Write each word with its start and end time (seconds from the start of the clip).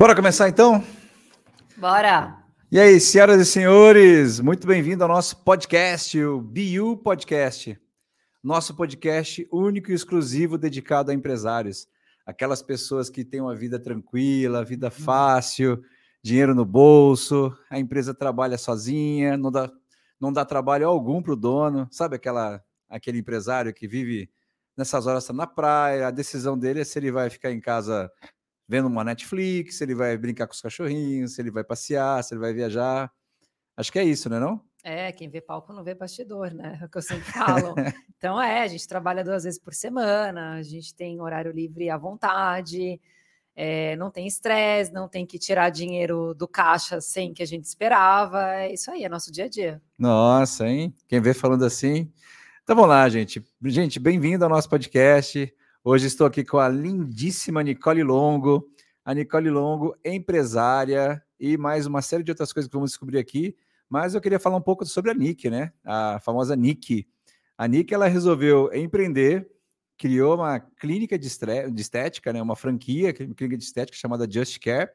Bora 0.00 0.14
começar 0.14 0.48
então? 0.48 0.84
Bora! 1.76 2.44
E 2.70 2.78
aí, 2.78 3.00
senhoras 3.00 3.40
e 3.40 3.44
senhores, 3.44 4.38
muito 4.38 4.64
bem-vindo 4.64 5.02
ao 5.02 5.08
nosso 5.08 5.42
podcast, 5.42 6.22
o 6.22 6.40
BU 6.40 6.98
Podcast. 7.02 7.76
Nosso 8.40 8.76
podcast 8.76 9.48
único 9.50 9.90
e 9.90 9.94
exclusivo 9.94 10.56
dedicado 10.56 11.10
a 11.10 11.14
empresários. 11.14 11.88
Aquelas 12.24 12.62
pessoas 12.62 13.10
que 13.10 13.24
têm 13.24 13.40
uma 13.40 13.56
vida 13.56 13.76
tranquila, 13.76 14.64
vida 14.64 14.86
uhum. 14.86 15.04
fácil, 15.04 15.82
dinheiro 16.22 16.54
no 16.54 16.64
bolso, 16.64 17.52
a 17.68 17.76
empresa 17.76 18.14
trabalha 18.14 18.56
sozinha, 18.56 19.36
não 19.36 19.50
dá, 19.50 19.68
não 20.20 20.32
dá 20.32 20.44
trabalho 20.44 20.86
algum 20.86 21.20
para 21.20 21.32
o 21.32 21.36
dono. 21.36 21.88
Sabe 21.90 22.14
aquela, 22.14 22.62
aquele 22.88 23.18
empresário 23.18 23.74
que 23.74 23.88
vive 23.88 24.30
nessas 24.76 25.08
horas 25.08 25.26
tá 25.26 25.32
na 25.32 25.44
praia, 25.44 26.06
a 26.06 26.12
decisão 26.12 26.56
dele 26.56 26.82
é 26.82 26.84
se 26.84 26.96
ele 27.00 27.10
vai 27.10 27.28
ficar 27.28 27.50
em 27.50 27.60
casa 27.60 28.08
vendo 28.68 28.86
uma 28.86 29.02
Netflix, 29.02 29.76
se 29.76 29.84
ele 29.84 29.94
vai 29.94 30.16
brincar 30.18 30.46
com 30.46 30.52
os 30.52 30.60
cachorrinhos, 30.60 31.34
se 31.34 31.40
ele 31.40 31.50
vai 31.50 31.64
passear, 31.64 32.22
se 32.22 32.34
ele 32.34 32.40
vai 32.40 32.52
viajar. 32.52 33.10
Acho 33.76 33.90
que 33.90 33.98
é 33.98 34.04
isso, 34.04 34.28
né 34.28 34.38
não? 34.38 34.62
É, 34.84 35.10
quem 35.10 35.28
vê 35.28 35.40
palco 35.40 35.72
não 35.72 35.82
vê 35.82 35.94
bastidor, 35.94 36.52
né? 36.52 36.78
É 36.80 36.84
o 36.84 36.88
que 36.88 36.98
eu 36.98 37.02
sempre 37.02 37.24
falo. 37.24 37.74
então 38.16 38.40
é, 38.40 38.62
a 38.62 38.66
gente 38.66 38.86
trabalha 38.86 39.24
duas 39.24 39.44
vezes 39.44 39.58
por 39.58 39.74
semana, 39.74 40.54
a 40.54 40.62
gente 40.62 40.94
tem 40.94 41.20
horário 41.20 41.50
livre 41.50 41.90
à 41.90 41.96
vontade, 41.96 43.00
é, 43.56 43.96
não 43.96 44.10
tem 44.10 44.26
estresse, 44.26 44.92
não 44.92 45.08
tem 45.08 45.26
que 45.26 45.38
tirar 45.38 45.70
dinheiro 45.70 46.32
do 46.34 46.46
caixa 46.46 47.00
sem 47.00 47.34
que 47.34 47.42
a 47.42 47.46
gente 47.46 47.64
esperava. 47.64 48.54
É 48.54 48.72
isso 48.72 48.90
aí, 48.90 49.04
é 49.04 49.08
nosso 49.08 49.32
dia 49.32 49.46
a 49.46 49.48
dia. 49.48 49.82
Nossa, 49.98 50.68
hein? 50.68 50.94
Quem 51.08 51.20
vê 51.20 51.34
falando 51.34 51.64
assim. 51.64 52.12
Então 52.62 52.76
vamos 52.76 52.90
lá, 52.90 53.08
gente. 53.08 53.44
Gente, 53.64 53.98
bem-vindo 53.98 54.44
ao 54.44 54.50
nosso 54.50 54.68
podcast. 54.68 55.52
Hoje 55.90 56.06
estou 56.06 56.26
aqui 56.26 56.44
com 56.44 56.58
a 56.58 56.68
lindíssima 56.68 57.62
Nicole 57.62 58.02
Longo. 58.02 58.68
A 59.02 59.14
Nicole 59.14 59.48
Longo, 59.48 59.96
empresária 60.04 61.24
e 61.40 61.56
mais 61.56 61.86
uma 61.86 62.02
série 62.02 62.22
de 62.22 62.30
outras 62.30 62.52
coisas 62.52 62.68
que 62.68 62.76
vamos 62.76 62.90
descobrir 62.90 63.16
aqui. 63.16 63.56
Mas 63.88 64.14
eu 64.14 64.20
queria 64.20 64.38
falar 64.38 64.58
um 64.58 64.60
pouco 64.60 64.84
sobre 64.84 65.10
a 65.10 65.14
Nick, 65.14 65.48
né? 65.48 65.72
A 65.82 66.20
famosa 66.20 66.54
Nick. 66.54 67.08
A 67.56 67.66
Nick, 67.66 67.94
ela 67.94 68.06
resolveu 68.06 68.70
empreender, 68.74 69.50
criou 69.96 70.34
uma 70.34 70.60
clínica 70.60 71.18
de, 71.18 71.26
estética, 71.26 72.34
né? 72.34 72.42
Uma 72.42 72.54
franquia, 72.54 73.14
uma 73.20 73.34
clínica 73.34 73.56
de 73.56 73.64
estética 73.64 73.96
chamada 73.96 74.30
Just 74.30 74.58
Care. 74.58 74.90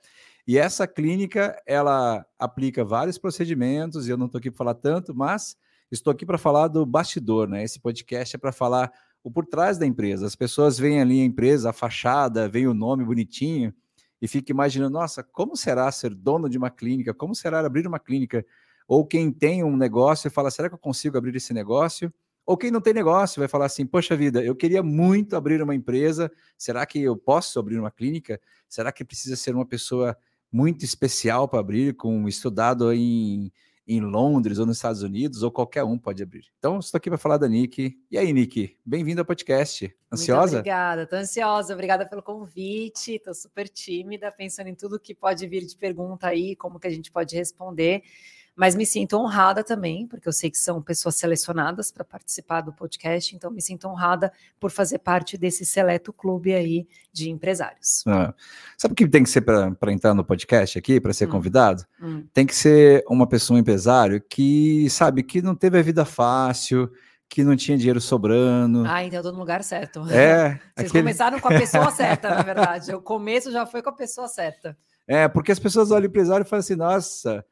E 0.47 0.59
essa 0.59 0.85
clínica, 0.85 1.59
ela 1.65 2.23
aplica 2.37 2.85
vários 2.85 3.17
procedimentos, 3.17 4.07
e 4.07 4.11
eu 4.11 4.17
não 4.17 4.27
estou 4.27 4.37
aqui 4.37 4.51
para 4.51 4.59
falar 4.59 4.75
tanto, 4.75 5.15
mas 5.15 5.57
estou 5.91 6.11
aqui 6.11 6.23
para 6.23 6.37
falar 6.37 6.67
do 6.67 6.85
bastidor, 6.85 7.47
né? 7.47 7.63
Esse 7.63 7.79
podcast 7.79 8.35
é 8.35 8.37
para 8.37 8.51
falar 8.51 8.91
o 9.23 9.31
por 9.31 9.45
trás 9.45 9.77
da 9.77 9.85
empresa. 9.85 10.25
As 10.25 10.35
pessoas 10.35 10.77
veem 10.77 11.01
ali 11.01 11.21
a 11.21 11.25
empresa, 11.25 11.69
a 11.69 11.73
fachada, 11.73 12.49
veem 12.49 12.67
o 12.67 12.73
nome 12.73 13.05
bonitinho 13.05 13.73
e 14.21 14.27
ficam 14.27 14.53
imaginando, 14.53 14.93
nossa, 14.93 15.23
como 15.23 15.55
será 15.55 15.91
ser 15.91 16.13
dono 16.13 16.49
de 16.49 16.57
uma 16.57 16.69
clínica? 16.69 17.13
Como 17.13 17.33
será 17.33 17.59
abrir 17.65 17.87
uma 17.87 17.99
clínica? 17.99 18.45
Ou 18.87 19.05
quem 19.05 19.31
tem 19.31 19.63
um 19.63 19.77
negócio 19.77 20.27
e 20.27 20.31
fala, 20.31 20.51
será 20.51 20.67
que 20.67 20.75
eu 20.75 20.79
consigo 20.79 21.17
abrir 21.17 21.35
esse 21.35 21.53
negócio? 21.53 22.13
Ou 22.45 22.57
quem 22.57 22.69
não 22.69 22.81
tem 22.81 22.93
negócio 22.93 23.39
vai 23.39 23.47
falar 23.47 23.65
assim, 23.65 23.85
poxa 23.85 24.17
vida, 24.17 24.43
eu 24.43 24.53
queria 24.53 24.83
muito 24.83 25.35
abrir 25.35 25.61
uma 25.61 25.73
empresa, 25.73 26.29
será 26.57 26.85
que 26.85 27.01
eu 27.01 27.15
posso 27.15 27.57
abrir 27.57 27.79
uma 27.79 27.89
clínica? 27.89 28.39
Será 28.67 28.91
que 28.91 29.05
precisa 29.05 29.37
ser 29.37 29.55
uma 29.55 29.65
pessoa 29.65 30.17
muito 30.51 30.83
especial 30.83 31.47
para 31.47 31.61
abrir, 31.61 31.95
com 31.95 32.27
estudado 32.27 32.91
em 32.91 33.51
em 33.87 33.99
Londres 33.99 34.59
ou 34.59 34.65
nos 34.65 34.77
Estados 34.77 35.01
Unidos, 35.01 35.43
ou 35.43 35.51
qualquer 35.51 35.83
um 35.83 35.97
pode 35.97 36.23
abrir. 36.23 36.45
Então, 36.57 36.79
estou 36.79 36.97
aqui 36.97 37.09
para 37.09 37.17
falar 37.17 37.37
da 37.37 37.47
Nick. 37.47 37.97
E 38.09 38.17
aí, 38.17 38.31
Nick, 38.31 38.77
bem-vindo 38.85 39.21
ao 39.21 39.25
podcast. 39.25 39.93
Ansiosa? 40.11 40.41
Muito 40.41 40.53
obrigada, 40.59 41.03
estou 41.03 41.19
ansiosa. 41.19 41.73
Obrigada 41.73 42.05
pelo 42.05 42.23
convite. 42.23 43.15
Estou 43.15 43.33
super 43.33 43.67
tímida, 43.67 44.31
pensando 44.31 44.67
em 44.67 44.75
tudo 44.75 44.99
que 44.99 45.13
pode 45.13 45.45
vir 45.47 45.65
de 45.65 45.75
pergunta 45.75 46.27
aí, 46.27 46.55
como 46.55 46.79
que 46.79 46.87
a 46.87 46.91
gente 46.91 47.11
pode 47.11 47.35
responder 47.35 48.03
mas 48.55 48.75
me 48.75 48.85
sinto 48.85 49.17
honrada 49.17 49.63
também, 49.63 50.07
porque 50.07 50.27
eu 50.27 50.33
sei 50.33 50.51
que 50.51 50.57
são 50.57 50.81
pessoas 50.81 51.15
selecionadas 51.15 51.91
para 51.91 52.03
participar 52.03 52.61
do 52.61 52.71
podcast, 52.71 53.35
então 53.35 53.49
me 53.49 53.61
sinto 53.61 53.87
honrada 53.87 54.31
por 54.59 54.69
fazer 54.69 54.99
parte 54.99 55.37
desse 55.37 55.65
seleto 55.65 56.13
clube 56.13 56.53
aí 56.53 56.87
de 57.11 57.29
empresários. 57.29 58.03
Ah, 58.07 58.33
sabe 58.77 58.93
o 58.93 58.95
que 58.95 59.07
tem 59.07 59.23
que 59.23 59.29
ser 59.29 59.41
para 59.41 59.91
entrar 59.91 60.13
no 60.13 60.23
podcast 60.23 60.77
aqui, 60.77 61.01
para 61.01 61.13
ser 61.13 61.27
hum. 61.27 61.31
convidado? 61.31 61.83
Hum. 62.01 62.25
Tem 62.31 62.45
que 62.45 62.55
ser 62.55 63.03
uma 63.09 63.27
pessoa, 63.27 63.57
um 63.57 63.59
empresário, 63.59 64.21
que 64.21 64.87
sabe 64.89 65.23
que 65.23 65.41
não 65.41 65.55
teve 65.55 65.79
a 65.79 65.81
vida 65.81 66.05
fácil, 66.05 66.91
que 67.27 67.43
não 67.43 67.55
tinha 67.55 67.75
dinheiro 67.75 67.99
sobrando. 67.99 68.83
Ah, 68.85 69.03
então 69.03 69.17
eu 69.17 69.23
tô 69.23 69.31
no 69.31 69.39
lugar 69.39 69.63
certo. 69.63 70.07
É. 70.11 70.59
Vocês 70.77 70.89
aquele... 70.89 71.03
começaram 71.03 71.39
com 71.39 71.47
a 71.47 71.57
pessoa 71.57 71.89
certa, 71.91 72.29
na 72.29 72.43
verdade. 72.43 72.93
O 72.93 73.01
começo 73.01 73.51
já 73.51 73.65
foi 73.65 73.81
com 73.81 73.89
a 73.89 73.95
pessoa 73.95 74.27
certa. 74.27 74.77
É, 75.07 75.27
porque 75.27 75.51
as 75.51 75.57
pessoas 75.57 75.89
olham 75.89 76.03
o 76.03 76.09
empresário 76.09 76.45
e 76.45 76.47
falam 76.47 76.59
assim, 76.59 76.75
nossa, 76.75 77.43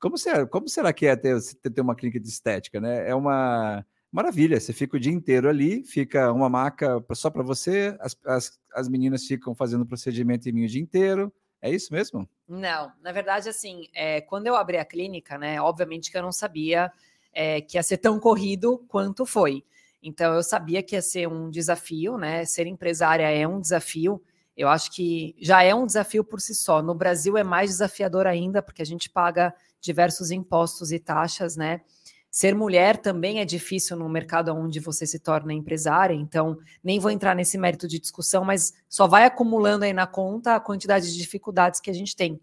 como 0.00 0.18
será, 0.18 0.46
como 0.46 0.68
será 0.68 0.92
que 0.92 1.06
é 1.06 1.16
ter, 1.16 1.38
ter 1.40 1.80
uma 1.80 1.94
clínica 1.94 2.20
de 2.20 2.28
estética, 2.28 2.80
né? 2.80 3.08
É 3.08 3.14
uma 3.14 3.84
maravilha. 4.10 4.58
Você 4.58 4.72
fica 4.72 4.96
o 4.96 5.00
dia 5.00 5.12
inteiro 5.12 5.48
ali, 5.48 5.84
fica 5.84 6.32
uma 6.32 6.48
maca 6.48 7.04
só 7.12 7.30
para 7.30 7.42
você, 7.42 7.96
as, 8.00 8.16
as, 8.24 8.60
as 8.74 8.88
meninas 8.88 9.24
ficam 9.24 9.54
fazendo 9.54 9.86
procedimento 9.86 10.48
em 10.48 10.52
mim 10.52 10.64
o 10.64 10.68
dia 10.68 10.82
inteiro. 10.82 11.32
É 11.60 11.70
isso 11.70 11.92
mesmo? 11.92 12.28
Não, 12.46 12.92
na 13.02 13.10
verdade, 13.10 13.48
assim, 13.48 13.88
é, 13.92 14.20
quando 14.20 14.46
eu 14.46 14.54
abri 14.54 14.78
a 14.78 14.84
clínica, 14.84 15.36
né? 15.36 15.60
Obviamente 15.60 16.10
que 16.10 16.16
eu 16.16 16.22
não 16.22 16.32
sabia 16.32 16.92
é, 17.32 17.60
que 17.60 17.76
ia 17.76 17.82
ser 17.82 17.98
tão 17.98 18.18
corrido 18.20 18.84
quanto 18.88 19.26
foi. 19.26 19.64
Então, 20.02 20.34
eu 20.34 20.42
sabia 20.42 20.82
que 20.82 20.94
ia 20.94 21.02
ser 21.02 21.26
um 21.26 21.50
desafio, 21.50 22.16
né? 22.16 22.44
Ser 22.44 22.66
empresária 22.66 23.28
é 23.28 23.46
um 23.46 23.60
desafio. 23.60 24.22
Eu 24.58 24.68
acho 24.68 24.90
que 24.90 25.36
já 25.40 25.62
é 25.62 25.72
um 25.72 25.86
desafio 25.86 26.24
por 26.24 26.40
si 26.40 26.52
só. 26.52 26.82
No 26.82 26.92
Brasil 26.92 27.38
é 27.38 27.44
mais 27.44 27.70
desafiador 27.70 28.26
ainda, 28.26 28.60
porque 28.60 28.82
a 28.82 28.84
gente 28.84 29.08
paga 29.08 29.54
diversos 29.80 30.32
impostos 30.32 30.90
e 30.90 30.98
taxas, 30.98 31.56
né? 31.56 31.80
Ser 32.28 32.56
mulher 32.56 32.96
também 32.96 33.38
é 33.38 33.44
difícil 33.44 33.96
no 33.96 34.08
mercado 34.08 34.52
onde 34.52 34.80
você 34.80 35.06
se 35.06 35.20
torna 35.20 35.54
empresária, 35.54 36.12
então 36.12 36.58
nem 36.82 36.98
vou 36.98 37.10
entrar 37.10 37.36
nesse 37.36 37.56
mérito 37.56 37.86
de 37.86 38.00
discussão, 38.00 38.44
mas 38.44 38.74
só 38.88 39.06
vai 39.06 39.24
acumulando 39.24 39.84
aí 39.84 39.92
na 39.92 40.08
conta 40.08 40.56
a 40.56 40.60
quantidade 40.60 41.10
de 41.10 41.16
dificuldades 41.16 41.80
que 41.80 41.88
a 41.88 41.94
gente 41.94 42.16
tem. 42.16 42.40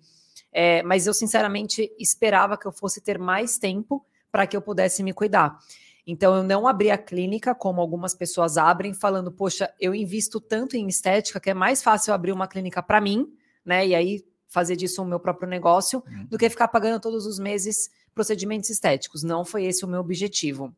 É, 0.54 0.82
mas 0.84 1.06
eu, 1.06 1.14
sinceramente, 1.14 1.92
esperava 2.00 2.58
que 2.58 2.66
eu 2.66 2.72
fosse 2.72 3.02
ter 3.02 3.20
mais 3.20 3.60
tempo 3.60 4.06
para 4.32 4.48
que 4.48 4.56
eu 4.56 4.62
pudesse 4.62 5.04
me 5.04 5.14
cuidar. 5.14 5.60
Então, 6.08 6.36
eu 6.36 6.44
não 6.44 6.68
abri 6.68 6.92
a 6.92 6.98
clínica 6.98 7.56
como 7.56 7.82
algumas 7.82 8.14
pessoas 8.14 8.58
abrem, 8.58 8.94
falando, 8.94 9.32
poxa, 9.32 9.74
eu 9.80 9.96
invisto 9.96 10.40
tanto 10.40 10.78
em 10.78 10.88
estética 10.88 11.40
que 11.40 11.50
é 11.50 11.54
mais 11.54 11.82
fácil 11.82 12.14
abrir 12.14 12.32
uma 12.32 12.48
clínica 12.48 12.84
para 12.84 13.02
mim, 13.02 13.28
né? 13.66 13.88
E 13.88 13.96
aí 13.96 14.26
fazer 14.48 14.76
disso 14.76 15.02
o 15.02 15.06
meu 15.06 15.20
próprio 15.20 15.50
negócio 15.50 16.04
uhum. 16.08 16.28
do 16.28 16.38
que 16.38 16.50
ficar 16.50 16.68
pagando 16.70 17.02
todos 17.02 17.26
os 17.26 17.40
meses 17.40 17.90
procedimentos 18.14 18.70
estéticos. 18.70 19.24
Não 19.24 19.44
foi 19.44 19.66
esse 19.66 19.84
o 19.84 19.88
meu 19.88 20.00
objetivo. 20.00 20.74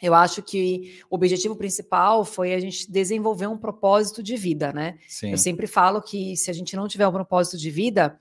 Eu 0.00 0.14
acho 0.14 0.42
que 0.42 1.00
o 1.10 1.16
objetivo 1.16 1.54
principal 1.54 2.24
foi 2.24 2.54
a 2.54 2.60
gente 2.60 2.90
desenvolver 2.90 3.46
um 3.46 3.58
propósito 3.58 4.22
de 4.22 4.36
vida, 4.36 4.72
né? 4.72 4.98
Sim. 5.08 5.30
Eu 5.30 5.38
sempre 5.38 5.66
falo 5.66 6.00
que 6.00 6.36
se 6.36 6.50
a 6.50 6.54
gente 6.54 6.74
não 6.76 6.88
tiver 6.88 7.06
um 7.06 7.12
propósito 7.12 7.58
de 7.58 7.70
vida, 7.70 8.18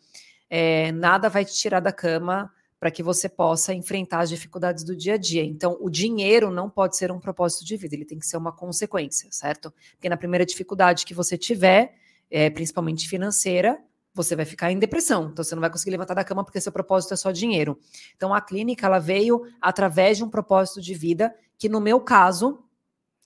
é, 0.49 0.91
nada 0.91 1.29
vai 1.29 1.45
te 1.45 1.53
tirar 1.53 1.79
da 1.79 1.91
cama 1.91 2.51
para 2.83 2.91
que 2.91 3.01
você 3.01 3.29
possa 3.29 3.73
enfrentar 3.73 4.19
as 4.19 4.29
dificuldades 4.29 4.83
do 4.83 4.93
dia 4.93 5.13
a 5.13 5.17
dia. 5.17 5.41
Então, 5.41 5.77
o 5.79 5.89
dinheiro 5.89 6.51
não 6.51 6.69
pode 6.69 6.97
ser 6.97 7.13
um 7.13 7.17
propósito 7.17 7.63
de 7.63 7.77
vida, 7.77 7.95
ele 7.95 8.03
tem 8.03 8.19
que 8.19 8.27
ser 8.27 8.35
uma 8.35 8.51
consequência, 8.51 9.29
certo? 9.31 9.73
Porque 9.93 10.09
na 10.09 10.17
primeira 10.17 10.45
dificuldade 10.45 11.05
que 11.05 11.13
você 11.13 11.37
tiver, 11.37 11.95
é, 12.29 12.49
principalmente 12.49 13.07
financeira, 13.07 13.79
você 14.13 14.35
vai 14.35 14.43
ficar 14.43 14.69
em 14.69 14.77
depressão. 14.77 15.29
Então 15.31 15.45
você 15.45 15.55
não 15.55 15.61
vai 15.61 15.69
conseguir 15.69 15.91
levantar 15.91 16.13
da 16.13 16.25
cama 16.25 16.43
porque 16.43 16.59
seu 16.59 16.73
propósito 16.73 17.13
é 17.13 17.15
só 17.15 17.31
dinheiro. 17.31 17.79
Então 18.17 18.33
a 18.33 18.41
clínica 18.41 18.85
ela 18.85 18.99
veio 18.99 19.43
através 19.61 20.17
de 20.17 20.25
um 20.25 20.29
propósito 20.29 20.81
de 20.81 20.93
vida 20.93 21.33
que 21.57 21.69
no 21.69 21.79
meu 21.79 22.01
caso 22.01 22.65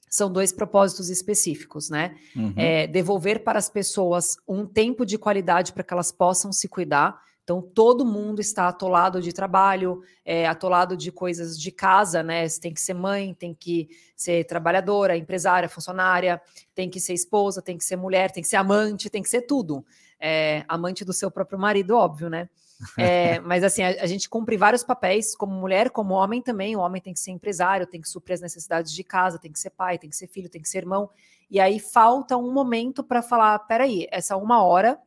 são 0.07 0.31
dois 0.31 0.53
propósitos 0.53 1.09
específicos, 1.09 1.89
né? 1.89 2.15
Uhum. 2.35 2.53
É, 2.55 2.85
devolver 2.85 3.43
para 3.43 3.57
as 3.57 3.71
pessoas 3.71 4.37
um 4.47 4.67
tempo 4.67 5.03
de 5.03 5.17
qualidade 5.17 5.73
para 5.73 5.83
que 5.83 5.91
elas 5.91 6.11
possam 6.11 6.51
se 6.53 6.67
cuidar. 6.67 7.19
Então, 7.47 7.61
todo 7.61 8.03
mundo 8.05 8.41
está 8.41 8.67
atolado 8.67 9.21
de 9.21 9.31
trabalho, 9.31 10.01
é, 10.25 10.45
atolado 10.45 10.97
de 10.97 11.13
coisas 11.13 11.57
de 11.57 11.71
casa, 11.71 12.21
né? 12.21 12.45
Você 12.45 12.59
tem 12.59 12.73
que 12.73 12.81
ser 12.81 12.93
mãe, 12.93 13.33
tem 13.33 13.53
que 13.53 13.87
ser 14.17 14.43
trabalhadora, 14.43 15.15
empresária, 15.15 15.69
funcionária, 15.69 16.41
tem 16.75 16.89
que 16.89 16.99
ser 16.99 17.13
esposa, 17.13 17.61
tem 17.61 17.77
que 17.77 17.85
ser 17.85 17.95
mulher, 17.95 18.31
tem 18.31 18.43
que 18.43 18.49
ser 18.49 18.57
amante, 18.57 19.09
tem 19.09 19.23
que 19.23 19.29
ser 19.29 19.43
tudo 19.43 19.85
é, 20.19 20.65
amante 20.67 21.05
do 21.05 21.13
seu 21.13 21.31
próprio 21.31 21.57
marido, 21.57 21.95
óbvio, 21.95 22.29
né? 22.29 22.49
É, 22.97 23.39
mas 23.39 23.63
assim, 23.63 23.81
a, 23.81 24.03
a, 24.03 24.05
gente 24.05 24.29
cumpre 24.29 24.57
vários 24.57 24.83
papéis, 24.83 25.33
como 25.33 25.53
mulher, 25.53 25.89
como 25.89 26.13
homem 26.13 26.41
também. 26.41 26.75
O 26.75 26.79
homem 26.79 27.01
tem 27.01 27.13
que 27.13 27.19
ser 27.21 27.31
empresário, 27.31 27.87
tem 27.87 28.01
que 28.01 28.09
suprir 28.09 28.35
as 28.35 28.41
necessidades 28.41 28.91
de 28.91 29.03
casa, 29.05 29.39
tem 29.39 29.53
que 29.53 29.59
ser 29.59 29.69
pai, 29.69 29.97
tem 29.97 30.09
que 30.09 30.17
ser 30.17 30.27
filho, 30.27 30.49
tem 30.49 30.61
que 30.61 30.67
ser 30.67 30.79
irmão. 30.79 31.09
E 31.49 31.61
aí 31.61 31.79
falta 31.79 32.35
um 32.35 32.51
momento 32.51 33.03
para 33.03 33.21
falar: 33.21 33.57
peraí, 33.59 34.05
essa 34.11 34.35
uma 34.35 34.61
hora, 34.61 34.99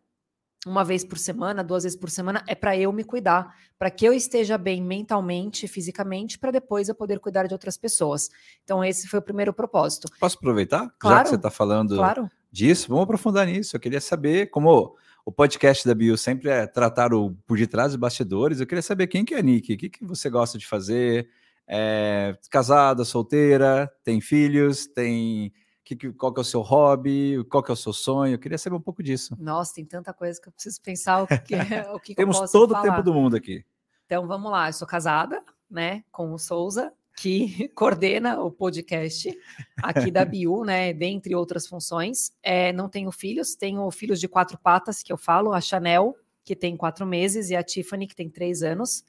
uma 0.67 0.85
vez 0.85 1.05
por 1.05 1.19
semana, 1.19 1.65
duas 1.65 1.85
vezes 1.85 1.99
por 1.99 2.11
semana, 2.11 2.45
é 2.47 2.55
para 2.55 2.77
eu 2.77 2.93
me 2.93 3.03
cuidar, 3.03 3.55
para 3.79 3.91
que 3.91 4.05
eu 4.05 4.13
esteja 4.13 4.59
bem 4.59 4.83
mentalmente, 4.83 5.67
fisicamente, 5.67 6.39
para 6.39 6.51
depois 6.51 6.89
eu 6.89 6.95
poder 6.95 7.19
cuidar 7.19 7.47
de 7.47 7.55
outras 7.55 7.77
pessoas. 7.79 8.31
Então, 8.63 8.85
esse 8.85 9.09
foi 9.09 9.19
o 9.19 9.23
primeiro 9.23 9.53
propósito. 9.53 10.09
Posso 10.21 10.37
aproveitar? 10.37 10.93
Claro, 10.99 11.17
Já 11.17 11.23
que 11.23 11.29
você 11.31 11.37
está 11.37 11.51
falando 11.51 11.97
claro. 11.97 12.31
disso, 12.53 12.89
vamos 12.89 13.05
aprofundar 13.05 13.47
nisso. 13.47 13.75
Eu 13.75 13.81
queria 13.81 14.01
saber 14.01 14.51
como 14.51 14.95
o 15.25 15.33
podcast 15.33 15.87
da 15.87 15.95
Bio 15.95 16.17
sempre 16.19 16.51
é 16.51 16.67
tratar 16.67 17.15
o 17.15 17.35
por 17.47 17.57
detrás 17.57 17.93
dos 17.93 18.01
bastidores. 18.01 18.61
Eu 18.61 18.67
queria 18.67 18.83
saber 18.83 19.07
quem 19.07 19.25
que 19.25 19.35
é 19.35 19.39
a 19.39 19.43
Nick, 19.43 19.73
o 19.73 19.79
que, 19.79 19.89
que 19.89 20.05
você 20.05 20.29
gosta 20.29 20.59
de 20.59 20.67
fazer? 20.67 21.29
É, 21.67 22.37
casada, 22.51 23.05
solteira, 23.05 23.91
tem 24.03 24.21
filhos, 24.21 24.87
tem 24.89 25.53
que, 25.91 25.97
que, 25.97 26.13
qual 26.13 26.33
que 26.33 26.39
é 26.39 26.43
o 26.43 26.45
seu 26.45 26.61
hobby, 26.61 27.45
qual 27.51 27.63
que 27.63 27.71
é 27.71 27.75
o 27.75 27.77
seu 27.77 27.93
sonho? 27.93 28.35
Eu 28.35 28.39
queria 28.39 28.59
saber 28.59 28.77
um 28.77 28.81
pouco 28.81 29.03
disso. 29.03 29.37
Nossa, 29.39 29.75
tem 29.75 29.85
tanta 29.85 30.13
coisa 30.13 30.41
que 30.41 30.49
eu 30.49 30.53
preciso 30.53 30.81
pensar 30.81 31.23
o 31.23 31.27
que, 31.27 31.55
o 31.93 31.99
que 31.99 32.15
Temos 32.15 32.39
todo 32.51 32.73
falar. 32.73 32.87
o 32.87 32.91
tempo 32.91 33.03
do 33.03 33.13
mundo 33.13 33.37
aqui. 33.37 33.65
Então 34.07 34.27
vamos 34.27 34.51
lá, 34.51 34.69
eu 34.69 34.73
sou 34.73 34.87
casada, 34.87 35.43
né, 35.71 36.05
com 36.11 36.33
o 36.33 36.39
Souza, 36.39 36.93
que 37.17 37.69
coordena 37.75 38.41
o 38.41 38.51
podcast 38.51 39.37
aqui 39.83 40.11
da 40.11 40.25
Biu, 40.27 40.65
né, 40.65 40.93
dentre 40.93 41.35
outras 41.35 41.67
funções. 41.67 42.33
É, 42.43 42.73
não 42.73 42.89
tenho 42.89 43.11
filhos, 43.11 43.55
tenho 43.57 43.91
filhos 43.91 44.21
de 44.21 44.29
quatro 44.29 44.59
patas, 44.59 45.03
que 45.03 45.13
eu 45.13 45.17
falo, 45.17 45.53
a 45.53 45.61
Chanel, 45.61 46.15
que 46.45 46.55
tem 46.55 46.77
quatro 46.77 47.05
meses, 47.05 47.51
e 47.51 47.57
a 47.57 47.63
Tiffany, 47.63 48.07
que 48.07 48.15
tem 48.17 48.29
três 48.29 48.63
anos. 48.63 49.05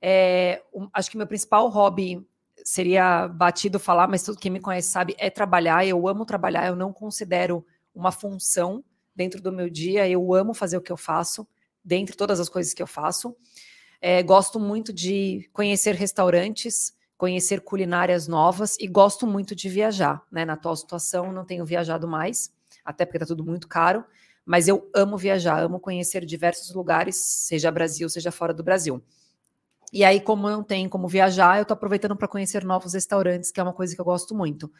É, 0.00 0.62
um, 0.72 0.88
acho 0.92 1.10
que 1.10 1.16
meu 1.16 1.26
principal 1.26 1.68
hobby 1.68 2.24
seria 2.68 3.26
batido 3.26 3.78
falar, 3.78 4.06
mas 4.06 4.22
todo 4.22 4.38
quem 4.38 4.50
me 4.50 4.60
conhece 4.60 4.90
sabe, 4.90 5.16
é 5.16 5.30
trabalhar. 5.30 5.86
Eu 5.86 6.06
amo 6.06 6.26
trabalhar, 6.26 6.66
eu 6.66 6.76
não 6.76 6.92
considero 6.92 7.64
uma 7.94 8.12
função 8.12 8.84
dentro 9.16 9.40
do 9.40 9.50
meu 9.50 9.70
dia, 9.70 10.06
eu 10.06 10.34
amo 10.34 10.52
fazer 10.52 10.76
o 10.76 10.82
que 10.82 10.92
eu 10.92 10.96
faço, 10.96 11.48
dentre 11.82 12.14
todas 12.14 12.38
as 12.38 12.46
coisas 12.50 12.74
que 12.74 12.82
eu 12.82 12.86
faço. 12.86 13.34
É, 14.02 14.22
gosto 14.22 14.60
muito 14.60 14.92
de 14.92 15.48
conhecer 15.50 15.94
restaurantes, 15.94 16.92
conhecer 17.16 17.62
culinárias 17.62 18.28
novas 18.28 18.76
e 18.78 18.86
gosto 18.86 19.26
muito 19.26 19.54
de 19.56 19.66
viajar. 19.70 20.22
Né? 20.30 20.44
Na 20.44 20.52
atual 20.52 20.76
situação, 20.76 21.32
não 21.32 21.46
tenho 21.46 21.64
viajado 21.64 22.06
mais, 22.06 22.52
até 22.84 23.06
porque 23.06 23.16
está 23.16 23.26
tudo 23.26 23.46
muito 23.46 23.66
caro, 23.66 24.04
mas 24.44 24.68
eu 24.68 24.90
amo 24.94 25.16
viajar, 25.16 25.62
amo 25.62 25.80
conhecer 25.80 26.22
diversos 26.22 26.74
lugares, 26.74 27.16
seja 27.16 27.70
Brasil, 27.70 28.10
seja 28.10 28.30
fora 28.30 28.52
do 28.52 28.62
Brasil. 28.62 29.02
E 29.92 30.04
aí, 30.04 30.20
como 30.20 30.48
não 30.48 30.62
tem 30.62 30.88
como 30.88 31.08
viajar, 31.08 31.58
eu 31.58 31.62
estou 31.62 31.74
aproveitando 31.74 32.16
para 32.16 32.28
conhecer 32.28 32.64
novos 32.64 32.94
restaurantes, 32.94 33.50
que 33.50 33.58
é 33.58 33.62
uma 33.62 33.72
coisa 33.72 33.94
que 33.94 34.00
eu 34.00 34.04
gosto 34.04 34.34
muito. 34.34 34.70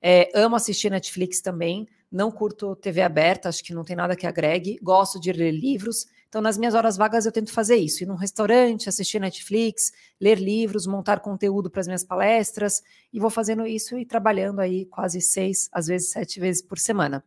É, 0.00 0.30
amo 0.34 0.56
assistir 0.56 0.90
Netflix 0.90 1.40
também, 1.40 1.86
não 2.12 2.30
curto 2.30 2.76
TV 2.76 3.02
aberta, 3.02 3.48
acho 3.48 3.64
que 3.64 3.74
não 3.74 3.82
tem 3.82 3.96
nada 3.96 4.14
que 4.14 4.26
agregue, 4.26 4.78
gosto 4.82 5.18
de 5.18 5.32
ler 5.32 5.50
livros, 5.50 6.06
então 6.28 6.42
nas 6.42 6.58
minhas 6.58 6.74
horas 6.74 6.96
vagas 6.96 7.24
eu 7.24 7.32
tento 7.32 7.50
fazer 7.50 7.76
isso, 7.76 8.02
ir 8.02 8.06
num 8.06 8.14
restaurante, 8.14 8.88
assistir 8.88 9.18
Netflix, 9.18 9.92
ler 10.20 10.38
livros, 10.38 10.86
montar 10.86 11.20
conteúdo 11.20 11.70
para 11.70 11.80
as 11.80 11.86
minhas 11.86 12.04
palestras, 12.04 12.82
e 13.12 13.18
vou 13.18 13.30
fazendo 13.30 13.66
isso 13.66 13.98
e 13.98 14.04
trabalhando 14.04 14.60
aí 14.60 14.84
quase 14.86 15.20
seis, 15.20 15.68
às 15.72 15.86
vezes 15.86 16.10
sete 16.10 16.38
vezes 16.38 16.60
por 16.60 16.78
semana. 16.78 17.24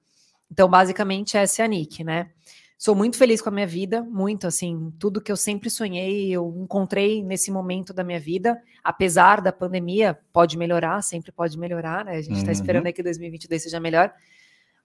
Então, 0.51 0.69
basicamente, 0.69 1.35
essa 1.35 1.61
é 1.63 1.65
a 1.65 1.67
Nick, 1.67 2.03
né? 2.03 2.29
Sou 2.77 2.93
muito 2.93 3.17
feliz 3.17 3.41
com 3.41 3.49
a 3.49 3.51
minha 3.51 3.65
vida, 3.65 4.03
muito 4.03 4.45
assim, 4.45 4.93
tudo 4.99 5.19
que 5.19 5.31
eu 5.31 5.35
sempre 5.35 5.67
sonhei, 5.67 6.29
eu 6.29 6.53
encontrei 6.59 7.23
nesse 7.23 7.49
momento 7.49 7.91
da 7.91 8.03
minha 8.03 8.19
vida, 8.19 8.61
apesar 8.83 9.41
da 9.41 9.51
pandemia, 9.51 10.15
pode 10.31 10.55
melhorar, 10.59 11.01
sempre 11.01 11.31
pode 11.31 11.57
melhorar, 11.57 12.05
né? 12.05 12.17
A 12.17 12.21
gente 12.21 12.37
está 12.37 12.47
uhum. 12.47 12.51
esperando 12.51 12.85
aí 12.85 12.93
que 12.93 13.01
2022 13.01 13.63
seja 13.63 13.79
melhor. 13.79 14.13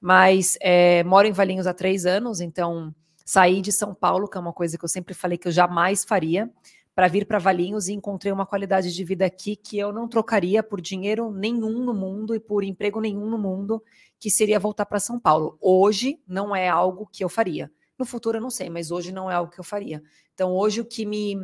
Mas 0.00 0.56
é, 0.62 1.04
moro 1.04 1.28
em 1.28 1.32
Valinhos 1.32 1.66
há 1.66 1.74
três 1.74 2.06
anos, 2.06 2.40
então 2.40 2.94
saí 3.26 3.60
de 3.60 3.70
São 3.70 3.94
Paulo, 3.94 4.26
que 4.26 4.38
é 4.38 4.40
uma 4.40 4.54
coisa 4.54 4.78
que 4.78 4.84
eu 4.84 4.88
sempre 4.88 5.12
falei 5.12 5.36
que 5.36 5.48
eu 5.48 5.52
jamais 5.52 6.02
faria, 6.02 6.50
para 6.94 7.08
vir 7.08 7.26
para 7.26 7.38
Valinhos 7.38 7.88
e 7.88 7.92
encontrei 7.92 8.32
uma 8.32 8.46
qualidade 8.46 8.94
de 8.94 9.04
vida 9.04 9.26
aqui 9.26 9.54
que 9.54 9.78
eu 9.78 9.92
não 9.92 10.08
trocaria 10.08 10.62
por 10.62 10.80
dinheiro 10.80 11.30
nenhum 11.30 11.84
no 11.84 11.92
mundo 11.92 12.34
e 12.34 12.40
por 12.40 12.64
emprego 12.64 13.02
nenhum 13.02 13.28
no 13.28 13.38
mundo, 13.38 13.82
que 14.18 14.30
seria 14.30 14.58
voltar 14.58 14.86
para 14.86 14.98
São 14.98 15.20
Paulo. 15.20 15.58
Hoje 15.60 16.18
não 16.26 16.56
é 16.56 16.70
algo 16.70 17.06
que 17.12 17.22
eu 17.22 17.28
faria. 17.28 17.70
No 18.02 18.06
futuro 18.06 18.38
eu 18.38 18.42
não 18.42 18.50
sei, 18.50 18.68
mas 18.68 18.90
hoje 18.90 19.12
não 19.12 19.30
é 19.30 19.34
algo 19.34 19.52
que 19.52 19.60
eu 19.60 19.64
faria. 19.64 20.02
Então 20.34 20.50
hoje 20.50 20.80
o 20.80 20.84
que 20.84 21.06
me, 21.06 21.36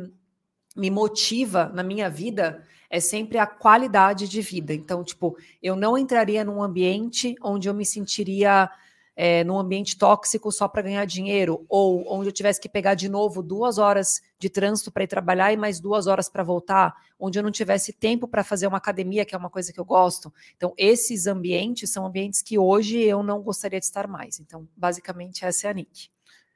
me 0.75 0.91
motiva 0.91 1.71
na 1.73 1.81
minha 1.81 2.09
vida 2.09 2.61
é 2.89 2.99
sempre 2.99 3.37
a 3.37 3.47
qualidade 3.47 4.27
de 4.27 4.41
vida. 4.41 4.73
Então, 4.73 5.01
tipo, 5.01 5.37
eu 5.63 5.73
não 5.73 5.97
entraria 5.97 6.43
num 6.43 6.61
ambiente 6.61 7.33
onde 7.41 7.69
eu 7.69 7.73
me 7.73 7.85
sentiria 7.85 8.69
é, 9.15 9.41
num 9.45 9.57
ambiente 9.57 9.97
tóxico 9.97 10.51
só 10.51 10.67
para 10.67 10.81
ganhar 10.81 11.05
dinheiro, 11.05 11.65
ou 11.69 12.05
onde 12.11 12.27
eu 12.27 12.33
tivesse 12.33 12.59
que 12.59 12.67
pegar 12.67 12.93
de 12.93 13.07
novo 13.07 13.41
duas 13.41 13.77
horas 13.77 14.21
de 14.37 14.49
trânsito 14.49 14.91
para 14.91 15.05
ir 15.05 15.07
trabalhar 15.07 15.53
e 15.53 15.57
mais 15.57 15.79
duas 15.79 16.07
horas 16.07 16.27
para 16.27 16.43
voltar, 16.43 16.93
onde 17.17 17.39
eu 17.39 17.43
não 17.43 17.51
tivesse 17.51 17.93
tempo 17.93 18.27
para 18.27 18.43
fazer 18.43 18.67
uma 18.67 18.77
academia, 18.79 19.23
que 19.23 19.33
é 19.33 19.37
uma 19.37 19.49
coisa 19.49 19.71
que 19.71 19.79
eu 19.79 19.85
gosto. 19.85 20.33
Então, 20.57 20.73
esses 20.77 21.25
ambientes 21.25 21.89
são 21.89 22.05
ambientes 22.05 22.41
que 22.41 22.59
hoje 22.59 22.99
eu 22.99 23.23
não 23.23 23.41
gostaria 23.41 23.79
de 23.79 23.85
estar 23.85 24.07
mais. 24.09 24.41
Então, 24.41 24.67
basicamente, 24.75 25.45
essa 25.45 25.67
é 25.67 25.69
a 25.69 25.73
Nick. 25.73 26.09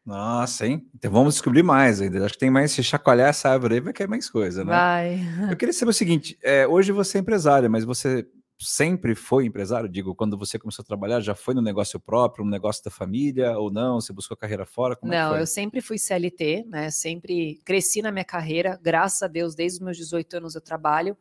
Nossa, 0.06 0.68
hein? 0.68 0.86
Então 0.94 1.12
vamos 1.12 1.36
descobrir 1.36 1.64
mais 1.64 2.02
ainda. 2.02 2.26
Acho 2.26 2.34
que 2.34 2.40
tem 2.40 2.50
mais, 2.50 2.72
se 2.72 2.84
chacoalhar 2.84 3.30
essa 3.30 3.50
árvore 3.50 3.76
aí, 3.76 3.80
vai 3.80 3.94
cair 3.94 4.08
mais 4.08 4.30
coisa, 4.30 4.64
né? 4.64 4.72
Vai. 4.72 5.20
Eu 5.50 5.56
queria 5.56 5.74
saber 5.74 5.92
o 5.92 5.94
seguinte: 5.94 6.38
é, 6.44 6.68
hoje 6.68 6.92
você 6.92 7.18
é 7.18 7.22
empresária, 7.22 7.70
mas 7.70 7.86
você 7.86 8.28
sempre 8.60 9.16
foi 9.16 9.46
empresário? 9.46 9.90
Digo, 9.90 10.14
quando 10.14 10.38
você 10.38 10.60
começou 10.60 10.84
a 10.84 10.86
trabalhar, 10.86 11.22
já 11.22 11.34
foi 11.34 11.54
no 11.54 11.62
negócio 11.62 12.00
próprio, 12.00 12.44
no 12.44 12.52
negócio 12.52 12.84
da 12.84 12.92
família 12.92 13.58
ou 13.58 13.72
não? 13.72 14.02
Você 14.02 14.12
buscou 14.12 14.36
carreira 14.36 14.66
fora? 14.66 14.96
Como 14.96 15.14
é 15.14 15.18
não, 15.18 15.36
é 15.36 15.42
eu 15.42 15.48
sempre 15.48 15.80
fui 15.80 15.98
CLT, 15.98 16.66
né? 16.68 16.92
Sempre 16.92 17.62
cresci 17.64 18.02
na 18.02 18.12
minha 18.12 18.26
carreira, 18.26 18.80
graças 18.82 19.24
a 19.24 19.28
Deus, 19.28 19.56
desde 19.56 19.80
os 19.80 19.86
meus 19.86 19.98
18 19.98 20.38
anos 20.38 20.56
eu 20.56 20.62
trabalho 20.62 21.18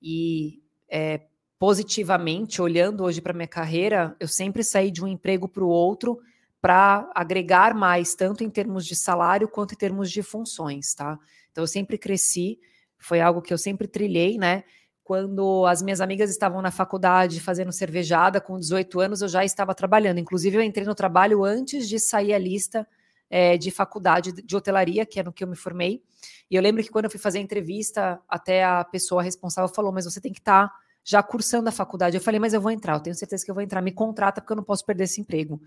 e 0.00 0.62
é, 0.90 1.20
positivamente, 1.58 2.60
olhando 2.60 3.04
hoje 3.04 3.20
para 3.20 3.32
minha 3.32 3.46
carreira, 3.46 4.16
eu 4.18 4.26
sempre 4.26 4.64
saí 4.64 4.90
de 4.90 5.02
um 5.04 5.06
emprego 5.06 5.48
para 5.48 5.62
o 5.62 5.68
outro 5.68 6.18
para 6.62 7.10
agregar 7.12 7.74
mais, 7.74 8.14
tanto 8.14 8.44
em 8.44 8.48
termos 8.48 8.86
de 8.86 8.94
salário 8.94 9.48
quanto 9.48 9.74
em 9.74 9.76
termos 9.76 10.08
de 10.12 10.22
funções, 10.22 10.94
tá? 10.94 11.18
Então 11.50 11.64
eu 11.64 11.68
sempre 11.68 11.98
cresci, 11.98 12.58
foi 12.96 13.20
algo 13.20 13.42
que 13.42 13.52
eu 13.52 13.58
sempre 13.58 13.88
trilhei, 13.88 14.38
né? 14.38 14.62
Quando 15.02 15.66
as 15.66 15.82
minhas 15.82 16.00
amigas 16.00 16.30
estavam 16.30 16.62
na 16.62 16.70
faculdade 16.70 17.40
fazendo 17.40 17.72
cervejada 17.72 18.40
com 18.40 18.56
18 18.56 19.00
anos, 19.00 19.20
eu 19.20 19.28
já 19.28 19.44
estava 19.44 19.74
trabalhando. 19.74 20.18
Inclusive, 20.18 20.56
eu 20.56 20.62
entrei 20.62 20.86
no 20.86 20.94
trabalho 20.94 21.44
antes 21.44 21.88
de 21.88 21.98
sair 21.98 22.32
a 22.32 22.38
lista 22.38 22.86
é, 23.28 23.58
de 23.58 23.72
faculdade 23.72 24.30
de 24.30 24.56
hotelaria, 24.56 25.04
que 25.04 25.18
é 25.18 25.22
no 25.24 25.32
que 25.32 25.42
eu 25.42 25.48
me 25.48 25.56
formei. 25.56 26.00
E 26.48 26.54
eu 26.54 26.62
lembro 26.62 26.80
que 26.80 26.90
quando 26.90 27.06
eu 27.06 27.10
fui 27.10 27.18
fazer 27.18 27.38
a 27.38 27.42
entrevista, 27.42 28.20
até 28.28 28.62
a 28.62 28.84
pessoa 28.84 29.20
responsável 29.20 29.74
falou: 29.74 29.90
Mas 29.90 30.04
você 30.04 30.20
tem 30.20 30.32
que 30.32 30.38
estar 30.38 30.68
tá 30.68 30.74
já 31.04 31.20
cursando 31.22 31.68
a 31.68 31.72
faculdade. 31.72 32.16
Eu 32.16 32.20
falei: 32.22 32.38
Mas 32.38 32.54
eu 32.54 32.60
vou 32.60 32.70
entrar, 32.70 32.94
eu 32.94 33.00
tenho 33.00 33.16
certeza 33.16 33.44
que 33.44 33.50
eu 33.50 33.54
vou 33.54 33.64
entrar. 33.64 33.82
Me 33.82 33.90
contrata, 33.90 34.40
porque 34.40 34.52
eu 34.52 34.56
não 34.56 34.62
posso 34.62 34.86
perder 34.86 35.04
esse 35.04 35.20
emprego. 35.20 35.60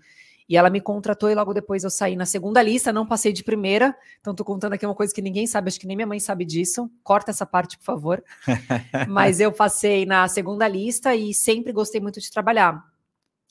E 0.48 0.56
ela 0.56 0.70
me 0.70 0.80
contratou 0.80 1.28
e 1.28 1.34
logo 1.34 1.52
depois 1.52 1.82
eu 1.82 1.90
saí 1.90 2.14
na 2.14 2.24
segunda 2.24 2.62
lista, 2.62 2.92
não 2.92 3.04
passei 3.04 3.32
de 3.32 3.42
primeira. 3.42 3.96
Então 4.20 4.34
tô 4.34 4.44
contando 4.44 4.74
aqui 4.74 4.86
uma 4.86 4.94
coisa 4.94 5.12
que 5.12 5.20
ninguém 5.20 5.46
sabe, 5.46 5.68
acho 5.68 5.80
que 5.80 5.86
nem 5.86 5.96
minha 5.96 6.06
mãe 6.06 6.20
sabe 6.20 6.44
disso. 6.44 6.88
Corta 7.02 7.32
essa 7.32 7.44
parte, 7.44 7.76
por 7.76 7.84
favor. 7.84 8.22
Mas 9.08 9.40
eu 9.40 9.50
passei 9.50 10.06
na 10.06 10.28
segunda 10.28 10.68
lista 10.68 11.16
e 11.16 11.34
sempre 11.34 11.72
gostei 11.72 12.00
muito 12.00 12.20
de 12.20 12.30
trabalhar. 12.30 12.84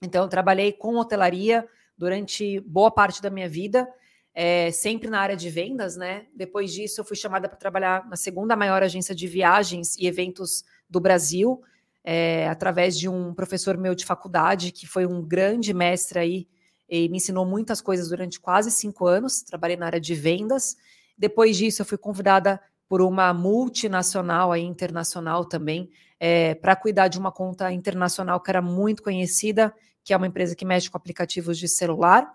Então 0.02 0.24
eu 0.24 0.30
trabalhei 0.30 0.72
com 0.72 0.96
hotelaria 0.96 1.68
durante 1.98 2.62
boa 2.62 2.92
parte 2.92 3.22
da 3.22 3.30
minha 3.30 3.48
vida, 3.48 3.88
é, 4.34 4.72
sempre 4.72 5.10
na 5.10 5.20
área 5.20 5.36
de 5.36 5.50
vendas, 5.50 5.96
né? 5.98 6.25
Depois 6.34 6.72
disso 6.74 7.02
eu 7.02 7.06
fui 7.06 7.16
chamada 7.16 7.48
para 7.48 7.58
trabalhar 7.58 8.08
na 8.08 8.16
segunda 8.16 8.56
maior 8.56 8.84
agência 8.84 9.16
de 9.16 9.28
viagens 9.28 9.98
e 9.98 10.08
eventos 10.08 10.64
do 10.90 11.00
Brasil. 11.02 11.62
É, 12.08 12.48
através 12.48 12.98
de 13.00 13.10
um 13.10 13.34
professor 13.34 13.78
meu 13.78 13.96
de 13.96 14.06
faculdade, 14.06 14.72
que 14.72 14.86
foi 14.86 15.08
um 15.08 15.24
grande 15.24 15.74
mestre 15.74 16.20
aí 16.20 16.48
e 16.89 17.10
me 17.10 17.18
ensinou 17.18 17.46
muitas 17.46 17.82
coisas 17.82 18.10
durante 18.10 18.39
quase 18.39 18.72
cinco 18.72 19.08
anos. 19.08 19.42
Trabalhei 19.42 19.77
na 19.77 19.88
área 19.88 20.00
de 20.00 20.13
vendas. 20.13 20.75
Depois 21.18 21.58
disso, 21.58 21.82
eu 21.82 21.86
fui 21.86 21.98
convidada 21.98 22.62
por 22.88 23.01
uma 23.01 23.34
multinacional 23.34 24.51
aí, 24.51 24.63
internacional 24.63 25.46
também, 25.46 25.89
é, 26.20 26.56
para 26.56 26.75
cuidar 26.75 27.08
de 27.08 27.18
uma 27.18 27.32
conta 27.32 27.72
internacional 27.72 28.39
que 28.39 28.51
era 28.51 28.62
muito 28.62 29.01
conhecida, 29.01 29.74
que 30.04 30.13
é 30.13 30.18
uma 30.18 30.27
empresa 30.27 30.56
que 30.56 30.65
mexe 30.65 30.89
com 30.89 30.98
aplicativos 30.98 31.58
de 31.58 31.68
celular. 31.68 32.32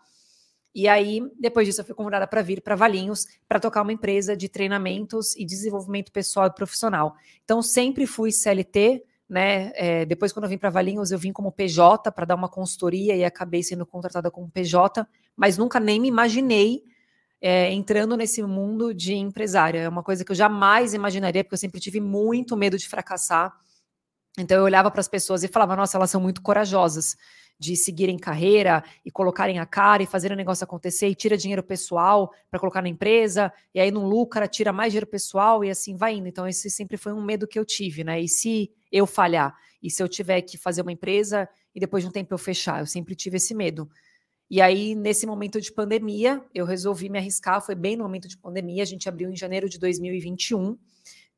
E 0.74 0.86
aí, 0.88 1.20
depois 1.38 1.66
disso, 1.66 1.80
eu 1.80 1.84
fui 1.84 1.94
convidada 1.94 2.26
para 2.26 2.42
vir 2.42 2.60
para 2.60 2.76
Valinhos 2.76 3.26
para 3.48 3.58
tocar 3.58 3.82
uma 3.82 3.92
empresa 3.92 4.36
de 4.36 4.48
treinamentos 4.48 5.34
e 5.36 5.44
desenvolvimento 5.44 6.12
pessoal 6.12 6.46
e 6.46 6.54
profissional. 6.54 7.14
Então, 7.44 7.60
sempre 7.62 8.06
fui 8.06 8.30
CLT, 8.30 9.04
né? 9.30 9.70
É, 9.76 10.04
depois, 10.04 10.32
quando 10.32 10.44
eu 10.44 10.48
vim 10.50 10.58
para 10.58 10.70
Valinhos, 10.70 11.12
eu 11.12 11.18
vim 11.18 11.32
como 11.32 11.52
PJ 11.52 12.10
para 12.10 12.26
dar 12.26 12.34
uma 12.34 12.48
consultoria 12.48 13.14
e 13.14 13.24
acabei 13.24 13.62
sendo 13.62 13.86
contratada 13.86 14.28
como 14.28 14.50
PJ, 14.50 15.06
mas 15.36 15.56
nunca 15.56 15.78
nem 15.78 16.00
me 16.00 16.08
imaginei 16.08 16.82
é, 17.40 17.72
entrando 17.72 18.16
nesse 18.16 18.42
mundo 18.42 18.92
de 18.92 19.14
empresária. 19.14 19.78
É 19.78 19.88
uma 19.88 20.02
coisa 20.02 20.24
que 20.24 20.32
eu 20.32 20.36
jamais 20.36 20.94
imaginaria, 20.94 21.44
porque 21.44 21.54
eu 21.54 21.58
sempre 21.58 21.80
tive 21.80 22.00
muito 22.00 22.56
medo 22.56 22.76
de 22.76 22.88
fracassar. 22.88 23.54
Então 24.36 24.56
eu 24.58 24.64
olhava 24.64 24.90
para 24.90 25.00
as 25.00 25.08
pessoas 25.08 25.44
e 25.44 25.48
falava: 25.48 25.76
nossa, 25.76 25.96
elas 25.96 26.10
são 26.10 26.20
muito 26.20 26.42
corajosas 26.42 27.16
de 27.60 27.76
seguirem 27.76 28.18
carreira 28.18 28.82
e 29.04 29.10
colocarem 29.10 29.58
a 29.58 29.66
cara 29.66 30.02
e 30.02 30.06
fazer 30.06 30.32
o 30.32 30.34
negócio 30.34 30.64
acontecer 30.64 31.08
e 31.08 31.14
tira 31.14 31.36
dinheiro 31.36 31.62
pessoal 31.62 32.32
para 32.50 32.58
colocar 32.58 32.80
na 32.80 32.88
empresa, 32.88 33.52
e 33.74 33.78
aí 33.78 33.90
não 33.90 34.08
lucra, 34.08 34.48
tira 34.48 34.72
mais 34.72 34.92
dinheiro 34.92 35.06
pessoal 35.06 35.62
e 35.62 35.68
assim 35.68 35.94
vai 35.94 36.14
indo. 36.14 36.26
Então, 36.26 36.48
esse 36.48 36.70
sempre 36.70 36.96
foi 36.96 37.12
um 37.12 37.22
medo 37.22 37.46
que 37.46 37.58
eu 37.58 37.64
tive, 37.64 38.02
né? 38.02 38.18
E 38.18 38.26
se 38.26 38.72
eu 38.90 39.06
falhar? 39.06 39.54
E 39.82 39.90
se 39.90 40.02
eu 40.02 40.08
tiver 40.08 40.40
que 40.40 40.56
fazer 40.56 40.80
uma 40.80 40.90
empresa 40.90 41.46
e 41.74 41.78
depois 41.78 42.02
de 42.02 42.08
um 42.08 42.12
tempo 42.12 42.32
eu 42.32 42.38
fechar? 42.38 42.80
Eu 42.80 42.86
sempre 42.86 43.14
tive 43.14 43.36
esse 43.36 43.54
medo. 43.54 43.90
E 44.50 44.62
aí, 44.62 44.94
nesse 44.94 45.26
momento 45.26 45.60
de 45.60 45.70
pandemia, 45.70 46.42
eu 46.54 46.64
resolvi 46.64 47.10
me 47.10 47.18
arriscar. 47.18 47.60
Foi 47.60 47.74
bem 47.74 47.94
no 47.94 48.04
momento 48.04 48.26
de 48.26 48.38
pandemia, 48.38 48.82
a 48.82 48.86
gente 48.86 49.06
abriu 49.06 49.30
em 49.30 49.36
janeiro 49.36 49.68
de 49.68 49.78
2021. 49.78 50.78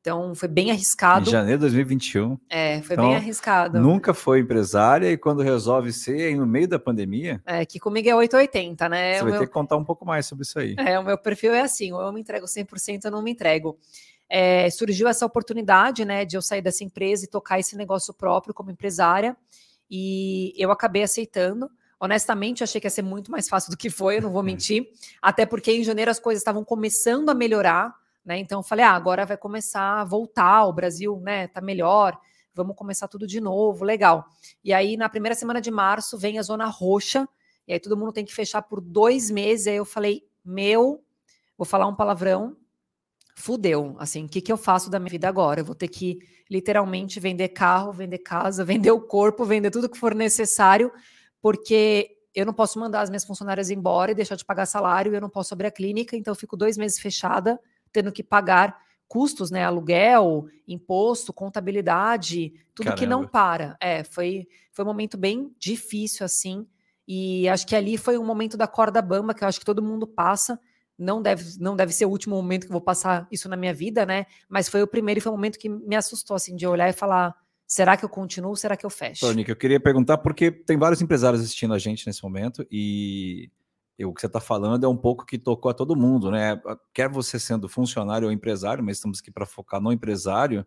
Então, 0.03 0.35
foi 0.35 0.49
bem 0.49 0.69
arriscado. 0.69 1.29
Em 1.29 1.31
janeiro 1.31 1.59
de 1.59 1.61
2021. 1.61 2.37
É, 2.49 2.81
foi 2.81 2.95
então, 2.95 3.07
bem 3.07 3.15
arriscado. 3.15 3.79
Nunca 3.79 4.13
foi 4.13 4.41
empresária 4.41 5.09
e 5.09 5.17
quando 5.17 5.41
resolve 5.41 5.93
ser 5.93 6.23
aí 6.23 6.35
no 6.35 6.45
meio 6.45 6.67
da 6.67 6.77
pandemia. 6.77 7.41
É, 7.45 7.65
que 7.65 7.79
comigo 7.79 8.09
é 8.09 8.13
880, 8.13 8.89
né? 8.89 9.13
Você 9.13 9.21
o 9.21 9.23
vai 9.23 9.31
meu... 9.31 9.39
ter 9.39 9.47
que 9.47 9.53
contar 9.53 9.77
um 9.77 9.83
pouco 9.85 10.05
mais 10.05 10.25
sobre 10.25 10.43
isso 10.43 10.59
aí. 10.59 10.75
É, 10.77 10.99
o 10.99 11.05
meu 11.05 11.17
perfil 11.17 11.53
é 11.53 11.61
assim: 11.61 11.93
ou 11.93 12.01
eu 12.01 12.11
me 12.11 12.19
entrego 12.19 12.45
100%, 12.45 13.05
ou 13.05 13.11
não 13.11 13.23
me 13.23 13.31
entrego. 13.31 13.79
É, 14.29 14.69
surgiu 14.71 15.07
essa 15.07 15.25
oportunidade, 15.25 16.03
né, 16.03 16.25
de 16.25 16.35
eu 16.35 16.41
sair 16.41 16.61
dessa 16.61 16.83
empresa 16.83 17.23
e 17.23 17.29
tocar 17.29 17.57
esse 17.57 17.77
negócio 17.77 18.13
próprio 18.13 18.53
como 18.53 18.71
empresária. 18.71 19.37
E 19.89 20.53
eu 20.57 20.69
acabei 20.69 21.03
aceitando. 21.03 21.71
Honestamente, 21.97 22.61
achei 22.61 22.81
que 22.81 22.87
ia 22.87 22.91
ser 22.91 23.03
muito 23.03 23.31
mais 23.31 23.47
fácil 23.47 23.71
do 23.71 23.77
que 23.77 23.89
foi, 23.89 24.17
eu 24.17 24.23
não 24.23 24.33
vou 24.33 24.43
mentir. 24.43 24.85
Até 25.21 25.45
porque 25.45 25.71
em 25.71 25.81
janeiro 25.81 26.11
as 26.11 26.19
coisas 26.19 26.41
estavam 26.41 26.65
começando 26.65 27.29
a 27.29 27.33
melhorar 27.33 28.02
né? 28.25 28.37
Então 28.37 28.59
eu 28.59 28.63
falei, 28.63 28.85
ah, 28.85 28.91
agora 28.91 29.25
vai 29.25 29.37
começar 29.37 30.01
a 30.01 30.03
voltar, 30.03 30.65
o 30.65 30.73
Brasil, 30.73 31.19
né, 31.19 31.47
tá 31.47 31.61
melhor, 31.61 32.17
vamos 32.53 32.75
começar 32.75 33.07
tudo 33.07 33.27
de 33.27 33.41
novo, 33.41 33.83
legal. 33.83 34.25
E 34.63 34.73
aí 34.73 34.95
na 34.95 35.09
primeira 35.09 35.35
semana 35.35 35.59
de 35.59 35.71
março 35.71 36.17
vem 36.17 36.39
a 36.39 36.41
zona 36.41 36.65
roxa, 36.65 37.27
e 37.67 37.73
aí 37.73 37.79
todo 37.79 37.97
mundo 37.97 38.11
tem 38.11 38.25
que 38.25 38.33
fechar 38.33 38.61
por 38.61 38.81
dois 38.81 39.29
meses. 39.31 39.67
Aí 39.67 39.75
eu 39.75 39.85
falei, 39.85 40.23
meu, 40.43 41.03
vou 41.57 41.65
falar 41.65 41.87
um 41.87 41.95
palavrão, 41.95 42.57
fudeu. 43.35 43.95
Assim, 43.99 44.25
o 44.25 44.29
que, 44.29 44.41
que 44.41 44.51
eu 44.51 44.57
faço 44.57 44.89
da 44.89 44.99
minha 44.99 45.09
vida 45.09 45.27
agora? 45.27 45.61
Eu 45.61 45.65
vou 45.65 45.75
ter 45.75 45.87
que 45.87 46.19
literalmente 46.49 47.19
vender 47.19 47.49
carro, 47.49 47.91
vender 47.91 48.19
casa, 48.19 48.63
vender 48.65 48.91
o 48.91 49.01
corpo, 49.01 49.45
vender 49.45 49.71
tudo 49.71 49.89
que 49.89 49.97
for 49.97 50.13
necessário, 50.13 50.91
porque 51.41 52.17
eu 52.35 52.45
não 52.45 52.53
posso 52.53 52.79
mandar 52.79 53.01
as 53.01 53.09
minhas 53.09 53.25
funcionárias 53.25 53.69
embora 53.69 54.11
e 54.11 54.15
deixar 54.15 54.35
de 54.35 54.43
pagar 54.43 54.65
salário, 54.65 55.13
eu 55.13 55.21
não 55.21 55.29
posso 55.29 55.53
abrir 55.53 55.67
a 55.67 55.71
clínica, 55.71 56.17
então 56.17 56.31
eu 56.31 56.35
fico 56.35 56.57
dois 56.57 56.77
meses 56.77 56.99
fechada 56.99 57.59
tendo 57.93 58.11
que 58.11 58.23
pagar 58.23 58.77
custos, 59.07 59.51
né? 59.51 59.63
Aluguel, 59.63 60.47
imposto, 60.67 61.31
contabilidade, 61.31 62.51
tudo 62.73 62.85
Caramba. 62.85 62.99
que 62.99 63.05
não 63.05 63.27
para. 63.27 63.77
É, 63.79 64.03
foi, 64.03 64.47
foi 64.71 64.83
um 64.83 64.87
momento 64.87 65.17
bem 65.17 65.53
difícil, 65.59 66.25
assim. 66.25 66.65
E 67.07 67.47
acho 67.47 67.67
que 67.67 67.75
ali 67.75 67.95
foi 67.95 68.17
um 68.17 68.25
momento 68.25 68.57
da 68.57 68.67
corda 68.67 69.01
bamba 69.01 69.33
que 69.33 69.43
eu 69.43 69.47
acho 69.47 69.59
que 69.59 69.65
todo 69.65 69.83
mundo 69.83 70.07
passa. 70.07 70.59
Não 70.97 71.21
deve, 71.21 71.59
não 71.59 71.75
deve 71.75 71.93
ser 71.93 72.05
o 72.05 72.09
último 72.09 72.35
momento 72.35 72.61
que 72.61 72.69
eu 72.69 72.73
vou 72.73 72.81
passar 72.81 73.27
isso 73.31 73.47
na 73.47 73.55
minha 73.55 73.73
vida, 73.73 74.03
né? 74.05 74.25
Mas 74.49 74.67
foi 74.67 74.81
o 74.81 74.87
primeiro 74.87 75.19
e 75.19 75.21
foi 75.21 75.31
um 75.31 75.35
momento 75.35 75.59
que 75.59 75.69
me 75.69 75.95
assustou, 75.95 76.35
assim, 76.35 76.55
de 76.55 76.65
olhar 76.65 76.89
e 76.89 76.93
falar: 76.93 77.35
será 77.67 77.95
que 77.95 78.05
eu 78.05 78.09
continuo? 78.09 78.55
Será 78.55 78.75
que 78.75 78.85
eu 78.85 78.89
fecho? 78.89 79.21
Tônica, 79.21 79.51
eu 79.51 79.55
queria 79.55 79.79
perguntar, 79.79 80.19
porque 80.19 80.49
tem 80.51 80.77
vários 80.77 81.01
empresários 81.01 81.41
assistindo 81.41 81.73
a 81.73 81.79
gente 81.79 82.07
nesse 82.07 82.23
momento 82.23 82.65
e 82.71 83.51
o 84.01 84.13
que 84.13 84.21
você 84.21 84.27
está 84.27 84.39
falando 84.39 84.85
é 84.85 84.89
um 84.89 84.97
pouco 84.97 85.25
que 85.25 85.37
tocou 85.37 85.69
a 85.69 85.73
todo 85.73 85.95
mundo, 85.95 86.31
né? 86.31 86.59
Quer 86.93 87.09
você 87.09 87.39
sendo 87.39 87.69
funcionário 87.69 88.27
ou 88.27 88.33
empresário, 88.33 88.83
mas 88.83 88.97
estamos 88.97 89.19
aqui 89.19 89.31
para 89.31 89.45
focar 89.45 89.79
no 89.79 89.91
empresário. 89.91 90.65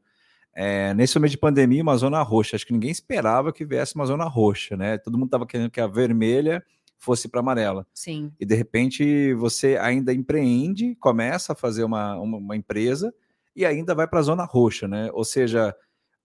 É, 0.55 0.95
nesse 0.95 1.17
momento 1.19 1.33
de 1.33 1.39
pandemia, 1.39 1.83
uma 1.83 1.97
zona 1.97 2.23
roxa. 2.23 2.57
Acho 2.57 2.67
que 2.67 2.73
ninguém 2.73 2.91
esperava 2.91 3.53
que 3.53 3.65
viesse 3.65 3.95
uma 3.95 4.07
zona 4.07 4.25
roxa, 4.25 4.77
né? 4.77 4.97
Todo 4.97 5.19
mundo 5.19 5.27
estava 5.27 5.47
querendo 5.47 5.71
que 5.71 5.81
a 5.81 5.87
vermelha 5.87 6.65
fosse 6.99 7.29
para 7.29 7.41
amarela. 7.41 7.87
Sim. 7.93 8.33
E 8.41 8.47
de 8.47 8.55
repente 8.55 9.35
você 9.35 9.77
ainda 9.77 10.13
empreende, 10.15 10.95
começa 10.97 11.53
a 11.53 11.57
fazer 11.57 11.85
uma, 11.85 12.17
uma, 12.19 12.39
uma 12.39 12.57
empresa 12.57 13.13
e 13.55 13.65
ainda 13.65 13.95
vai 13.95 14.07
para 14.07 14.21
a 14.21 14.23
zona 14.23 14.45
roxa, 14.45 14.89
né? 14.89 15.11
Ou 15.13 15.25
seja, 15.25 15.71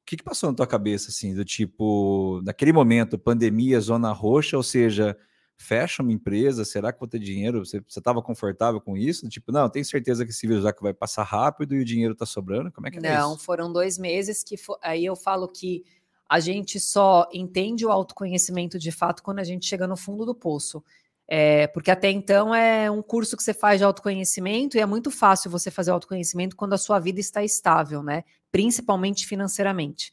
o 0.02 0.06
que, 0.06 0.18
que 0.18 0.24
passou 0.24 0.50
na 0.50 0.56
tua 0.56 0.68
cabeça, 0.68 1.10
assim, 1.10 1.34
do 1.34 1.46
tipo, 1.46 2.42
naquele 2.44 2.74
momento, 2.74 3.18
pandemia, 3.18 3.80
zona 3.80 4.12
roxa, 4.12 4.58
ou 4.58 4.64
seja, 4.64 5.18
fecha 5.62 6.02
uma 6.02 6.12
empresa, 6.12 6.66
será 6.66 6.92
que 6.92 7.00
vou 7.00 7.08
ter 7.08 7.20
dinheiro? 7.20 7.66
Você 7.66 7.82
estava 7.88 8.22
confortável 8.22 8.82
com 8.82 8.98
isso? 8.98 9.28
Tipo, 9.30 9.52
não, 9.52 9.70
tenho 9.70 9.86
certeza 9.86 10.26
que 10.26 10.32
esse 10.32 10.48
vírus 10.48 10.64
já 10.64 10.74
que 10.74 10.82
vai 10.82 10.94
passar 10.94 11.24
rápido 11.24 11.76
e 11.76 11.82
o 11.82 11.86
dinheiro 11.86 12.14
está 12.14 12.26
sobrando? 12.26 12.72
Como 12.72 12.88
é 12.88 12.92
que 12.92 12.98
é 12.98 13.02
Não, 13.02 13.36
isso? 13.36 13.44
foram 13.44 13.72
dois 13.72 13.98
meses 13.98 14.44
que 14.44 14.56
aí 14.82 15.06
eu 15.06 15.16
falo 15.16 15.48
que 15.48 15.84
a 16.28 16.40
gente 16.40 16.80
só 16.80 17.28
entende 17.32 17.86
o 17.86 17.92
autoconhecimento 17.92 18.80
de 18.80 18.92
fato 18.92 19.22
quando 19.22 19.40
a 19.40 19.44
gente 19.44 19.66
chega 19.66 19.86
no 19.86 19.98
fundo 19.98 20.26
do 20.26 20.34
poço. 20.34 20.84
É, 21.28 21.68
porque 21.68 21.92
até 21.92 22.10
então 22.10 22.54
é 22.54 22.92
um 22.92 23.02
curso 23.02 23.38
que 23.38 23.44
você 23.44 23.54
faz 23.54 23.80
de 23.80 23.86
autoconhecimento 23.86 24.76
e 24.76 24.82
é 24.82 24.86
muito 24.86 25.10
fácil 25.10 25.50
você 25.50 25.72
fazer 25.72 25.92
autoconhecimento 25.92 26.56
quando 26.56 26.74
a 26.74 26.78
sua 26.78 27.00
vida 27.00 27.20
está 27.20 27.44
estável, 27.44 28.04
né? 28.04 28.24
Principalmente 28.52 29.26
financeiramente. 29.26 30.12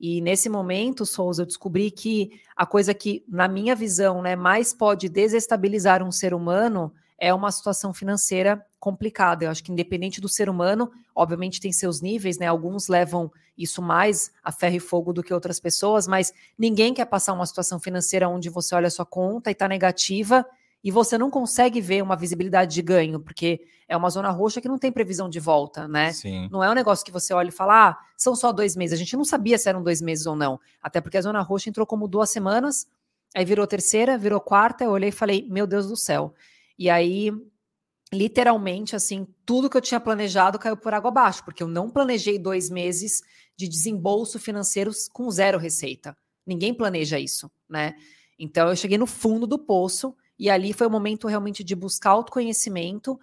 E 0.00 0.20
nesse 0.20 0.48
momento, 0.48 1.06
Souza, 1.06 1.42
eu 1.42 1.46
descobri 1.46 1.90
que 1.90 2.40
a 2.56 2.66
coisa 2.66 2.92
que, 2.92 3.24
na 3.28 3.48
minha 3.48 3.74
visão, 3.74 4.20
né, 4.20 4.36
mais 4.36 4.72
pode 4.72 5.08
desestabilizar 5.08 6.02
um 6.02 6.12
ser 6.12 6.34
humano 6.34 6.92
é 7.18 7.32
uma 7.32 7.50
situação 7.50 7.94
financeira 7.94 8.64
complicada. 8.78 9.44
Eu 9.44 9.50
acho 9.50 9.62
que 9.62 9.72
independente 9.72 10.20
do 10.20 10.28
ser 10.28 10.48
humano, 10.48 10.90
obviamente 11.14 11.60
tem 11.60 11.72
seus 11.72 12.00
níveis, 12.00 12.38
né? 12.38 12.46
Alguns 12.46 12.88
levam 12.88 13.30
isso 13.56 13.80
mais 13.80 14.32
a 14.42 14.50
ferro 14.52 14.76
e 14.76 14.80
fogo 14.80 15.12
do 15.12 15.22
que 15.22 15.32
outras 15.32 15.60
pessoas, 15.60 16.06
mas 16.06 16.32
ninguém 16.58 16.92
quer 16.92 17.06
passar 17.06 17.32
uma 17.32 17.46
situação 17.46 17.78
financeira 17.78 18.28
onde 18.28 18.50
você 18.50 18.74
olha 18.74 18.88
a 18.88 18.90
sua 18.90 19.06
conta 19.06 19.50
e 19.50 19.52
está 19.52 19.68
negativa 19.68 20.44
e 20.84 20.90
você 20.90 21.16
não 21.16 21.30
consegue 21.30 21.80
ver 21.80 22.02
uma 22.02 22.14
visibilidade 22.14 22.74
de 22.74 22.82
ganho, 22.82 23.18
porque 23.18 23.62
é 23.88 23.96
uma 23.96 24.10
zona 24.10 24.30
roxa 24.30 24.60
que 24.60 24.68
não 24.68 24.78
tem 24.78 24.92
previsão 24.92 25.30
de 25.30 25.40
volta, 25.40 25.88
né? 25.88 26.12
Sim. 26.12 26.46
Não 26.52 26.62
é 26.62 26.70
um 26.70 26.74
negócio 26.74 27.02
que 27.02 27.10
você 27.10 27.32
olha 27.32 27.48
e 27.48 27.52
fala, 27.52 27.88
ah, 27.88 27.98
são 28.18 28.36
só 28.36 28.52
dois 28.52 28.76
meses. 28.76 28.92
A 28.92 28.98
gente 28.98 29.16
não 29.16 29.24
sabia 29.24 29.56
se 29.56 29.66
eram 29.66 29.82
dois 29.82 30.02
meses 30.02 30.26
ou 30.26 30.36
não. 30.36 30.60
Até 30.82 31.00
porque 31.00 31.16
a 31.16 31.22
zona 31.22 31.40
roxa 31.40 31.70
entrou 31.70 31.86
como 31.86 32.06
duas 32.06 32.28
semanas, 32.28 32.86
aí 33.34 33.46
virou 33.46 33.66
terceira, 33.66 34.18
virou 34.18 34.38
quarta. 34.38 34.84
Eu 34.84 34.90
olhei 34.90 35.08
e 35.08 35.12
falei, 35.12 35.48
meu 35.48 35.66
Deus 35.66 35.88
do 35.88 35.96
céu. 35.96 36.34
E 36.78 36.90
aí, 36.90 37.32
literalmente, 38.12 38.94
assim, 38.94 39.26
tudo 39.46 39.70
que 39.70 39.78
eu 39.78 39.82
tinha 39.82 39.98
planejado 39.98 40.58
caiu 40.58 40.76
por 40.76 40.92
água 40.92 41.08
abaixo, 41.08 41.42
porque 41.46 41.62
eu 41.62 41.68
não 41.68 41.88
planejei 41.88 42.38
dois 42.38 42.68
meses 42.68 43.22
de 43.56 43.66
desembolso 43.66 44.38
financeiro 44.38 44.90
com 45.14 45.30
zero 45.30 45.58
receita. 45.58 46.14
Ninguém 46.46 46.74
planeja 46.74 47.18
isso, 47.18 47.50
né? 47.66 47.94
Então 48.38 48.68
eu 48.68 48.76
cheguei 48.76 48.98
no 48.98 49.06
fundo 49.06 49.46
do 49.46 49.58
poço 49.58 50.14
e 50.38 50.50
ali 50.50 50.72
foi 50.72 50.86
o 50.86 50.90
momento 50.90 51.28
realmente 51.28 51.62
de 51.62 51.74
buscar 51.74 52.10
autoconhecimento 52.10 53.18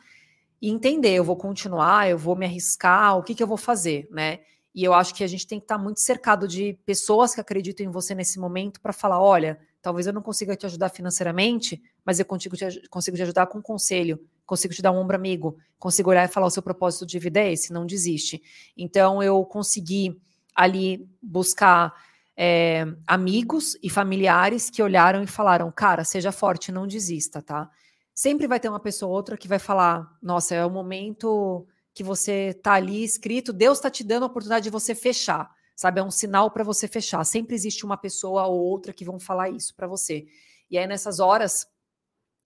e 0.61 0.69
entender, 0.69 1.13
eu 1.13 1.23
vou 1.23 1.35
continuar, 1.35 2.09
eu 2.09 2.17
vou 2.17 2.35
me 2.35 2.45
arriscar, 2.45 3.17
o 3.17 3.23
que, 3.23 3.33
que 3.33 3.41
eu 3.41 3.47
vou 3.47 3.57
fazer, 3.57 4.07
né? 4.11 4.39
E 4.73 4.83
eu 4.83 4.93
acho 4.93 5.13
que 5.13 5.23
a 5.23 5.27
gente 5.27 5.45
tem 5.45 5.59
que 5.59 5.65
estar 5.65 5.77
muito 5.77 5.99
cercado 5.99 6.47
de 6.47 6.79
pessoas 6.85 7.35
que 7.35 7.41
acreditam 7.41 7.85
em 7.85 7.89
você 7.89 8.15
nesse 8.15 8.39
momento 8.39 8.79
para 8.79 8.93
falar: 8.93 9.21
olha, 9.21 9.59
talvez 9.81 10.07
eu 10.07 10.13
não 10.13 10.21
consiga 10.21 10.55
te 10.55 10.65
ajudar 10.65 10.89
financeiramente, 10.89 11.81
mas 12.05 12.19
eu 12.19 12.25
consigo 12.25 12.55
te, 12.55 12.87
consigo 12.89 13.17
te 13.17 13.23
ajudar 13.23 13.47
com 13.47 13.57
um 13.57 13.61
conselho, 13.61 14.19
consigo 14.45 14.73
te 14.73 14.81
dar 14.81 14.91
um 14.91 14.97
ombro 14.97 15.15
amigo, 15.15 15.57
consigo 15.77 16.09
olhar 16.09 16.23
e 16.23 16.31
falar: 16.31 16.47
o 16.47 16.51
seu 16.51 16.63
propósito 16.63 17.05
de 17.05 17.19
vida 17.19 17.41
é 17.41 17.51
esse, 17.51 17.73
não 17.73 17.85
desiste. 17.85 18.41
Então 18.77 19.21
eu 19.21 19.43
consegui 19.43 20.21
ali 20.55 21.09
buscar 21.21 21.93
é, 22.37 22.85
amigos 23.05 23.77
e 23.83 23.89
familiares 23.89 24.69
que 24.69 24.81
olharam 24.81 25.23
e 25.23 25.27
falaram: 25.27 25.71
cara, 25.71 26.03
seja 26.03 26.31
forte, 26.31 26.71
não 26.71 26.87
desista, 26.87 27.41
tá? 27.41 27.69
Sempre 28.13 28.47
vai 28.47 28.59
ter 28.59 28.69
uma 28.69 28.79
pessoa 28.79 29.09
ou 29.09 29.15
outra 29.15 29.37
que 29.37 29.47
vai 29.47 29.59
falar: 29.59 30.17
nossa, 30.21 30.55
é 30.55 30.65
o 30.65 30.69
momento 30.69 31.67
que 31.93 32.03
você 32.03 32.53
tá 32.63 32.73
ali 32.73 33.03
escrito, 33.03 33.51
Deus 33.51 33.77
está 33.77 33.89
te 33.89 34.03
dando 34.03 34.23
a 34.23 34.27
oportunidade 34.27 34.63
de 34.63 34.69
você 34.69 34.95
fechar, 34.95 35.51
sabe? 35.75 35.99
É 35.99 36.03
um 36.03 36.11
sinal 36.11 36.49
para 36.49 36.63
você 36.63 36.87
fechar. 36.87 37.23
Sempre 37.25 37.55
existe 37.55 37.85
uma 37.85 37.97
pessoa 37.97 38.47
ou 38.47 38.59
outra 38.59 38.93
que 38.93 39.05
vão 39.05 39.19
falar 39.19 39.49
isso 39.49 39.75
para 39.75 39.87
você. 39.87 40.25
E 40.69 40.77
aí 40.77 40.87
nessas 40.87 41.19
horas 41.19 41.67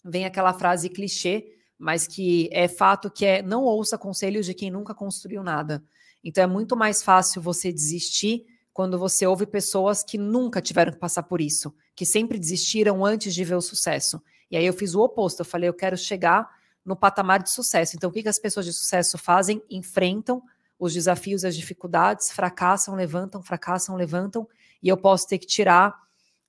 vem 0.04 0.25
aquela 0.25 0.54
frase 0.54 0.89
clichê, 0.89 1.46
mas 1.77 2.08
que 2.08 2.50
é 2.51 2.68
fato 2.68 3.12
que 3.12 3.25
é 3.25 3.42
não 3.42 3.63
ouça 3.63 3.98
conselhos 3.98 4.46
de 4.46 4.54
quem 4.54 4.72
nunca 4.72 4.96
construiu 4.96 5.44
nada. 5.44 5.84
Então 6.24 6.44
é 6.44 6.48
muito 6.48 6.75
mais 6.75 7.04
fácil 7.04 7.42
você 7.42 7.72
desistir 7.72 8.46
quando 8.75 9.00
você 9.00 9.25
ouve 9.25 9.46
pessoas 9.46 10.03
que 10.03 10.17
nunca 10.17 10.62
tiveram 10.62 10.91
que 10.91 11.00
passar 11.00 11.24
por 11.24 11.39
isso, 11.39 11.74
que 11.96 12.05
sempre 12.05 12.38
desistiram 12.38 13.05
antes 13.05 13.34
de 13.34 13.41
ver 13.41 13.55
o 13.55 13.62
sucesso. 13.62 14.22
E 14.51 14.58
aí 14.58 14.65
eu 14.65 14.74
fiz 14.74 14.94
o 14.94 15.01
oposto, 15.01 15.39
eu 15.39 15.46
falei, 15.46 15.70
eu 15.70 15.74
quero 15.74 15.96
chegar 15.96 16.50
no 16.84 16.94
patamar 16.94 17.41
de 17.41 17.50
sucesso. 17.50 17.96
Então, 17.96 18.10
o 18.10 18.13
que, 18.13 18.22
que 18.22 18.27
as 18.27 18.38
pessoas 18.38 18.65
de 18.65 18.74
sucesso 18.74 19.17
fazem? 19.17 19.63
Enfrentam 19.70 20.44
os 20.77 20.94
desafios, 20.94 21.46
as 21.46 21.55
dificuldades, 21.55 22.32
fracassam, 22.32 22.96
levantam, 22.96 23.41
fracassam, 23.41 23.96
levantam, 23.96 24.46
e 24.84 24.89
eu 24.89 24.98
posso 24.98 25.25
ter 25.25 25.38
que 25.38 25.48
tirar 25.48 25.98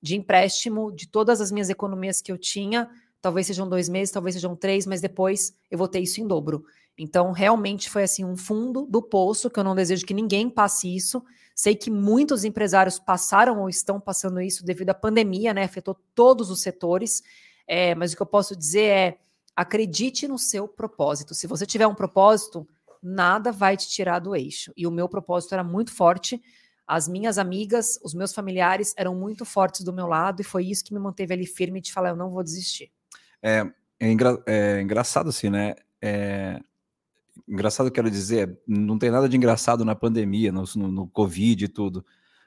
de 0.02 0.16
empréstimo 0.16 0.90
de 0.90 1.06
todas 1.06 1.40
as 1.40 1.52
minhas 1.52 1.71
economias 1.71 2.21
que 2.21 2.33
eu 2.33 2.37
tinha, 2.37 2.90
talvez 3.23 3.47
sejam 3.47 3.68
dois 3.68 3.88
meses, 3.88 4.12
talvez 4.12 4.35
sejam 4.35 4.56
três, 4.56 4.85
mas 4.85 5.00
depois 5.00 5.54
eu 5.71 5.78
vou 5.78 5.87
ter 5.87 6.00
isso 6.00 6.21
em 6.21 6.26
dobro. 6.26 6.64
Então, 6.99 7.30
realmente 7.30 7.88
foi 7.88 8.02
assim 8.02 8.25
um 8.25 8.37
fundo 8.37 8.85
do 8.85 9.00
poço 9.00 9.49
que 9.49 9.61
eu 9.61 9.64
não 9.64 9.76
desejo 9.76 10.04
que 10.04 10.12
ninguém 10.12 10.50
passe 10.50 10.92
isso, 10.92 11.23
Sei 11.57 11.75
que 11.75 11.91
muitos 11.91 12.45
empresários 12.45 12.99
passaram 12.99 13.61
ou 13.61 13.69
estão 13.71 13.99
passando 13.99 14.43
isso 14.43 14.63
devido 14.63 14.91
à 14.91 14.95
pandemia, 14.95 15.55
né? 15.55 15.65
Afetou 15.65 15.97
todos 16.15 16.51
os 16.51 16.61
setores. 16.61 17.23
É, 17.67 17.95
mas 17.95 18.13
o 18.13 18.17
que 18.17 18.21
eu 18.21 18.27
posso 18.27 18.55
dizer 18.55 18.91
é: 18.91 19.19
acredite 19.57 20.29
no 20.29 20.39
seu 20.39 20.69
propósito. 20.69 21.35
Se 21.35 21.47
você 21.47 21.65
tiver 21.65 21.87
um 21.87 21.95
propósito, 21.95 22.69
nada 23.03 23.51
vai 23.51 23.75
te 23.75 23.89
tirar 23.89 24.19
do 24.19 24.37
eixo. 24.37 24.71
E 24.77 24.87
o 24.87 24.91
meu 24.91 25.09
propósito 25.09 25.55
era 25.55 25.65
muito 25.65 25.95
forte. 25.95 26.43
As 26.87 27.09
minhas 27.09 27.39
amigas, 27.39 27.99
os 28.03 28.13
meus 28.13 28.35
familiares 28.35 28.93
eram 28.95 29.15
muito 29.15 29.47
fortes 29.47 29.83
do 29.83 29.95
meu 29.95 30.07
lado, 30.07 30.43
e 30.43 30.45
foi 30.45 30.67
isso 30.67 30.85
que 30.85 30.93
me 30.93 31.01
manteve 31.01 31.33
ali 31.33 31.47
firme 31.47 31.81
de 31.81 31.91
falar: 31.91 32.11
eu 32.11 32.17
não 32.17 32.29
vou 32.29 32.43
desistir. 32.43 32.93
É, 33.43 33.67
é, 33.99 34.11
engra, 34.11 34.43
é 34.45 34.83
engraçado 34.83 35.31
assim, 35.31 35.49
né? 35.49 35.75
É, 36.03 36.61
engraçado 37.49 37.90
quero 37.90 38.11
dizer, 38.11 38.59
não 38.66 38.99
tem 38.99 39.11
nada 39.11 39.28
de 39.28 39.37
engraçado 39.37 39.85
na 39.85 39.95
pandemia, 39.95 40.52
no, 40.52 40.64
no, 40.76 40.88
no 40.88 41.07
Covid 41.09 41.64
e 41.64 41.69
tudo, 41.69 42.05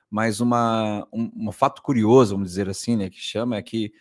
mas 0.10 0.40
uma, 0.40 1.08
um, 1.14 1.50
um, 1.50 1.52
fato 1.52 1.82
curioso, 1.82 2.36
vamos 2.36 2.50
dizer 2.50 2.70
assim, 2.70 2.96
né, 2.96 3.10
que 3.10 3.20
chama 3.20 3.58
é 3.58 3.62
que 3.62 3.94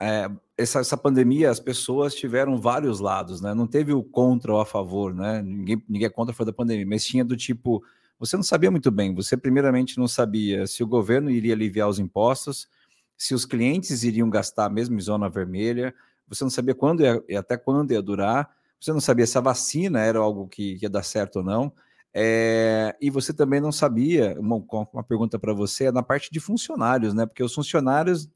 é, 0.00 0.28
essa, 0.58 0.80
essa 0.80 0.96
pandemia 0.96 1.50
as 1.50 1.60
pessoas 1.60 2.14
tiveram 2.14 2.60
vários 2.60 3.00
lados, 3.00 3.40
né? 3.40 3.54
Não 3.54 3.66
teve 3.66 3.92
o 3.92 4.02
contra 4.02 4.52
ou 4.52 4.60
a 4.60 4.66
favor, 4.66 5.14
né? 5.14 5.40
Ninguém, 5.40 5.82
ninguém 5.88 6.06
é 6.06 6.10
contra 6.10 6.34
foi 6.34 6.44
da 6.44 6.52
pandemia, 6.52 6.86
mas 6.86 7.04
tinha 7.04 7.24
do 7.24 7.36
tipo, 7.36 7.82
você 8.18 8.36
não 8.36 8.42
sabia 8.42 8.70
muito 8.70 8.90
bem, 8.90 9.14
você 9.14 9.36
primeiramente 9.36 9.98
não 9.98 10.08
sabia 10.08 10.66
se 10.66 10.82
o 10.82 10.86
governo 10.86 11.30
iria 11.30 11.54
aliviar 11.54 11.88
os 11.88 11.98
impostos, 11.98 12.68
se 13.16 13.34
os 13.34 13.46
clientes 13.46 14.02
iriam 14.02 14.28
gastar 14.28 14.68
mesmo 14.68 14.96
em 14.96 15.00
zona 15.00 15.28
vermelha, 15.28 15.94
você 16.26 16.42
não 16.42 16.50
sabia 16.50 16.74
quando 16.74 17.02
e 17.28 17.36
até 17.36 17.56
quando 17.56 17.92
ia 17.92 18.02
durar, 18.02 18.50
você 18.84 18.92
não 18.92 19.00
sabia 19.00 19.26
se 19.26 19.38
a 19.38 19.40
vacina 19.40 20.00
era 20.00 20.18
algo 20.18 20.46
que 20.46 20.78
ia 20.82 20.90
dar 20.90 21.02
certo 21.02 21.36
ou 21.36 21.42
não. 21.42 21.72
É, 22.12 22.94
e 23.00 23.08
você 23.08 23.32
também 23.32 23.60
não 23.60 23.72
sabia, 23.72 24.38
uma, 24.38 24.56
uma 24.92 25.02
pergunta 25.02 25.38
para 25.38 25.54
você, 25.54 25.86
é 25.86 25.92
na 25.92 26.02
parte 26.02 26.30
de 26.30 26.38
funcionários, 26.38 27.14
né? 27.14 27.24
Porque 27.24 27.42
os 27.42 27.54
funcionários 27.54 28.28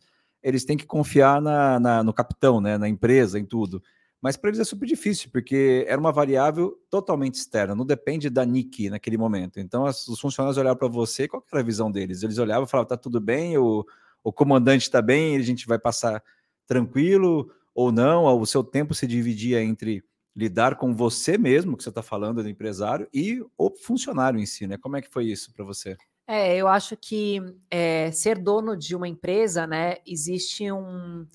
eles 0.43 0.64
têm 0.64 0.76
que 0.76 0.87
confiar 0.87 1.43
na, 1.43 1.78
na, 1.78 2.02
no 2.02 2.12
capitão, 2.12 2.61
né? 2.61 2.78
Na 2.78 2.88
empresa, 2.88 3.38
em 3.38 3.45
tudo. 3.45 3.83
Mas 4.23 4.37
para 4.37 4.49
eles 4.49 4.59
é 4.59 4.64
super 4.64 4.87
difícil, 4.87 5.31
porque 5.31 5.85
era 5.87 6.00
uma 6.00 6.11
variável 6.11 6.76
totalmente 6.90 7.35
externa, 7.35 7.75
não 7.75 7.87
depende 7.87 8.31
da 8.31 8.45
NIC 8.45 8.90
naquele 8.90 9.17
momento. 9.19 9.61
Então, 9.61 9.85
as, 9.85 10.09
os 10.09 10.19
funcionários 10.19 10.57
olhavam 10.57 10.78
para 10.78 10.88
você, 10.88 11.28
qual 11.28 11.45
era 11.52 11.61
a 11.61 11.64
visão 11.64 11.90
deles? 11.93 12.23
Eles 12.23 12.38
olhavam 12.38 12.64
e 12.64 12.69
falavam: 12.69 12.88
tá 12.88 12.97
tudo 12.97 13.21
bem, 13.21 13.59
o, 13.59 13.85
o 14.25 14.33
comandante 14.33 14.83
está 14.83 15.02
bem, 15.02 15.37
a 15.37 15.43
gente 15.43 15.67
vai 15.67 15.78
passar 15.78 16.23
tranquilo 16.67 17.50
ou 17.75 17.93
não, 17.93 18.25
o 18.25 18.47
seu 18.47 18.64
tempo 18.64 18.93
se 18.95 19.07
dividia 19.07 19.62
entre 19.62 20.02
lidar 20.38 20.76
com 20.76 20.95
você 20.95 21.37
mesmo, 21.37 21.76
que 21.76 21.83
você 21.83 21.88
está 21.88 22.00
falando 22.00 22.45
do 22.45 22.49
empresário, 22.49 23.09
e 23.12 23.45
o 23.59 23.71
funcionário 23.71 24.38
em 24.38 24.47
si, 24.47 24.68
né? 24.68 24.78
Como 24.78 24.97
é 24.97 25.02
que 25.02 25.11
foi 25.11 25.25
isso 25.25 25.52
para 25.52 25.64
você? 25.64 25.97
É, 26.28 26.57
eu 26.57 26.68
acho 26.68 26.97
que 26.97 27.40
é, 27.68 28.12
ser 28.12 28.38
dono 28.38 28.76
de 28.76 28.95
uma 28.95 29.09
empresa, 29.09 29.66
né, 29.66 29.97
existe 30.07 30.71
um, 30.71 31.26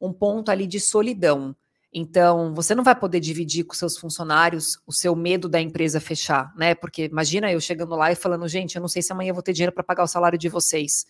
um 0.00 0.10
ponto 0.10 0.50
ali 0.50 0.66
de 0.66 0.80
solidão. 0.80 1.54
Então, 1.92 2.54
você 2.54 2.74
não 2.74 2.82
vai 2.82 2.94
poder 2.94 3.20
dividir 3.20 3.64
com 3.64 3.74
seus 3.74 3.98
funcionários 3.98 4.78
o 4.86 4.92
seu 4.92 5.14
medo 5.14 5.50
da 5.50 5.60
empresa 5.60 6.00
fechar, 6.00 6.54
né? 6.56 6.74
Porque 6.74 7.04
imagina 7.04 7.52
eu 7.52 7.60
chegando 7.60 7.94
lá 7.94 8.10
e 8.10 8.16
falando, 8.16 8.48
gente, 8.48 8.76
eu 8.76 8.80
não 8.80 8.88
sei 8.88 9.02
se 9.02 9.12
amanhã 9.12 9.30
eu 9.30 9.34
vou 9.34 9.42
ter 9.42 9.52
dinheiro 9.52 9.72
para 9.72 9.84
pagar 9.84 10.04
o 10.04 10.08
salário 10.08 10.38
de 10.38 10.48
vocês. 10.48 11.04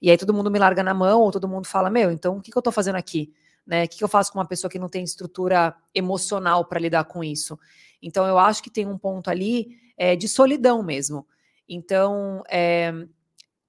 E 0.00 0.10
aí 0.10 0.16
todo 0.16 0.34
mundo 0.34 0.50
me 0.50 0.58
larga 0.58 0.82
na 0.82 0.94
mão, 0.94 1.20
ou 1.20 1.30
todo 1.32 1.48
mundo 1.48 1.66
fala, 1.66 1.90
meu, 1.90 2.10
então 2.12 2.36
o 2.36 2.40
que, 2.40 2.50
que 2.52 2.58
eu 2.58 2.60
estou 2.60 2.72
fazendo 2.72 2.96
aqui? 2.96 3.32
Né? 3.66 3.84
O 3.84 3.88
que 3.88 4.02
eu 4.02 4.08
faço 4.08 4.32
com 4.32 4.38
uma 4.38 4.46
pessoa 4.46 4.70
que 4.70 4.78
não 4.78 4.88
tem 4.88 5.04
estrutura 5.04 5.74
emocional 5.94 6.64
para 6.64 6.80
lidar 6.80 7.04
com 7.04 7.22
isso? 7.22 7.58
Então, 8.02 8.26
eu 8.26 8.38
acho 8.38 8.62
que 8.62 8.70
tem 8.70 8.86
um 8.86 8.98
ponto 8.98 9.30
ali 9.30 9.76
é, 9.96 10.16
de 10.16 10.28
solidão 10.28 10.82
mesmo. 10.82 11.26
Então, 11.68 12.42
é, 12.50 12.92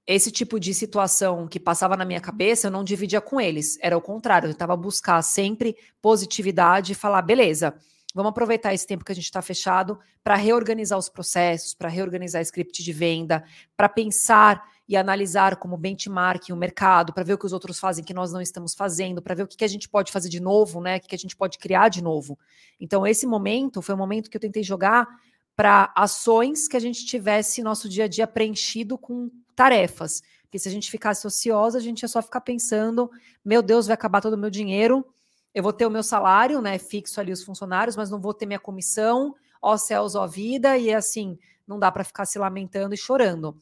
esse 0.05 0.31
tipo 0.31 0.59
de 0.59 0.73
situação 0.73 1.47
que 1.47 1.59
passava 1.59 1.95
na 1.95 2.03
minha 2.03 2.19
cabeça, 2.19 2.67
eu 2.67 2.71
não 2.71 2.83
dividia 2.83 3.21
com 3.21 3.39
eles. 3.39 3.77
Era 3.81 3.97
o 3.97 4.01
contrário, 4.01 4.47
eu 4.47 4.53
tentava 4.53 4.75
buscar 4.75 5.21
sempre 5.21 5.77
positividade 6.01 6.91
e 6.91 6.95
falar, 6.95 7.21
beleza, 7.21 7.75
vamos 8.13 8.31
aproveitar 8.31 8.73
esse 8.73 8.85
tempo 8.85 9.05
que 9.05 9.11
a 9.11 9.15
gente 9.15 9.25
está 9.25 9.41
fechado 9.41 9.97
para 10.23 10.35
reorganizar 10.35 10.97
os 10.99 11.07
processos, 11.07 11.73
para 11.73 11.87
reorganizar 11.87 12.41
script 12.41 12.83
de 12.83 12.93
venda, 12.93 13.43
para 13.77 13.87
pensar 13.87 14.63
e 14.87 14.97
analisar 14.97 15.55
como 15.55 15.77
benchmark 15.77 16.49
o 16.51 16.55
mercado, 16.55 17.13
para 17.13 17.23
ver 17.23 17.33
o 17.33 17.37
que 17.37 17.45
os 17.45 17.53
outros 17.53 17.79
fazem 17.79 18.03
que 18.03 18.13
nós 18.13 18.33
não 18.33 18.41
estamos 18.41 18.73
fazendo, 18.73 19.21
para 19.21 19.35
ver 19.35 19.43
o 19.43 19.47
que, 19.47 19.55
que 19.55 19.63
a 19.63 19.69
gente 19.69 19.87
pode 19.87 20.11
fazer 20.11 20.29
de 20.29 20.39
novo, 20.39 20.81
né? 20.81 20.97
O 20.97 21.01
que, 21.01 21.07
que 21.07 21.15
a 21.15 21.19
gente 21.19 21.35
pode 21.35 21.57
criar 21.57 21.89
de 21.89 22.03
novo. 22.03 22.37
Então, 22.79 23.07
esse 23.07 23.25
momento 23.25 23.81
foi 23.81 23.95
um 23.95 23.97
momento 23.97 24.29
que 24.29 24.35
eu 24.35 24.41
tentei 24.41 24.61
jogar 24.61 25.07
para 25.55 25.93
ações 25.95 26.67
que 26.67 26.75
a 26.75 26.79
gente 26.79 27.05
tivesse 27.05 27.63
nosso 27.63 27.87
dia 27.87 28.05
a 28.05 28.07
dia 28.07 28.27
preenchido 28.27 28.97
com 28.97 29.29
tarefas. 29.55 30.21
Porque 30.41 30.59
se 30.59 30.67
a 30.67 30.71
gente 30.71 30.91
ficasse 30.91 31.25
ociosa, 31.25 31.77
a 31.77 31.81
gente 31.81 32.01
ia 32.01 32.07
só 32.07 32.21
ficar 32.21 32.41
pensando: 32.41 33.09
meu 33.43 33.61
Deus, 33.61 33.87
vai 33.87 33.93
acabar 33.93 34.21
todo 34.21 34.33
o 34.33 34.37
meu 34.37 34.49
dinheiro, 34.49 35.05
eu 35.53 35.63
vou 35.63 35.73
ter 35.73 35.85
o 35.85 35.91
meu 35.91 36.03
salário, 36.03 36.61
né? 36.61 36.77
Fixo 36.77 37.19
ali 37.19 37.31
os 37.31 37.43
funcionários, 37.43 37.95
mas 37.95 38.09
não 38.09 38.19
vou 38.19 38.33
ter 38.33 38.45
minha 38.45 38.59
comissão, 38.59 39.33
ó 39.61 39.77
céus, 39.77 40.15
ó 40.15 40.27
vida, 40.27 40.77
e 40.77 40.93
assim, 40.93 41.37
não 41.65 41.79
dá 41.79 41.91
para 41.91 42.03
ficar 42.03 42.25
se 42.25 42.37
lamentando 42.37 42.93
e 42.93 42.97
chorando. 42.97 43.57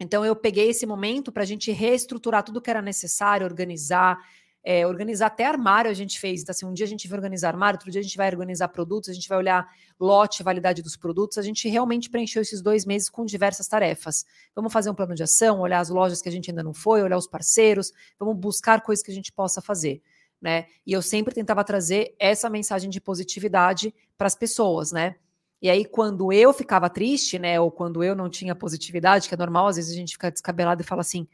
Então, 0.00 0.24
eu 0.24 0.34
peguei 0.34 0.70
esse 0.70 0.86
momento 0.86 1.30
para 1.30 1.42
a 1.42 1.46
gente 1.46 1.70
reestruturar 1.70 2.42
tudo 2.42 2.60
que 2.60 2.70
era 2.70 2.80
necessário, 2.80 3.46
organizar, 3.46 4.18
é, 4.64 4.86
organizar 4.86 5.26
até 5.26 5.44
armário 5.44 5.90
a 5.90 5.94
gente 5.94 6.18
fez. 6.18 6.40
Então, 6.40 6.52
assim, 6.52 6.64
um 6.64 6.72
dia 6.72 6.86
a 6.86 6.88
gente 6.88 7.06
vai 7.06 7.18
organizar 7.18 7.48
armário, 7.48 7.76
outro 7.76 7.90
dia 7.90 8.00
a 8.00 8.02
gente 8.02 8.16
vai 8.16 8.30
organizar 8.30 8.68
produtos, 8.68 9.10
a 9.10 9.12
gente 9.12 9.28
vai 9.28 9.36
olhar 9.36 9.68
lote, 10.00 10.42
validade 10.42 10.82
dos 10.82 10.96
produtos. 10.96 11.36
A 11.36 11.42
gente 11.42 11.68
realmente 11.68 12.08
preencheu 12.08 12.40
esses 12.40 12.62
dois 12.62 12.86
meses 12.86 13.10
com 13.10 13.26
diversas 13.26 13.68
tarefas. 13.68 14.24
Vamos 14.54 14.72
fazer 14.72 14.88
um 14.88 14.94
plano 14.94 15.14
de 15.14 15.22
ação, 15.22 15.60
olhar 15.60 15.80
as 15.80 15.90
lojas 15.90 16.22
que 16.22 16.28
a 16.30 16.32
gente 16.32 16.50
ainda 16.50 16.62
não 16.62 16.72
foi, 16.72 17.02
olhar 17.02 17.18
os 17.18 17.26
parceiros, 17.26 17.92
vamos 18.18 18.36
buscar 18.36 18.80
coisas 18.80 19.04
que 19.04 19.10
a 19.10 19.14
gente 19.14 19.30
possa 19.30 19.60
fazer. 19.60 20.00
Né? 20.40 20.64
E 20.86 20.94
eu 20.94 21.02
sempre 21.02 21.34
tentava 21.34 21.62
trazer 21.62 22.14
essa 22.18 22.48
mensagem 22.48 22.88
de 22.88 22.98
positividade 22.98 23.94
para 24.16 24.26
as 24.26 24.34
pessoas, 24.34 24.90
né? 24.90 25.16
E 25.62 25.68
aí, 25.68 25.84
quando 25.84 26.32
eu 26.32 26.52
ficava 26.52 26.88
triste, 26.88 27.38
né, 27.38 27.60
ou 27.60 27.70
quando 27.70 28.02
eu 28.02 28.14
não 28.14 28.30
tinha 28.30 28.54
positividade, 28.54 29.28
que 29.28 29.34
é 29.34 29.38
normal, 29.38 29.66
às 29.66 29.76
vezes 29.76 29.92
a 29.92 29.96
gente 29.96 30.12
fica 30.12 30.30
descabelado 30.30 30.80
e 30.80 30.84
fala 30.84 31.02
assim: 31.02 31.28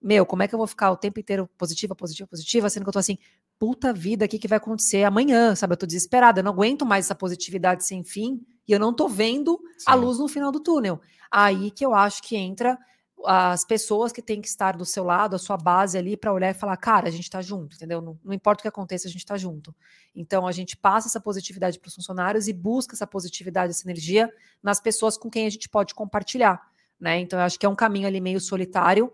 Meu, 0.00 0.24
como 0.24 0.42
é 0.42 0.48
que 0.48 0.54
eu 0.54 0.58
vou 0.58 0.66
ficar 0.66 0.90
o 0.92 0.96
tempo 0.96 1.18
inteiro 1.18 1.48
positiva, 1.58 1.94
positiva, 1.94 2.28
positiva, 2.28 2.70
sendo 2.70 2.84
que 2.84 2.88
eu 2.88 2.92
tô 2.92 2.98
assim, 2.98 3.18
puta 3.58 3.92
vida, 3.92 4.24
o 4.24 4.28
que, 4.28 4.38
que 4.38 4.48
vai 4.48 4.58
acontecer 4.58 5.02
amanhã, 5.04 5.54
sabe? 5.54 5.72
Eu 5.72 5.78
tô 5.78 5.86
desesperada, 5.86 6.40
eu 6.40 6.44
não 6.44 6.52
aguento 6.52 6.86
mais 6.86 7.06
essa 7.06 7.14
positividade 7.14 7.84
sem 7.84 8.04
fim 8.04 8.40
e 8.68 8.72
eu 8.72 8.78
não 8.78 8.92
tô 8.92 9.08
vendo 9.08 9.58
Sim. 9.78 9.84
a 9.86 9.94
luz 9.94 10.18
no 10.18 10.28
final 10.28 10.52
do 10.52 10.60
túnel. 10.60 11.00
Aí 11.30 11.70
que 11.70 11.84
eu 11.84 11.94
acho 11.94 12.22
que 12.22 12.36
entra 12.36 12.78
as 13.24 13.64
pessoas 13.64 14.12
que 14.12 14.20
têm 14.20 14.40
que 14.40 14.48
estar 14.48 14.76
do 14.76 14.84
seu 14.84 15.02
lado, 15.02 15.34
a 15.34 15.38
sua 15.38 15.56
base 15.56 15.96
ali, 15.96 16.16
para 16.16 16.32
olhar 16.32 16.50
e 16.50 16.54
falar, 16.54 16.76
cara, 16.76 17.08
a 17.08 17.10
gente 17.10 17.24
está 17.24 17.40
junto, 17.40 17.76
entendeu? 17.76 18.00
Não, 18.00 18.18
não, 18.22 18.32
importa 18.32 18.60
o 18.60 18.62
que 18.62 18.68
aconteça, 18.68 19.08
a 19.08 19.10
gente 19.10 19.20
está 19.20 19.36
junto. 19.36 19.74
Então 20.14 20.46
a 20.46 20.52
gente 20.52 20.76
passa 20.76 21.08
essa 21.08 21.20
positividade 21.20 21.78
para 21.78 21.88
os 21.88 21.94
funcionários 21.94 22.46
e 22.46 22.52
busca 22.52 22.94
essa 22.94 23.06
positividade, 23.06 23.70
essa 23.70 23.86
energia 23.88 24.32
nas 24.62 24.80
pessoas 24.80 25.16
com 25.16 25.30
quem 25.30 25.46
a 25.46 25.50
gente 25.50 25.68
pode 25.68 25.94
compartilhar, 25.94 26.60
né? 27.00 27.18
Então 27.20 27.38
eu 27.38 27.44
acho 27.44 27.58
que 27.58 27.66
é 27.66 27.68
um 27.68 27.74
caminho 27.74 28.06
ali 28.06 28.20
meio 28.20 28.40
solitário 28.40 29.12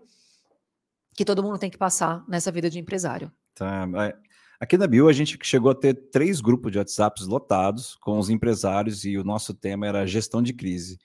que 1.15 1.23
todo 1.23 1.43
mundo 1.43 1.57
tem 1.57 1.69
que 1.69 1.77
passar 1.77 2.23
nessa 2.27 2.51
vida 2.51 2.69
de 2.69 2.79
empresário. 2.79 3.31
Tá. 3.53 3.87
Aqui 4.59 4.77
na 4.77 4.87
Bio 4.87 5.07
a 5.07 5.13
gente 5.13 5.37
chegou 5.43 5.71
a 5.71 5.75
ter 5.75 5.93
três 6.09 6.41
grupos 6.41 6.71
de 6.71 6.77
WhatsApps 6.77 7.27
lotados 7.27 7.95
com 7.95 8.17
os 8.17 8.29
empresários 8.29 9.05
e 9.05 9.17
o 9.17 9.23
nosso 9.23 9.53
tema 9.53 9.87
era 9.87 10.07
gestão 10.07 10.41
de 10.41 10.53
crise 10.53 10.97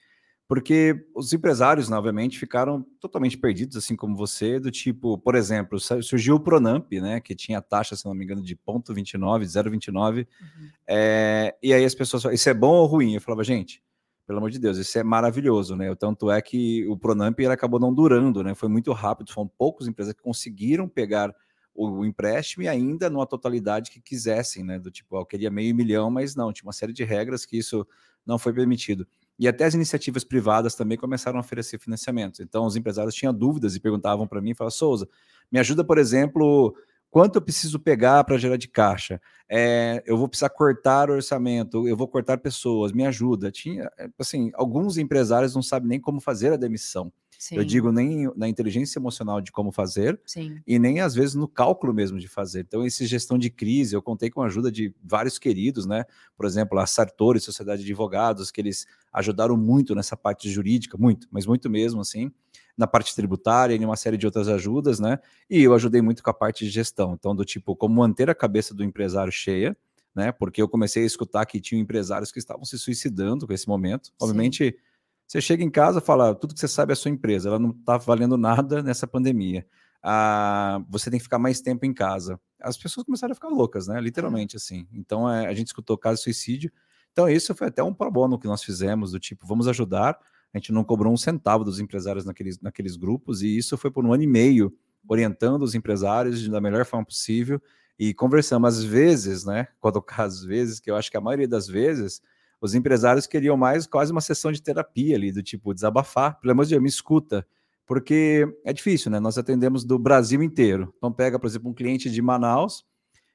porque 0.49 1.07
os 1.15 1.31
empresários, 1.35 1.91
né, 1.91 1.97
obviamente, 1.99 2.39
ficaram 2.39 2.83
totalmente 2.99 3.37
perdidos, 3.37 3.77
assim 3.77 3.95
como 3.95 4.17
você, 4.17 4.59
do 4.59 4.71
tipo, 4.71 5.19
por 5.19 5.35
exemplo, 5.35 5.79
surgiu 5.79 6.37
o 6.37 6.41
Pronamp, 6.41 6.91
né, 6.93 7.21
que 7.21 7.35
tinha 7.35 7.61
taxa, 7.61 7.95
se 7.95 8.07
não 8.07 8.15
me 8.15 8.25
engano, 8.25 8.43
de 8.43 8.57
0,29, 8.57 9.43
0,29, 9.45 10.17
uhum. 10.17 10.69
é, 10.89 11.55
e 11.63 11.75
aí 11.75 11.85
as 11.85 11.95
pessoas 11.95 12.23
falam, 12.23 12.35
isso 12.35 12.49
é 12.49 12.55
bom 12.55 12.77
ou 12.77 12.87
ruim? 12.87 13.13
Eu 13.13 13.21
falava, 13.21 13.45
gente, 13.45 13.83
pelo 14.27 14.39
amor 14.39 14.51
de 14.51 14.59
Deus, 14.59 14.79
isso 14.79 14.99
é 14.99 15.03
maravilhoso, 15.03 15.77
né, 15.77 15.91
o 15.91 15.97
tanto 15.97 16.31
é 16.31 16.41
que 16.41 16.87
o 16.89 16.97
Pronamp 16.97 17.39
ele 17.39 17.53
acabou 17.53 17.79
não 17.79 17.93
durando, 17.93 18.43
né, 18.43 18.55
foi 18.55 18.71
muito 18.71 18.91
rápido, 18.93 19.31
foram 19.31 19.49
poucos 19.49 19.87
empresas 19.87 20.15
que 20.15 20.23
conseguiram 20.23 20.89
pegar 20.89 21.35
o, 21.75 22.07
empréstimo 22.07 22.65
e 22.65 22.69
ainda 22.69 23.11
numa 23.11 23.27
totalidade 23.27 23.91
que 23.91 24.01
quisessem, 24.01 24.65
né, 24.65 24.79
do 24.79 24.91
tipo, 24.91 25.15
eu 25.15 25.27
queria 25.27 25.51
meio 25.51 25.75
milhão, 25.75 26.11
mas 26.11 26.35
não, 26.35 26.55
tinha 26.55 26.67
uma 26.67 26.73
série 26.73 26.95
de 26.95 27.05
regras 27.05 27.45
que 27.45 27.59
isso 27.59 27.87
não 28.27 28.39
foi 28.39 28.53
permitido. 28.55 29.07
E 29.39 29.47
até 29.47 29.65
as 29.65 29.75
iniciativas 29.75 30.25
privadas 30.25 30.75
também 30.75 30.99
começaram 30.99 31.39
a 31.39 31.41
oferecer 31.41 31.79
financiamentos. 31.79 32.41
Então, 32.41 32.65
os 32.67 32.75
empresários 32.75 33.15
tinham 33.15 33.33
dúvidas 33.33 33.77
e 33.77 33.81
perguntavam 33.81 34.27
para 34.27 34.41
mim, 34.41 34.55
falavam, 34.55 34.77
Souza, 34.77 35.09
me 35.51 35.59
ajuda, 35.59 35.85
por 35.85 35.97
exemplo, 35.97 36.75
quanto 37.11 37.37
eu 37.37 37.43
preciso 37.43 37.79
pegar 37.79 38.25
para 38.25 38.37
gerar 38.37 38.57
de 38.57 38.69
caixa? 38.69 39.21
É, 39.49 40.03
eu 40.05 40.17
vou 40.17 40.29
precisar 40.29 40.51
cortar 40.51 41.09
o 41.09 41.15
orçamento, 41.15 41.87
eu 41.87 41.97
vou 41.97 42.09
cortar 42.09 42.39
pessoas, 42.39 42.93
me 42.93 43.07
ajuda. 43.07 43.51
Tinha, 43.51 43.91
é, 43.99 44.09
assim, 44.19 44.51
alguns 44.55 44.99
empresários 44.99 45.55
não 45.55 45.63
sabem 45.63 45.89
nem 45.89 46.01
como 46.01 46.21
fazer 46.21 46.53
a 46.53 46.57
demissão. 46.57 47.13
Sim. 47.39 47.55
Eu 47.55 47.65
digo 47.65 47.93
nem 47.93 48.29
na 48.35 48.49
inteligência 48.49 48.99
emocional 48.99 49.41
de 49.41 49.53
como 49.53 49.71
fazer 49.71 50.21
Sim. 50.27 50.61
e 50.67 50.77
nem 50.77 50.99
às 50.99 51.15
vezes 51.15 51.37
no 51.37 51.47
cálculo 51.47 51.95
mesmo 51.95 52.19
de 52.19 52.27
fazer. 52.27 52.63
Então, 52.67 52.85
esse 52.85 53.07
gestão 53.07 53.39
de 53.39 53.49
crise, 53.49 53.95
eu 53.95 54.03
contei 54.03 54.29
com 54.29 54.43
a 54.43 54.47
ajuda 54.47 54.73
de 54.73 54.93
vários 55.05 55.39
queridos, 55.39 55.87
né? 55.87 56.05
Por 56.37 56.45
exemplo, 56.45 56.77
a 56.81 56.85
Sartori, 56.85 57.39
Sociedade 57.39 57.85
de 57.85 57.93
Advogados, 57.93 58.51
que 58.51 58.61
eles 58.61 58.87
ajudaram 59.13 59.57
muito 59.57 59.95
nessa 59.95 60.17
parte 60.17 60.51
jurídica, 60.51 60.99
muito, 60.99 61.29
mas 61.31 61.47
muito 61.47 61.71
mesmo, 61.71 62.01
assim, 62.01 62.33
na 62.77 62.89
parte 62.89 63.15
tributária 63.15 63.73
e 63.73 63.85
uma 63.85 63.97
série 63.97 64.17
de 64.17 64.27
outras 64.27 64.49
ajudas, 64.49 64.99
né? 64.99 65.21
E 65.49 65.63
eu 65.63 65.73
ajudei 65.75 66.03
muito 66.03 66.25
com 66.25 66.31
a 66.31 66.35
parte 66.35 66.65
de 66.65 66.71
gestão. 66.73 67.15
Então, 67.15 67.37
do 67.37 67.45
tipo, 67.45 67.77
como 67.77 67.95
manter 67.95 68.29
a 68.29 68.35
cabeça 68.35 68.75
do 68.75 68.83
empresário 68.83 69.31
cheia, 69.31 69.77
né? 70.13 70.33
Porque 70.33 70.61
eu 70.61 70.69
comecei 70.69 71.05
a 71.05 71.07
escutar 71.07 71.47
que 71.47 71.61
tinham 71.61 71.81
empresários 71.81 72.33
que 72.33 72.41
estavam 72.41 72.65
se 72.65 72.77
suicidando 72.77 73.47
com 73.47 73.53
esse 73.53 73.69
momento. 73.69 74.11
Obviamente. 74.21 74.77
Sim 74.77 74.88
você 75.29 75.43
chega 75.43 75.63
em 75.63 75.71
casa 75.71 75.99
e 75.99 76.03
fala, 76.03 76.35
tudo 76.35 76.55
que 76.55 76.61
você 76.61 76.67
sabe 76.67 76.93
é 76.93 76.95
a 76.95 76.97
sua 76.97 77.11
empresa, 77.11 77.51
ela 77.51 77.59
não 77.59 77.71
está 77.71 77.99
valendo 77.99 78.39
nada 78.39 78.83
nessa 78.83 79.07
pandemia. 79.07 79.67
Ah, 80.03 80.83
você 80.89 81.11
tem 81.11 81.19
que 81.19 81.25
ficar 81.25 81.39
mais 81.39 81.61
tempo 81.61 81.85
em 81.85 81.93
casa. 81.93 82.41
as 82.63 82.79
pessoas 82.79 83.05
começaram 83.05 83.33
a 83.33 83.35
ficar 83.35 83.49
loucas, 83.49 83.89
né? 83.89 84.01
Literalmente, 84.01 84.57
assim. 84.57 84.87
Então, 84.91 85.31
é, 85.31 85.47
a 85.47 85.53
gente 85.53 85.67
escutou 85.67 85.99
caso 85.99 86.17
de 86.17 86.23
suicídio. 86.23 86.73
Então, 87.13 87.29
isso 87.29 87.55
foi 87.55 87.67
até 87.67 87.83
um 87.83 87.93
pro 87.93 88.11
bono 88.11 88.39
que 88.39 88.47
nós 88.47 88.65
fizemos, 88.65 89.13
do 89.13 89.21
tipo, 89.21 89.47
vamos 89.47 89.69
ajudar. 89.69 90.19
A 90.55 90.59
gente 90.59 90.73
não 90.73 90.83
cobrou 90.83 91.13
um 91.13 91.17
centavo 91.17 91.63
dos 91.63 91.79
empresários 91.79 92.25
naqueles, 92.25 92.59
naqueles 92.61 92.97
grupos, 92.97 93.43
e 93.43 93.59
isso 93.59 93.77
foi 93.77 93.91
por 93.91 94.07
um 94.07 94.13
ano 94.15 94.23
e 94.23 94.27
meio, 94.27 94.75
orientando 95.07 95.63
os 95.63 95.75
empresários 95.75 96.49
da 96.49 96.61
melhor 96.61 96.87
forma 96.87 97.05
possível 97.05 97.61
e 97.99 98.15
conversamos. 98.15 98.79
Às 98.79 98.85
vezes, 98.85 99.45
né? 99.45 99.69
Quando 99.79 100.01
caso, 100.01 100.39
às 100.39 100.45
vezes, 100.45 100.81
que 100.81 100.91
eu 100.91 100.97
acho 100.97 101.11
que 101.11 101.19
a 101.19 101.21
maioria 101.21 101.49
das 101.49 101.67
vezes, 101.67 102.23
os 102.61 102.75
empresários 102.75 103.27
queriam 103.27 103.57
mais 103.57 103.87
quase 103.87 104.11
uma 104.13 104.21
sessão 104.21 104.51
de 104.53 104.61
terapia 104.63 105.17
ali, 105.17 105.31
do 105.33 105.43
tipo, 105.43 105.73
desabafar. 105.75 106.39
Pelo 106.41 106.53
amor 106.53 106.65
de 106.65 106.71
Deus, 106.71 106.83
me 106.83 106.89
escuta 106.89 107.47
porque 107.87 108.47
é 108.67 108.73
difícil, 108.73 109.11
né? 109.11 109.19
Nós 109.19 109.39
atendemos 109.39 109.83
do 109.83 109.99
Brasil 109.99 110.43
inteiro. 110.43 110.93
Então, 110.99 111.11
pega, 111.11 111.39
por 111.39 111.47
exemplo, 111.47 111.71
um 111.71 111.75
cliente 111.75 112.11
de 112.11 112.21
Manaus, 112.21 112.85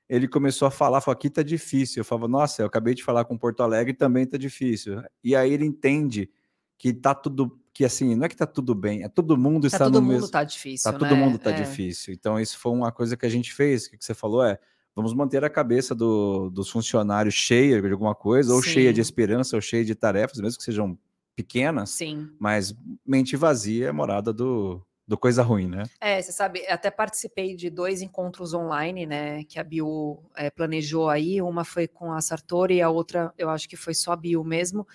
ele 0.08 0.28
começou 0.28 0.68
a 0.68 0.72
falar, 0.72 1.02
falou, 1.02 1.14
aqui 1.16 1.28
tá 1.28 1.42
difícil. 1.42 2.02
Eu 2.02 2.06
falava, 2.06 2.28
nossa, 2.28 2.62
eu 2.62 2.68
acabei 2.68 2.94
de 2.94 3.04
falar 3.04 3.26
com 3.26 3.36
Porto 3.36 3.64
Alegre, 3.64 3.94
também 3.96 4.28
tá 4.28 4.38
difícil. 4.38 5.02
E 5.24 5.36
aí 5.36 5.52
ele 5.52 5.66
entende 5.66 6.30
que 6.78 6.94
tá 6.94 7.16
tudo, 7.16 7.60
que 7.74 7.84
assim, 7.84 8.14
não 8.16 8.26
é 8.26 8.30
que 8.30 8.36
tá 8.36 8.46
tudo 8.46 8.76
bem, 8.76 9.04
é 9.04 9.10
todo 9.10 9.36
mundo 9.38 9.62
tá 9.64 9.68
está 9.68 9.86
todo 9.86 9.96
no 9.96 10.02
mundo 10.02 10.14
mesmo... 10.14 10.30
tá 10.30 10.44
difícil, 10.44 10.84
Tá 10.84 10.92
né? 10.92 10.98
todo 11.00 11.18
mundo 11.18 11.40
tá 11.40 11.50
É. 11.50 11.54
difícil. 11.54 12.14
Então, 12.14 12.40
isso 12.40 12.60
foi 12.60 12.74
uma 12.74 12.92
coisa 12.92 13.18
que 13.18 13.26
a 13.26 13.30
gente 13.30 13.52
fez, 13.54 13.88
que 13.88 13.98
você 14.00 14.14
falou 14.14 14.44
é, 14.44 14.60
vamos 14.96 15.14
manter 15.14 15.44
a 15.44 15.50
cabeça 15.50 15.94
do- 15.96 16.50
dos 16.50 16.70
funcionários 16.70 17.34
cheia 17.34 17.82
de 17.82 17.92
alguma 17.92 18.14
coisa, 18.16 18.54
ou 18.54 18.62
cheia 18.62 18.92
de 18.92 18.98
Sim. 18.98 19.02
esperança, 19.02 19.56
ou 19.56 19.62
cheia 19.62 19.84
de 19.84 19.96
tarefas, 19.96 20.40
mesmo 20.40 20.58
que 20.58 20.64
sejam 20.64 20.98
pequenas, 21.36 21.90
Sim. 21.90 22.30
mas 22.40 22.76
mente 23.06 23.36
vazia 23.36 23.88
é 23.88 23.92
morada 23.92 24.32
do, 24.32 24.82
do 25.08 25.18
coisa 25.18 25.42
ruim, 25.42 25.68
né? 25.68 25.84
É, 26.00 26.22
você 26.22 26.32
sabe, 26.32 26.66
até 26.68 26.92
participei 26.92 27.56
de 27.56 27.70
dois 27.70 28.02
encontros 28.04 28.54
online, 28.54 29.06
né, 29.08 29.44
que 29.46 29.60
a 29.60 29.64
Bio 29.64 30.20
eh, 30.38 30.52
planejou 30.52 31.10
aí. 31.10 31.42
Uma 31.42 31.64
foi 31.66 31.88
com 31.88 32.12
a 32.14 32.22
Sartori 32.22 32.76
e 32.76 32.82
a 32.82 32.90
outra, 32.90 33.34
eu 33.38 33.50
acho 33.50 33.68
que 33.68 33.76
foi 33.76 33.94
só 33.96 34.12
a 34.12 34.16
Bio 34.16 34.44
mesmo. 34.44 34.88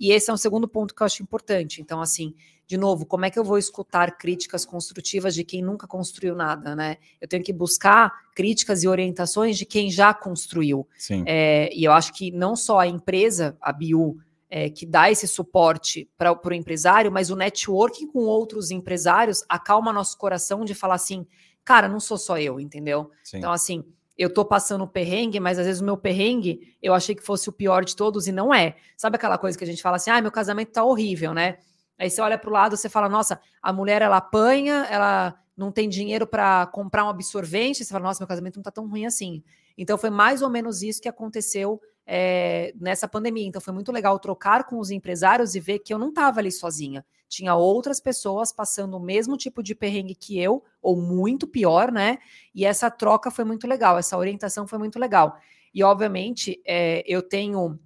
E 0.00 0.10
esse 0.12 0.30
é 0.30 0.32
um 0.32 0.38
segundo 0.38 0.66
ponto 0.66 0.94
que 0.94 1.02
eu 1.02 1.04
acho 1.04 1.22
importante. 1.22 1.82
Então, 1.82 2.00
assim, 2.00 2.34
de 2.66 2.78
novo, 2.78 3.04
como 3.04 3.26
é 3.26 3.30
que 3.30 3.38
eu 3.38 3.44
vou 3.44 3.58
escutar 3.58 4.16
críticas 4.16 4.64
construtivas 4.64 5.34
de 5.34 5.44
quem 5.44 5.60
nunca 5.60 5.86
construiu 5.86 6.34
nada, 6.34 6.74
né? 6.74 6.96
Eu 7.20 7.28
tenho 7.28 7.44
que 7.44 7.52
buscar 7.52 8.10
críticas 8.34 8.82
e 8.82 8.88
orientações 8.88 9.58
de 9.58 9.66
quem 9.66 9.90
já 9.90 10.14
construiu. 10.14 10.88
Sim. 10.96 11.22
É, 11.26 11.68
e 11.74 11.84
eu 11.84 11.92
acho 11.92 12.14
que 12.14 12.30
não 12.30 12.56
só 12.56 12.78
a 12.78 12.86
empresa, 12.86 13.56
a 13.60 13.72
Biu, 13.72 14.18
é, 14.48 14.70
que 14.70 14.86
dá 14.86 15.10
esse 15.10 15.28
suporte 15.28 16.08
para 16.16 16.32
o 16.32 16.54
empresário, 16.54 17.12
mas 17.12 17.30
o 17.30 17.36
networking 17.36 18.06
com 18.06 18.20
outros 18.20 18.70
empresários 18.70 19.44
acalma 19.48 19.92
nosso 19.92 20.16
coração 20.16 20.64
de 20.64 20.74
falar 20.74 20.94
assim, 20.94 21.26
cara, 21.62 21.88
não 21.88 22.00
sou 22.00 22.16
só 22.16 22.38
eu, 22.38 22.58
entendeu? 22.58 23.10
sim. 23.22 23.38
Então, 23.38 23.52
assim, 23.52 23.84
eu 24.20 24.28
tô 24.28 24.44
passando 24.44 24.86
perrengue, 24.86 25.40
mas 25.40 25.58
às 25.58 25.64
vezes 25.64 25.80
o 25.80 25.84
meu 25.84 25.96
perrengue 25.96 26.76
eu 26.82 26.92
achei 26.92 27.14
que 27.14 27.22
fosse 27.22 27.48
o 27.48 27.52
pior 27.52 27.86
de 27.86 27.96
todos 27.96 28.26
e 28.26 28.32
não 28.32 28.52
é. 28.52 28.76
Sabe 28.94 29.16
aquela 29.16 29.38
coisa 29.38 29.56
que 29.56 29.64
a 29.64 29.66
gente 29.66 29.80
fala 29.80 29.96
assim, 29.96 30.10
ah, 30.10 30.20
meu 30.20 30.30
casamento 30.30 30.72
tá 30.72 30.84
horrível, 30.84 31.32
né? 31.32 31.56
Aí 31.98 32.10
você 32.10 32.20
olha 32.20 32.36
para 32.36 32.50
o 32.50 32.52
lado, 32.52 32.76
você 32.76 32.86
fala, 32.90 33.08
nossa, 33.08 33.40
a 33.62 33.72
mulher 33.72 34.02
ela 34.02 34.18
apanha, 34.18 34.86
ela 34.90 35.40
não 35.56 35.72
tem 35.72 35.88
dinheiro 35.88 36.26
para 36.26 36.66
comprar 36.66 37.06
um 37.06 37.08
absorvente, 37.08 37.82
você 37.82 37.90
fala, 37.90 38.04
nossa, 38.04 38.20
meu 38.20 38.28
casamento 38.28 38.56
não 38.56 38.62
tá 38.62 38.70
tão 38.70 38.86
ruim 38.86 39.06
assim. 39.06 39.42
Então 39.76 39.96
foi 39.96 40.10
mais 40.10 40.42
ou 40.42 40.50
menos 40.50 40.82
isso 40.82 41.00
que 41.00 41.08
aconteceu 41.08 41.80
é, 42.06 42.74
nessa 42.78 43.08
pandemia. 43.08 43.46
Então 43.46 43.60
foi 43.60 43.72
muito 43.72 43.90
legal 43.90 44.18
trocar 44.18 44.64
com 44.64 44.78
os 44.78 44.90
empresários 44.90 45.54
e 45.54 45.60
ver 45.60 45.78
que 45.78 45.94
eu 45.94 45.98
não 45.98 46.10
estava 46.10 46.40
ali 46.40 46.52
sozinha. 46.52 47.06
Tinha 47.30 47.54
outras 47.54 48.00
pessoas 48.00 48.52
passando 48.52 48.96
o 48.96 49.00
mesmo 49.00 49.36
tipo 49.36 49.62
de 49.62 49.72
perrengue 49.72 50.16
que 50.16 50.36
eu, 50.36 50.64
ou 50.82 51.00
muito 51.00 51.46
pior, 51.46 51.92
né? 51.92 52.18
E 52.52 52.66
essa 52.66 52.90
troca 52.90 53.30
foi 53.30 53.44
muito 53.44 53.68
legal, 53.68 53.96
essa 53.96 54.18
orientação 54.18 54.66
foi 54.66 54.80
muito 54.80 54.98
legal. 54.98 55.38
E, 55.72 55.84
obviamente, 55.84 56.60
é, 56.66 57.04
eu 57.06 57.22
tenho 57.22 57.78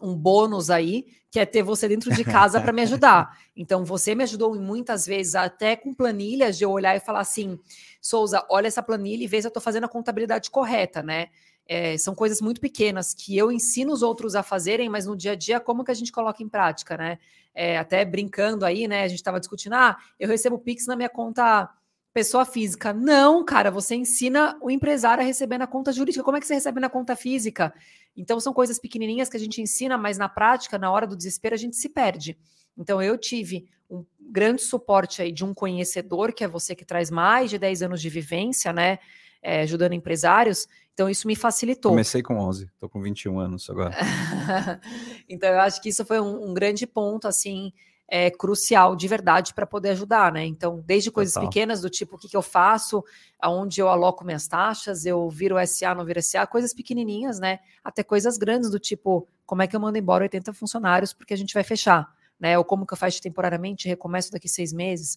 um 0.00 0.16
bônus 0.16 0.70
aí, 0.70 1.06
que 1.30 1.38
é 1.38 1.44
ter 1.46 1.62
você 1.62 1.86
dentro 1.86 2.10
de 2.14 2.24
casa 2.24 2.60
para 2.60 2.72
me 2.72 2.82
ajudar. 2.82 3.38
Então, 3.54 3.84
você 3.84 4.14
me 4.14 4.24
ajudou 4.24 4.58
muitas 4.58 5.04
vezes, 5.04 5.34
até 5.34 5.76
com 5.76 5.92
planilhas, 5.92 6.56
de 6.56 6.64
eu 6.64 6.70
olhar 6.70 6.96
e 6.96 7.00
falar 7.00 7.20
assim: 7.20 7.58
Souza, 8.00 8.42
olha 8.48 8.66
essa 8.66 8.82
planilha 8.82 9.22
e 9.22 9.26
vê 9.26 9.42
se 9.42 9.46
eu 9.46 9.50
estou 9.50 9.62
fazendo 9.62 9.84
a 9.84 9.88
contabilidade 9.90 10.50
correta, 10.50 11.02
né? 11.02 11.26
É, 11.66 11.96
são 11.96 12.14
coisas 12.14 12.40
muito 12.40 12.60
pequenas 12.60 13.14
que 13.14 13.36
eu 13.36 13.50
ensino 13.50 13.92
os 13.92 14.02
outros 14.02 14.34
a 14.34 14.42
fazerem, 14.42 14.88
mas 14.88 15.06
no 15.06 15.16
dia 15.16 15.32
a 15.32 15.36
dia, 15.36 15.60
como 15.60 15.84
que 15.84 15.90
a 15.90 15.94
gente 15.94 16.12
coloca 16.12 16.42
em 16.42 16.48
prática, 16.48 16.96
né? 16.96 17.18
É, 17.54 17.78
até 17.78 18.04
brincando 18.04 18.64
aí, 18.64 18.88
né? 18.88 19.04
A 19.04 19.08
gente 19.08 19.18
estava 19.18 19.38
discutindo, 19.38 19.74
ah, 19.74 19.96
eu 20.18 20.28
recebo 20.28 20.58
Pix 20.58 20.86
na 20.86 20.96
minha 20.96 21.08
conta 21.08 21.70
pessoa 22.12 22.44
física. 22.44 22.92
Não, 22.92 23.44
cara, 23.44 23.70
você 23.70 23.94
ensina 23.94 24.56
o 24.60 24.70
empresário 24.70 25.22
a 25.22 25.26
receber 25.26 25.58
na 25.58 25.66
conta 25.66 25.92
jurídica. 25.92 26.24
Como 26.24 26.36
é 26.36 26.40
que 26.40 26.46
você 26.46 26.54
recebe 26.54 26.80
na 26.80 26.90
conta 26.90 27.16
física? 27.16 27.72
Então, 28.16 28.38
são 28.38 28.52
coisas 28.52 28.78
pequenininhas 28.78 29.28
que 29.28 29.36
a 29.36 29.40
gente 29.40 29.62
ensina, 29.62 29.96
mas 29.96 30.18
na 30.18 30.28
prática, 30.28 30.78
na 30.78 30.90
hora 30.90 31.06
do 31.06 31.16
desespero, 31.16 31.54
a 31.54 31.58
gente 31.58 31.76
se 31.76 31.88
perde. 31.88 32.36
Então, 32.76 33.02
eu 33.02 33.16
tive 33.16 33.66
um 33.88 34.04
grande 34.20 34.62
suporte 34.62 35.22
aí 35.22 35.32
de 35.32 35.44
um 35.44 35.54
conhecedor, 35.54 36.32
que 36.32 36.44
é 36.44 36.48
você 36.48 36.74
que 36.74 36.84
traz 36.84 37.10
mais 37.10 37.50
de 37.50 37.58
10 37.58 37.82
anos 37.82 38.00
de 38.00 38.08
vivência, 38.08 38.72
né? 38.72 38.98
É, 39.42 39.62
ajudando 39.62 39.92
empresários. 39.92 40.68
Então, 40.94 41.10
isso 41.10 41.26
me 41.26 41.34
facilitou. 41.34 41.90
Comecei 41.90 42.22
com 42.22 42.38
11, 42.38 42.70
tô 42.78 42.88
com 42.88 43.00
21 43.00 43.40
anos 43.40 43.68
agora. 43.68 43.96
então, 45.28 45.50
eu 45.50 45.60
acho 45.60 45.82
que 45.82 45.88
isso 45.88 46.04
foi 46.04 46.20
um, 46.20 46.50
um 46.50 46.54
grande 46.54 46.86
ponto, 46.86 47.26
assim, 47.26 47.72
é, 48.14 48.30
crucial 48.30 48.94
de 48.94 49.08
verdade 49.08 49.54
para 49.54 49.66
poder 49.66 49.88
ajudar, 49.90 50.30
né? 50.30 50.44
Então, 50.44 50.82
desde 50.86 51.10
coisas 51.10 51.32
Total. 51.32 51.48
pequenas 51.48 51.80
do 51.80 51.88
tipo 51.88 52.16
o 52.16 52.18
que, 52.18 52.28
que 52.28 52.36
eu 52.36 52.42
faço, 52.42 53.02
aonde 53.40 53.80
eu 53.80 53.88
aloco 53.88 54.22
minhas 54.22 54.46
taxas, 54.46 55.06
eu 55.06 55.30
viro 55.30 55.56
SA, 55.66 55.94
não 55.94 56.04
viro 56.04 56.22
SA, 56.22 56.46
coisas 56.46 56.74
pequenininhas, 56.74 57.40
né? 57.40 57.60
Até 57.82 58.02
coisas 58.02 58.36
grandes 58.36 58.70
do 58.70 58.78
tipo 58.78 59.26
como 59.46 59.62
é 59.62 59.66
que 59.66 59.74
eu 59.74 59.80
mando 59.80 59.96
embora 59.96 60.24
80 60.24 60.52
funcionários 60.52 61.14
porque 61.14 61.32
a 61.32 61.36
gente 61.38 61.54
vai 61.54 61.64
fechar, 61.64 62.06
né? 62.38 62.58
Ou 62.58 62.64
como 62.66 62.86
que 62.86 62.92
eu 62.92 62.98
faço 62.98 63.18
temporariamente, 63.22 63.88
recomeço 63.88 64.30
daqui 64.30 64.46
seis 64.46 64.74
meses. 64.74 65.16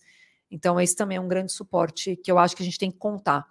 Então, 0.49 0.79
esse 0.79 0.95
também 0.95 1.17
é 1.17 1.21
um 1.21 1.27
grande 1.27 1.51
suporte 1.51 2.15
que 2.15 2.31
eu 2.31 2.39
acho 2.39 2.55
que 2.55 2.63
a 2.63 2.65
gente 2.65 2.79
tem 2.79 2.89
que 2.89 2.97
contar. 2.97 3.45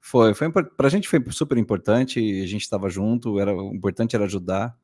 Foi, 0.00 0.32
foi 0.34 0.50
para 0.50 0.86
a 0.86 0.90
gente 0.90 1.08
foi 1.08 1.22
super 1.30 1.58
importante, 1.58 2.18
a 2.18 2.46
gente 2.46 2.62
estava 2.62 2.88
junto, 2.88 3.38
era 3.38 3.54
o 3.54 3.74
importante 3.74 4.16
era 4.16 4.24
ajudar, 4.24 4.76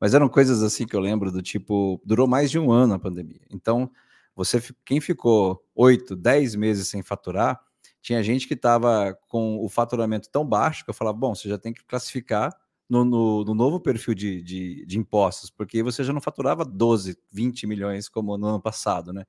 mas 0.00 0.14
eram 0.14 0.28
coisas 0.28 0.62
assim 0.62 0.86
que 0.86 0.96
eu 0.96 1.00
lembro 1.00 1.30
do 1.30 1.40
tipo, 1.40 2.02
durou 2.04 2.26
mais 2.26 2.50
de 2.50 2.58
um 2.58 2.72
ano 2.72 2.94
a 2.94 2.98
pandemia. 2.98 3.40
Então, 3.50 3.90
você 4.34 4.60
quem 4.84 5.00
ficou 5.00 5.64
oito, 5.74 6.16
dez 6.16 6.54
meses 6.56 6.88
sem 6.88 7.02
faturar, 7.02 7.60
tinha 8.02 8.22
gente 8.22 8.46
que 8.48 8.54
estava 8.54 9.16
com 9.28 9.64
o 9.64 9.68
faturamento 9.68 10.28
tão 10.30 10.44
baixo 10.44 10.84
que 10.84 10.90
eu 10.90 10.94
falava, 10.94 11.16
bom, 11.16 11.34
você 11.34 11.48
já 11.48 11.56
tem 11.56 11.72
que 11.72 11.84
classificar 11.84 12.52
no, 12.88 13.04
no, 13.04 13.44
no 13.44 13.54
novo 13.54 13.80
perfil 13.80 14.14
de, 14.14 14.42
de, 14.42 14.84
de, 14.84 14.98
impostos, 14.98 15.50
porque 15.50 15.82
você 15.82 16.04
já 16.04 16.12
não 16.12 16.20
faturava 16.20 16.64
12, 16.64 17.16
20 17.32 17.66
milhões 17.66 18.08
como 18.08 18.36
no 18.36 18.46
ano 18.46 18.60
passado, 18.60 19.12
né? 19.12 19.24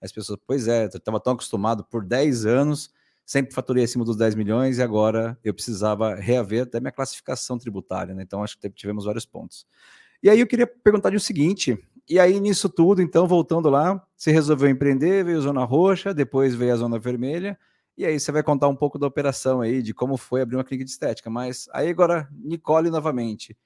As 0.00 0.12
pessoas, 0.12 0.38
pois 0.46 0.68
é, 0.68 0.84
estava 0.86 1.18
tão 1.18 1.32
acostumado 1.32 1.84
por 1.84 2.04
10 2.04 2.46
anos 2.46 2.90
sempre 3.30 3.54
faturei 3.54 3.84
acima 3.84 4.04
dos 4.04 4.16
10 4.16 4.34
milhões 4.34 4.78
e 4.78 4.82
agora 4.82 5.38
eu 5.44 5.54
precisava 5.54 6.16
reaver 6.16 6.64
até 6.64 6.80
minha 6.80 6.90
classificação 6.90 7.56
tributária, 7.56 8.12
né? 8.12 8.24
Então 8.24 8.42
acho 8.42 8.58
que 8.58 8.68
tivemos 8.70 9.04
vários 9.04 9.24
pontos. 9.24 9.64
E 10.20 10.28
aí 10.28 10.40
eu 10.40 10.48
queria 10.48 10.66
perguntar 10.66 11.10
de 11.10 11.16
o 11.16 11.20
seguinte, 11.20 11.78
e 12.08 12.18
aí 12.18 12.40
nisso 12.40 12.68
tudo, 12.68 13.00
então, 13.00 13.28
voltando 13.28 13.70
lá, 13.70 14.04
você 14.16 14.32
resolveu 14.32 14.68
empreender, 14.68 15.24
veio 15.24 15.38
a 15.38 15.42
zona 15.42 15.64
roxa, 15.64 16.12
depois 16.12 16.56
veio 16.56 16.72
a 16.72 16.76
zona 16.76 16.98
vermelha, 16.98 17.56
e 17.96 18.04
aí 18.04 18.18
você 18.18 18.32
vai 18.32 18.42
contar 18.42 18.66
um 18.66 18.74
pouco 18.74 18.98
da 18.98 19.06
operação 19.06 19.60
aí, 19.60 19.80
de 19.80 19.94
como 19.94 20.16
foi 20.16 20.42
abrir 20.42 20.56
uma 20.56 20.64
clínica 20.64 20.84
de 20.84 20.90
estética. 20.90 21.30
Mas 21.30 21.68
aí 21.72 21.88
agora, 21.88 22.28
Nicole 22.32 22.90
novamente, 22.90 23.56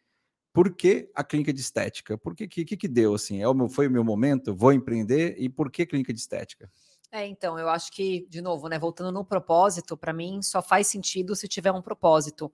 por 0.53 0.75
que 0.75 1.11
a 1.15 1.25
clínica 1.25 1.55
de 1.55 1.61
estética? 1.63 2.19
Por 2.19 2.35
que 2.35 2.47
que, 2.47 2.77
que 2.77 2.87
deu 2.87 3.15
assim? 3.15 3.41
É 3.41 3.49
o 3.49 3.55
meu, 3.55 3.71
foi 3.71 3.89
o 3.89 3.91
meu 3.91 4.05
momento? 4.05 4.55
Vou 4.55 4.75
empreender? 4.75 5.37
E 5.39 5.49
por 5.49 5.71
que 5.71 5.87
clínica 5.87 6.13
de 6.13 6.21
estética? 6.21 6.71
É, 7.17 7.29
então, 7.29 7.57
eu 7.57 7.69
acho 7.69 7.93
que, 7.93 8.27
de 8.29 8.43
novo, 8.43 8.69
né, 8.69 8.77
voltando 8.77 9.13
no 9.13 9.25
propósito, 9.25 9.97
para 9.97 10.13
mim 10.13 10.43
só 10.43 10.61
faz 10.61 10.89
sentido 10.89 11.37
se 11.37 11.47
tiver 11.47 11.71
um 11.71 11.81
propósito. 11.81 12.53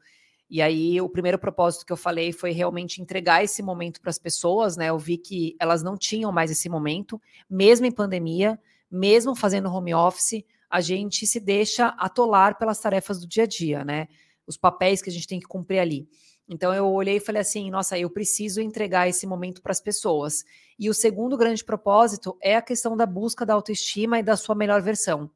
E 0.50 0.60
aí, 0.60 1.00
o 1.00 1.08
primeiro 1.08 1.38
propósito 1.38 1.86
que 1.86 1.90
eu 1.90 1.96
falei 1.96 2.30
foi 2.30 2.50
realmente 2.50 3.00
entregar 3.00 3.42
esse 3.42 3.62
momento 3.62 4.02
para 4.02 4.10
as 4.10 4.18
pessoas, 4.18 4.76
né? 4.76 4.90
Eu 4.90 4.98
vi 4.98 5.16
que 5.16 5.56
elas 5.58 5.82
não 5.82 5.96
tinham 5.96 6.30
mais 6.30 6.50
esse 6.50 6.68
momento, 6.68 7.18
mesmo 7.48 7.86
em 7.86 7.90
pandemia, 7.90 8.60
mesmo 8.90 9.34
fazendo 9.34 9.72
home 9.72 9.94
office, 9.94 10.44
a 10.68 10.82
gente 10.82 11.26
se 11.26 11.40
deixa 11.40 11.86
atolar 11.98 12.58
pelas 12.58 12.78
tarefas 12.78 13.18
do 13.18 13.26
dia 13.26 13.44
a 13.44 13.46
dia, 13.46 13.82
né? 13.82 14.08
Os 14.46 14.58
papéis 14.58 15.00
que 15.00 15.08
a 15.08 15.12
gente 15.12 15.26
tem 15.26 15.40
que 15.40 15.46
cumprir 15.46 15.78
ali. 15.78 16.06
Então 16.52 16.74
eu 16.74 16.84
olhei 16.90 17.16
e 17.16 17.20
falei 17.20 17.40
assim: 17.40 17.70
nossa, 17.70 17.96
eu 17.96 18.10
preciso 18.10 18.60
entregar 18.60 19.08
esse 19.08 19.24
momento 19.24 19.62
para 19.62 19.70
as 19.70 19.80
pessoas. 19.80 20.44
E 20.76 20.90
o 20.90 20.94
segundo 20.94 21.36
grande 21.36 21.64
propósito 21.64 22.36
é 22.42 22.56
a 22.56 22.62
questão 22.62 22.96
da 22.96 23.06
busca 23.06 23.46
da 23.46 23.54
autoestima 23.54 24.18
e 24.18 24.22
da 24.22 24.36
sua 24.36 24.56
melhor 24.56 24.82
versão. 24.82 25.30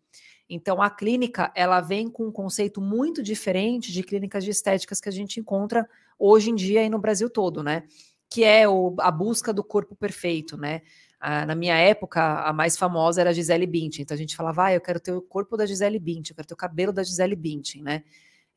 Então 0.50 0.82
a 0.82 0.90
clínica 0.90 1.52
ela 1.54 1.80
vem 1.80 2.10
com 2.10 2.26
um 2.26 2.32
conceito 2.32 2.80
muito 2.80 3.22
diferente 3.22 3.92
de 3.92 4.02
clínicas 4.02 4.44
de 4.44 4.50
estéticas 4.50 5.00
que 5.00 5.08
a 5.08 5.12
gente 5.12 5.38
encontra 5.38 5.88
hoje 6.18 6.50
em 6.50 6.54
dia 6.54 6.80
aí 6.80 6.90
no 6.90 6.98
Brasil 6.98 7.30
todo, 7.30 7.62
né? 7.62 7.84
Que 8.28 8.42
é 8.42 8.68
o, 8.68 8.94
a 8.98 9.10
busca 9.10 9.52
do 9.52 9.62
corpo 9.62 9.94
perfeito, 9.94 10.56
né? 10.56 10.82
Ah, 11.20 11.46
na 11.46 11.54
minha 11.54 11.76
época, 11.76 12.40
a 12.40 12.52
mais 12.52 12.76
famosa 12.76 13.20
era 13.20 13.30
a 13.30 13.32
Gisele 13.32 13.66
Bündchen. 13.66 14.02
Então 14.02 14.14
a 14.14 14.18
gente 14.18 14.36
falava, 14.36 14.64
ah, 14.64 14.74
eu 14.74 14.80
quero 14.80 14.98
ter 14.98 15.12
o 15.12 15.22
corpo 15.22 15.56
da 15.56 15.64
Gisele 15.64 15.98
Bündchen, 15.98 16.32
eu 16.32 16.36
quero 16.36 16.48
ter 16.48 16.54
o 16.54 16.56
cabelo 16.56 16.92
da 16.92 17.04
Gisele 17.04 17.36
Bündchen, 17.36 17.82
né? 17.82 18.02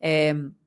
É, 0.01 0.31
E 0.31 0.66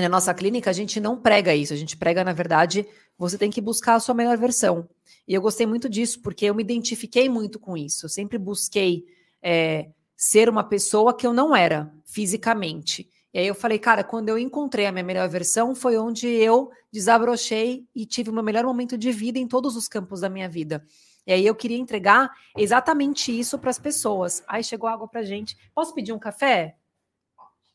na 0.00 0.08
nossa 0.08 0.34
clínica, 0.34 0.70
a 0.70 0.72
gente 0.72 1.00
não 1.00 1.20
prega 1.20 1.54
isso, 1.54 1.72
a 1.72 1.76
gente 1.76 1.96
prega, 1.96 2.24
na 2.24 2.32
verdade, 2.32 2.86
você 3.18 3.38
tem 3.38 3.50
que 3.50 3.60
buscar 3.60 3.94
a 3.94 4.00
sua 4.00 4.14
melhor 4.14 4.36
versão. 4.36 4.88
E 5.26 5.34
eu 5.34 5.40
gostei 5.40 5.66
muito 5.66 5.88
disso, 5.88 6.20
porque 6.20 6.46
eu 6.46 6.54
me 6.54 6.62
identifiquei 6.62 7.28
muito 7.28 7.58
com 7.58 7.76
isso. 7.76 8.06
Eu 8.06 8.10
sempre 8.10 8.38
busquei 8.38 9.04
é, 9.42 9.88
ser 10.16 10.48
uma 10.48 10.64
pessoa 10.64 11.16
que 11.16 11.26
eu 11.26 11.32
não 11.32 11.54
era 11.54 11.92
fisicamente. 12.04 13.08
E 13.32 13.38
aí 13.38 13.46
eu 13.46 13.54
falei, 13.54 13.78
cara, 13.78 14.02
quando 14.02 14.28
eu 14.28 14.38
encontrei 14.38 14.86
a 14.86 14.92
minha 14.92 15.04
melhor 15.04 15.28
versão, 15.28 15.74
foi 15.74 15.98
onde 15.98 16.26
eu 16.26 16.70
desabrochei 16.90 17.86
e 17.94 18.06
tive 18.06 18.30
o 18.30 18.32
meu 18.32 18.42
melhor 18.42 18.64
momento 18.64 18.96
de 18.96 19.12
vida 19.12 19.38
em 19.38 19.46
todos 19.46 19.76
os 19.76 19.88
campos 19.88 20.20
da 20.20 20.28
minha 20.28 20.48
vida. 20.48 20.84
E 21.26 21.32
aí 21.32 21.44
eu 21.44 21.54
queria 21.54 21.76
entregar 21.76 22.30
exatamente 22.56 23.36
isso 23.36 23.58
para 23.58 23.70
as 23.70 23.78
pessoas. 23.78 24.44
Aí 24.46 24.62
chegou 24.62 24.88
água 24.88 25.08
para 25.08 25.22
gente. 25.22 25.56
Posso 25.74 25.92
pedir 25.92 26.12
um 26.12 26.18
café? 26.18 26.76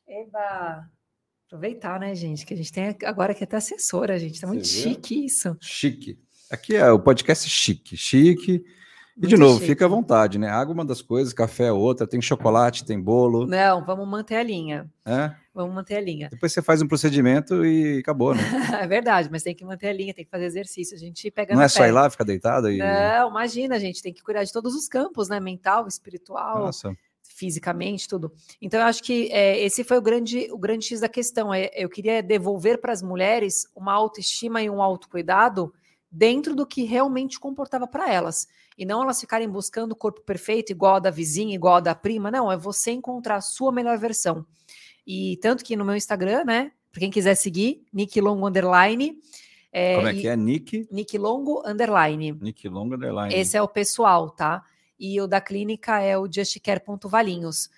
Eba! 0.08 0.90
Aproveitar, 1.52 2.00
né, 2.00 2.16
gente? 2.16 2.46
Que 2.46 2.54
a 2.54 2.58
gente 2.58 2.72
tem 2.72 2.96
agora 3.04 3.34
que 3.34 3.44
até 3.44 3.58
assessora, 3.58 4.18
gente. 4.18 4.40
Tá 4.40 4.48
muito 4.48 4.66
chique 4.66 5.26
isso. 5.26 5.54
Chique. 5.60 6.18
Aqui 6.50 6.78
é 6.78 6.90
o 6.90 6.98
podcast 6.98 7.50
chique. 7.50 7.98
Chique. 7.98 8.64
E 9.18 9.28
de 9.28 9.36
novo, 9.36 9.56
chique. 9.56 9.68
fica 9.68 9.84
à 9.84 9.88
vontade, 9.90 10.40
né? 10.40 10.48
Água 10.48 10.72
é 10.72 10.76
uma 10.76 10.86
das 10.86 11.02
coisas, 11.02 11.34
café 11.34 11.66
é 11.66 11.72
outra, 11.74 12.08
tem 12.08 12.22
chocolate, 12.22 12.86
tem 12.86 12.98
bolo. 12.98 13.46
Não, 13.46 13.84
vamos 13.84 14.08
manter 14.08 14.36
a 14.36 14.44
linha. 14.44 14.90
É? 15.06 15.36
Vamos 15.54 15.76
manter 15.76 15.98
a 15.98 16.02
linha. 16.02 16.30
Depois 16.30 16.54
você 16.54 16.62
faz 16.62 16.82
um 16.82 16.88
procedimento 16.88 17.66
e 17.66 18.00
acabou, 18.00 18.34
né? 18.34 18.42
é 18.82 18.88
verdade, 18.88 19.28
mas 19.30 19.44
tem 19.44 19.54
que 19.54 19.66
manter 19.66 19.90
a 19.90 19.94
linha, 19.94 20.14
tem 20.14 20.24
que 20.24 20.32
fazer 20.32 20.46
exercício. 20.46 20.96
A 20.96 21.00
gente 21.00 21.30
pega. 21.32 21.54
Não 21.54 21.62
é 21.62 21.68
só 21.68 21.86
ir 21.86 21.92
lá, 21.92 22.10
ficar 22.10 22.24
deitado 22.24 22.72
e. 22.72 22.78
Não, 22.78 23.30
imagina, 23.30 23.76
a 23.76 23.80
gente 23.80 24.02
tem 24.02 24.14
que 24.14 24.24
cuidar 24.24 24.46
de 24.46 24.54
todos 24.54 24.74
os 24.74 24.88
campos, 24.88 25.28
né? 25.28 25.38
Mental, 25.42 25.86
espiritual. 25.86 26.60
Nossa 26.60 26.96
fisicamente, 27.42 28.08
tudo. 28.08 28.32
Então, 28.62 28.80
eu 28.80 28.86
acho 28.86 29.02
que 29.02 29.32
é, 29.32 29.60
esse 29.60 29.84
foi 29.84 29.98
o 29.98 30.02
grande, 30.02 30.48
o 30.52 30.60
grande 30.60 30.86
X 30.86 31.00
da 31.00 31.10
questão. 31.10 31.52
É, 31.52 31.72
eu 31.74 31.90
queria 31.90 32.22
devolver 32.22 32.80
para 32.80 32.94
as 32.94 33.02
mulheres 33.02 33.66
uma 33.76 33.92
autoestima 33.94 34.62
e 34.62 34.70
um 34.70 34.80
autocuidado 34.80 35.74
dentro 36.12 36.56
do 36.56 36.68
que 36.68 36.84
realmente 36.84 37.40
comportava 37.40 37.88
para 37.88 38.14
elas. 38.14 38.48
E 38.78 38.86
não 38.86 39.02
elas 39.02 39.20
ficarem 39.20 39.50
buscando 39.50 39.94
o 39.94 39.96
corpo 39.96 40.22
perfeito, 40.22 40.72
igual 40.72 40.98
a 40.98 41.00
da 41.00 41.10
vizinha, 41.10 41.56
igual 41.56 41.78
a 41.78 41.80
da 41.80 41.96
prima. 41.96 42.30
Não, 42.30 42.52
é 42.52 42.56
você 42.56 42.92
encontrar 42.92 43.38
a 43.38 43.42
sua 43.42 43.72
melhor 43.72 43.98
versão. 43.98 44.46
E 45.06 45.38
tanto 45.42 45.64
que 45.64 45.76
no 45.76 45.84
meu 45.84 45.96
Instagram, 45.96 46.44
né? 46.46 46.72
Para 46.92 47.00
quem 47.00 47.10
quiser 47.10 47.34
seguir, 47.34 47.84
Nick 47.92 48.22
Longo 48.22 48.48
Underline. 48.48 49.18
É, 49.74 49.96
Como 49.96 50.08
é 50.08 50.14
que 50.14 50.28
é? 50.28 50.36
Nick? 50.36 50.88
Nick 50.92 51.18
Longo 51.18 51.64
Underline. 51.66 52.34
Nick 52.40 52.70
Longo 52.70 52.94
Underline. 52.94 53.34
Esse 53.34 53.58
é 53.58 53.62
o 53.62 53.68
pessoal, 53.68 54.30
tá? 54.30 54.64
E 55.02 55.20
o 55.20 55.26
da 55.26 55.42
clínica 55.42 56.00
é 56.00 56.16
o 56.16 56.32
justcare.valinhos. 56.32 57.72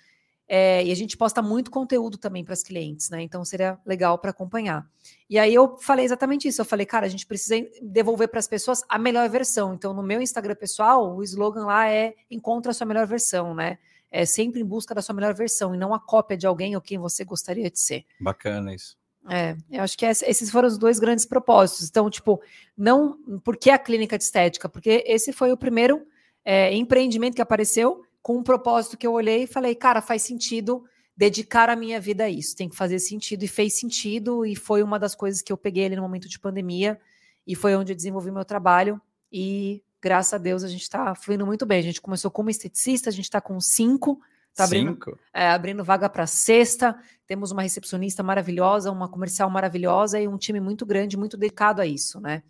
É, 0.46 0.84
e 0.84 0.92
a 0.92 0.94
gente 0.94 1.16
posta 1.16 1.40
muito 1.40 1.70
conteúdo 1.70 2.18
também 2.18 2.44
para 2.44 2.52
as 2.52 2.62
clientes, 2.62 3.08
né? 3.08 3.22
Então 3.22 3.42
seria 3.46 3.78
legal 3.86 4.18
para 4.18 4.30
acompanhar. 4.30 4.86
E 5.28 5.38
aí 5.38 5.54
eu 5.54 5.78
falei 5.78 6.04
exatamente 6.04 6.46
isso. 6.46 6.60
Eu 6.60 6.66
falei, 6.66 6.84
cara, 6.84 7.06
a 7.06 7.08
gente 7.08 7.26
precisa 7.26 7.66
devolver 7.80 8.28
para 8.28 8.38
as 8.38 8.46
pessoas 8.46 8.84
a 8.86 8.98
melhor 8.98 9.26
versão. 9.30 9.72
Então, 9.72 9.94
no 9.94 10.02
meu 10.02 10.20
Instagram 10.20 10.54
pessoal, 10.54 11.16
o 11.16 11.22
slogan 11.22 11.64
lá 11.64 11.88
é 11.88 12.14
encontra 12.30 12.72
a 12.72 12.74
sua 12.74 12.86
melhor 12.86 13.06
versão, 13.06 13.54
né? 13.54 13.78
É 14.10 14.26
sempre 14.26 14.60
em 14.60 14.64
busca 14.64 14.94
da 14.94 15.00
sua 15.00 15.14
melhor 15.14 15.32
versão 15.32 15.74
e 15.74 15.78
não 15.78 15.94
a 15.94 15.98
cópia 15.98 16.36
de 16.36 16.46
alguém 16.46 16.76
ou 16.76 16.82
quem 16.82 16.98
você 16.98 17.24
gostaria 17.24 17.70
de 17.70 17.80
ser. 17.80 18.04
Bacana 18.20 18.74
isso. 18.74 18.98
É, 19.30 19.56
eu 19.70 19.82
acho 19.82 19.96
que 19.96 20.04
esses 20.04 20.50
foram 20.50 20.68
os 20.68 20.76
dois 20.76 20.98
grandes 20.98 21.24
propósitos. 21.24 21.88
Então, 21.88 22.10
tipo, 22.10 22.42
não. 22.76 23.18
Por 23.42 23.56
que 23.56 23.70
a 23.70 23.78
clínica 23.78 24.18
de 24.18 24.24
estética? 24.24 24.68
Porque 24.68 25.02
esse 25.06 25.32
foi 25.32 25.50
o 25.52 25.56
primeiro 25.56 26.06
é, 26.44 26.74
empreendimento 26.74 27.34
que 27.34 27.42
apareceu 27.42 28.04
com 28.22 28.38
um 28.38 28.42
propósito 28.42 28.96
que 28.96 29.06
eu 29.06 29.12
olhei 29.12 29.44
e 29.44 29.46
falei, 29.46 29.74
cara, 29.74 30.00
faz 30.00 30.22
sentido 30.22 30.84
dedicar 31.16 31.70
a 31.70 31.76
minha 31.76 32.00
vida 32.00 32.24
a 32.24 32.28
isso, 32.28 32.56
tem 32.56 32.68
que 32.68 32.76
fazer 32.76 32.98
sentido 32.98 33.44
e 33.44 33.48
fez 33.48 33.78
sentido 33.78 34.44
e 34.44 34.56
foi 34.56 34.82
uma 34.82 34.98
das 34.98 35.14
coisas 35.14 35.42
que 35.42 35.52
eu 35.52 35.56
peguei 35.56 35.86
ali 35.86 35.96
no 35.96 36.02
momento 36.02 36.28
de 36.28 36.38
pandemia 36.38 37.00
e 37.46 37.54
foi 37.54 37.76
onde 37.76 37.92
eu 37.92 37.96
desenvolvi 37.96 38.30
meu 38.30 38.44
trabalho 38.44 39.00
e 39.30 39.82
graças 40.02 40.34
a 40.34 40.38
Deus 40.38 40.62
a 40.62 40.68
gente 40.68 40.82
está 40.82 41.14
fluindo 41.14 41.46
muito 41.46 41.64
bem. 41.64 41.78
A 41.78 41.82
gente 41.82 42.00
começou 42.00 42.30
como 42.30 42.50
esteticista, 42.50 43.08
a 43.08 43.12
gente 43.12 43.24
está 43.24 43.40
com 43.40 43.58
cinco, 43.60 44.20
tá 44.54 44.64
abrindo, 44.64 44.92
cinco? 44.92 45.18
É, 45.32 45.48
abrindo 45.48 45.84
vaga 45.84 46.08
para 46.08 46.26
sexta, 46.26 46.96
temos 47.26 47.50
uma 47.50 47.62
recepcionista 47.62 48.22
maravilhosa, 48.22 48.90
uma 48.90 49.08
comercial 49.08 49.48
maravilhosa 49.48 50.20
e 50.20 50.28
um 50.28 50.36
time 50.36 50.60
muito 50.60 50.84
grande, 50.84 51.16
muito 51.16 51.36
dedicado 51.36 51.80
a 51.80 51.86
isso, 51.86 52.20
né? 52.20 52.42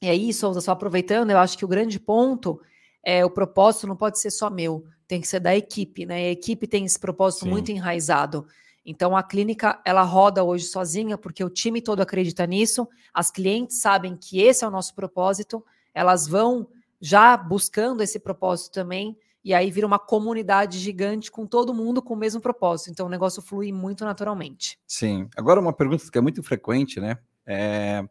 E 0.00 0.08
aí, 0.08 0.32
Souza, 0.32 0.60
só 0.60 0.72
aproveitando, 0.72 1.30
eu 1.30 1.38
acho 1.38 1.56
que 1.56 1.64
o 1.64 1.68
grande 1.68 2.00
ponto 2.00 2.60
é, 3.04 3.24
o 3.24 3.30
propósito 3.30 3.86
não 3.86 3.96
pode 3.96 4.18
ser 4.18 4.30
só 4.30 4.48
meu, 4.48 4.84
tem 5.06 5.20
que 5.20 5.28
ser 5.28 5.40
da 5.40 5.54
equipe, 5.54 6.06
né? 6.06 6.16
A 6.16 6.30
equipe 6.30 6.66
tem 6.66 6.84
esse 6.84 6.98
propósito 6.98 7.44
Sim. 7.44 7.50
muito 7.50 7.70
enraizado. 7.70 8.46
Então 8.84 9.16
a 9.16 9.22
clínica 9.22 9.80
ela 9.84 10.02
roda 10.02 10.42
hoje 10.42 10.64
sozinha 10.64 11.16
porque 11.16 11.44
o 11.44 11.50
time 11.50 11.80
todo 11.80 12.00
acredita 12.00 12.46
nisso, 12.46 12.88
as 13.12 13.30
clientes 13.30 13.80
sabem 13.80 14.16
que 14.16 14.40
esse 14.40 14.64
é 14.64 14.68
o 14.68 14.70
nosso 14.70 14.94
propósito, 14.94 15.64
elas 15.94 16.26
vão 16.26 16.68
já 17.00 17.36
buscando 17.36 18.02
esse 18.02 18.18
propósito 18.18 18.72
também, 18.72 19.16
e 19.44 19.52
aí 19.52 19.70
vira 19.72 19.86
uma 19.86 19.98
comunidade 19.98 20.78
gigante 20.78 21.30
com 21.30 21.46
todo 21.46 21.74
mundo 21.74 22.00
com 22.00 22.14
o 22.14 22.16
mesmo 22.16 22.40
propósito. 22.40 22.90
Então 22.90 23.06
o 23.06 23.10
negócio 23.10 23.42
flui 23.42 23.72
muito 23.72 24.04
naturalmente. 24.04 24.78
Sim. 24.86 25.28
Agora 25.36 25.60
uma 25.60 25.72
pergunta 25.72 26.08
que 26.10 26.16
é 26.16 26.20
muito 26.20 26.42
frequente, 26.42 27.00
né? 27.00 27.18
É 27.44 28.04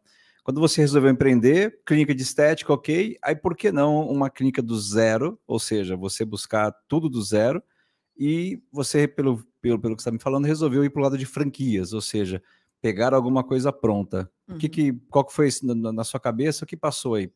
quando 0.44 0.60
você 0.60 0.82
resolveu 0.82 1.12
empreender, 1.12 1.80
clínica 1.86 2.16
de 2.16 2.24
estética, 2.24 2.74
ok. 2.74 3.18
Aí 3.24 3.36
por 3.36 3.56
que 3.56 3.72
não 3.72 4.08
uma 4.10 4.30
clínica 4.30 4.62
do 4.62 4.80
zero? 4.80 5.40
Ou 5.46 5.60
seja, 5.60 5.96
você 5.96 6.26
buscar 6.26 6.72
tudo 6.88 7.08
do 7.10 7.22
zero 7.22 7.62
e 8.18 8.62
você, 8.72 9.08
pelo, 9.08 9.44
pelo, 9.62 9.80
pelo 9.80 9.96
que 9.96 10.02
você 10.02 10.10
está 10.10 10.12
me 10.12 10.22
falando, 10.22 10.46
resolveu 10.46 10.84
ir 10.84 10.90
para 10.90 11.00
o 11.00 11.04
lado 11.04 11.18
de 11.18 11.26
franquias, 11.26 11.94
ou 11.94 12.02
seja, 12.02 12.42
pegar 12.82 13.14
alguma 13.14 13.44
coisa 13.44 13.72
pronta. 13.72 14.30
Uhum. 14.48 14.56
O 14.56 14.60
que, 14.60 14.68
que 14.68 14.94
qual 15.10 15.24
que 15.24 15.34
foi 15.34 15.50
na, 15.64 15.94
na, 15.94 16.04
sua 16.04 16.20
cabeça? 16.20 16.66
O 16.66 16.68
que 16.68 16.76
passou 16.76 17.16
aí? 17.16 17.32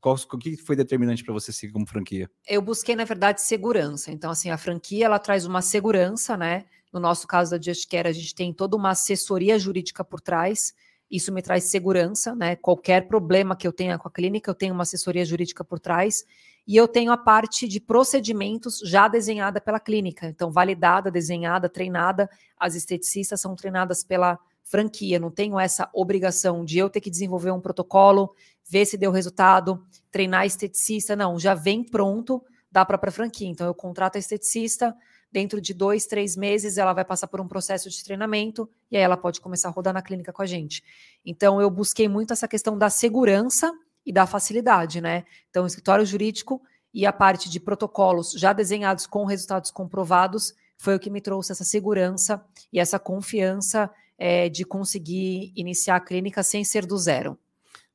Qual, 0.00 0.14
o 0.14 0.38
que 0.38 0.56
foi 0.56 0.76
determinante 0.76 1.24
para 1.24 1.34
você 1.34 1.52
seguir 1.52 1.72
como 1.72 1.86
franquia? 1.86 2.30
Eu 2.46 2.62
busquei, 2.62 2.94
na 2.94 3.04
verdade, 3.04 3.42
segurança. 3.42 4.12
Então, 4.12 4.30
assim, 4.30 4.50
a 4.50 4.58
franquia 4.58 5.06
ela 5.06 5.18
traz 5.18 5.44
uma 5.44 5.60
segurança, 5.60 6.36
né? 6.36 6.64
No 6.92 7.00
nosso 7.00 7.26
caso 7.26 7.50
da 7.50 7.60
Just 7.60 7.90
Care, 7.90 8.08
a 8.08 8.12
gente 8.12 8.34
tem 8.34 8.52
toda 8.52 8.76
uma 8.76 8.90
assessoria 8.90 9.58
jurídica 9.58 10.04
por 10.04 10.20
trás. 10.20 10.72
Isso 11.10 11.32
me 11.32 11.40
traz 11.40 11.64
segurança, 11.64 12.34
né? 12.34 12.56
Qualquer 12.56 13.06
problema 13.06 13.54
que 13.54 13.66
eu 13.66 13.72
tenha 13.72 13.98
com 13.98 14.08
a 14.08 14.10
clínica, 14.10 14.50
eu 14.50 14.54
tenho 14.54 14.74
uma 14.74 14.82
assessoria 14.82 15.24
jurídica 15.24 15.64
por 15.64 15.78
trás. 15.78 16.24
E 16.66 16.76
eu 16.76 16.88
tenho 16.88 17.12
a 17.12 17.16
parte 17.16 17.68
de 17.68 17.78
procedimentos 17.78 18.80
já 18.84 19.06
desenhada 19.06 19.60
pela 19.60 19.78
clínica. 19.78 20.26
Então, 20.26 20.50
validada, 20.50 21.10
desenhada, 21.10 21.68
treinada. 21.68 22.28
As 22.58 22.74
esteticistas 22.74 23.40
são 23.40 23.54
treinadas 23.54 24.02
pela 24.02 24.36
franquia. 24.64 25.20
Não 25.20 25.30
tenho 25.30 25.60
essa 25.60 25.88
obrigação 25.94 26.64
de 26.64 26.78
eu 26.78 26.90
ter 26.90 27.00
que 27.00 27.08
desenvolver 27.08 27.52
um 27.52 27.60
protocolo, 27.60 28.34
ver 28.68 28.84
se 28.84 28.98
deu 28.98 29.12
resultado, 29.12 29.86
treinar 30.10 30.44
esteticista. 30.44 31.14
Não, 31.14 31.38
já 31.38 31.54
vem 31.54 31.84
pronto 31.84 32.42
da 32.70 32.84
própria 32.84 33.12
franquia. 33.12 33.48
Então, 33.48 33.68
eu 33.68 33.74
contrato 33.74 34.16
a 34.16 34.18
esteticista, 34.18 34.92
dentro 35.30 35.60
de 35.60 35.74
dois, 35.74 36.06
três 36.06 36.36
meses, 36.36 36.78
ela 36.78 36.92
vai 36.92 37.04
passar 37.04 37.26
por 37.26 37.40
um 37.40 37.48
processo 37.48 37.90
de 37.90 38.02
treinamento 38.02 38.68
e 38.90 38.96
aí 38.96 39.02
ela 39.02 39.16
pode 39.16 39.40
começar 39.40 39.68
a 39.68 39.72
rodar 39.72 39.92
na 39.92 40.02
clínica 40.02 40.32
com 40.32 40.42
a 40.42 40.46
gente. 40.46 40.82
Então, 41.24 41.60
eu 41.60 41.70
busquei 41.70 42.08
muito 42.08 42.32
essa 42.32 42.48
questão 42.48 42.76
da 42.76 42.88
segurança 42.88 43.72
e 44.04 44.12
da 44.12 44.26
facilidade, 44.26 45.00
né? 45.00 45.24
Então, 45.50 45.64
o 45.64 45.66
escritório 45.66 46.06
jurídico 46.06 46.62
e 46.94 47.04
a 47.04 47.12
parte 47.12 47.50
de 47.50 47.60
protocolos 47.60 48.32
já 48.32 48.52
desenhados 48.52 49.06
com 49.06 49.24
resultados 49.24 49.70
comprovados 49.70 50.54
foi 50.78 50.94
o 50.94 51.00
que 51.00 51.10
me 51.10 51.20
trouxe 51.20 51.52
essa 51.52 51.64
segurança 51.64 52.44
e 52.72 52.78
essa 52.78 52.98
confiança 52.98 53.90
é, 54.18 54.48
de 54.48 54.64
conseguir 54.64 55.52
iniciar 55.56 55.96
a 55.96 56.00
clínica 56.00 56.42
sem 56.42 56.64
ser 56.64 56.86
do 56.86 56.96
zero. 56.96 57.38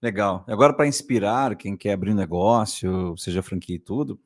Legal. 0.02 0.44
Agora, 0.48 0.74
para 0.74 0.88
inspirar 0.88 1.56
quem 1.56 1.78
quer 1.78 1.94
abrir 1.94 2.12
um 2.12 2.16
negócio, 2.16 3.16
seja 3.18 3.44
franquia 3.44 3.76
e 3.76 3.80
tudo, 3.80 4.20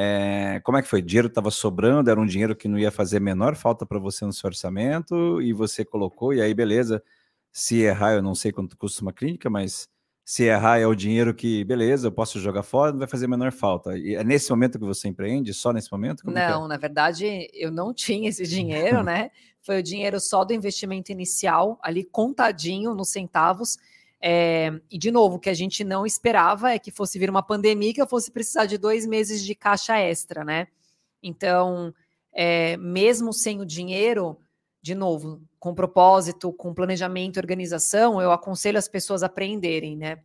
é, 0.00 0.60
como 0.62 0.78
é 0.78 0.82
que 0.82 0.86
foi? 0.86 1.02
Dinheiro 1.02 1.26
estava 1.26 1.50
sobrando, 1.50 2.08
era 2.08 2.20
um 2.20 2.24
dinheiro 2.24 2.54
que 2.54 2.68
não 2.68 2.78
ia 2.78 2.88
fazer 2.88 3.18
menor 3.18 3.56
falta 3.56 3.84
para 3.84 3.98
você 3.98 4.24
no 4.24 4.32
seu 4.32 4.46
orçamento 4.46 5.42
e 5.42 5.52
você 5.52 5.84
colocou, 5.84 6.32
e 6.32 6.40
aí 6.40 6.54
beleza. 6.54 7.02
Se 7.50 7.80
errar, 7.80 8.12
eu 8.12 8.22
não 8.22 8.32
sei 8.32 8.52
quanto 8.52 8.76
custa 8.76 9.02
uma 9.02 9.12
clínica, 9.12 9.50
mas 9.50 9.88
se 10.24 10.44
errar 10.44 10.78
é 10.78 10.86
o 10.86 10.94
dinheiro 10.94 11.34
que, 11.34 11.64
beleza, 11.64 12.06
eu 12.06 12.12
posso 12.12 12.38
jogar 12.38 12.62
fora, 12.62 12.92
não 12.92 13.00
vai 13.00 13.08
fazer 13.08 13.26
menor 13.26 13.50
falta. 13.50 13.98
E 13.98 14.14
é 14.14 14.22
nesse 14.22 14.48
momento 14.50 14.78
que 14.78 14.84
você 14.84 15.08
empreende? 15.08 15.52
Só 15.52 15.72
nesse 15.72 15.90
momento? 15.90 16.22
Como 16.22 16.38
é? 16.38 16.48
não, 16.48 16.66
é? 16.66 16.68
na 16.68 16.76
verdade, 16.76 17.48
eu 17.52 17.72
não 17.72 17.90
tinha 17.92 18.28
esse 18.28 18.46
dinheiro, 18.46 19.02
né? 19.02 19.32
Foi 19.62 19.80
o 19.80 19.82
dinheiro 19.82 20.20
só 20.20 20.44
do 20.44 20.54
investimento 20.54 21.10
inicial, 21.10 21.76
ali 21.82 22.04
contadinho 22.04 22.94
nos 22.94 23.08
centavos 23.08 23.76
é, 24.20 24.72
e, 24.90 24.98
de 24.98 25.10
novo, 25.10 25.36
o 25.36 25.38
que 25.38 25.50
a 25.50 25.54
gente 25.54 25.84
não 25.84 26.04
esperava 26.04 26.72
é 26.72 26.78
que 26.78 26.90
fosse 26.90 27.18
vir 27.18 27.30
uma 27.30 27.42
pandemia 27.42 27.94
que 27.94 28.02
eu 28.02 28.06
fosse 28.06 28.30
precisar 28.30 28.66
de 28.66 28.76
dois 28.76 29.06
meses 29.06 29.44
de 29.44 29.54
caixa 29.54 29.96
extra, 29.96 30.44
né? 30.44 30.66
Então, 31.22 31.94
é, 32.32 32.76
mesmo 32.76 33.32
sem 33.32 33.60
o 33.60 33.66
dinheiro, 33.66 34.36
de 34.82 34.94
novo, 34.94 35.40
com 35.58 35.74
propósito, 35.74 36.52
com 36.52 36.74
planejamento 36.74 37.36
e 37.36 37.40
organização, 37.40 38.20
eu 38.20 38.32
aconselho 38.32 38.78
as 38.78 38.88
pessoas 38.88 39.22
a 39.22 39.26
aprenderem, 39.26 39.96
né? 39.96 40.18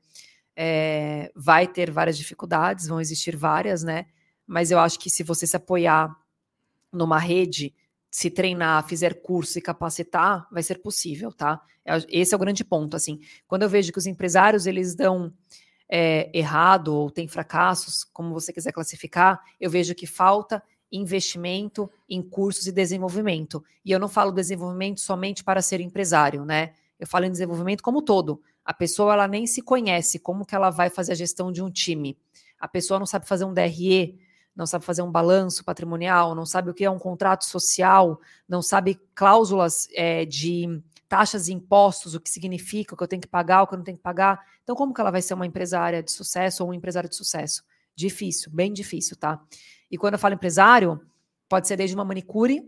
É, 0.55 1.31
vai 1.35 1.67
ter 1.67 1.91
várias 1.91 2.17
dificuldades, 2.17 2.87
vão 2.87 3.01
existir 3.01 3.35
várias, 3.35 3.83
né? 3.83 4.05
Mas 4.45 4.71
eu 4.71 4.79
acho 4.79 4.99
que 4.99 5.09
se 5.09 5.23
você 5.23 5.45
se 5.45 5.55
apoiar 5.55 6.15
numa 6.91 7.17
rede 7.17 7.73
se 8.13 8.29
treinar, 8.29 8.87
fizer 8.87 9.23
curso 9.23 9.57
e 9.57 9.61
capacitar, 9.61 10.47
vai 10.51 10.61
ser 10.61 10.77
possível, 10.83 11.31
tá? 11.31 11.59
É 11.83 11.97
esse 12.09 12.31
é 12.31 12.37
o 12.37 12.39
grande 12.39 12.63
ponto, 12.63 12.95
assim. 12.95 13.19
Quando 13.47 13.63
eu 13.63 13.69
vejo 13.69 13.91
que 13.91 13.97
os 13.97 14.05
empresários, 14.05 14.67
eles 14.67 14.93
dão 14.93 15.33
é, 15.89 16.29
errado 16.31 16.89
ou 16.89 17.09
tem 17.09 17.27
fracassos, 17.27 18.03
como 18.03 18.31
você 18.31 18.53
quiser 18.53 18.71
classificar, 18.71 19.41
eu 19.59 19.67
vejo 19.67 19.95
que 19.95 20.05
falta 20.05 20.61
investimento 20.91 21.89
em 22.07 22.21
cursos 22.21 22.67
e 22.67 22.71
desenvolvimento. 22.71 23.65
E 23.83 23.91
eu 23.91 23.99
não 23.99 24.07
falo 24.07 24.31
desenvolvimento 24.31 25.01
somente 25.01 25.43
para 25.43 25.59
ser 25.59 25.81
empresário, 25.81 26.45
né? 26.45 26.73
Eu 26.99 27.07
falo 27.07 27.25
em 27.25 27.31
desenvolvimento 27.31 27.81
como 27.81 27.99
todo. 27.99 28.39
A 28.63 28.75
pessoa 28.75 29.13
ela 29.13 29.27
nem 29.27 29.47
se 29.47 29.63
conhece, 29.63 30.19
como 30.19 30.45
que 30.45 30.53
ela 30.53 30.69
vai 30.69 30.91
fazer 30.91 31.13
a 31.13 31.15
gestão 31.15 31.51
de 31.51 31.63
um 31.63 31.71
time? 31.71 32.15
A 32.59 32.67
pessoa 32.67 32.99
não 32.99 33.07
sabe 33.07 33.27
fazer 33.27 33.43
um 33.43 33.53
DRE, 33.55 34.19
não 34.55 34.65
sabe 34.65 34.85
fazer 34.85 35.01
um 35.01 35.11
balanço 35.11 35.63
patrimonial, 35.63 36.35
não 36.35 36.45
sabe 36.45 36.69
o 36.69 36.73
que 36.73 36.85
é 36.85 36.89
um 36.89 36.99
contrato 36.99 37.45
social, 37.45 38.19
não 38.47 38.61
sabe 38.61 38.99
cláusulas 39.15 39.87
é, 39.93 40.25
de 40.25 40.81
taxas 41.09 41.47
e 41.47 41.53
impostos, 41.53 42.15
o 42.15 42.19
que 42.19 42.29
significa, 42.29 42.93
o 42.93 42.97
que 42.97 43.03
eu 43.03 43.07
tenho 43.07 43.21
que 43.21 43.27
pagar, 43.27 43.63
o 43.63 43.67
que 43.67 43.73
eu 43.73 43.77
não 43.77 43.83
tenho 43.83 43.97
que 43.97 44.03
pagar. 44.03 44.45
Então, 44.63 44.75
como 44.75 44.93
que 44.93 45.01
ela 45.01 45.11
vai 45.11 45.21
ser 45.21 45.33
uma 45.33 45.45
empresária 45.45 46.01
de 46.01 46.11
sucesso 46.11 46.63
ou 46.63 46.69
um 46.69 46.73
empresário 46.73 47.09
de 47.09 47.15
sucesso? 47.15 47.63
Difícil, 47.95 48.51
bem 48.51 48.73
difícil, 48.73 49.17
tá? 49.17 49.39
E 49.91 49.97
quando 49.97 50.13
eu 50.13 50.19
falo 50.19 50.33
empresário, 50.33 50.99
pode 51.47 51.67
ser 51.67 51.77
desde 51.77 51.95
uma 51.95 52.05
manicure 52.05 52.67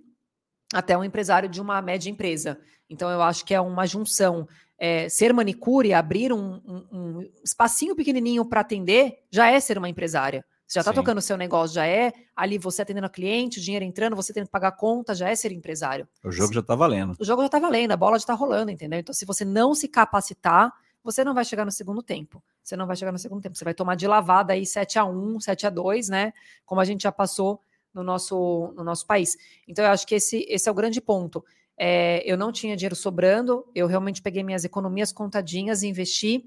até 0.74 0.98
um 0.98 1.04
empresário 1.04 1.50
de 1.50 1.62
uma 1.62 1.82
média 1.82 2.10
empresa. 2.10 2.60
Então, 2.90 3.10
eu 3.10 3.22
acho 3.22 3.46
que 3.46 3.54
é 3.54 3.62
uma 3.62 3.86
junção. 3.86 4.48
É, 4.78 5.08
ser 5.08 5.34
manicure, 5.34 5.94
abrir 5.94 6.34
um, 6.34 6.62
um, 6.66 6.88
um 6.92 7.32
espacinho 7.44 7.96
pequenininho 7.96 8.46
para 8.46 8.62
atender, 8.62 9.24
já 9.32 9.50
é 9.50 9.60
ser 9.60 9.78
uma 9.78 9.90
empresária. 9.90 10.46
Você 10.68 10.76
já 10.76 10.82
está 10.82 10.94
tocando 10.94 11.20
o 11.20 11.22
seu 11.22 11.38
negócio, 11.38 11.76
já 11.76 11.86
é 11.86 12.12
ali 12.36 12.58
você 12.58 12.82
atendendo 12.82 13.06
a 13.06 13.10
cliente, 13.10 13.60
o 13.60 13.62
dinheiro 13.62 13.86
entrando, 13.86 14.16
você 14.16 14.34
tendo 14.34 14.46
que 14.46 14.52
pagar 14.52 14.72
conta, 14.72 15.14
já 15.14 15.30
é 15.30 15.36
ser 15.36 15.52
empresário. 15.52 16.08
O 16.24 16.32
jogo 16.32 16.54
já 16.54 16.60
está 16.62 16.76
valendo. 16.76 17.16
O 17.20 17.24
jogo 17.24 17.42
já 17.44 17.46
está 17.46 17.60
valendo, 17.60 17.92
a 17.92 17.98
bola 17.98 18.14
já 18.14 18.24
está 18.24 18.34
rolando, 18.34 18.72
entendeu? 18.72 19.00
Então, 19.00 19.14
se 19.14 19.26
você 19.26 19.46
não 19.46 19.76
se 19.76 19.88
capacitar, 19.88 20.74
você 21.04 21.24
não 21.24 21.36
vai 21.36 21.46
chegar 21.46 21.66
no 21.66 21.72
segundo 21.72 22.02
tempo. 22.02 22.44
Você 22.64 22.76
não 22.76 22.88
vai 22.88 22.96
chegar 22.96 23.12
no 23.12 23.20
segundo 23.20 23.42
tempo. 23.42 23.56
Você 23.56 23.64
vai 23.64 23.76
tomar 23.76 23.94
de 23.96 24.08
lavada 24.08 24.54
aí 24.54 24.66
7 24.66 24.98
a 24.98 25.06
1 25.06 25.40
7 25.40 25.68
a 25.68 25.70
2 25.70 26.10
né? 26.10 26.34
Como 26.66 26.82
a 26.82 26.86
gente 26.86 27.04
já 27.04 27.12
passou 27.12 27.62
no 27.94 28.04
nosso, 28.04 28.74
no 28.76 28.84
nosso 28.84 29.06
país. 29.06 29.38
Então, 29.68 29.86
eu 29.86 29.92
acho 29.92 30.08
que 30.08 30.16
esse, 30.16 30.46
esse 30.50 30.68
é 30.68 30.72
o 30.72 30.76
grande 30.76 31.00
ponto. 31.00 31.46
É, 31.78 32.24
eu 32.26 32.38
não 32.38 32.52
tinha 32.52 32.76
dinheiro 32.76 32.96
sobrando, 32.96 33.66
eu 33.76 33.86
realmente 33.86 34.22
peguei 34.22 34.44
minhas 34.44 34.64
economias 34.64 35.12
contadinhas 35.12 35.84
e 35.84 35.88
investi, 35.88 36.46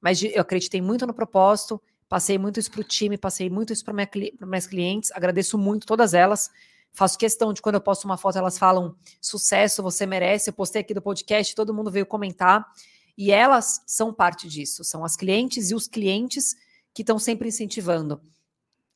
mas 0.00 0.22
eu 0.22 0.40
acreditei 0.40 0.80
muito 0.80 1.06
no 1.06 1.14
propósito, 1.14 1.80
passei 2.10 2.36
muito 2.36 2.58
isso 2.58 2.72
para 2.72 2.80
o 2.80 2.84
time, 2.84 3.16
passei 3.16 3.48
muito 3.48 3.72
isso 3.72 3.84
para 3.84 3.94
minha, 3.94 4.10
minhas 4.44 4.66
clientes, 4.66 5.12
agradeço 5.12 5.56
muito 5.56 5.86
todas 5.86 6.12
elas. 6.12 6.50
Faço 6.92 7.16
questão 7.16 7.52
de 7.52 7.62
quando 7.62 7.76
eu 7.76 7.80
posto 7.80 8.04
uma 8.04 8.16
foto, 8.16 8.36
elas 8.36 8.58
falam 8.58 8.96
sucesso, 9.20 9.80
você 9.80 10.04
merece. 10.04 10.50
Eu 10.50 10.54
postei 10.54 10.80
aqui 10.80 10.92
do 10.92 11.00
podcast, 11.00 11.54
todo 11.54 11.72
mundo 11.72 11.88
veio 11.88 12.04
comentar. 12.04 12.66
E 13.16 13.30
elas 13.30 13.80
são 13.86 14.12
parte 14.12 14.48
disso, 14.48 14.82
são 14.82 15.04
as 15.04 15.16
clientes 15.16 15.70
e 15.70 15.74
os 15.74 15.86
clientes 15.86 16.56
que 16.92 17.02
estão 17.02 17.16
sempre 17.16 17.46
incentivando. 17.46 18.20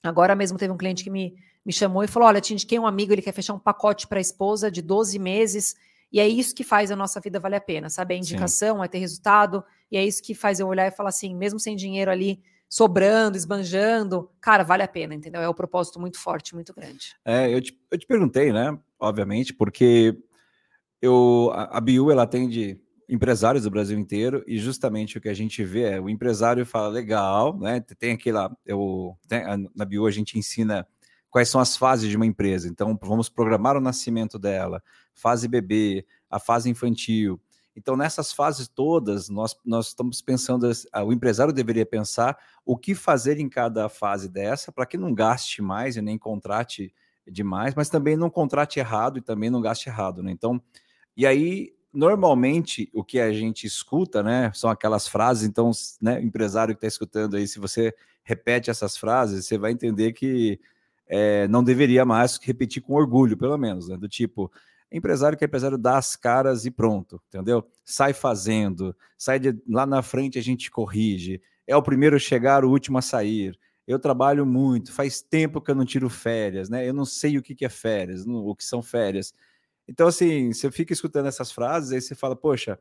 Agora 0.02 0.34
mesmo 0.34 0.58
teve 0.58 0.72
um 0.72 0.76
cliente 0.76 1.04
que 1.04 1.10
me, 1.10 1.36
me 1.64 1.72
chamou 1.72 2.02
e 2.02 2.08
falou: 2.08 2.26
Olha, 2.26 2.40
te 2.40 2.52
indiquei 2.52 2.80
um 2.80 2.86
amigo, 2.86 3.12
ele 3.12 3.22
quer 3.22 3.32
fechar 3.32 3.54
um 3.54 3.60
pacote 3.60 4.08
para 4.08 4.18
a 4.18 4.20
esposa 4.20 4.72
de 4.72 4.82
12 4.82 5.20
meses. 5.20 5.76
E 6.10 6.18
é 6.18 6.26
isso 6.26 6.52
que 6.52 6.64
faz 6.64 6.90
a 6.90 6.96
nossa 6.96 7.20
vida 7.20 7.38
valer 7.38 7.58
a 7.58 7.60
pena, 7.60 7.88
sabe? 7.88 8.14
A 8.14 8.18
indicação 8.18 8.78
Sim. 8.78 8.84
é 8.84 8.88
ter 8.88 8.98
resultado, 8.98 9.64
e 9.90 9.96
é 9.96 10.04
isso 10.04 10.20
que 10.20 10.34
faz 10.34 10.58
eu 10.58 10.66
olhar 10.66 10.88
e 10.88 10.90
falar 10.90 11.10
assim, 11.10 11.32
mesmo 11.32 11.60
sem 11.60 11.76
dinheiro 11.76 12.10
ali 12.10 12.42
sobrando, 12.74 13.36
esbanjando, 13.36 14.28
cara, 14.40 14.64
vale 14.64 14.82
a 14.82 14.88
pena, 14.88 15.14
entendeu? 15.14 15.40
É 15.40 15.48
um 15.48 15.54
propósito 15.54 16.00
muito 16.00 16.18
forte, 16.18 16.56
muito 16.56 16.74
grande. 16.74 17.14
É, 17.24 17.48
eu 17.48 17.60
te, 17.60 17.78
eu 17.88 17.96
te 17.96 18.04
perguntei, 18.04 18.52
né? 18.52 18.76
Obviamente, 18.98 19.54
porque 19.54 20.18
eu, 21.00 21.52
a, 21.54 21.78
a 21.78 21.80
Biu, 21.80 22.10
ela 22.10 22.24
atende 22.24 22.80
empresários 23.08 23.62
do 23.62 23.70
Brasil 23.70 23.96
inteiro 23.96 24.42
e 24.44 24.58
justamente 24.58 25.16
o 25.16 25.20
que 25.20 25.28
a 25.28 25.34
gente 25.34 25.62
vê 25.62 25.82
é 25.82 26.00
o 26.00 26.08
empresário 26.08 26.66
fala 26.66 26.88
legal, 26.88 27.56
né? 27.56 27.78
Tem 27.96 28.10
aquela, 28.10 28.50
eu, 28.66 29.16
tem, 29.28 29.44
na 29.72 29.84
Bio 29.84 30.04
a 30.04 30.10
gente 30.10 30.36
ensina 30.36 30.84
quais 31.30 31.48
são 31.48 31.60
as 31.60 31.76
fases 31.76 32.10
de 32.10 32.16
uma 32.16 32.26
empresa. 32.26 32.66
Então 32.66 32.98
vamos 33.00 33.28
programar 33.28 33.76
o 33.76 33.80
nascimento 33.80 34.36
dela, 34.36 34.82
fase 35.14 35.46
bebê, 35.46 36.04
a 36.28 36.40
fase 36.40 36.68
infantil. 36.68 37.40
Então 37.76 37.96
nessas 37.96 38.32
fases 38.32 38.68
todas 38.68 39.28
nós, 39.28 39.56
nós 39.64 39.88
estamos 39.88 40.22
pensando, 40.22 40.70
o 41.06 41.12
empresário 41.12 41.52
deveria 41.52 41.84
pensar 41.84 42.38
o 42.64 42.76
que 42.76 42.94
fazer 42.94 43.38
em 43.38 43.48
cada 43.48 43.88
fase 43.88 44.28
dessa 44.28 44.70
para 44.70 44.86
que 44.86 44.96
não 44.96 45.12
gaste 45.12 45.60
mais 45.60 45.96
e 45.96 46.02
nem 46.02 46.16
contrate 46.16 46.94
demais, 47.26 47.74
mas 47.74 47.88
também 47.88 48.16
não 48.16 48.30
contrate 48.30 48.78
errado 48.78 49.18
e 49.18 49.22
também 49.22 49.50
não 49.50 49.60
gaste 49.60 49.88
errado, 49.88 50.22
né? 50.22 50.30
Então 50.30 50.62
e 51.16 51.26
aí 51.26 51.74
normalmente 51.94 52.90
o 52.92 53.04
que 53.04 53.20
a 53.20 53.32
gente 53.32 53.66
escuta, 53.66 54.20
né, 54.22 54.50
são 54.52 54.68
aquelas 54.68 55.06
frases. 55.06 55.44
Então, 55.44 55.70
né, 56.02 56.20
empresário 56.20 56.74
que 56.74 56.78
está 56.78 56.88
escutando 56.88 57.36
aí, 57.36 57.46
se 57.46 57.60
você 57.60 57.94
repete 58.24 58.68
essas 58.68 58.96
frases, 58.96 59.46
você 59.46 59.56
vai 59.56 59.70
entender 59.70 60.12
que 60.12 60.58
é, 61.06 61.46
não 61.46 61.62
deveria 61.62 62.04
mais 62.04 62.38
repetir 62.42 62.82
com 62.82 62.94
orgulho, 62.94 63.36
pelo 63.36 63.56
menos, 63.56 63.88
né, 63.88 63.96
do 63.96 64.08
tipo 64.08 64.50
empresário 64.94 65.36
que 65.36 65.44
é 65.44 65.46
empresário 65.46 65.76
dá 65.76 65.98
as 65.98 66.14
caras 66.14 66.64
e 66.64 66.70
pronto, 66.70 67.20
entendeu? 67.28 67.68
Sai 67.84 68.12
fazendo, 68.12 68.96
sai 69.18 69.40
de, 69.40 69.60
lá 69.68 69.84
na 69.84 70.02
frente 70.02 70.38
a 70.38 70.42
gente 70.42 70.70
corrige. 70.70 71.42
É 71.66 71.76
o 71.76 71.82
primeiro 71.82 72.16
a 72.16 72.18
chegar, 72.18 72.64
o 72.64 72.70
último 72.70 72.98
a 72.98 73.02
sair. 73.02 73.58
Eu 73.86 73.98
trabalho 73.98 74.46
muito, 74.46 74.92
faz 74.92 75.20
tempo 75.20 75.60
que 75.60 75.70
eu 75.70 75.74
não 75.74 75.84
tiro 75.84 76.08
férias, 76.08 76.70
né? 76.70 76.88
Eu 76.88 76.94
não 76.94 77.04
sei 77.04 77.36
o 77.36 77.42
que, 77.42 77.64
é 77.64 77.68
férias, 77.68 78.24
o 78.26 78.54
que 78.54 78.64
são 78.64 78.82
férias. 78.82 79.34
Então, 79.86 80.06
assim, 80.06 80.52
você 80.52 80.70
fica 80.70 80.92
escutando 80.92 81.26
essas 81.26 81.52
frases, 81.52 81.92
aí 81.92 82.00
você 82.00 82.14
fala, 82.14 82.34
poxa, 82.36 82.78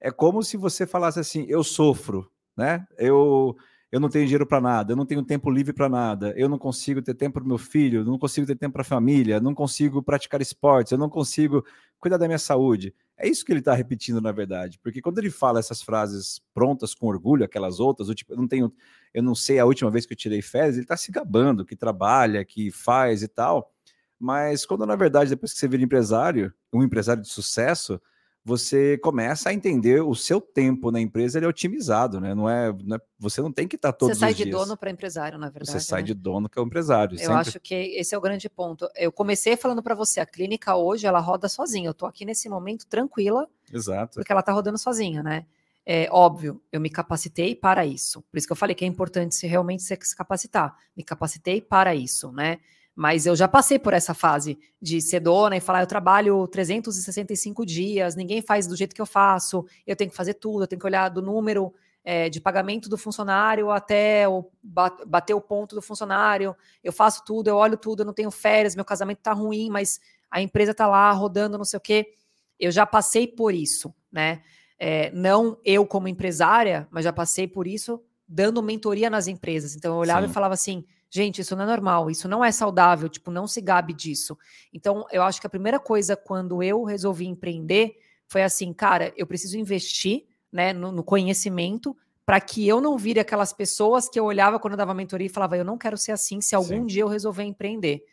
é 0.00 0.10
como 0.10 0.42
se 0.42 0.56
você 0.56 0.86
falasse 0.86 1.18
assim: 1.18 1.44
eu 1.48 1.62
sofro, 1.64 2.30
né? 2.56 2.86
Eu, 2.96 3.56
eu 3.90 4.00
não 4.00 4.08
tenho 4.08 4.24
dinheiro 4.24 4.46
para 4.46 4.60
nada, 4.60 4.92
eu 4.92 4.96
não 4.96 5.06
tenho 5.06 5.22
tempo 5.22 5.50
livre 5.50 5.72
para 5.72 5.88
nada, 5.88 6.34
eu 6.36 6.48
não 6.48 6.58
consigo 6.58 7.00
ter 7.00 7.14
tempo 7.14 7.34
para 7.34 7.44
meu 7.48 7.58
filho, 7.58 8.04
não 8.04 8.18
consigo 8.18 8.46
ter 8.46 8.56
tempo 8.56 8.72
para 8.72 8.82
a 8.82 8.84
família, 8.84 9.40
não 9.40 9.54
consigo 9.54 10.02
praticar 10.02 10.40
esportes, 10.40 10.92
eu 10.92 10.98
não 10.98 11.08
consigo 11.08 11.64
cuidar 11.98 12.16
da 12.16 12.26
minha 12.26 12.38
saúde. 12.38 12.92
É 13.16 13.28
isso 13.28 13.44
que 13.44 13.52
ele 13.52 13.60
está 13.60 13.74
repetindo, 13.74 14.20
na 14.20 14.32
verdade, 14.32 14.78
porque 14.82 15.00
quando 15.00 15.18
ele 15.18 15.30
fala 15.30 15.58
essas 15.60 15.80
frases 15.80 16.40
prontas 16.52 16.94
com 16.94 17.06
orgulho, 17.06 17.44
aquelas 17.44 17.80
outras, 17.80 18.08
tipo, 18.08 18.32
eu 18.32 18.36
não 18.36 18.48
tenho, 18.48 18.72
eu 19.14 19.22
não 19.22 19.34
sei 19.34 19.58
a 19.58 19.64
última 19.64 19.90
vez 19.90 20.04
que 20.04 20.12
eu 20.12 20.16
tirei 20.16 20.42
férias, 20.42 20.74
ele 20.74 20.84
está 20.84 20.96
se 20.96 21.10
gabando 21.12 21.64
que 21.64 21.76
trabalha, 21.76 22.44
que 22.44 22.70
faz 22.70 23.22
e 23.22 23.28
tal. 23.28 23.72
Mas 24.18 24.66
quando 24.66 24.84
na 24.84 24.96
verdade, 24.96 25.30
depois 25.30 25.52
que 25.52 25.58
você 25.58 25.68
vira 25.68 25.82
empresário, 25.82 26.52
um 26.72 26.82
empresário 26.82 27.22
de 27.22 27.28
sucesso, 27.28 28.00
você 28.46 28.96
começa 28.98 29.48
a 29.48 29.52
entender 29.52 30.00
o 30.02 30.14
seu 30.14 30.40
tempo 30.40 30.92
na 30.92 31.00
empresa 31.00 31.36
ele 31.36 31.46
é 31.46 31.48
otimizado, 31.48 32.20
né? 32.20 32.32
Não 32.32 32.48
é, 32.48 32.72
não 32.84 32.94
é 32.94 33.00
você 33.18 33.42
não 33.42 33.50
tem 33.50 33.66
que 33.66 33.74
estar 33.74 33.92
todos 33.92 34.18
Você 34.18 34.20
sai 34.20 34.34
de 34.34 34.44
dias. 34.44 34.56
dono 34.56 34.76
para 34.76 34.88
empresário, 34.88 35.36
na 35.36 35.48
verdade. 35.48 35.72
Você 35.72 35.80
sai 35.80 36.02
né? 36.02 36.06
de 36.06 36.14
dono 36.14 36.48
que 36.48 36.56
é 36.56 36.62
o 36.62 36.64
empresário. 36.64 37.16
Eu 37.16 37.18
sempre... 37.18 37.34
acho 37.34 37.58
que 37.58 37.74
esse 37.74 38.14
é 38.14 38.18
o 38.18 38.20
grande 38.20 38.48
ponto. 38.48 38.88
Eu 38.94 39.10
comecei 39.10 39.56
falando 39.56 39.82
para 39.82 39.96
você, 39.96 40.20
a 40.20 40.26
clínica 40.26 40.76
hoje 40.76 41.08
ela 41.08 41.18
roda 41.18 41.48
sozinha. 41.48 41.88
Eu 41.88 41.90
estou 41.90 42.08
aqui 42.08 42.24
nesse 42.24 42.48
momento 42.48 42.86
tranquila. 42.86 43.48
Exato. 43.72 44.14
Porque 44.14 44.30
ela 44.30 44.42
está 44.42 44.52
rodando 44.52 44.78
sozinha, 44.78 45.24
né? 45.24 45.44
É 45.84 46.08
óbvio, 46.12 46.62
eu 46.70 46.80
me 46.80 46.88
capacitei 46.88 47.52
para 47.52 47.84
isso. 47.84 48.22
Por 48.30 48.38
isso 48.38 48.46
que 48.46 48.52
eu 48.52 48.56
falei 48.56 48.76
que 48.76 48.84
é 48.84 48.88
importante 48.88 49.34
se 49.34 49.48
realmente 49.48 49.82
se 49.82 49.96
capacitar. 50.16 50.72
Me 50.96 51.02
capacitei 51.02 51.60
para 51.60 51.96
isso, 51.96 52.30
né? 52.30 52.58
Mas 52.96 53.26
eu 53.26 53.36
já 53.36 53.46
passei 53.46 53.78
por 53.78 53.92
essa 53.92 54.14
fase 54.14 54.58
de 54.80 55.02
ser 55.02 55.20
dona 55.20 55.54
e 55.54 55.60
falar: 55.60 55.82
eu 55.82 55.86
trabalho 55.86 56.48
365 56.48 57.66
dias, 57.66 58.16
ninguém 58.16 58.40
faz 58.40 58.66
do 58.66 58.74
jeito 58.74 58.94
que 58.94 59.02
eu 59.02 59.06
faço, 59.06 59.66
eu 59.86 59.94
tenho 59.94 60.10
que 60.10 60.16
fazer 60.16 60.32
tudo, 60.34 60.62
eu 60.62 60.66
tenho 60.66 60.80
que 60.80 60.86
olhar 60.86 61.10
do 61.10 61.20
número 61.20 61.74
é, 62.02 62.30
de 62.30 62.40
pagamento 62.40 62.88
do 62.88 62.96
funcionário 62.96 63.70
até 63.70 64.26
o, 64.26 64.50
bater 64.62 65.34
o 65.34 65.40
ponto 65.42 65.74
do 65.74 65.82
funcionário. 65.82 66.56
Eu 66.82 66.90
faço 66.90 67.22
tudo, 67.22 67.48
eu 67.48 67.56
olho 67.56 67.76
tudo, 67.76 68.00
eu 68.00 68.06
não 68.06 68.14
tenho 68.14 68.30
férias, 68.30 68.74
meu 68.74 68.84
casamento 68.84 69.18
tá 69.18 69.34
ruim, 69.34 69.68
mas 69.68 70.00
a 70.30 70.40
empresa 70.40 70.72
tá 70.72 70.86
lá 70.86 71.12
rodando, 71.12 71.58
não 71.58 71.66
sei 71.66 71.76
o 71.76 71.80
quê. 71.80 72.14
Eu 72.58 72.70
já 72.70 72.86
passei 72.86 73.28
por 73.28 73.52
isso, 73.52 73.94
né? 74.10 74.40
É, 74.78 75.10
não 75.10 75.58
eu 75.64 75.86
como 75.86 76.08
empresária, 76.08 76.88
mas 76.90 77.04
já 77.04 77.12
passei 77.12 77.46
por 77.46 77.66
isso 77.66 78.02
dando 78.26 78.62
mentoria 78.62 79.10
nas 79.10 79.26
empresas. 79.26 79.76
Então 79.76 79.92
eu 79.92 79.98
olhava 79.98 80.26
Sim. 80.26 80.30
e 80.30 80.34
falava 80.34 80.54
assim 80.54 80.84
Gente, 81.10 81.40
isso 81.40 81.54
não 81.54 81.64
é 81.64 81.66
normal, 81.66 82.10
isso 82.10 82.28
não 82.28 82.44
é 82.44 82.50
saudável, 82.50 83.08
tipo, 83.08 83.30
não 83.30 83.46
se 83.46 83.60
gabe 83.60 83.92
disso. 83.92 84.36
Então, 84.72 85.06
eu 85.10 85.22
acho 85.22 85.40
que 85.40 85.46
a 85.46 85.50
primeira 85.50 85.78
coisa 85.78 86.16
quando 86.16 86.62
eu 86.62 86.82
resolvi 86.84 87.26
empreender 87.26 87.96
foi 88.28 88.42
assim, 88.42 88.72
cara, 88.72 89.12
eu 89.16 89.26
preciso 89.26 89.56
investir, 89.56 90.26
né, 90.50 90.72
no, 90.72 90.90
no 90.90 91.04
conhecimento 91.04 91.96
para 92.24 92.40
que 92.40 92.66
eu 92.66 92.80
não 92.80 92.98
vire 92.98 93.20
aquelas 93.20 93.52
pessoas 93.52 94.08
que 94.08 94.18
eu 94.18 94.24
olhava 94.24 94.58
quando 94.58 94.72
eu 94.72 94.78
dava 94.78 94.92
mentoria 94.92 95.28
e 95.28 95.30
falava, 95.30 95.56
eu 95.56 95.64
não 95.64 95.78
quero 95.78 95.96
ser 95.96 96.10
assim 96.10 96.40
se 96.40 96.56
algum 96.56 96.80
Sim. 96.80 96.86
dia 96.86 97.02
eu 97.02 97.08
resolver 97.08 97.44
empreender. 97.44 98.04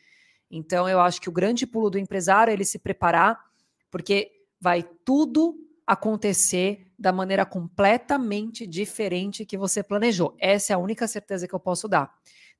Então, 0.51 0.87
eu 0.87 0.99
acho 0.99 1.19
que 1.19 1.29
o 1.29 1.31
grande 1.31 1.65
pulo 1.65 1.89
do 1.89 1.97
empresário 1.97 2.51
é 2.51 2.53
ele 2.53 2.63
se 2.63 2.77
preparar, 2.77 3.39
porque 3.89 4.31
vai 4.61 4.83
tudo 5.03 5.57
acontecer 5.85 6.87
da 6.97 7.11
maneira 7.11 7.43
completamente 7.43 8.67
diferente 8.67 9.45
que 9.45 9.57
você 9.57 9.81
planejou. 9.81 10.35
Essa 10.39 10.73
é 10.73 10.75
a 10.75 10.79
única 10.79 11.07
certeza 11.07 11.47
que 11.47 11.55
eu 11.55 11.59
posso 11.59 11.87
dar. 11.87 12.13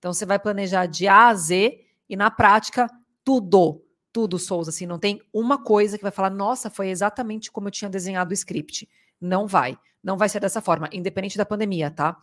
Então 0.04 0.12
você 0.12 0.26
vai 0.26 0.38
planejar 0.38 0.86
de 0.86 1.08
A 1.08 1.30
a 1.30 1.34
Z 1.34 1.80
e 2.10 2.18
na 2.18 2.30
prática 2.30 2.90
tudo, 3.24 3.82
Tudo, 4.12 4.38
Souza, 4.38 4.70
assim, 4.70 4.86
não 4.86 5.00
tem 5.00 5.22
uma 5.32 5.64
coisa 5.64 5.98
que 5.98 6.04
vai 6.04 6.12
falar, 6.12 6.30
nossa, 6.30 6.70
foi 6.70 6.90
exatamente 6.90 7.50
como 7.50 7.70
eu 7.70 7.72
tinha 7.72 7.90
desenhado 7.90 8.32
o 8.32 8.34
script. 8.34 8.90
Não 9.20 9.48
vai. 9.48 9.80
Não 10.04 10.18
vai 10.18 10.28
ser 10.28 10.42
dessa 10.42 10.60
forma, 10.60 10.90
independente 10.92 11.38
da 11.38 11.46
pandemia, 11.46 11.90
tá? 11.90 12.18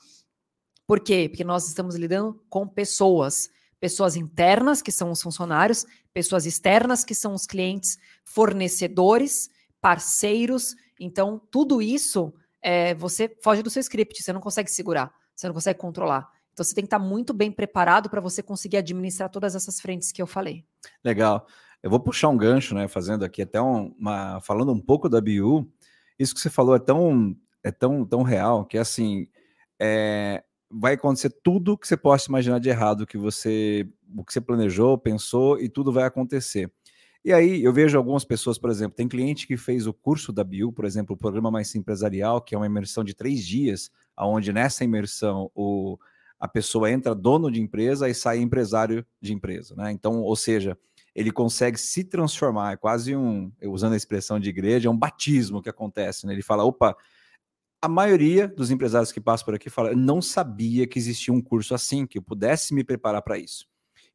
Por 0.86 1.00
quê? 1.00 1.26
Porque 1.26 1.42
nós 1.42 1.68
estamos 1.68 1.94
lidando 1.94 2.44
com 2.50 2.68
pessoas. 2.68 3.48
Pessoas 3.80 4.14
internas, 4.14 4.82
que 4.82 4.92
são 4.92 5.10
os 5.10 5.22
funcionários, 5.22 5.86
pessoas 6.12 6.44
externas, 6.44 7.02
que 7.02 7.14
são 7.14 7.32
os 7.32 7.46
clientes, 7.46 7.96
fornecedores, 8.26 9.48
parceiros. 9.80 10.76
Então, 11.00 11.40
tudo 11.50 11.80
isso 11.80 12.30
é, 12.60 12.94
você 12.94 13.34
foge 13.42 13.62
do 13.62 13.70
seu 13.70 13.80
script, 13.80 14.22
você 14.22 14.34
não 14.34 14.40
consegue 14.42 14.70
segurar, 14.70 15.10
você 15.34 15.46
não 15.46 15.54
consegue 15.54 15.78
controlar. 15.78 16.30
Então, 16.52 16.64
você 16.64 16.74
tem 16.74 16.82
que 16.82 16.86
estar 16.86 16.98
muito 16.98 17.32
bem 17.32 17.50
preparado 17.50 18.10
para 18.10 18.20
você 18.20 18.42
conseguir 18.42 18.78
administrar 18.78 19.30
todas 19.30 19.54
essas 19.54 19.80
frentes 19.80 20.12
que 20.12 20.20
eu 20.20 20.26
falei. 20.26 20.64
Legal. 21.04 21.46
Eu 21.82 21.90
vou 21.90 22.00
puxar 22.00 22.28
um 22.28 22.36
gancho, 22.36 22.74
né? 22.74 22.86
Fazendo 22.88 23.24
aqui 23.24 23.42
até 23.42 23.60
um, 23.60 23.94
uma. 23.98 24.40
Falando 24.40 24.72
um 24.72 24.80
pouco 24.80 25.08
da 25.08 25.20
BU, 25.20 25.66
isso 26.18 26.34
que 26.34 26.40
você 26.40 26.50
falou 26.50 26.76
é 26.76 26.78
tão, 26.78 27.34
é 27.62 27.70
tão, 27.70 28.04
tão 28.04 28.22
real 28.22 28.66
que 28.66 28.76
assim 28.76 29.26
é, 29.80 30.44
vai 30.70 30.94
acontecer 30.94 31.30
tudo 31.42 31.76
que 31.76 31.88
você 31.88 31.96
possa 31.96 32.28
imaginar 32.28 32.60
de 32.60 32.68
errado 32.68 33.06
que 33.06 33.16
você, 33.16 33.88
o 34.16 34.24
que 34.24 34.32
você 34.32 34.40
planejou, 34.40 34.98
pensou 34.98 35.58
e 35.58 35.68
tudo 35.68 35.92
vai 35.92 36.04
acontecer. 36.04 36.70
E 37.24 37.32
aí 37.32 37.62
eu 37.62 37.72
vejo 37.72 37.98
algumas 37.98 38.24
pessoas, 38.24 38.58
por 38.58 38.70
exemplo, 38.70 38.96
tem 38.96 39.08
cliente 39.08 39.46
que 39.46 39.56
fez 39.56 39.86
o 39.86 39.92
curso 39.92 40.32
da 40.32 40.44
BIU, 40.44 40.72
por 40.72 40.84
exemplo, 40.84 41.14
o 41.14 41.18
programa 41.18 41.50
mais 41.50 41.74
empresarial, 41.74 42.40
que 42.40 42.54
é 42.54 42.58
uma 42.58 42.66
imersão 42.66 43.02
de 43.02 43.14
três 43.14 43.44
dias, 43.44 43.90
onde 44.18 44.52
nessa 44.52 44.84
imersão 44.84 45.50
o, 45.54 45.98
a 46.40 46.48
pessoa 46.48 46.90
entra 46.90 47.14
dono 47.14 47.50
de 47.50 47.60
empresa 47.60 48.08
e 48.08 48.14
sai 48.14 48.38
empresário 48.38 49.04
de 49.20 49.34
empresa, 49.34 49.74
né? 49.76 49.92
Então, 49.92 50.22
ou 50.22 50.34
seja, 50.34 50.76
ele 51.14 51.30
consegue 51.30 51.78
se 51.78 52.02
transformar, 52.02 52.72
é 52.72 52.76
quase 52.76 53.14
um, 53.14 53.52
usando 53.64 53.92
a 53.92 53.96
expressão 53.96 54.40
de 54.40 54.48
igreja, 54.48 54.88
é 54.88 54.90
um 54.90 54.96
batismo 54.96 55.60
que 55.60 55.68
acontece, 55.68 56.26
né? 56.26 56.32
Ele 56.32 56.42
fala, 56.42 56.64
opa, 56.64 56.96
a 57.82 57.88
maioria 57.88 58.48
dos 58.48 58.70
empresários 58.70 59.12
que 59.12 59.20
passam 59.20 59.44
por 59.44 59.54
aqui 59.54 59.68
fala, 59.68 59.94
não 59.94 60.22
sabia 60.22 60.86
que 60.86 60.98
existia 60.98 61.32
um 61.32 61.42
curso 61.42 61.74
assim, 61.74 62.06
que 62.06 62.18
eu 62.18 62.22
pudesse 62.22 62.72
me 62.72 62.84
preparar 62.84 63.22
para 63.22 63.38
isso. 63.38 63.66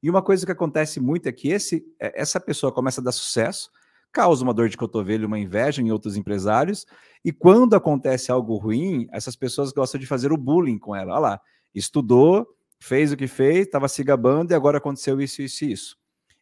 E 0.02 0.10
uma 0.10 0.22
coisa 0.22 0.46
que 0.46 0.52
acontece 0.52 1.00
muito 1.00 1.28
é 1.28 1.32
que 1.32 1.50
esse, 1.50 1.86
é, 2.00 2.20
essa 2.20 2.40
pessoa 2.40 2.72
começa 2.72 3.02
a 3.02 3.04
dar 3.04 3.12
sucesso, 3.12 3.70
causa 4.12 4.44
uma 4.44 4.54
dor 4.54 4.70
de 4.70 4.78
cotovelo, 4.78 5.28
uma 5.28 5.38
inveja 5.38 5.82
em 5.82 5.92
outros 5.92 6.16
empresários, 6.16 6.86
e 7.24 7.32
quando 7.32 7.76
acontece 7.76 8.32
algo 8.32 8.56
ruim, 8.56 9.08
essas 9.12 9.36
pessoas 9.36 9.72
gostam 9.72 10.00
de 10.00 10.08
fazer 10.08 10.32
o 10.32 10.38
bullying 10.38 10.78
com 10.78 10.96
ela. 10.96 11.14
Olha 11.14 11.20
lá, 11.20 11.42
estudou, 11.76 12.48
fez 12.80 13.12
o 13.12 13.18
que 13.18 13.28
fez, 13.28 13.66
estava 13.66 13.88
se 13.88 14.04
gabando 14.04 14.52
e 14.52 14.56
agora 14.56 14.78
aconteceu 14.78 15.20
isso, 15.22 15.42
isso 15.42 15.66
e 15.66 15.72
isso. 15.72 15.98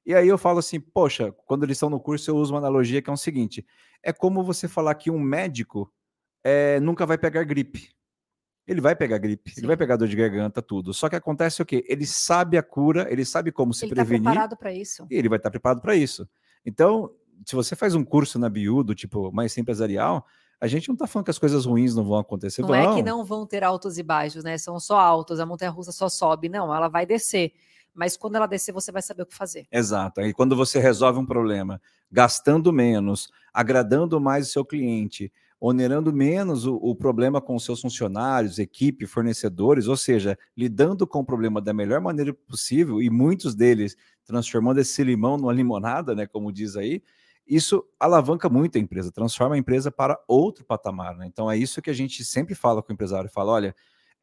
E 0.05 0.13
aí 0.13 0.27
eu 0.27 0.37
falo 0.37 0.59
assim, 0.59 0.79
poxa, 0.79 1.31
quando 1.45 1.63
eles 1.63 1.77
estão 1.77 1.89
no 1.89 1.99
curso 1.99 2.29
eu 2.29 2.35
uso 2.35 2.53
uma 2.53 2.59
analogia 2.59 3.01
que 3.01 3.09
é 3.09 3.13
o 3.13 3.17
seguinte, 3.17 3.65
é 4.01 4.11
como 4.11 4.43
você 4.43 4.67
falar 4.67 4.95
que 4.95 5.09
um 5.09 5.19
médico 5.19 5.91
é, 6.43 6.79
nunca 6.79 7.05
vai 7.05 7.17
pegar 7.17 7.43
gripe. 7.43 7.89
Ele 8.65 8.79
vai 8.79 8.95
pegar 8.95 9.17
gripe, 9.17 9.51
Sim. 9.51 9.61
ele 9.61 9.67
vai 9.67 9.75
pegar 9.75 9.97
dor 9.97 10.07
de 10.07 10.15
garganta, 10.15 10.61
tudo. 10.61 10.93
Só 10.93 11.09
que 11.09 11.15
acontece 11.15 11.61
o 11.61 11.65
quê? 11.65 11.83
Ele 11.87 12.05
sabe 12.05 12.57
a 12.57 12.63
cura, 12.63 13.07
ele 13.11 13.25
sabe 13.25 13.51
como 13.51 13.73
se 13.73 13.85
ele 13.85 13.89
tá 13.91 13.95
prevenir. 13.95 14.21
Ele 14.21 14.29
preparado 14.29 14.57
para 14.57 14.73
isso. 14.73 15.05
E 15.09 15.15
ele 15.15 15.27
vai 15.27 15.37
estar 15.37 15.49
tá 15.49 15.51
preparado 15.51 15.81
para 15.81 15.95
isso. 15.95 16.27
Então, 16.65 17.13
se 17.45 17.55
você 17.55 17.75
faz 17.75 17.93
um 17.93 18.05
curso 18.05 18.39
na 18.39 18.49
BIU 18.49 18.83
do 18.83 18.95
tipo 18.95 19.31
mais 19.33 19.57
empresarial, 19.57 20.25
a 20.63 20.67
gente 20.67 20.87
não 20.87 20.93
está 20.93 21.05
falando 21.05 21.25
que 21.25 21.31
as 21.31 21.37
coisas 21.37 21.65
ruins 21.65 21.93
não 21.93 22.05
vão 22.05 22.17
acontecer. 22.17 22.61
Não, 22.61 22.73
é 22.73 22.95
que 22.95 23.03
não 23.03 23.25
vão 23.25 23.45
ter 23.45 23.65
altos 23.65 23.97
e 23.97 24.03
baixos, 24.03 24.45
né? 24.45 24.57
São 24.57 24.79
só 24.79 24.97
altos, 24.97 25.41
a 25.41 25.45
montanha 25.45 25.69
russa 25.69 25.91
só 25.91 26.07
sobe. 26.07 26.47
Não, 26.47 26.73
ela 26.73 26.87
vai 26.87 27.05
descer. 27.05 27.51
Mas 27.93 28.15
quando 28.15 28.37
ela 28.37 28.47
descer, 28.47 28.71
você 28.71 28.89
vai 28.89 29.01
saber 29.01 29.23
o 29.23 29.25
que 29.25 29.35
fazer. 29.35 29.67
Exato. 29.69 30.21
E 30.21 30.33
quando 30.33 30.55
você 30.55 30.79
resolve 30.79 31.19
um 31.19 31.25
problema, 31.25 31.81
gastando 32.09 32.71
menos, 32.71 33.29
agradando 33.53 34.21
mais 34.21 34.47
o 34.47 34.51
seu 34.51 34.63
cliente, 34.63 35.29
onerando 35.59 36.13
menos 36.13 36.65
o, 36.65 36.75
o, 36.75 36.95
problema 36.95 37.41
com 37.41 37.59
seus 37.59 37.81
funcionários, 37.81 38.57
equipe, 38.57 39.05
fornecedores, 39.05 39.89
ou 39.89 39.97
seja, 39.97 40.39
lidando 40.55 41.05
com 41.05 41.19
o 41.19 41.25
problema 41.25 41.59
da 41.59 41.73
melhor 41.73 41.99
maneira 41.99 42.33
possível 42.33 43.01
e 43.01 43.09
muitos 43.09 43.53
deles 43.53 43.97
transformando 44.23 44.79
esse 44.79 45.03
limão 45.03 45.35
numa 45.35 45.51
limonada, 45.51 46.15
né, 46.15 46.25
como 46.25 46.53
diz 46.53 46.77
aí, 46.77 47.03
isso 47.47 47.85
alavanca 47.99 48.49
muito 48.49 48.77
a 48.77 48.81
empresa, 48.81 49.11
transforma 49.11 49.55
a 49.55 49.57
empresa 49.57 49.91
para 49.91 50.19
outro 50.27 50.63
patamar. 50.65 51.15
Né? 51.15 51.27
Então 51.27 51.49
é 51.49 51.57
isso 51.57 51.81
que 51.81 51.89
a 51.89 51.93
gente 51.93 52.23
sempre 52.23 52.55
fala 52.55 52.81
com 52.81 52.91
o 52.91 52.93
empresário, 52.93 53.29
fala, 53.29 53.51
olha, 53.51 53.75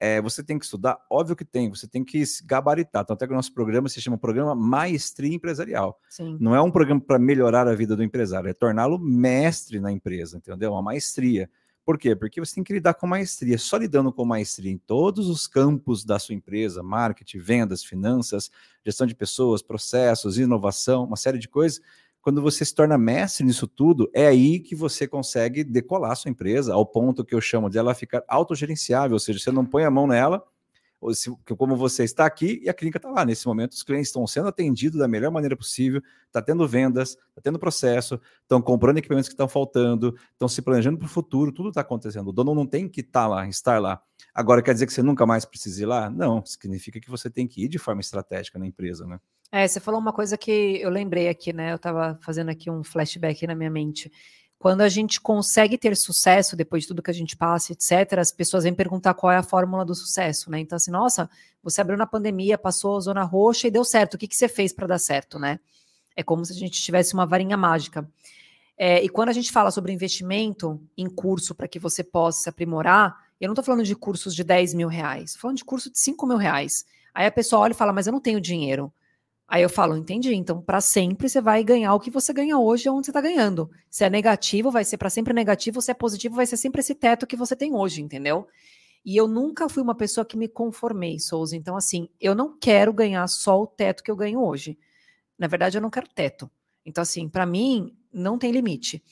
é, 0.03 0.21
você 0.23 0.43
tem 0.43 0.59
que 0.59 0.65
estudar? 0.65 0.99
Óbvio 1.11 1.37
que 1.37 1.45
tem, 1.45 1.69
você 1.69 1.87
tem 1.87 2.03
que 2.03 2.25
gabaritar. 2.47 3.03
Então, 3.03 3.13
até 3.13 3.27
que 3.27 3.33
o 3.35 3.37
nosso 3.37 3.53
programa 3.53 3.87
se 3.87 4.01
chama 4.01 4.17
Programa 4.17 4.55
Maestria 4.55 5.35
Empresarial. 5.35 6.01
Sim. 6.09 6.39
Não 6.41 6.55
é 6.55 6.63
um 6.63 6.71
programa 6.71 7.03
para 7.03 7.19
melhorar 7.19 7.69
a 7.69 7.75
vida 7.75 7.95
do 7.95 8.03
empresário, 8.03 8.49
é 8.49 8.55
torná-lo 8.55 8.99
mestre 8.99 9.79
na 9.79 9.93
empresa, 9.93 10.39
entendeu? 10.39 10.73
Uma 10.73 10.81
maestria. 10.81 11.51
Por 11.85 11.99
quê? 11.99 12.17
Porque 12.17 12.41
você 12.41 12.55
tem 12.55 12.65
que 12.65 12.73
lidar 12.73 12.95
com 12.95 13.07
maestria. 13.07 13.59
Só 13.59 13.77
lidando 13.77 14.11
com 14.11 14.25
maestria 14.25 14.73
em 14.73 14.79
todos 14.79 15.29
os 15.29 15.47
campos 15.47 16.03
da 16.03 16.19
sua 16.19 16.35
empresa, 16.35 16.83
marketing, 16.83 17.39
vendas, 17.39 17.85
finanças, 17.85 18.51
gestão 18.85 19.07
de 19.07 19.15
pessoas, 19.15 19.61
processos, 19.61 20.39
inovação, 20.39 21.05
uma 21.05 21.17
série 21.17 21.39
de 21.39 21.49
coisas, 21.49 21.81
quando 22.23 22.43
você 22.43 22.65
se 22.65 22.75
torna 22.75 22.99
mestre 22.99 23.45
nisso 23.45 23.67
tudo, 23.67 24.11
é 24.15 24.27
aí 24.27 24.61
que 24.61 24.75
você 24.75 25.07
consegue 25.07 25.65
decolar 25.65 26.15
sua 26.17 26.31
empresa 26.31 26.75
ao 26.75 26.85
ponto 26.85 27.25
que 27.25 27.35
eu 27.35 27.41
chamo 27.41 27.71
de 27.71 27.79
ela 27.79 27.95
ficar 27.95 28.23
autogerenciável, 28.29 29.15
ou 29.15 29.21
seja, 29.21 29.39
você 29.39 29.51
não 29.51 29.65
põe 29.65 29.85
a 29.85 29.91
mão 29.91 30.07
nela, 30.07 30.43
como 31.57 31.77
você 31.77 32.05
está 32.05 32.27
aqui 32.27 32.61
e 32.63 32.69
a 32.69 32.75
clínica 32.75 32.99
está 32.99 33.11
lá. 33.11 33.25
Nesse 33.25 33.47
momento, 33.47 33.73
os 33.73 33.83
clientes 33.83 34.09
estão 34.09 34.27
sendo 34.27 34.49
atendidos 34.49 34.99
da 34.99 35.09
melhor 35.09 35.31
maneira 35.31 35.57
possível, 35.57 36.03
está 36.27 36.43
tendo 36.43 36.67
vendas, 36.69 37.11
está 37.11 37.41
tendo 37.43 37.59
processo, 37.59 38.21
estão 38.43 38.61
comprando 38.61 38.99
equipamentos 38.99 39.29
que 39.29 39.35
estão 39.35 39.49
faltando, 39.49 40.15
estão 40.33 40.47
se 40.47 40.61
planejando 40.61 40.99
para 40.99 41.07
o 41.07 41.09
futuro, 41.09 41.53
tudo 41.53 41.71
está 41.71 41.81
acontecendo. 41.81 42.29
O 42.29 42.33
dono 42.33 42.55
não 42.55 42.67
tem 42.67 42.89
que 42.89 43.01
estar 43.01 43.23
tá 43.23 43.27
lá, 43.27 43.49
estar 43.49 43.81
lá. 43.81 44.03
Agora, 44.35 44.63
quer 44.63 44.75
dizer 44.75 44.87
que 44.87 44.93
você 44.93 45.03
nunca 45.03 45.25
mais 45.25 45.45
precisa 45.45 45.83
ir 45.83 45.87
lá? 45.87 46.11
Não, 46.11 46.45
significa 46.45 47.01
que 47.01 47.11
você 47.11 47.31
tem 47.31 47.49
que 47.49 47.65
ir 47.65 47.69
de 47.69 47.79
forma 47.79 48.01
estratégica 48.01 48.59
na 48.59 48.67
empresa, 48.67 49.07
né? 49.07 49.19
É, 49.53 49.67
você 49.67 49.81
falou 49.81 50.01
uma 50.01 50.13
coisa 50.13 50.39
que 50.39 50.81
eu 50.81 50.89
lembrei 50.91 51.29
aqui, 51.29 51.53
né? 51.53 51.73
Eu 51.73 51.77
estava 51.77 52.17
fazendo 52.23 52.51
aqui 52.51 52.71
um 52.71 52.85
flashback 52.85 53.47
na 53.47 53.55
minha 53.55 53.71
mente. 53.71 54.11
Quando 54.61 54.83
a 54.83 54.91
gente 54.91 55.19
consegue 55.19 55.79
ter 55.79 55.97
sucesso 55.97 56.55
depois 56.55 56.83
de 56.83 56.89
tudo 56.89 57.01
que 57.01 57.11
a 57.11 57.15
gente 57.15 57.35
passa, 57.35 57.73
etc., 57.73 58.19
as 58.19 58.31
pessoas 58.31 58.65
vêm 58.65 58.75
perguntar 58.75 59.15
qual 59.15 59.33
é 59.33 59.39
a 59.39 59.43
fórmula 59.43 59.87
do 59.87 59.95
sucesso, 59.95 60.51
né? 60.51 60.59
Então, 60.61 60.77
assim, 60.77 60.91
nossa, 60.91 61.31
você 61.63 61.81
abriu 61.81 61.97
na 61.97 62.07
pandemia, 62.07 62.59
passou 62.59 62.99
a 62.99 63.01
zona 63.01 63.23
roxa 63.23 63.69
e 63.69 63.71
deu 63.71 63.83
certo. 63.87 64.15
O 64.15 64.19
que, 64.19 64.29
que 64.29 64.37
você 64.37 64.49
fez 64.49 64.71
para 64.71 64.87
dar 64.87 64.99
certo, 64.99 65.39
né? 65.39 65.59
É 66.15 66.23
como 66.23 66.45
se 66.45 66.53
a 66.53 66.57
gente 66.57 66.79
tivesse 66.79 67.15
uma 67.15 67.25
varinha 67.25 67.57
mágica. 67.57 68.07
É, 68.77 69.03
e 69.03 69.09
quando 69.09 69.31
a 69.31 69.33
gente 69.33 69.51
fala 69.51 69.71
sobre 69.71 69.95
investimento 69.95 70.79
em 70.95 71.09
curso 71.09 71.55
para 71.55 71.67
que 71.67 71.79
você 71.79 72.05
possa 72.05 72.43
se 72.43 72.49
aprimorar, 72.51 73.17
eu 73.41 73.49
não 73.49 73.55
estou 73.55 73.65
falando 73.65 73.83
de 73.83 73.97
cursos 73.97 74.35
de 74.35 74.45
10 74.45 74.75
mil 74.75 74.89
reais, 74.89 75.31
estou 75.31 75.41
falando 75.41 75.57
de 75.57 75.65
curso 75.65 75.91
de 75.91 75.99
5 75.99 76.27
mil 76.27 76.37
reais. 76.37 76.85
Aí 77.15 77.25
a 77.25 77.33
pessoa 77.33 77.63
olha 77.63 77.73
e 77.73 77.75
fala, 77.75 77.95
mas 77.95 78.07
eu 78.07 78.13
não 78.13 78.21
tenho 78.21 78.39
dinheiro. 78.39 78.93
Aí 79.51 79.63
eu 79.65 79.69
falo, 79.69 79.97
entendi. 79.97 80.33
Então, 80.33 80.63
para 80.63 80.81
sempre 80.81 81.29
você 81.29 81.41
vai 81.41 81.65
ganhar 81.65 81.93
o 81.93 81.99
que 81.99 82.09
você 82.09 82.33
ganha 82.33 82.57
hoje, 82.57 82.89
onde 82.89 83.07
você 83.07 83.11
está 83.11 83.21
ganhando. 83.21 83.69
Se 83.91 84.05
é 84.05 84.09
negativo, 84.09 84.71
vai 84.71 84.85
ser 84.85 84.97
para 84.97 85.11
sempre 85.11 85.35
negativo. 85.35 85.83
Se 85.83 85.91
é 85.91 85.95
positivo, 85.95 86.37
vai 86.37 86.47
ser 86.47 86.57
sempre 86.57 86.81
esse 86.81 86.95
teto 86.95 87.27
que 87.27 87.35
você 87.35 87.57
tem 87.57 87.75
hoje, 87.75 88.01
entendeu? 88.01 88.47
E 89.05 89.17
eu 89.17 89.27
nunca 89.27 89.69
fui 89.69 89.83
uma 89.83 89.97
pessoa 89.97 90.25
que 90.25 90.37
me 90.37 90.47
conformei, 90.47 91.19
Souza. 91.19 91.57
Então, 91.57 91.77
assim, 91.77 92.09
eu 92.21 92.33
não 92.33 92.57
quero 92.57 92.93
ganhar 92.93 93.27
só 93.27 93.61
o 93.61 93.67
teto 93.67 94.05
que 94.05 94.11
eu 94.13 94.15
ganho 94.15 94.41
hoje. 94.41 94.79
Na 95.37 95.49
verdade, 95.49 95.77
eu 95.77 95.83
não 95.83 95.91
quero 95.91 96.07
teto. 96.07 96.49
Então, 96.87 97.03
assim, 97.03 97.29
para 97.29 97.45
mim, 97.45 97.93
não 98.13 98.39
tem 98.39 98.53
limite. 98.53 99.03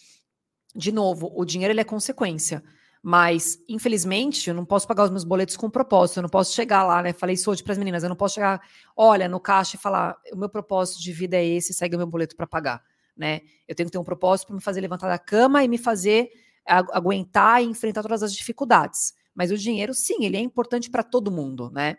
De 0.73 0.93
novo, 0.93 1.33
o 1.35 1.45
dinheiro 1.45 1.73
ele 1.73 1.81
é 1.81 1.85
consequência. 1.85 2.63
Mas, 3.03 3.59
infelizmente, 3.69 4.49
eu 4.49 4.55
não 4.55 4.65
posso 4.65 4.87
pagar 4.87 5.05
os 5.05 5.11
meus 5.11 5.25
boletos 5.25 5.57
com 5.57 5.71
propósito. 5.71 6.19
Eu 6.19 6.23
não 6.23 6.29
posso 6.29 6.55
chegar 6.55 6.85
lá, 6.85 7.03
né? 7.03 7.13
Falei 7.13 7.35
isso 7.35 7.51
hoje 7.51 7.63
para 7.63 7.73
as 7.73 7.79
meninas. 7.79 8.03
Eu 8.03 8.09
não 8.09 8.17
posso 8.17 8.35
chegar, 8.35 8.61
olha, 8.97 9.29
no 9.29 9.41
caixa 9.41 9.77
e 9.77 9.79
falar: 9.79 10.17
o 10.33 10.37
meu 10.37 10.49
propósito 10.49 11.01
de 11.01 11.13
vida 11.13 11.37
é 11.37 11.45
esse, 11.47 11.73
segue 11.73 11.95
o 11.95 11.99
meu 11.99 12.07
boleto 12.07 12.37
para 12.37 12.47
pagar, 12.47 12.83
né? 13.17 13.41
Eu 13.67 13.75
tenho 13.75 13.89
que 13.89 13.93
ter 13.93 13.99
um 13.99 14.05
propósito 14.05 14.49
para 14.49 14.57
me 14.57 14.63
fazer 14.63 14.81
levantar 14.81 15.09
da 15.09 15.19
cama 15.19 15.63
e 15.65 15.69
me 15.69 15.79
fazer 15.79 16.31
aguentar 16.67 17.63
e 17.63 17.67
enfrentar 17.67 18.03
todas 18.03 18.23
as 18.23 18.35
dificuldades. 18.35 19.15
Mas 19.35 19.51
o 19.51 19.57
dinheiro, 19.57 19.95
sim, 19.95 20.25
ele 20.25 20.37
é 20.37 20.41
importante 20.41 20.91
para 20.91 21.03
todo 21.03 21.31
mundo, 21.31 21.71
né? 21.71 21.97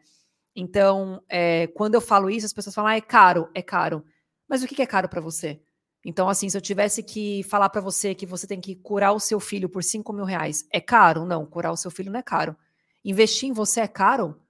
Então, 0.56 1.24
é, 1.30 1.68
quando 1.68 1.96
eu 1.96 2.02
falo 2.02 2.30
isso, 2.30 2.46
as 2.46 2.54
pessoas 2.54 2.76
falam: 2.76 2.92
ah, 2.92 2.98
é 2.98 3.02
caro, 3.02 3.50
é 3.54 3.62
caro. 3.62 4.04
Mas 4.48 4.64
o 4.64 4.68
que 4.68 4.82
é 4.82 4.86
caro 4.86 5.08
para 5.08 5.22
você? 5.22 5.62
Então, 6.10 6.28
assim, 6.28 6.50
se 6.50 6.58
eu 6.58 6.62
tivesse 6.62 7.04
que 7.04 7.44
falar 7.44 7.70
para 7.70 7.80
você 7.80 8.16
que 8.16 8.26
você 8.26 8.48
tem 8.48 8.60
que 8.60 8.76
curar 8.76 9.14
o 9.14 9.20
seu 9.20 9.40
filho 9.40 9.70
por 9.70 9.84
5 9.84 10.12
mil 10.12 10.26
reais, 10.26 10.68
é 10.72 10.82
caro? 10.82 11.24
Não, 11.24 11.46
curar 11.46 11.72
o 11.72 11.78
seu 11.78 11.92
filho 11.92 12.12
não 12.12 12.20
é 12.20 12.24
caro. 12.24 12.58
Investir 13.06 13.48
em 13.48 13.54
você 13.54 13.82
é 13.82 13.88
caro? 13.88 14.42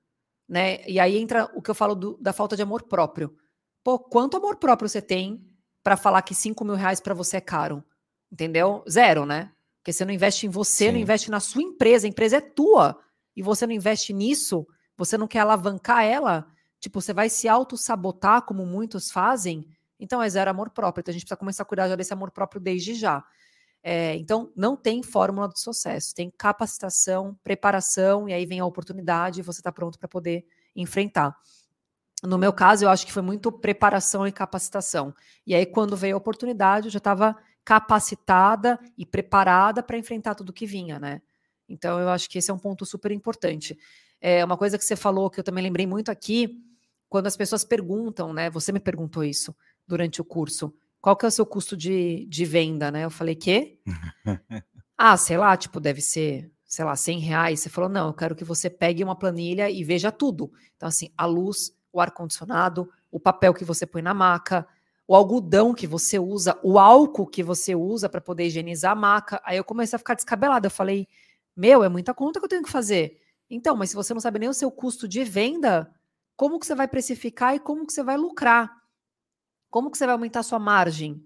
Né? 0.48 0.82
E 0.88 1.02
aí 1.02 1.18
entra 1.18 1.52
o 1.54 1.62
que 1.62 1.70
eu 1.70 1.76
falo 1.76 1.96
do, 1.96 2.18
da 2.22 2.32
falta 2.32 2.56
de 2.56 2.62
amor 2.62 2.84
próprio. 2.84 3.36
Pô, 3.84 4.00
quanto 4.00 4.38
amor 4.38 4.56
próprio 4.56 4.88
você 4.88 5.02
tem 5.02 5.46
para 5.84 5.98
falar 5.98 6.22
que 6.22 6.34
5 6.34 6.64
mil 6.64 6.76
reais 6.76 7.02
para 7.02 7.14
você 7.14 7.36
é 7.36 7.42
caro? 7.42 7.84
Entendeu? 8.32 8.82
Zero, 8.90 9.26
né? 9.26 9.52
Porque 9.80 9.92
você 9.92 10.06
não 10.06 10.14
investe 10.14 10.48
em 10.48 10.50
você, 10.50 10.86
Sim. 10.86 10.94
não 10.94 11.00
investe 11.00 11.30
na 11.30 11.42
sua 11.42 11.62
empresa, 11.62 12.08
a 12.08 12.10
empresa 12.10 12.38
é 12.38 12.42
tua. 12.42 12.98
E 13.36 13.42
você 13.42 13.68
não 13.68 13.74
investe 13.74 14.14
nisso, 14.14 14.66
você 14.96 15.18
não 15.18 15.28
quer 15.28 15.40
alavancar 15.40 16.06
ela, 16.06 16.48
tipo, 16.80 17.02
você 17.02 17.12
vai 17.12 17.28
se 17.28 17.50
auto-sabotar, 17.50 18.44
como 18.44 18.66
muitos 18.66 19.12
fazem 19.12 19.66
Então 20.00 20.22
é 20.24 20.30
zero 20.30 20.50
amor 20.50 20.70
próprio. 20.70 21.02
Então 21.02 21.12
a 21.12 21.14
gente 21.14 21.24
precisa 21.24 21.38
começar 21.38 21.64
a 21.64 21.66
cuidar 21.66 21.96
desse 21.96 22.14
amor 22.14 22.32
próprio 22.32 22.62
desde 22.62 22.94
já. 22.94 23.24
É, 23.82 24.16
então, 24.16 24.52
não 24.56 24.76
tem 24.76 25.02
fórmula 25.02 25.48
do 25.48 25.58
sucesso, 25.58 26.14
tem 26.14 26.30
capacitação, 26.38 27.38
preparação, 27.44 28.28
e 28.28 28.34
aí 28.34 28.46
vem 28.46 28.60
a 28.60 28.66
oportunidade 28.66 29.40
e 29.40 29.44
você 29.44 29.62
está 29.62 29.72
pronto 29.72 29.98
para 29.98 30.08
poder 30.08 30.46
enfrentar. 30.76 31.36
No 32.22 32.38
meu 32.38 32.52
caso, 32.52 32.84
eu 32.84 32.90
acho 32.90 33.06
que 33.06 33.14
foi 33.14 33.22
muito 33.22 33.52
preparação 33.52 34.28
e 34.28 34.32
capacitação. 34.32 35.14
E 35.48 35.56
aí, 35.56 35.66
quando 35.66 35.96
veio 35.96 36.16
a 36.16 36.18
oportunidade, 36.18 36.88
eu 36.88 36.92
já 36.92 36.98
estava 36.98 37.36
capacitada 37.64 38.78
e 38.98 39.06
preparada 39.06 39.82
para 39.82 39.98
enfrentar 39.98 40.36
tudo 40.36 40.52
que 40.52 40.66
vinha, 40.66 41.00
né? 41.00 41.22
Então, 41.68 42.00
eu 42.00 42.10
acho 42.10 42.30
que 42.30 42.40
esse 42.40 42.52
é 42.52 42.54
um 42.54 42.60
ponto 42.60 42.86
super 42.86 43.12
importante. 43.12 43.78
É 44.20 44.44
uma 44.44 44.58
coisa 44.58 44.78
que 44.78 44.84
você 44.84 44.98
falou 44.98 45.30
que 45.30 45.40
eu 45.40 45.44
também 45.44 45.64
lembrei 45.64 45.88
muito 45.88 46.12
aqui, 46.12 46.62
quando 47.08 47.28
as 47.28 47.38
pessoas 47.38 47.64
perguntam, 47.64 48.34
né? 48.34 48.50
Você 48.50 48.74
me 48.74 48.80
perguntou 48.82 49.24
isso 49.24 49.56
durante 49.90 50.22
o 50.22 50.26
curso 50.26 50.74
qual 51.02 51.16
que 51.16 51.26
é 51.26 51.30
o 51.30 51.32
seu 51.32 51.46
custo 51.46 51.78
de, 51.78 52.26
de 52.26 52.46
venda, 52.46 52.92
né? 52.92 53.06
Eu 53.06 53.10
falei, 53.10 53.36
que? 53.36 53.80
ah, 54.98 55.16
sei 55.16 55.38
lá, 55.38 55.56
tipo, 55.56 55.80
deve 55.80 56.02
ser, 56.02 56.52
sei 56.66 56.84
lá, 56.84 56.96
100 56.96 57.20
reais. 57.20 57.60
Você 57.60 57.70
falou, 57.70 57.90
não, 57.90 58.08
eu 58.08 58.14
quero 58.14 58.36
que 58.36 58.44
você 58.44 58.70
pegue 58.70 59.04
uma 59.04 59.16
planilha 59.16 59.70
e 59.70 59.84
veja 59.84 60.12
tudo. 60.12 60.52
Então, 60.76 60.90
assim, 60.90 61.10
a 61.18 61.26
luz, 61.26 61.74
o 61.94 62.02
ar-condicionado, 62.02 62.90
o 63.10 63.20
papel 63.20 63.54
que 63.54 63.64
você 63.64 63.86
põe 63.86 64.02
na 64.02 64.14
maca, 64.14 64.68
o 65.08 65.16
algodão 65.16 65.74
que 65.74 65.88
você 65.88 66.20
usa, 66.20 66.60
o 66.62 66.78
álcool 66.78 67.26
que 67.26 67.42
você 67.42 67.74
usa 67.74 68.10
para 68.10 68.22
poder 68.22 68.48
higienizar 68.48 68.92
a 68.92 68.96
maca. 68.96 69.42
Aí 69.46 69.58
eu 69.58 69.64
comecei 69.64 69.96
a 69.96 70.00
ficar 70.00 70.16
descabelada. 70.16 70.68
Eu 70.68 70.72
falei, 70.72 71.08
meu, 71.56 71.84
é 71.84 71.90
muita 71.90 72.14
conta 72.14 72.40
que 72.40 72.46
eu 72.46 72.50
tenho 72.50 72.64
que 72.64 72.70
fazer. 72.70 73.20
Então, 73.50 73.76
mas 73.76 73.90
se 73.90 73.96
você 73.96 74.14
não 74.14 74.22
sabe 74.22 74.38
nem 74.38 74.50
o 74.50 74.54
seu 74.54 74.70
custo 74.70 75.08
de 75.08 75.24
venda, 75.24 75.92
como 76.36 76.60
que 76.60 76.66
você 76.66 76.76
vai 76.76 76.88
precificar 76.90 77.56
e 77.56 77.60
como 77.60 77.88
que 77.88 77.94
você 77.94 78.04
vai 78.04 78.18
lucrar? 78.18 78.79
Como 79.70 79.92
que 79.92 79.98
você 79.98 80.06
vai 80.06 80.14
aumentar 80.14 80.40
a 80.40 80.44
sua 80.44 80.60
margem? 80.60 81.24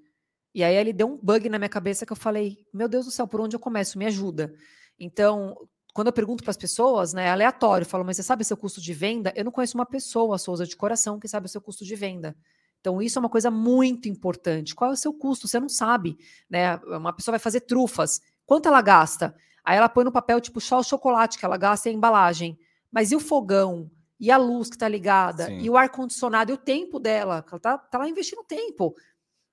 E 0.54 0.64
aí 0.64 0.76
ele 0.76 0.94
deu 0.94 1.08
um 1.08 1.18
bug 1.18 1.50
na 1.50 1.58
minha 1.58 1.70
cabeça 1.70 2.06
que 2.06 2.12
eu 2.12 2.18
falei, 2.18 2.58
meu 2.74 2.88
Deus 2.88 3.06
do 3.06 3.12
céu, 3.12 3.28
por 3.28 3.42
onde 3.42 3.56
eu 3.56 3.60
começo? 3.60 3.98
Me 3.98 4.06
ajuda. 4.06 4.54
Então, 5.00 5.56
quando 5.94 6.08
eu 6.08 6.14
pergunto 6.14 6.44
para 6.44 6.52
as 6.52 6.58
pessoas, 6.58 7.14
né, 7.14 7.26
é 7.26 7.30
aleatório, 7.32 7.84
eu 7.86 7.90
falo, 7.90 8.04
mas 8.04 8.18
você 8.18 8.24
sabe 8.24 8.44
seu 8.44 8.58
custo 8.58 8.82
de 8.82 8.94
venda? 8.94 9.34
Eu 9.36 9.46
não 9.46 9.52
conheço 9.52 9.78
uma 9.78 9.86
pessoa, 9.86 10.38
Souza, 10.38 10.66
de 10.66 10.76
coração, 10.76 11.20
que 11.20 11.28
sabe 11.28 11.46
o 11.46 11.50
seu 11.50 11.62
custo 11.62 11.86
de 11.86 11.96
venda. 11.96 12.36
Então, 12.80 13.02
isso 13.02 13.18
é 13.18 13.22
uma 13.22 13.30
coisa 13.30 13.50
muito 13.50 14.10
importante. 14.10 14.76
Qual 14.76 14.92
é 14.92 14.94
o 14.94 14.98
seu 14.98 15.14
custo? 15.14 15.48
Você 15.48 15.60
não 15.60 15.70
sabe, 15.70 16.18
né? 16.50 16.76
Uma 16.88 17.14
pessoa 17.14 17.34
vai 17.34 17.40
fazer 17.40 17.62
trufas. 17.62 18.20
Quanto 18.46 18.68
ela 18.68 18.82
gasta? 18.82 19.34
Aí 19.64 19.78
ela 19.78 19.88
põe 19.88 20.04
no 20.04 20.12
papel, 20.12 20.42
tipo, 20.42 20.60
só 20.60 20.80
o 20.80 20.84
chocolate 20.84 21.40
que 21.40 21.46
ela 21.46 21.56
gasta 21.56 21.88
e 21.88 21.92
a 21.92 21.96
embalagem. 21.96 22.60
Mas 22.92 23.12
e 23.12 23.16
o 23.16 23.20
fogão? 23.20 23.90
E 24.20 24.32
a 24.32 24.38
luz 24.38 24.70
que 24.70 24.76
está 24.76 24.88
ligada, 24.88 25.48
Sim. 25.48 25.60
e 25.60 25.70
o 25.70 25.78
ar-condicionado, 25.78 26.52
e 26.52 26.54
o 26.54 26.58
tempo 26.58 27.00
dela, 27.00 27.46
ela 27.48 27.58
está 27.58 27.78
tá 27.78 27.98
lá 27.98 28.08
investindo 28.08 28.44
tempo. 28.44 28.96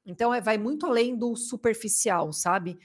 Então, 0.04 0.32
é, 0.32 0.40
vai 0.40 0.58
muito 0.58 0.86
além 0.86 1.16
do 1.16 1.36
superficial, 1.36 2.32
sabe? 2.32 2.78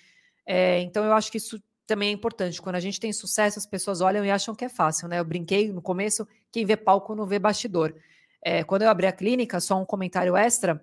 É, 0.45 0.79
então, 0.81 1.03
eu 1.05 1.13
acho 1.13 1.31
que 1.31 1.37
isso 1.37 1.61
também 1.85 2.09
é 2.09 2.11
importante. 2.11 2.61
Quando 2.61 2.75
a 2.75 2.79
gente 2.79 2.99
tem 2.99 3.13
sucesso, 3.13 3.59
as 3.59 3.65
pessoas 3.65 4.01
olham 4.01 4.25
e 4.25 4.31
acham 4.31 4.55
que 4.55 4.65
é 4.65 4.69
fácil, 4.69 5.07
né? 5.07 5.19
Eu 5.19 5.25
brinquei 5.25 5.71
no 5.71 5.81
começo, 5.81 6.27
quem 6.51 6.65
vê 6.65 6.75
palco 6.75 7.15
não 7.15 7.25
vê 7.25 7.39
bastidor. 7.39 7.95
É, 8.41 8.63
quando 8.63 8.83
eu 8.83 8.89
abri 8.89 9.07
a 9.07 9.11
clínica, 9.11 9.59
só 9.59 9.79
um 9.79 9.85
comentário 9.85 10.35
extra, 10.35 10.81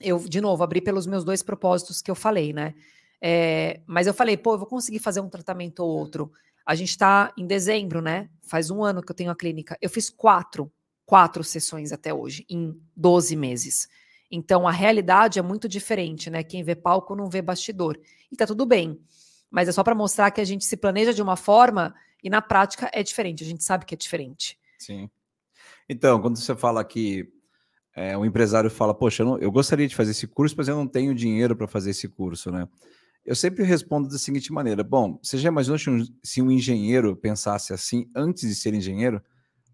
eu, 0.00 0.18
de 0.18 0.40
novo, 0.40 0.62
abri 0.62 0.80
pelos 0.80 1.06
meus 1.06 1.24
dois 1.24 1.42
propósitos 1.42 2.02
que 2.02 2.10
eu 2.10 2.14
falei, 2.14 2.52
né? 2.52 2.74
É, 3.20 3.80
mas 3.86 4.06
eu 4.06 4.14
falei, 4.14 4.36
pô, 4.36 4.54
eu 4.54 4.58
vou 4.58 4.66
conseguir 4.66 4.98
fazer 4.98 5.20
um 5.20 5.28
tratamento 5.28 5.80
ou 5.80 5.88
outro. 5.88 6.32
A 6.64 6.74
gente 6.74 6.90
está 6.90 7.32
em 7.36 7.46
dezembro, 7.46 8.00
né? 8.00 8.28
Faz 8.42 8.70
um 8.70 8.82
ano 8.82 9.02
que 9.02 9.10
eu 9.10 9.16
tenho 9.16 9.30
a 9.30 9.36
clínica. 9.36 9.76
Eu 9.80 9.90
fiz 9.90 10.08
quatro, 10.08 10.72
quatro 11.04 11.44
sessões 11.44 11.92
até 11.92 12.12
hoje, 12.12 12.46
em 12.48 12.80
12 12.96 13.36
meses. 13.36 13.88
Então 14.30 14.66
a 14.66 14.72
realidade 14.72 15.38
é 15.38 15.42
muito 15.42 15.68
diferente, 15.68 16.30
né? 16.30 16.42
Quem 16.42 16.62
vê 16.64 16.74
palco 16.74 17.14
não 17.14 17.28
vê 17.28 17.42
bastidor. 17.42 17.98
E 18.32 18.36
tá 18.36 18.46
tudo 18.46 18.64
bem. 18.64 18.98
Mas 19.50 19.68
é 19.68 19.72
só 19.72 19.84
para 19.84 19.94
mostrar 19.94 20.30
que 20.30 20.40
a 20.40 20.44
gente 20.44 20.64
se 20.64 20.76
planeja 20.76 21.12
de 21.12 21.22
uma 21.22 21.36
forma 21.36 21.94
e 22.22 22.30
na 22.30 22.40
prática 22.40 22.90
é 22.92 23.02
diferente. 23.02 23.44
A 23.44 23.46
gente 23.46 23.62
sabe 23.62 23.84
que 23.84 23.94
é 23.94 23.96
diferente. 23.96 24.58
Sim. 24.78 25.08
Então, 25.88 26.20
quando 26.20 26.38
você 26.38 26.56
fala 26.56 26.84
que 26.84 27.30
é, 27.94 28.14
empresário 28.14 28.70
fala, 28.70 28.94
poxa, 28.94 29.22
eu, 29.22 29.26
não, 29.26 29.38
eu 29.38 29.52
gostaria 29.52 29.86
de 29.86 29.94
fazer 29.94 30.10
esse 30.10 30.26
curso, 30.26 30.56
mas 30.58 30.66
eu 30.66 30.74
não 30.74 30.86
tenho 30.86 31.14
dinheiro 31.14 31.54
para 31.54 31.68
fazer 31.68 31.90
esse 31.90 32.08
curso, 32.08 32.50
né? 32.50 32.66
Eu 33.24 33.34
sempre 33.34 33.64
respondo 33.64 34.08
da 34.08 34.18
seguinte 34.18 34.52
maneira: 34.52 34.84
bom, 34.84 35.18
você 35.22 35.38
já 35.38 35.48
imaginou 35.48 35.78
se 36.22 36.42
um, 36.42 36.50
engenheiro 36.50 37.16
pensasse 37.16 37.72
assim 37.72 38.08
antes 38.14 38.48
de 38.48 38.54
ser 38.54 38.74
engenheiro? 38.74 39.22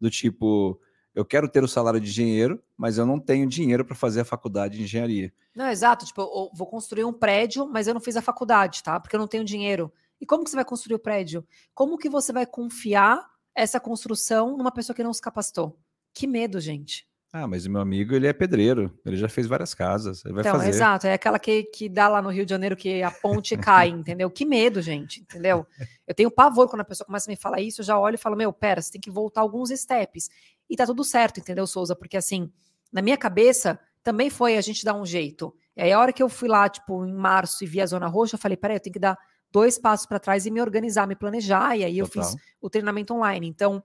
Do 0.00 0.08
tipo, 0.08 0.80
eu 1.14 1.24
quero 1.24 1.48
ter 1.48 1.62
o 1.64 1.68
salário 1.68 2.00
de 2.00 2.08
engenheiro, 2.08 2.62
mas 2.76 2.96
eu 2.96 3.04
não 3.04 3.18
tenho 3.18 3.48
dinheiro 3.48 3.84
para 3.84 3.96
fazer 3.96 4.20
a 4.20 4.24
faculdade 4.24 4.78
de 4.78 4.84
engenharia. 4.84 5.32
Não, 5.54 5.68
exato. 5.68 6.06
Tipo, 6.06 6.50
vou 6.54 6.66
construir 6.66 7.04
um 7.04 7.12
prédio, 7.12 7.66
mas 7.66 7.88
eu 7.88 7.94
não 7.94 8.00
fiz 8.00 8.16
a 8.16 8.22
faculdade, 8.22 8.82
tá? 8.82 9.00
Porque 9.00 9.16
eu 9.16 9.20
não 9.20 9.26
tenho 9.26 9.44
dinheiro. 9.44 9.92
E 10.20 10.24
como 10.24 10.44
que 10.44 10.50
você 10.50 10.56
vai 10.56 10.64
construir 10.64 10.94
o 10.94 11.00
prédio? 11.00 11.44
Como 11.74 11.98
que 11.98 12.08
você 12.08 12.32
vai 12.32 12.46
confiar 12.46 13.28
essa 13.54 13.80
construção 13.80 14.56
numa 14.56 14.70
pessoa 14.70 14.94
que 14.94 15.02
não 15.02 15.12
se 15.12 15.20
capacitou? 15.20 15.76
Que 16.14 16.26
medo, 16.26 16.60
gente. 16.60 17.09
Ah, 17.32 17.46
mas 17.46 17.64
o 17.64 17.70
meu 17.70 17.80
amigo, 17.80 18.12
ele 18.12 18.26
é 18.26 18.32
pedreiro, 18.32 18.92
ele 19.06 19.16
já 19.16 19.28
fez 19.28 19.46
várias 19.46 19.72
casas, 19.72 20.24
ele 20.24 20.34
vai 20.34 20.42
então, 20.42 20.56
fazer. 20.56 20.68
exato, 20.68 21.06
é 21.06 21.12
aquela 21.12 21.38
que, 21.38 21.62
que 21.62 21.88
dá 21.88 22.08
lá 22.08 22.20
no 22.20 22.28
Rio 22.28 22.44
de 22.44 22.50
Janeiro 22.50 22.74
que 22.76 23.04
a 23.04 23.10
ponte 23.10 23.56
cai, 23.56 23.86
entendeu? 23.88 24.28
Que 24.28 24.44
medo, 24.44 24.82
gente, 24.82 25.20
entendeu? 25.20 25.64
Eu 26.08 26.14
tenho 26.14 26.28
pavor 26.28 26.68
quando 26.68 26.80
a 26.80 26.84
pessoa 26.84 27.06
começa 27.06 27.30
a 27.30 27.32
me 27.32 27.36
falar 27.36 27.60
isso, 27.60 27.82
eu 27.82 27.84
já 27.84 27.96
olho 27.96 28.16
e 28.16 28.18
falo, 28.18 28.36
meu, 28.36 28.52
pera, 28.52 28.82
você 28.82 28.90
tem 28.90 29.00
que 29.00 29.12
voltar 29.12 29.42
alguns 29.42 29.70
steps. 29.70 30.28
E 30.68 30.74
tá 30.74 30.84
tudo 30.84 31.04
certo, 31.04 31.38
entendeu, 31.38 31.68
Souza? 31.68 31.94
Porque 31.94 32.16
assim, 32.16 32.50
na 32.92 33.00
minha 33.00 33.16
cabeça, 33.16 33.78
também 34.02 34.28
foi 34.28 34.56
a 34.56 34.60
gente 34.60 34.84
dar 34.84 34.94
um 34.94 35.06
jeito. 35.06 35.54
E 35.76 35.82
aí 35.82 35.92
a 35.92 36.00
hora 36.00 36.12
que 36.12 36.22
eu 36.22 36.28
fui 36.28 36.48
lá, 36.48 36.68
tipo, 36.68 37.06
em 37.06 37.14
março 37.14 37.62
e 37.62 37.66
vi 37.66 37.80
a 37.80 37.86
Zona 37.86 38.08
Roxa, 38.08 38.34
eu 38.34 38.40
falei, 38.40 38.56
peraí, 38.56 38.76
eu 38.76 38.80
tenho 38.80 38.94
que 38.94 38.98
dar 38.98 39.16
dois 39.52 39.78
passos 39.78 40.04
para 40.04 40.18
trás 40.18 40.46
e 40.46 40.50
me 40.50 40.60
organizar, 40.60 41.06
me 41.06 41.14
planejar, 41.14 41.76
e 41.76 41.84
aí 41.84 41.98
eu 41.98 42.06
fiz 42.06 42.34
o 42.60 42.68
treinamento 42.68 43.14
online. 43.14 43.46
Então, 43.46 43.80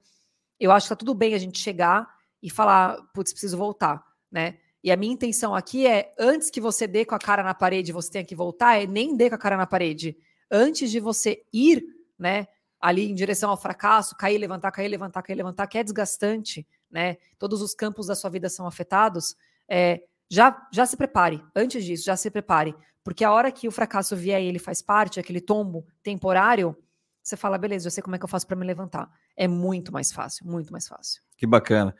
eu 0.59 0.71
acho 0.71 0.85
que 0.85 0.89
tá 0.89 0.95
tudo 0.95 1.13
bem 1.13 1.35
a 1.35 1.37
gente 1.37 1.59
chegar 1.59 2.14
e 2.45 2.49
falar, 2.51 3.01
putz, 3.11 3.33
preciso 3.33 3.57
voltar, 3.57 4.05
né? 4.31 4.59
E 4.83 4.91
a 4.91 4.95
minha 4.95 5.11
intenção 5.11 5.55
aqui 5.55 5.87
é, 5.87 6.13
antes 6.19 6.51
que 6.51 6.61
você 6.61 6.85
dê 6.85 7.03
com 7.03 7.15
a 7.15 7.19
cara 7.19 7.41
na 7.41 7.55
parede, 7.55 7.91
você 7.91 8.11
tenha 8.11 8.23
que 8.23 8.35
voltar, 8.35 8.79
é 8.79 8.85
nem 8.85 9.17
dê 9.17 9.29
com 9.29 9.35
a 9.35 9.39
cara 9.39 9.57
na 9.57 9.65
parede. 9.65 10.15
Antes 10.51 10.91
de 10.91 10.99
você 10.99 11.43
ir, 11.51 11.83
né, 12.19 12.47
ali 12.79 13.09
em 13.09 13.15
direção 13.15 13.49
ao 13.49 13.57
fracasso, 13.57 14.15
cair, 14.15 14.37
levantar, 14.37 14.69
cair, 14.69 14.87
levantar, 14.87 15.23
cair, 15.23 15.35
levantar, 15.35 15.65
que 15.65 15.79
é 15.79 15.83
desgastante, 15.83 16.67
né? 16.91 17.17
Todos 17.39 17.63
os 17.63 17.73
campos 17.73 18.05
da 18.05 18.13
sua 18.13 18.29
vida 18.29 18.47
são 18.47 18.67
afetados. 18.67 19.35
É, 19.67 20.03
já, 20.29 20.55
já 20.71 20.85
se 20.85 20.95
prepare. 20.95 21.43
Antes 21.55 21.83
disso, 21.83 22.05
já 22.05 22.15
se 22.15 22.29
prepare. 22.29 22.75
Porque 23.03 23.23
a 23.23 23.31
hora 23.31 23.51
que 23.51 23.67
o 23.67 23.71
fracasso 23.71 24.15
vier 24.15 24.39
e 24.39 24.45
ele 24.45 24.59
faz 24.59 24.83
parte, 24.83 25.19
aquele 25.19 25.41
tombo 25.41 25.83
temporário, 26.03 26.77
você 27.23 27.35
fala, 27.35 27.57
beleza, 27.57 27.87
eu 27.87 27.91
sei 27.91 28.03
como 28.03 28.15
é 28.15 28.19
que 28.19 28.25
eu 28.25 28.29
faço 28.29 28.45
para 28.45 28.55
me 28.55 28.63
levantar. 28.63 29.09
É 29.35 29.47
muito 29.47 29.91
mais 29.91 30.11
fácil, 30.11 30.45
muito 30.45 30.71
mais 30.71 30.87
fácil. 30.87 31.23
Que 31.35 31.47
bacana. 31.47 31.95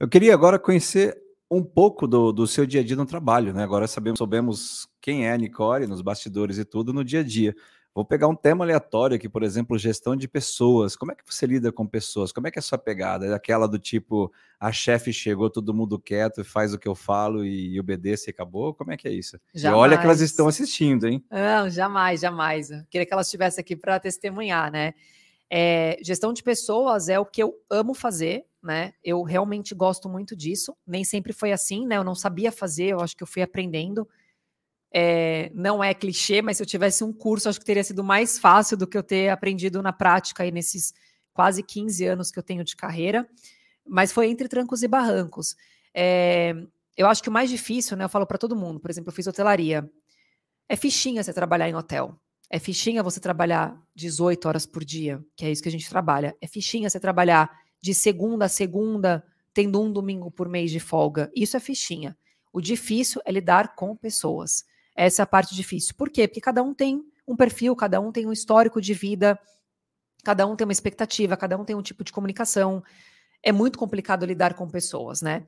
Eu 0.00 0.08
queria 0.08 0.32
agora 0.32 0.58
conhecer 0.58 1.14
um 1.50 1.62
pouco 1.62 2.06
do, 2.06 2.32
do 2.32 2.46
seu 2.46 2.64
dia 2.64 2.80
a 2.80 2.84
dia 2.84 2.96
no 2.96 3.04
trabalho, 3.04 3.52
né? 3.52 3.62
Agora 3.62 3.86
sabemos, 3.86 4.16
soubemos 4.16 4.88
quem 4.98 5.26
é 5.26 5.32
a 5.32 5.36
Nicole 5.36 5.86
nos 5.86 6.00
bastidores 6.00 6.56
e 6.56 6.64
tudo 6.64 6.90
no 6.90 7.04
dia 7.04 7.20
a 7.20 7.22
dia. 7.22 7.54
Vou 7.94 8.02
pegar 8.02 8.26
um 8.26 8.34
tema 8.34 8.64
aleatório 8.64 9.16
aqui, 9.16 9.28
por 9.28 9.42
exemplo, 9.42 9.76
gestão 9.76 10.16
de 10.16 10.26
pessoas. 10.26 10.96
Como 10.96 11.12
é 11.12 11.14
que 11.14 11.22
você 11.26 11.44
lida 11.44 11.70
com 11.70 11.86
pessoas? 11.86 12.32
Como 12.32 12.46
é 12.46 12.50
que 12.50 12.58
é 12.58 12.60
a 12.60 12.62
sua 12.62 12.78
pegada? 12.78 13.26
É 13.26 13.34
aquela 13.34 13.68
do 13.68 13.78
tipo, 13.78 14.32
a 14.58 14.72
chefe 14.72 15.12
chegou, 15.12 15.50
todo 15.50 15.74
mundo 15.74 15.98
quieto, 15.98 16.42
faz 16.42 16.72
o 16.72 16.78
que 16.78 16.88
eu 16.88 16.94
falo 16.94 17.44
e, 17.44 17.78
obedece 17.78 18.30
e 18.30 18.32
acabou? 18.32 18.72
Como 18.72 18.92
é 18.92 18.96
que 18.96 19.06
é 19.06 19.12
isso? 19.12 19.38
Jamais. 19.52 19.76
E 19.76 19.82
olha 19.82 19.98
que 19.98 20.04
elas 20.06 20.22
estão 20.22 20.48
assistindo, 20.48 21.06
hein? 21.06 21.22
Não, 21.30 21.68
jamais, 21.68 22.22
jamais. 22.22 22.70
Eu 22.70 22.84
queria 22.88 23.04
que 23.04 23.12
elas 23.12 23.26
estivessem 23.26 23.60
aqui 23.60 23.76
para 23.76 24.00
testemunhar, 24.00 24.72
né? 24.72 24.94
É, 25.50 25.98
gestão 26.02 26.32
de 26.32 26.42
pessoas 26.42 27.08
é 27.08 27.18
o 27.18 27.26
que 27.26 27.42
eu 27.42 27.54
amo 27.68 27.92
fazer, 27.92 28.46
né? 28.62 28.92
Eu 29.02 29.22
realmente 29.22 29.74
gosto 29.74 30.08
muito 30.08 30.36
disso. 30.36 30.76
Nem 30.86 31.02
sempre 31.02 31.32
foi 31.32 31.50
assim, 31.50 31.84
né? 31.86 31.96
Eu 31.96 32.04
não 32.04 32.14
sabia 32.14 32.52
fazer, 32.52 32.92
eu 32.92 33.00
acho 33.00 33.16
que 33.16 33.22
eu 33.22 33.26
fui 33.26 33.42
aprendendo. 33.42 34.08
É, 34.92 35.50
não 35.54 35.82
é 35.82 35.92
clichê, 35.94 36.42
mas 36.42 36.56
se 36.56 36.62
eu 36.62 36.66
tivesse 36.66 37.02
um 37.02 37.12
curso, 37.12 37.48
acho 37.48 37.58
que 37.58 37.64
teria 37.64 37.84
sido 37.84 38.02
mais 38.04 38.38
fácil 38.38 38.76
do 38.76 38.86
que 38.86 38.96
eu 38.96 39.02
ter 39.02 39.28
aprendido 39.28 39.82
na 39.82 39.92
prática 39.92 40.42
aí 40.42 40.50
nesses 40.50 40.92
quase 41.32 41.62
15 41.62 42.04
anos 42.06 42.30
que 42.30 42.38
eu 42.38 42.42
tenho 42.42 42.64
de 42.64 42.76
carreira. 42.76 43.28
Mas 43.86 44.12
foi 44.12 44.28
entre 44.28 44.48
trancos 44.48 44.82
e 44.82 44.88
barrancos. 44.88 45.56
É, 45.94 46.54
eu 46.96 47.06
acho 47.08 47.22
que 47.22 47.28
o 47.28 47.32
mais 47.32 47.50
difícil, 47.50 47.96
né? 47.96 48.04
Eu 48.04 48.08
falo 48.08 48.26
para 48.26 48.38
todo 48.38 48.54
mundo, 48.54 48.78
por 48.78 48.90
exemplo, 48.90 49.10
eu 49.10 49.14
fiz 49.14 49.26
hotelaria. 49.26 49.90
É 50.68 50.76
fichinha 50.76 51.22
você 51.24 51.32
trabalhar 51.32 51.68
em 51.68 51.74
hotel. 51.74 52.16
É 52.50 52.58
fichinha 52.58 53.02
você 53.02 53.20
trabalhar 53.20 53.80
18 53.94 54.48
horas 54.48 54.66
por 54.66 54.84
dia, 54.84 55.24
que 55.36 55.46
é 55.46 55.52
isso 55.52 55.62
que 55.62 55.68
a 55.68 55.72
gente 55.72 55.88
trabalha. 55.88 56.36
É 56.40 56.48
fichinha 56.48 56.90
você 56.90 56.98
trabalhar 56.98 57.48
de 57.80 57.94
segunda 57.94 58.46
a 58.46 58.48
segunda, 58.48 59.24
tendo 59.54 59.80
um 59.80 59.92
domingo 59.92 60.30
por 60.32 60.48
mês 60.48 60.72
de 60.72 60.80
folga. 60.80 61.30
Isso 61.34 61.56
é 61.56 61.60
fichinha. 61.60 62.18
O 62.52 62.60
difícil 62.60 63.22
é 63.24 63.30
lidar 63.30 63.76
com 63.76 63.96
pessoas. 63.96 64.64
Essa 64.96 65.22
é 65.22 65.24
a 65.24 65.26
parte 65.26 65.54
difícil. 65.54 65.94
Por 65.94 66.10
quê? 66.10 66.26
Porque 66.26 66.40
cada 66.40 66.60
um 66.60 66.74
tem 66.74 67.04
um 67.26 67.36
perfil, 67.36 67.76
cada 67.76 68.00
um 68.00 68.10
tem 68.10 68.26
um 68.26 68.32
histórico 68.32 68.80
de 68.80 68.92
vida, 68.92 69.38
cada 70.24 70.44
um 70.44 70.56
tem 70.56 70.66
uma 70.66 70.72
expectativa, 70.72 71.36
cada 71.36 71.56
um 71.56 71.64
tem 71.64 71.76
um 71.76 71.82
tipo 71.82 72.02
de 72.02 72.12
comunicação. 72.12 72.82
É 73.42 73.52
muito 73.52 73.78
complicado 73.78 74.26
lidar 74.26 74.54
com 74.54 74.68
pessoas, 74.68 75.22
né? 75.22 75.46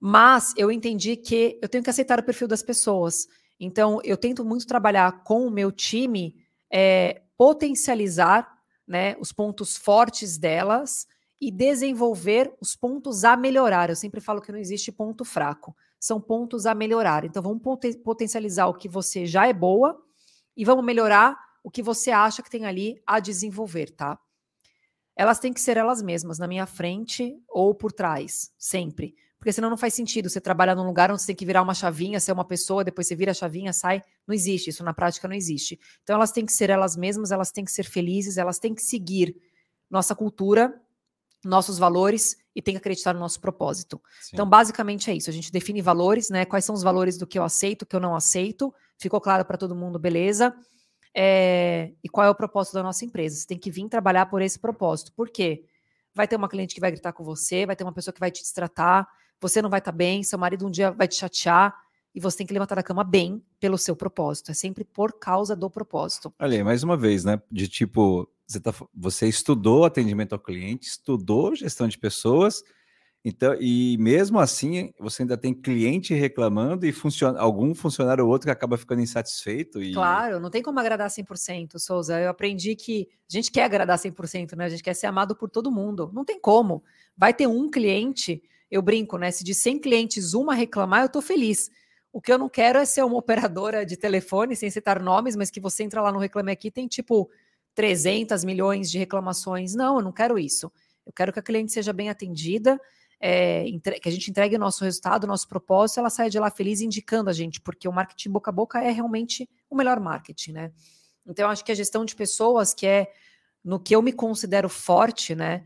Mas 0.00 0.54
eu 0.56 0.72
entendi 0.72 1.16
que 1.16 1.58
eu 1.62 1.68
tenho 1.68 1.84
que 1.84 1.90
aceitar 1.90 2.18
o 2.18 2.22
perfil 2.22 2.48
das 2.48 2.62
pessoas. 2.62 3.28
Então, 3.58 4.00
eu 4.02 4.16
tento 4.16 4.44
muito 4.44 4.66
trabalhar 4.66 5.22
com 5.22 5.46
o 5.46 5.50
meu 5.50 5.70
time, 5.70 6.36
é, 6.70 7.22
potencializar 7.36 8.52
né, 8.86 9.16
os 9.18 9.32
pontos 9.32 9.76
fortes 9.76 10.36
delas 10.36 11.06
e 11.40 11.50
desenvolver 11.50 12.52
os 12.60 12.74
pontos 12.74 13.24
a 13.24 13.36
melhorar. 13.36 13.90
Eu 13.90 13.96
sempre 13.96 14.20
falo 14.20 14.40
que 14.40 14.52
não 14.52 14.58
existe 14.58 14.90
ponto 14.90 15.24
fraco, 15.24 15.74
são 16.00 16.20
pontos 16.20 16.66
a 16.66 16.74
melhorar. 16.74 17.24
Então, 17.24 17.42
vamos 17.42 17.62
potencializar 18.02 18.66
o 18.66 18.74
que 18.74 18.88
você 18.88 19.26
já 19.26 19.46
é 19.46 19.52
boa 19.52 20.00
e 20.56 20.64
vamos 20.64 20.84
melhorar 20.84 21.38
o 21.62 21.70
que 21.70 21.82
você 21.82 22.10
acha 22.10 22.42
que 22.42 22.50
tem 22.50 22.66
ali 22.66 23.00
a 23.06 23.20
desenvolver, 23.20 23.90
tá? 23.90 24.18
Elas 25.16 25.38
têm 25.38 25.52
que 25.52 25.60
ser 25.60 25.76
elas 25.76 26.02
mesmas, 26.02 26.38
na 26.38 26.48
minha 26.48 26.66
frente 26.66 27.40
ou 27.48 27.74
por 27.74 27.92
trás, 27.92 28.52
sempre 28.58 29.14
porque 29.44 29.52
senão 29.52 29.68
não 29.68 29.76
faz 29.76 29.92
sentido 29.92 30.30
você 30.30 30.40
trabalhar 30.40 30.74
num 30.74 30.86
lugar 30.86 31.12
onde 31.12 31.20
você 31.20 31.26
tem 31.26 31.36
que 31.36 31.44
virar 31.44 31.60
uma 31.60 31.74
chavinha, 31.74 32.18
ser 32.18 32.32
uma 32.32 32.46
pessoa, 32.46 32.82
depois 32.82 33.06
você 33.06 33.14
vira 33.14 33.32
a 33.32 33.34
chavinha, 33.34 33.74
sai. 33.74 34.02
Não 34.26 34.34
existe, 34.34 34.70
isso 34.70 34.82
na 34.82 34.94
prática 34.94 35.28
não 35.28 35.34
existe. 35.34 35.78
Então 36.02 36.16
elas 36.16 36.32
têm 36.32 36.46
que 36.46 36.52
ser 36.54 36.70
elas 36.70 36.96
mesmas, 36.96 37.30
elas 37.30 37.52
têm 37.52 37.62
que 37.62 37.70
ser 37.70 37.84
felizes, 37.84 38.38
elas 38.38 38.58
têm 38.58 38.74
que 38.74 38.80
seguir 38.80 39.36
nossa 39.90 40.14
cultura, 40.14 40.80
nossos 41.44 41.76
valores 41.76 42.38
e 42.56 42.62
tem 42.62 42.72
que 42.72 42.78
acreditar 42.78 43.12
no 43.12 43.20
nosso 43.20 43.38
propósito. 43.38 44.00
Sim. 44.18 44.30
Então, 44.32 44.48
basicamente 44.48 45.10
é 45.10 45.14
isso. 45.14 45.28
A 45.28 45.32
gente 45.34 45.52
define 45.52 45.82
valores, 45.82 46.30
né? 46.30 46.46
Quais 46.46 46.64
são 46.64 46.74
os 46.74 46.82
valores 46.82 47.18
do 47.18 47.26
que 47.26 47.38
eu 47.38 47.44
aceito, 47.44 47.82
o 47.82 47.86
que 47.86 47.94
eu 47.94 48.00
não 48.00 48.16
aceito. 48.16 48.72
Ficou 48.96 49.20
claro 49.20 49.44
para 49.44 49.58
todo 49.58 49.76
mundo, 49.76 49.98
beleza? 49.98 50.56
É... 51.14 51.92
E 52.02 52.08
qual 52.08 52.26
é 52.26 52.30
o 52.30 52.34
propósito 52.34 52.72
da 52.72 52.82
nossa 52.82 53.04
empresa? 53.04 53.36
Você 53.36 53.46
tem 53.46 53.58
que 53.58 53.70
vir 53.70 53.86
trabalhar 53.90 54.24
por 54.24 54.40
esse 54.40 54.58
propósito. 54.58 55.12
Por 55.12 55.28
quê? 55.28 55.66
Vai 56.14 56.26
ter 56.26 56.36
uma 56.36 56.48
cliente 56.48 56.74
que 56.74 56.80
vai 56.80 56.90
gritar 56.90 57.12
com 57.12 57.22
você, 57.22 57.66
vai 57.66 57.76
ter 57.76 57.84
uma 57.84 57.92
pessoa 57.92 58.14
que 58.14 58.20
vai 58.20 58.30
te 58.30 58.40
destratar, 58.40 59.06
você 59.44 59.60
não 59.60 59.68
vai 59.68 59.78
estar 59.78 59.92
tá 59.92 59.96
bem, 59.96 60.22
seu 60.22 60.38
marido 60.38 60.66
um 60.66 60.70
dia 60.70 60.90
vai 60.90 61.06
te 61.06 61.16
chatear 61.16 61.76
e 62.14 62.18
você 62.18 62.38
tem 62.38 62.46
que 62.46 62.52
levantar 62.54 62.76
da 62.76 62.82
cama 62.82 63.04
bem 63.04 63.42
pelo 63.60 63.76
seu 63.76 63.94
propósito. 63.94 64.50
É 64.50 64.54
sempre 64.54 64.84
por 64.84 65.18
causa 65.18 65.54
do 65.54 65.68
propósito. 65.68 66.32
Olha, 66.38 66.64
mais 66.64 66.82
uma 66.82 66.96
vez, 66.96 67.26
né? 67.26 67.38
De 67.52 67.68
tipo, 67.68 68.26
você, 68.46 68.58
tá, 68.58 68.72
você 68.94 69.28
estudou 69.28 69.84
atendimento 69.84 70.32
ao 70.32 70.38
cliente, 70.38 70.86
estudou 70.86 71.54
gestão 71.54 71.86
de 71.86 71.98
pessoas, 71.98 72.62
então, 73.22 73.54
e 73.60 73.98
mesmo 73.98 74.38
assim, 74.38 74.92
você 74.98 75.22
ainda 75.22 75.36
tem 75.36 75.52
cliente 75.52 76.14
reclamando 76.14 76.86
e 76.86 76.92
funciona, 76.92 77.38
algum 77.38 77.74
funcionário 77.74 78.24
ou 78.24 78.30
outro 78.30 78.46
que 78.46 78.50
acaba 78.50 78.78
ficando 78.78 79.02
insatisfeito. 79.02 79.82
E... 79.82 79.92
Claro, 79.92 80.40
não 80.40 80.50
tem 80.50 80.62
como 80.62 80.78
agradar 80.80 81.10
100%, 81.10 81.78
Souza. 81.78 82.18
Eu 82.18 82.30
aprendi 82.30 82.74
que 82.76 83.08
a 83.30 83.36
gente 83.36 83.50
quer 83.50 83.64
agradar 83.64 83.98
100%, 83.98 84.56
né? 84.56 84.66
A 84.66 84.68
gente 84.70 84.82
quer 84.82 84.94
ser 84.94 85.06
amado 85.06 85.36
por 85.36 85.50
todo 85.50 85.70
mundo. 85.70 86.10
Não 86.14 86.24
tem 86.24 86.40
como. 86.40 86.82
Vai 87.14 87.34
ter 87.34 87.46
um 87.46 87.70
cliente 87.70 88.42
eu 88.74 88.82
brinco, 88.82 89.16
né? 89.16 89.30
Se 89.30 89.44
de 89.44 89.54
100 89.54 89.78
clientes 89.78 90.34
uma 90.34 90.52
reclamar, 90.52 91.02
eu 91.02 91.06
estou 91.06 91.22
feliz. 91.22 91.70
O 92.12 92.20
que 92.20 92.32
eu 92.32 92.38
não 92.38 92.48
quero 92.48 92.78
é 92.78 92.84
ser 92.84 93.04
uma 93.04 93.16
operadora 93.16 93.86
de 93.86 93.96
telefone, 93.96 94.56
sem 94.56 94.68
citar 94.68 95.00
nomes, 95.00 95.36
mas 95.36 95.48
que 95.48 95.60
você 95.60 95.84
entra 95.84 96.02
lá 96.02 96.10
no 96.10 96.18
Reclame 96.18 96.50
Aqui, 96.50 96.72
tem 96.72 96.88
tipo 96.88 97.30
300 97.74 98.42
milhões 98.42 98.90
de 98.90 98.98
reclamações. 98.98 99.74
Não, 99.74 99.98
eu 99.98 100.02
não 100.02 100.10
quero 100.10 100.36
isso. 100.36 100.72
Eu 101.06 101.12
quero 101.12 101.32
que 101.32 101.38
a 101.38 101.42
cliente 101.42 101.70
seja 101.70 101.92
bem 101.92 102.10
atendida, 102.10 102.80
é, 103.20 103.64
que 104.02 104.08
a 104.08 104.12
gente 104.12 104.28
entregue 104.28 104.56
o 104.56 104.58
nosso 104.58 104.82
resultado, 104.82 105.22
o 105.22 105.28
nosso 105.28 105.48
propósito, 105.48 106.00
ela 106.00 106.10
saia 106.10 106.28
de 106.28 106.38
lá 106.38 106.50
feliz 106.50 106.80
indicando 106.80 107.30
a 107.30 107.32
gente, 107.32 107.60
porque 107.60 107.86
o 107.86 107.92
marketing 107.92 108.30
boca 108.30 108.50
a 108.50 108.52
boca 108.52 108.82
é 108.82 108.90
realmente 108.90 109.48
o 109.70 109.76
melhor 109.76 110.00
marketing, 110.00 110.52
né? 110.52 110.72
Então, 111.24 111.46
eu 111.46 111.50
acho 111.50 111.64
que 111.64 111.70
a 111.70 111.76
gestão 111.76 112.04
de 112.04 112.16
pessoas, 112.16 112.74
que 112.74 112.86
é 112.86 113.12
no 113.64 113.78
que 113.78 113.94
eu 113.94 114.02
me 114.02 114.12
considero 114.12 114.68
forte, 114.68 115.34
né? 115.34 115.64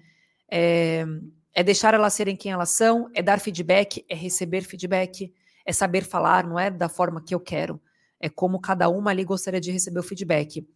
É, 0.51 1.05
é 1.55 1.63
deixar 1.63 1.95
elas 1.95 2.15
serem 2.15 2.37
quem 2.37 2.53
elas 2.53 2.71
são, 2.71 3.11
é 3.15 3.23
dar 3.23 3.41
feedback, 3.41 4.05
é 4.09 4.15
receber 4.15 4.63
feedback, 4.63 5.33
é 5.65 5.73
saber 5.73 6.05
falar, 6.05 6.47
não 6.47 6.59
é 6.59 6.71
da 6.71 6.89
forma 6.89 7.23
que 7.23 7.35
eu 7.35 7.41
quero. 7.41 7.81
É 8.21 8.29
como 8.29 8.61
cada 8.61 8.89
uma 8.89 9.11
ali 9.11 9.25
gostaria 9.25 9.61
de 9.61 9.71
receber 9.71 10.01
o 10.01 10.03
feedback. 10.03 10.67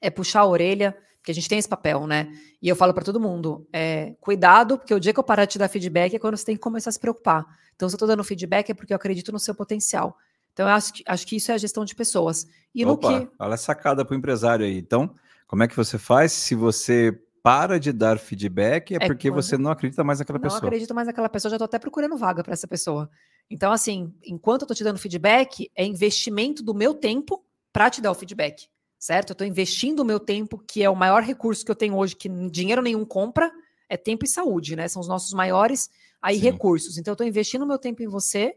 É 0.00 0.10
puxar 0.10 0.40
a 0.40 0.46
orelha, 0.46 0.96
porque 1.16 1.30
a 1.30 1.34
gente 1.34 1.48
tem 1.48 1.58
esse 1.58 1.68
papel, 1.68 2.06
né? 2.06 2.32
E 2.60 2.68
eu 2.68 2.76
falo 2.76 2.94
para 2.94 3.04
todo 3.04 3.20
mundo: 3.20 3.66
é, 3.72 4.14
cuidado, 4.20 4.78
porque 4.78 4.94
o 4.94 5.00
dia 5.00 5.12
que 5.12 5.18
eu 5.18 5.24
parar 5.24 5.44
de 5.44 5.52
te 5.52 5.58
dar 5.58 5.68
feedback 5.68 6.14
é 6.14 6.18
quando 6.18 6.36
você 6.36 6.44
tem 6.44 6.54
que 6.54 6.60
começar 6.60 6.90
a 6.90 6.92
se 6.92 7.00
preocupar. 7.00 7.46
Então, 7.74 7.88
se 7.88 7.94
eu 7.94 7.96
estou 7.96 8.08
dando 8.08 8.24
feedback 8.24 8.70
é 8.70 8.74
porque 8.74 8.92
eu 8.92 8.96
acredito 8.96 9.30
no 9.32 9.38
seu 9.38 9.54
potencial. 9.54 10.16
Então, 10.52 10.66
eu 10.66 10.74
acho 10.74 10.92
que, 10.92 11.04
acho 11.06 11.26
que 11.26 11.36
isso 11.36 11.52
é 11.52 11.54
a 11.54 11.58
gestão 11.58 11.84
de 11.84 11.94
pessoas. 11.94 12.46
E 12.74 12.84
Opa, 12.84 13.10
no 13.10 13.26
que. 13.26 13.32
Olha 13.38 13.54
a 13.54 13.58
sacada 13.58 14.04
para 14.04 14.14
o 14.14 14.18
empresário 14.18 14.66
aí. 14.66 14.78
Então, 14.78 15.14
como 15.46 15.62
é 15.62 15.68
que 15.68 15.76
você 15.76 15.98
faz 15.98 16.32
se 16.32 16.54
você 16.54 17.16
para 17.42 17.78
de 17.78 17.92
dar 17.92 18.18
feedback 18.18 18.92
é, 18.92 18.96
é 18.96 19.06
porque 19.06 19.30
você 19.30 19.56
não 19.56 19.70
acredita 19.70 20.04
mais 20.04 20.18
naquela 20.18 20.38
não 20.38 20.42
pessoa. 20.42 20.60
Não 20.60 20.68
acredito 20.68 20.94
mais 20.94 21.06
naquela 21.06 21.28
pessoa, 21.28 21.50
já 21.50 21.56
estou 21.56 21.66
até 21.66 21.78
procurando 21.78 22.16
vaga 22.16 22.42
para 22.42 22.52
essa 22.52 22.66
pessoa. 22.66 23.10
Então, 23.50 23.72
assim, 23.72 24.12
enquanto 24.24 24.62
eu 24.62 24.64
estou 24.64 24.76
te 24.76 24.84
dando 24.84 24.98
feedback, 24.98 25.70
é 25.74 25.84
investimento 25.84 26.62
do 26.62 26.74
meu 26.74 26.94
tempo 26.94 27.44
para 27.72 27.90
te 27.90 28.00
dar 28.00 28.10
o 28.10 28.14
feedback, 28.14 28.68
certo? 28.98 29.30
Eu 29.30 29.34
estou 29.34 29.46
investindo 29.46 30.00
o 30.00 30.04
meu 30.04 30.20
tempo, 30.20 30.58
que 30.58 30.82
é 30.82 30.90
o 30.90 30.96
maior 30.96 31.22
recurso 31.22 31.64
que 31.64 31.70
eu 31.70 31.76
tenho 31.76 31.96
hoje, 31.96 32.16
que 32.16 32.28
dinheiro 32.50 32.82
nenhum 32.82 33.04
compra, 33.04 33.50
é 33.88 33.96
tempo 33.96 34.24
e 34.24 34.28
saúde, 34.28 34.76
né? 34.76 34.86
São 34.88 35.00
os 35.00 35.08
nossos 35.08 35.32
maiores 35.32 35.88
aí 36.20 36.36
Sim. 36.36 36.42
recursos. 36.42 36.98
Então, 36.98 37.12
eu 37.12 37.14
estou 37.14 37.26
investindo 37.26 37.62
o 37.62 37.66
meu 37.66 37.78
tempo 37.78 38.02
em 38.02 38.08
você 38.08 38.54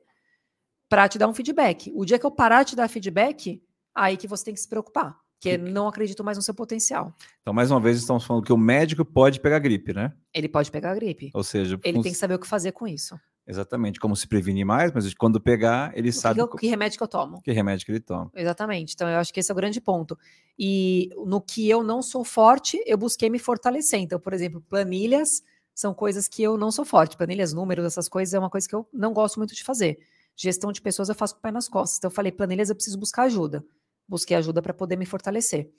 para 0.90 1.08
te 1.08 1.18
dar 1.18 1.28
um 1.28 1.34
feedback. 1.34 1.92
O 1.96 2.04
dia 2.04 2.20
que 2.20 2.26
eu 2.26 2.32
parar 2.32 2.64
de 2.64 2.72
te 2.72 2.76
dar 2.76 2.90
feedback, 2.90 3.64
aí 3.96 4.18
que 4.18 4.28
você 4.28 4.46
tem 4.46 4.54
que 4.54 4.60
se 4.60 4.68
preocupar 4.68 5.18
que 5.42 5.58
não 5.58 5.88
acredito 5.88 6.24
mais 6.24 6.38
no 6.38 6.44
seu 6.44 6.54
potencial. 6.54 7.12
Então, 7.42 7.52
mais 7.52 7.72
uma 7.72 7.80
vez, 7.80 7.98
estamos 7.98 8.24
falando 8.24 8.44
que 8.44 8.54
o 8.54 8.58
médico 8.58 9.04
pode 9.04 9.40
pegar 9.40 9.58
gripe, 9.58 9.92
né? 9.92 10.14
Ele 10.32 10.48
pode 10.48 10.70
pegar 10.70 10.94
gripe. 10.94 11.32
Ou 11.34 11.44
seja, 11.44 11.80
ele 11.84 12.00
tem 12.00 12.12
que 12.12 12.18
saber 12.18 12.36
o 12.36 12.40
que 12.40 12.48
fazer 12.48 12.72
com 12.72 12.88
isso. 12.88 13.20
Exatamente, 13.48 14.00
como 14.00 14.16
se 14.16 14.28
prevenir 14.28 14.64
mais, 14.64 14.92
mas 14.94 15.12
quando 15.16 15.42
pegar, 15.42 15.92
ele 15.98 16.10
o 16.10 16.14
sabe. 16.14 16.48
Que, 16.48 16.58
que, 16.60 16.68
remédio 16.68 16.96
que 16.96 17.04
eu 17.04 17.08
tomo. 17.08 17.42
Que 17.42 17.52
remédio 17.52 17.88
que 17.88 17.92
ele 17.92 18.00
toma. 18.00 18.32
Exatamente. 18.36 18.94
Então, 18.94 19.10
eu 19.10 19.18
acho 19.18 19.34
que 19.34 19.40
esse 19.40 19.52
é 19.52 19.54
o 19.54 19.56
grande 19.56 19.82
ponto. 19.82 20.16
E 20.60 21.10
no 21.26 21.42
que 21.42 21.68
eu 21.68 21.84
não 21.84 22.04
sou 22.04 22.24
forte, 22.24 22.80
eu 22.86 22.96
busquei 22.96 23.28
me 23.28 23.40
fortalecer. 23.40 24.00
Então, 24.00 24.20
por 24.20 24.34
exemplo, 24.34 24.62
planilhas 24.70 25.42
são 25.74 25.92
coisas 25.92 26.28
que 26.28 26.44
eu 26.44 26.56
não 26.56 26.72
sou 26.72 26.86
forte. 26.86 27.18
Planilhas, 27.18 27.52
números, 27.52 27.84
essas 27.84 28.08
coisas 28.08 28.32
é 28.36 28.38
uma 28.38 28.50
coisa 28.50 28.70
que 28.70 28.76
eu 28.76 28.88
não 28.94 29.12
gosto 29.12 29.38
muito 29.38 29.56
de 29.56 29.64
fazer. 29.64 29.98
Gestão 30.36 30.72
de 30.72 30.80
pessoas 30.80 31.10
eu 31.10 31.16
faço 31.16 31.34
com 31.34 31.40
o 31.40 31.42
pé 31.42 31.52
nas 31.52 31.68
costas. 31.68 31.98
Então, 31.98 32.10
eu 32.10 32.14
falei, 32.14 32.32
planilhas 32.32 32.70
eu 32.70 32.76
preciso 32.76 33.00
buscar 33.00 33.24
ajuda 33.24 33.66
busquei 34.12 34.36
ajuda 34.36 34.62
para 34.62 34.74
poder 34.74 34.98
me 34.98 35.06
fortalecer. 35.06 35.72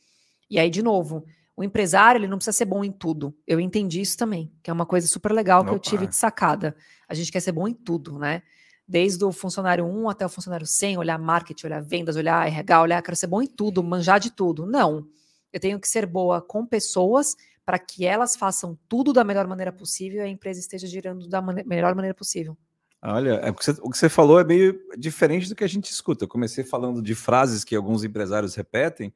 E 0.50 0.58
aí, 0.58 0.70
de 0.70 0.82
novo, 0.82 1.24
o 1.54 1.62
empresário 1.62 2.18
ele 2.18 2.26
não 2.26 2.38
precisa 2.38 2.56
ser 2.56 2.64
bom 2.64 2.82
em 2.82 2.90
tudo. 2.90 3.36
Eu 3.46 3.60
entendi 3.60 4.00
isso 4.00 4.16
também, 4.16 4.50
que 4.62 4.70
é 4.70 4.72
uma 4.72 4.86
coisa 4.86 5.06
super 5.06 5.30
legal 5.32 5.64
que 5.64 5.70
eu 5.70 5.78
tive 5.78 6.06
de 6.06 6.16
sacada. 6.16 6.74
A 7.06 7.14
gente 7.14 7.30
quer 7.30 7.40
ser 7.40 7.52
bom 7.52 7.68
em 7.68 7.74
tudo, 7.74 8.18
né? 8.18 8.42
Desde 8.88 9.24
o 9.24 9.30
funcionário 9.30 9.84
1 9.84 10.08
até 10.08 10.24
o 10.24 10.28
funcionário 10.28 10.66
100, 10.66 10.96
olhar 10.96 11.18
marketing, 11.18 11.66
olhar 11.66 11.82
vendas, 11.82 12.16
olhar 12.16 12.46
RH, 12.48 12.82
olhar, 12.82 13.02
quero 13.02 13.16
ser 13.16 13.26
bom 13.26 13.42
em 13.42 13.46
tudo, 13.46 13.82
manjar 13.82 14.18
de 14.18 14.32
tudo. 14.32 14.66
Não. 14.66 15.06
Eu 15.52 15.60
tenho 15.60 15.78
que 15.78 15.88
ser 15.88 16.06
boa 16.06 16.40
com 16.40 16.66
pessoas 16.66 17.36
para 17.64 17.78
que 17.78 18.04
elas 18.06 18.34
façam 18.34 18.76
tudo 18.88 19.12
da 19.12 19.22
melhor 19.22 19.46
maneira 19.46 19.70
possível 19.70 20.20
e 20.20 20.24
a 20.24 20.28
empresa 20.28 20.58
esteja 20.58 20.86
girando 20.86 21.28
da 21.28 21.40
mane 21.40 21.62
melhor 21.64 21.94
maneira 21.94 22.14
possível. 22.14 22.56
Olha, 23.04 23.30
é 23.42 23.50
o, 23.50 23.54
que 23.54 23.64
você, 23.64 23.70
o 23.82 23.90
que 23.90 23.98
você 23.98 24.08
falou 24.08 24.38
é 24.38 24.44
meio 24.44 24.80
diferente 24.96 25.48
do 25.48 25.56
que 25.56 25.64
a 25.64 25.68
gente 25.68 25.90
escuta. 25.90 26.24
Eu 26.24 26.28
comecei 26.28 26.62
falando 26.62 27.02
de 27.02 27.14
frases 27.16 27.64
que 27.64 27.74
alguns 27.74 28.04
empresários 28.04 28.54
repetem. 28.54 29.12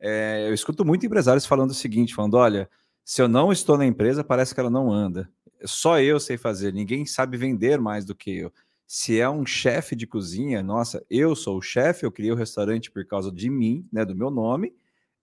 É, 0.00 0.48
eu 0.48 0.54
escuto 0.54 0.84
muito 0.84 1.04
empresários 1.04 1.44
falando 1.44 1.70
o 1.70 1.74
seguinte: 1.74 2.14
falando, 2.14 2.34
olha, 2.34 2.70
se 3.04 3.20
eu 3.20 3.28
não 3.28 3.52
estou 3.52 3.76
na 3.76 3.84
empresa, 3.84 4.24
parece 4.24 4.54
que 4.54 4.60
ela 4.60 4.70
não 4.70 4.90
anda. 4.90 5.30
Só 5.64 6.00
eu 6.00 6.18
sei 6.18 6.38
fazer, 6.38 6.72
ninguém 6.72 7.04
sabe 7.04 7.36
vender 7.36 7.78
mais 7.78 8.04
do 8.04 8.14
que 8.14 8.38
eu. 8.38 8.52
Se 8.86 9.20
é 9.20 9.28
um 9.28 9.44
chefe 9.44 9.94
de 9.94 10.06
cozinha, 10.06 10.62
nossa, 10.62 11.04
eu 11.10 11.36
sou 11.36 11.58
o 11.58 11.62
chefe, 11.62 12.06
eu 12.06 12.12
criei 12.12 12.32
o 12.32 12.36
restaurante 12.36 12.90
por 12.90 13.04
causa 13.04 13.30
de 13.30 13.50
mim, 13.50 13.86
né, 13.92 14.04
do 14.04 14.14
meu 14.14 14.30
nome, 14.30 14.74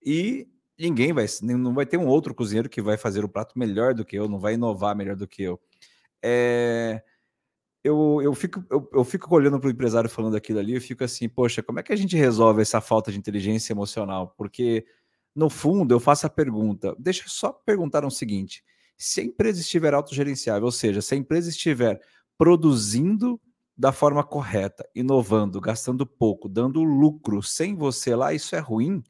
e 0.03 0.47
ninguém 0.77 1.13
vai, 1.13 1.25
não 1.41 1.73
vai 1.73 1.85
ter 1.85 1.97
um 1.97 2.05
outro 2.05 2.35
cozinheiro 2.35 2.69
que 2.69 2.81
vai 2.81 2.97
fazer 2.97 3.25
o 3.25 3.29
prato 3.29 3.57
melhor 3.57 3.95
do 3.95 4.05
que 4.05 4.15
eu, 4.15 4.29
não 4.29 4.39
vai 4.39 4.53
inovar 4.53 4.95
melhor 4.95 5.15
do 5.15 5.27
que 5.27 5.41
eu. 5.41 5.59
É, 6.21 7.01
eu, 7.85 8.19
eu, 8.19 8.33
fico, 8.33 8.65
eu, 8.67 8.89
eu 8.91 9.03
fico 9.03 9.33
olhando 9.35 9.59
para 9.59 9.67
o 9.67 9.71
empresário 9.71 10.09
falando 10.09 10.35
aquilo 10.35 10.57
ali, 10.57 10.73
eu 10.73 10.81
fico 10.81 11.03
assim, 11.03 11.29
poxa, 11.29 11.61
como 11.61 11.79
é 11.79 11.83
que 11.83 11.93
a 11.93 11.95
gente 11.95 12.15
resolve 12.15 12.63
essa 12.63 12.81
falta 12.81 13.11
de 13.11 13.19
inteligência 13.19 13.73
emocional? 13.73 14.33
Porque, 14.35 14.87
no 15.35 15.51
fundo, 15.51 15.93
eu 15.93 15.99
faço 15.99 16.25
a 16.25 16.29
pergunta, 16.29 16.95
deixa 16.97 17.25
eu 17.25 17.29
só 17.29 17.51
perguntar 17.53 18.03
o 18.03 18.09
seguinte, 18.09 18.63
se 18.97 19.21
a 19.21 19.23
empresa 19.23 19.61
estiver 19.61 19.93
autogerenciável, 19.93 20.65
ou 20.65 20.71
seja, 20.71 20.99
se 20.99 21.13
a 21.13 21.17
empresa 21.17 21.49
estiver 21.49 22.01
produzindo 22.35 23.39
da 23.77 23.91
forma 23.91 24.23
correta, 24.23 24.83
inovando, 24.95 25.61
gastando 25.61 26.07
pouco, 26.07 26.49
dando 26.49 26.83
lucro 26.83 27.43
sem 27.43 27.75
você 27.75 28.15
lá, 28.15 28.33
isso 28.33 28.55
é 28.55 28.59
ruim, 28.59 29.03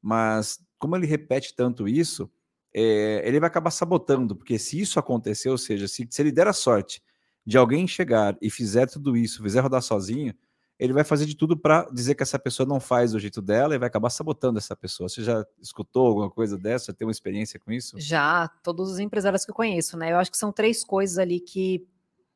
mas 0.00 0.64
como 0.78 0.94
ele 0.94 1.06
repete 1.06 1.52
tanto 1.56 1.88
isso, 1.88 2.30
é, 2.72 3.26
ele 3.26 3.40
vai 3.40 3.48
acabar 3.48 3.72
sabotando, 3.72 4.36
porque 4.36 4.56
se 4.56 4.80
isso 4.80 5.00
acontecer, 5.00 5.48
ou 5.48 5.58
seja, 5.58 5.88
se, 5.88 6.06
se 6.08 6.22
ele 6.22 6.30
der 6.30 6.46
a 6.46 6.52
sorte 6.52 7.02
de 7.46 7.58
alguém 7.58 7.86
chegar 7.86 8.36
e 8.40 8.50
fizer 8.50 8.86
tudo 8.86 9.16
isso, 9.16 9.42
fizer 9.42 9.60
rodar 9.60 9.82
sozinho, 9.82 10.34
ele 10.80 10.94
vai 10.94 11.04
fazer 11.04 11.26
de 11.26 11.36
tudo 11.36 11.58
para 11.58 11.86
dizer 11.92 12.14
que 12.14 12.22
essa 12.22 12.38
pessoa 12.38 12.66
não 12.66 12.80
faz 12.80 13.12
do 13.12 13.20
jeito 13.20 13.42
dela 13.42 13.74
e 13.74 13.78
vai 13.78 13.86
acabar 13.86 14.08
sabotando 14.08 14.58
essa 14.58 14.74
pessoa. 14.74 15.10
Você 15.10 15.22
já 15.22 15.44
escutou 15.60 16.06
alguma 16.06 16.30
coisa 16.30 16.56
dessa? 16.56 16.94
Tem 16.94 17.06
uma 17.06 17.12
experiência 17.12 17.60
com 17.60 17.70
isso? 17.70 18.00
Já, 18.00 18.48
todos 18.62 18.90
os 18.90 18.98
empresários 18.98 19.44
que 19.44 19.50
eu 19.50 19.54
conheço, 19.54 19.98
né? 19.98 20.10
Eu 20.12 20.16
acho 20.16 20.30
que 20.30 20.38
são 20.38 20.50
três 20.50 20.82
coisas 20.82 21.18
ali 21.18 21.38
que 21.38 21.86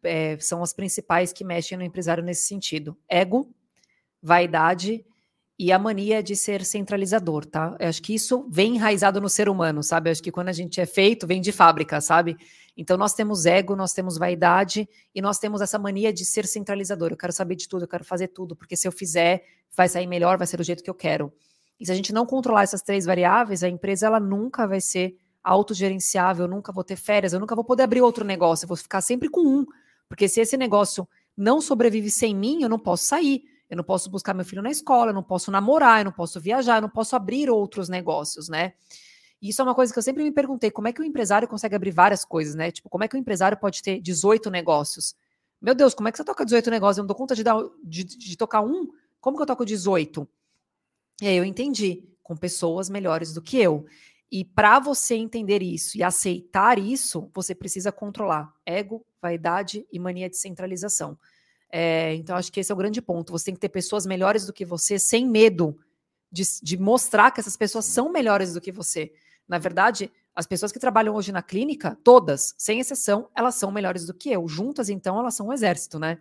é, 0.03 0.39
são 0.39 0.63
as 0.63 0.75
principais 0.75 1.33
que 1.33 1.43
mexem 1.43 1.79
no 1.79 1.85
empresário 1.85 2.23
nesse 2.23 2.47
sentido: 2.47 2.95
ego, 3.09 3.51
vaidade 4.23 5.07
e 5.59 5.73
a 5.73 5.79
mania 5.79 6.23
de 6.23 6.37
ser 6.37 6.67
centralizador, 6.67 7.47
tá? 7.47 7.75
Eu 7.81 7.89
acho 7.89 8.03
que 8.03 8.15
isso 8.15 8.47
vem 8.51 8.75
enraizado 8.75 9.23
no 9.23 9.29
ser 9.29 9.49
humano, 9.49 9.83
sabe? 9.83 10.11
Eu 10.11 10.13
acho 10.13 10.23
que 10.23 10.33
quando 10.33 10.49
a 10.51 10.53
gente 10.53 10.81
é 10.81 10.87
feito, 10.87 11.27
vem 11.27 11.41
de 11.41 11.53
fábrica, 11.53 11.99
sabe? 12.01 12.37
Então 12.77 12.97
nós 12.97 13.15
temos 13.15 13.47
ego, 13.47 13.77
nós 13.77 13.93
temos 13.93 14.19
vaidade 14.19 14.89
e 15.15 15.23
nós 15.23 15.39
temos 15.39 15.61
essa 15.61 15.79
mania 15.79 16.13
de 16.13 16.25
ser 16.25 16.47
centralizador. 16.47 17.11
Eu 17.11 17.17
quero 17.17 17.33
saber 17.33 17.55
de 17.55 17.69
tudo, 17.69 17.85
eu 17.85 17.89
quero 17.89 18.05
fazer 18.05 18.29
tudo, 18.29 18.57
porque 18.57 18.77
se 18.77 18.89
eu 18.89 18.93
fizer, 18.93 19.45
vai 19.77 19.89
sair 19.89 20.07
melhor, 20.07 20.37
vai 20.37 20.47
ser 20.47 20.57
do 20.57 20.65
jeito 20.65 20.83
que 20.83 20.91
eu 20.91 20.95
quero. 20.95 21.33
E 21.79 21.87
se 21.87 21.93
a 21.93 21.95
gente 21.95 22.13
não 22.13 22.27
controlar 22.27 22.63
essas 22.63 22.83
três 22.83 23.05
variáveis, 23.05 23.63
a 23.63 23.69
empresa 23.69 24.07
ela 24.07 24.21
nunca 24.21 24.67
vai 24.67 24.81
ser 24.81 25.17
autogerenciável, 25.43 26.47
eu 26.47 26.51
nunca 26.51 26.73
vou 26.73 26.83
ter 26.83 26.97
férias, 26.97 27.33
eu 27.33 27.41
nunca 27.41 27.55
vou 27.55 27.65
poder 27.65 27.83
abrir 27.83 28.01
outro 28.01 28.25
negócio, 28.25 28.65
eu 28.65 28.69
vou 28.69 28.77
ficar 28.77 29.01
sempre 29.01 29.29
com 29.29 29.41
um. 29.41 29.67
Porque 30.09 30.29
se 30.29 30.41
esse 30.41 30.57
negócio 30.57 31.07
não 31.37 31.61
sobrevive 31.61 32.11
sem 32.11 32.35
mim, 32.35 32.63
eu 32.63 32.69
não 32.69 32.79
posso 32.79 33.05
sair. 33.05 33.45
Eu 33.69 33.77
não 33.77 33.85
posso 33.85 34.11
buscar 34.11 34.35
meu 34.35 34.45
filho 34.45 34.63
na 34.63 34.71
escola, 34.71 35.11
eu 35.11 35.15
não 35.15 35.23
posso 35.23 35.51
namorar, 35.51 36.01
eu 36.01 36.05
não 36.05 36.13
posso 36.13 36.41
viajar, 36.41 36.77
eu 36.77 36.83
não 36.83 36.89
posso 36.89 37.17
abrir 37.17 37.51
outros 37.51 37.89
negócios, 37.89 38.49
né? 38.49 38.75
E 39.45 39.51
isso 39.51 39.61
é 39.61 39.65
uma 39.65 39.75
coisa 39.75 39.93
que 39.93 39.99
eu 39.99 40.03
sempre 40.03 40.25
me 40.25 40.33
perguntei: 40.33 40.71
como 40.71 40.89
é 40.89 40.93
que 40.93 41.03
o 41.03 41.05
empresário 41.05 41.47
consegue 41.47 41.75
abrir 41.75 41.91
várias 41.91 42.25
coisas, 42.25 42.55
né? 42.55 42.71
Tipo, 42.71 42.89
como 42.89 43.05
é 43.05 43.09
que 43.09 43.15
o 43.15 43.19
empresário 43.19 43.59
pode 43.59 43.83
ter 43.83 44.01
18 44.01 44.51
negócios? 44.51 45.15
Meu 45.61 45.75
Deus, 45.75 45.93
como 45.93 46.09
é 46.09 46.13
que 46.13 46.17
você 46.17 46.25
toca 46.25 46.47
18 46.47 46.71
negócios? 46.71 46.97
Eu 46.97 47.03
não 47.03 47.09
dou 47.09 47.15
conta 47.15 47.35
de, 47.35 47.45
dar, 47.45 47.63
de, 47.85 48.05
de 48.05 48.37
tocar 48.39 48.63
um? 48.63 48.89
Como 49.21 49.37
que 49.37 49.43
eu 49.43 49.47
toco 49.47 49.67
18? 49.67 50.27
E 51.21 51.29
aí 51.29 51.37
eu 51.37 51.45
entendi, 51.45 52.09
com 52.23 52.35
pessoas 52.35 52.89
melhores 52.89 53.35
do 53.35 53.43
que 53.43 53.59
eu. 53.59 53.85
E 54.33 54.47
para 54.47 54.79
você 54.79 55.15
entender 55.15 55.63
isso 55.63 55.99
e 55.99 56.03
aceitar 56.03 56.79
isso, 56.79 57.31
você 57.35 57.55
precisa 57.55 57.93
controlar 57.93 58.51
ego, 58.65 59.05
vaidade 59.21 59.87
e 59.93 59.99
mania 59.99 60.31
de 60.31 60.39
centralização. 60.39 61.19
É, 61.71 62.15
então, 62.15 62.35
acho 62.35 62.51
que 62.51 62.61
esse 62.61 62.73
é 62.73 62.75
o 62.75 62.79
grande 62.79 63.03
ponto. 63.03 63.31
Você 63.33 63.45
tem 63.45 63.55
que 63.55 63.61
ter 63.61 63.69
pessoas 63.69 64.07
melhores 64.07 64.47
do 64.47 64.55
que 64.55 64.65
você, 64.65 64.99
sem 64.99 65.29
medo 65.29 65.79
de, 66.33 66.45
de 66.63 66.79
mostrar 66.79 67.31
que 67.31 67.41
essas 67.41 67.59
pessoas 67.59 67.85
são 67.85 68.11
melhores 68.11 68.55
do 68.55 68.61
que 68.61 68.73
você. 68.73 69.13
Na 69.49 69.59
verdade, 69.59 70.11
as 70.35 70.47
pessoas 70.47 70.73
que 70.73 70.79
trabalham 70.79 71.15
hoje 71.15 71.31
na 71.31 71.43
clínica, 71.43 71.97
todas, 72.03 72.55
sem 72.59 72.81
exceção, 72.81 73.29
elas 73.35 73.55
são 73.55 73.71
melhores 73.71 74.07
do 74.07 74.15
que 74.15 74.31
eu. 74.31 74.49
Juntas, 74.49 74.89
então, 74.89 75.19
elas 75.19 75.35
são 75.35 75.49
um 75.49 75.53
exército, 75.53 75.99
né? 75.99 76.19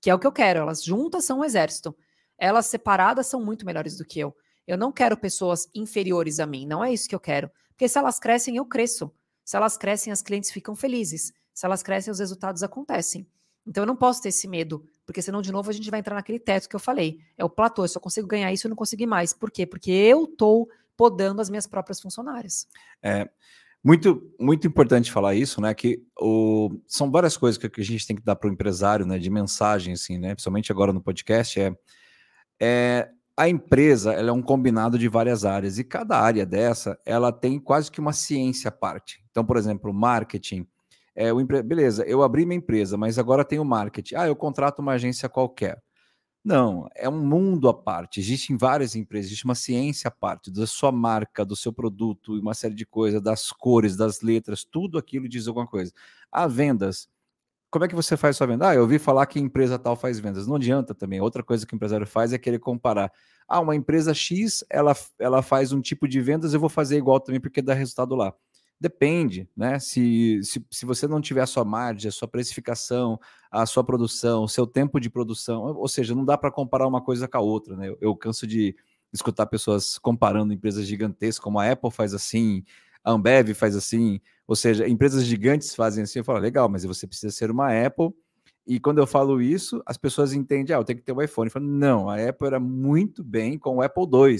Que 0.00 0.10
é 0.10 0.14
o 0.14 0.18
que 0.18 0.26
eu 0.26 0.32
quero. 0.32 0.60
Elas 0.60 0.82
juntas 0.82 1.24
são 1.24 1.40
um 1.40 1.44
exército. 1.44 1.94
Elas 2.38 2.66
separadas 2.66 3.26
são 3.26 3.44
muito 3.44 3.66
melhores 3.66 3.96
do 3.96 4.04
que 4.04 4.18
eu. 4.18 4.34
Eu 4.66 4.78
não 4.78 4.90
quero 4.90 5.16
pessoas 5.16 5.68
inferiores 5.74 6.40
a 6.40 6.46
mim. 6.46 6.66
Não 6.66 6.82
é 6.82 6.92
isso 6.92 7.08
que 7.08 7.14
eu 7.14 7.20
quero. 7.20 7.50
Porque 7.68 7.88
se 7.88 7.98
elas 7.98 8.18
crescem, 8.18 8.56
eu 8.56 8.64
cresço. 8.64 9.12
Se 9.44 9.56
elas 9.56 9.76
crescem, 9.76 10.12
as 10.12 10.22
clientes 10.22 10.50
ficam 10.50 10.74
felizes. 10.74 11.32
Se 11.52 11.66
elas 11.66 11.82
crescem, 11.82 12.10
os 12.10 12.18
resultados 12.18 12.62
acontecem. 12.62 13.26
Então 13.66 13.82
eu 13.82 13.86
não 13.86 13.96
posso 13.96 14.22
ter 14.22 14.30
esse 14.30 14.48
medo, 14.48 14.84
porque 15.04 15.20
senão 15.20 15.42
de 15.42 15.52
novo 15.52 15.68
a 15.70 15.72
gente 15.72 15.90
vai 15.90 16.00
entrar 16.00 16.14
naquele 16.14 16.38
teto 16.38 16.68
que 16.68 16.74
eu 16.74 16.80
falei. 16.80 17.20
É 17.36 17.44
o 17.44 17.50
platô, 17.50 17.84
eu 17.84 17.88
só 17.88 18.00
consigo 18.00 18.26
ganhar 18.26 18.52
isso 18.52 18.66
e 18.66 18.70
não 18.70 18.76
consegui 18.76 19.06
mais. 19.06 19.32
Por 19.32 19.50
quê? 19.50 19.66
Porque 19.66 19.90
eu 19.90 20.24
estou 20.24 20.68
podando 21.00 21.40
as 21.40 21.48
minhas 21.48 21.66
próprias 21.66 21.98
funcionárias. 21.98 22.66
É 23.02 23.26
muito, 23.82 24.30
muito 24.38 24.66
importante 24.66 25.10
falar 25.10 25.34
isso, 25.34 25.58
né? 25.58 25.72
Que 25.72 26.04
o, 26.20 26.68
são 26.86 27.10
várias 27.10 27.38
coisas 27.38 27.56
que 27.56 27.80
a 27.80 27.84
gente 27.84 28.06
tem 28.06 28.14
que 28.14 28.22
dar 28.22 28.36
para 28.36 28.50
o 28.50 28.52
empresário, 28.52 29.06
né? 29.06 29.18
De 29.18 29.30
mensagem, 29.30 29.94
assim, 29.94 30.18
né? 30.18 30.34
Principalmente 30.34 30.70
agora 30.70 30.92
no 30.92 31.00
podcast, 31.00 31.58
é, 31.58 31.74
é 32.60 33.08
a 33.34 33.48
empresa 33.48 34.12
ela 34.12 34.28
é 34.28 34.32
um 34.32 34.42
combinado 34.42 34.98
de 34.98 35.08
várias 35.08 35.46
áreas 35.46 35.78
e 35.78 35.84
cada 35.84 36.20
área 36.20 36.44
dessa 36.44 36.98
ela 37.06 37.32
tem 37.32 37.58
quase 37.58 37.90
que 37.90 37.98
uma 37.98 38.12
ciência 38.12 38.68
à 38.68 38.72
parte. 38.72 39.24
Então, 39.30 39.42
por 39.42 39.56
exemplo, 39.56 39.94
marketing 39.94 40.66
é, 41.16 41.32
o 41.32 41.40
empre... 41.40 41.62
Beleza, 41.62 42.04
eu 42.04 42.22
abri 42.22 42.44
minha 42.44 42.58
empresa, 42.58 42.98
mas 42.98 43.18
agora 43.18 43.42
tenho 43.42 43.64
marketing. 43.64 44.16
Ah, 44.16 44.26
eu 44.26 44.36
contrato 44.36 44.80
uma 44.80 44.92
agência 44.92 45.30
qualquer. 45.30 45.82
Não, 46.44 46.88
é 46.96 47.06
um 47.08 47.20
mundo 47.20 47.68
à 47.68 47.74
parte. 47.74 48.18
Existem 48.18 48.56
várias 48.56 48.94
empresas, 48.96 49.26
existe 49.26 49.44
uma 49.44 49.54
ciência 49.54 50.08
à 50.08 50.10
parte 50.10 50.50
da 50.50 50.66
sua 50.66 50.90
marca, 50.90 51.44
do 51.44 51.54
seu 51.54 51.72
produto 51.72 52.36
e 52.36 52.40
uma 52.40 52.54
série 52.54 52.74
de 52.74 52.86
coisas, 52.86 53.20
das 53.20 53.52
cores, 53.52 53.94
das 53.94 54.22
letras, 54.22 54.64
tudo 54.64 54.96
aquilo 54.96 55.28
diz 55.28 55.46
alguma 55.46 55.66
coisa. 55.66 55.92
Há 56.32 56.46
vendas. 56.46 57.08
Como 57.70 57.84
é 57.84 57.88
que 57.88 57.94
você 57.94 58.16
faz 58.16 58.36
sua 58.36 58.46
venda? 58.48 58.68
Ah, 58.70 58.74
eu 58.74 58.82
ouvi 58.82 58.98
falar 58.98 59.26
que 59.26 59.38
empresa 59.40 59.78
tal 59.78 59.96
faz 59.96 60.18
vendas. 60.18 60.46
Não 60.46 60.56
adianta 60.56 60.94
também. 60.94 61.20
Outra 61.20 61.42
coisa 61.42 61.66
que 61.66 61.74
o 61.74 61.76
empresário 61.76 62.06
faz 62.06 62.32
é 62.32 62.38
querer 62.38 62.58
comparar. 62.58 63.12
Ah, 63.48 63.60
uma 63.60 63.76
empresa 63.76 64.14
X, 64.14 64.64
ela, 64.70 64.96
ela 65.18 65.42
faz 65.42 65.72
um 65.72 65.80
tipo 65.80 66.08
de 66.08 66.20
vendas, 66.20 66.54
eu 66.54 66.60
vou 66.60 66.68
fazer 66.68 66.96
igual 66.98 67.20
também 67.20 67.40
porque 67.40 67.62
dá 67.62 67.74
resultado 67.74 68.14
lá. 68.16 68.34
Depende, 68.80 69.46
né? 69.54 69.78
Se, 69.78 70.40
se, 70.42 70.64
se 70.70 70.86
você 70.86 71.06
não 71.06 71.20
tiver 71.20 71.42
a 71.42 71.46
sua 71.46 71.66
margem, 71.66 72.08
a 72.08 72.12
sua 72.12 72.26
precificação, 72.26 73.20
a 73.50 73.66
sua 73.66 73.84
produção, 73.84 74.44
o 74.44 74.48
seu 74.48 74.66
tempo 74.66 74.98
de 74.98 75.10
produção, 75.10 75.76
ou 75.76 75.86
seja, 75.86 76.14
não 76.14 76.24
dá 76.24 76.38
para 76.38 76.50
comparar 76.50 76.86
uma 76.86 77.02
coisa 77.02 77.28
com 77.28 77.36
a 77.36 77.40
outra, 77.40 77.76
né? 77.76 77.90
Eu, 77.90 77.98
eu 78.00 78.16
canso 78.16 78.46
de 78.46 78.74
escutar 79.12 79.44
pessoas 79.46 79.98
comparando 79.98 80.54
empresas 80.54 80.86
gigantescas, 80.86 81.38
como 81.38 81.58
a 81.58 81.70
Apple 81.70 81.90
faz 81.90 82.14
assim, 82.14 82.64
a 83.04 83.12
Ambev 83.12 83.52
faz 83.54 83.76
assim, 83.76 84.18
ou 84.46 84.56
seja, 84.56 84.88
empresas 84.88 85.24
gigantes 85.24 85.74
fazem 85.74 86.04
assim. 86.04 86.20
Eu 86.20 86.24
falo, 86.24 86.38
legal, 86.38 86.66
mas 86.66 86.82
você 86.84 87.06
precisa 87.06 87.30
ser 87.30 87.50
uma 87.50 87.68
Apple. 87.84 88.14
E 88.66 88.80
quando 88.80 88.98
eu 88.98 89.06
falo 89.06 89.42
isso, 89.42 89.82
as 89.84 89.98
pessoas 89.98 90.32
entendem, 90.32 90.74
ah, 90.74 90.78
eu 90.78 90.84
tenho 90.84 90.98
que 90.98 91.04
ter 91.04 91.12
um 91.12 91.20
iPhone. 91.20 91.48
Eu 91.48 91.52
falo, 91.52 91.66
não, 91.66 92.08
a 92.08 92.16
Apple 92.16 92.46
era 92.46 92.60
muito 92.60 93.22
bem 93.22 93.58
com 93.58 93.76
o 93.76 93.82
Apple 93.82 94.04
II, 94.04 94.36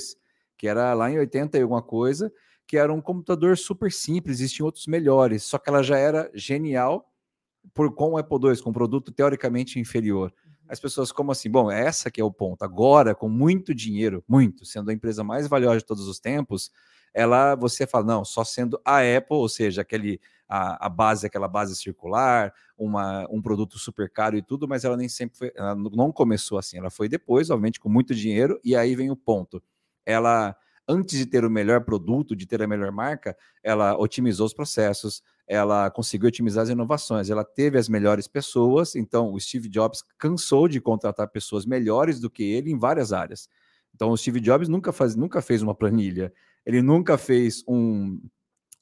que 0.56 0.66
era 0.66 0.94
lá 0.94 1.10
em 1.10 1.18
80 1.18 1.58
e 1.58 1.62
alguma 1.62 1.82
coisa, 1.82 2.32
que 2.70 2.78
era 2.78 2.92
um 2.92 3.00
computador 3.00 3.58
super 3.58 3.90
simples, 3.90 4.38
existiam 4.38 4.64
outros 4.64 4.86
melhores, 4.86 5.42
só 5.42 5.58
que 5.58 5.68
ela 5.68 5.82
já 5.82 5.98
era 5.98 6.30
genial 6.32 7.12
por 7.74 7.92
com 7.92 8.12
o 8.12 8.16
Apple 8.16 8.38
II, 8.40 8.62
com 8.62 8.70
um 8.70 8.72
produto 8.72 9.10
teoricamente 9.10 9.80
inferior. 9.80 10.32
Uhum. 10.46 10.52
As 10.68 10.78
pessoas, 10.78 11.10
como 11.10 11.32
assim? 11.32 11.50
Bom, 11.50 11.68
essa 11.68 12.12
que 12.12 12.20
é 12.20 12.24
o 12.24 12.30
ponto. 12.30 12.62
Agora, 12.62 13.12
com 13.12 13.28
muito 13.28 13.74
dinheiro, 13.74 14.22
muito, 14.28 14.64
sendo 14.64 14.88
a 14.88 14.94
empresa 14.94 15.24
mais 15.24 15.48
valiosa 15.48 15.78
de 15.78 15.84
todos 15.84 16.06
os 16.06 16.20
tempos, 16.20 16.70
ela, 17.12 17.56
você 17.56 17.88
fala, 17.88 18.04
não, 18.04 18.24
só 18.24 18.44
sendo 18.44 18.80
a 18.84 18.98
Apple, 19.00 19.36
ou 19.36 19.48
seja, 19.48 19.80
aquele, 19.82 20.20
a, 20.48 20.86
a 20.86 20.88
base, 20.88 21.26
aquela 21.26 21.48
base 21.48 21.74
circular, 21.74 22.54
uma, 22.78 23.26
um 23.32 23.42
produto 23.42 23.80
super 23.80 24.08
caro 24.08 24.36
e 24.36 24.42
tudo, 24.42 24.68
mas 24.68 24.84
ela 24.84 24.96
nem 24.96 25.08
sempre 25.08 25.36
foi, 25.36 25.52
ela 25.56 25.74
não 25.74 26.12
começou 26.12 26.56
assim, 26.56 26.78
ela 26.78 26.88
foi 26.88 27.08
depois, 27.08 27.50
obviamente, 27.50 27.80
com 27.80 27.88
muito 27.88 28.14
dinheiro, 28.14 28.60
e 28.62 28.76
aí 28.76 28.94
vem 28.94 29.10
o 29.10 29.16
ponto. 29.16 29.60
Ela 30.06 30.56
antes 30.88 31.18
de 31.18 31.26
ter 31.26 31.44
o 31.44 31.50
melhor 31.50 31.84
produto, 31.84 32.34
de 32.34 32.46
ter 32.46 32.62
a 32.62 32.66
melhor 32.66 32.90
marca, 32.90 33.36
ela 33.62 33.96
otimizou 33.96 34.46
os 34.46 34.54
processos, 34.54 35.22
ela 35.46 35.90
conseguiu 35.90 36.28
otimizar 36.28 36.62
as 36.62 36.68
inovações, 36.68 37.30
ela 37.30 37.44
teve 37.44 37.78
as 37.78 37.88
melhores 37.88 38.26
pessoas. 38.26 38.94
Então, 38.94 39.32
o 39.32 39.40
Steve 39.40 39.68
Jobs 39.68 40.02
cansou 40.18 40.68
de 40.68 40.80
contratar 40.80 41.28
pessoas 41.28 41.66
melhores 41.66 42.20
do 42.20 42.30
que 42.30 42.42
ele 42.42 42.70
em 42.70 42.78
várias 42.78 43.12
áreas. 43.12 43.48
Então, 43.94 44.10
o 44.10 44.16
Steve 44.16 44.40
Jobs 44.40 44.68
nunca, 44.68 44.92
faz, 44.92 45.14
nunca 45.14 45.42
fez 45.42 45.62
uma 45.62 45.74
planilha, 45.74 46.32
ele 46.64 46.80
nunca 46.80 47.18
fez 47.18 47.64
um, 47.66 48.20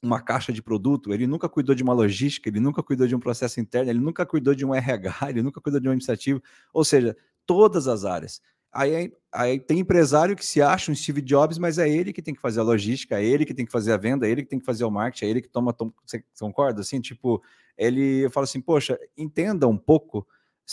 uma 0.01 0.21
caixa 0.21 0.53
de 0.53 0.61
produto, 0.61 1.13
ele 1.13 1.27
nunca 1.27 1.49
cuidou 1.49 1.75
de 1.75 1.83
uma 1.83 1.93
logística, 1.93 2.49
ele 2.49 2.59
nunca 2.59 2.81
cuidou 2.81 3.07
de 3.07 3.15
um 3.15 3.19
processo 3.19 3.59
interno, 3.59 3.89
ele 3.89 3.99
nunca 3.99 4.25
cuidou 4.25 4.55
de 4.55 4.65
um 4.65 4.73
RH, 4.73 5.15
ele 5.29 5.41
nunca 5.41 5.59
cuidou 5.59 5.79
de 5.79 5.87
um 5.87 5.91
administrativo, 5.91 6.41
ou 6.73 6.85
seja, 6.85 7.15
todas 7.45 7.87
as 7.87 8.05
áreas. 8.05 8.41
Aí, 8.71 9.11
aí 9.31 9.59
tem 9.59 9.79
empresário 9.79 10.35
que 10.35 10.45
se 10.45 10.61
acha 10.61 10.91
um 10.91 10.95
Steve 10.95 11.21
Jobs, 11.21 11.57
mas 11.57 11.77
é 11.77 11.89
ele 11.89 12.13
que 12.13 12.21
tem 12.21 12.33
que 12.33 12.41
fazer 12.41 12.59
a 12.59 12.63
logística, 12.63 13.19
é 13.19 13.25
ele 13.25 13.45
que 13.45 13.53
tem 13.53 13.65
que 13.65 13.71
fazer 13.71 13.93
a 13.93 13.97
venda, 13.97 14.27
é 14.27 14.31
ele 14.31 14.43
que 14.43 14.49
tem 14.49 14.59
que 14.59 14.65
fazer 14.65 14.83
o 14.83 14.91
marketing, 14.91 15.25
é 15.25 15.29
ele 15.29 15.41
que 15.41 15.49
toma. 15.49 15.73
toma 15.73 15.93
você 16.05 16.23
concorda? 16.39 16.81
Assim, 16.81 17.01
tipo, 17.01 17.41
ele 17.77 18.29
fala 18.29 18.43
assim: 18.43 18.61
poxa, 18.61 18.99
entenda 19.17 19.67
um 19.67 19.77
pouco, 19.77 20.27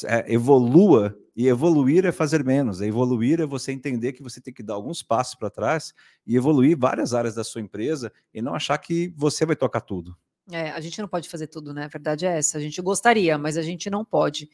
é, 0.04 0.32
evolua, 0.32 1.16
e 1.36 1.48
evoluir 1.48 2.06
é 2.06 2.12
fazer 2.12 2.42
menos. 2.42 2.80
É 2.80 2.86
evoluir 2.86 3.40
é 3.40 3.46
você 3.46 3.70
entender 3.70 4.14
que 4.14 4.22
você 4.22 4.40
tem 4.40 4.54
que 4.54 4.62
dar 4.62 4.74
alguns 4.74 5.02
passos 5.02 5.34
para 5.34 5.50
trás 5.50 5.92
e 6.26 6.34
evoluir 6.34 6.78
várias 6.78 7.12
áreas 7.12 7.34
da 7.34 7.44
sua 7.44 7.60
empresa 7.60 8.10
e 8.32 8.40
não 8.40 8.54
achar 8.54 8.78
que 8.78 9.12
você 9.14 9.44
vai 9.44 9.54
tocar 9.54 9.82
tudo. 9.82 10.16
É, 10.50 10.70
a 10.70 10.80
gente 10.80 10.98
não 11.00 11.08
pode 11.08 11.28
fazer 11.28 11.48
tudo, 11.48 11.74
né? 11.74 11.84
A 11.84 11.88
verdade 11.88 12.24
é 12.24 12.38
essa. 12.38 12.56
A 12.56 12.60
gente 12.60 12.80
gostaria, 12.80 13.36
mas 13.36 13.58
a 13.58 13.62
gente 13.62 13.90
não 13.90 14.02
pode. 14.02 14.48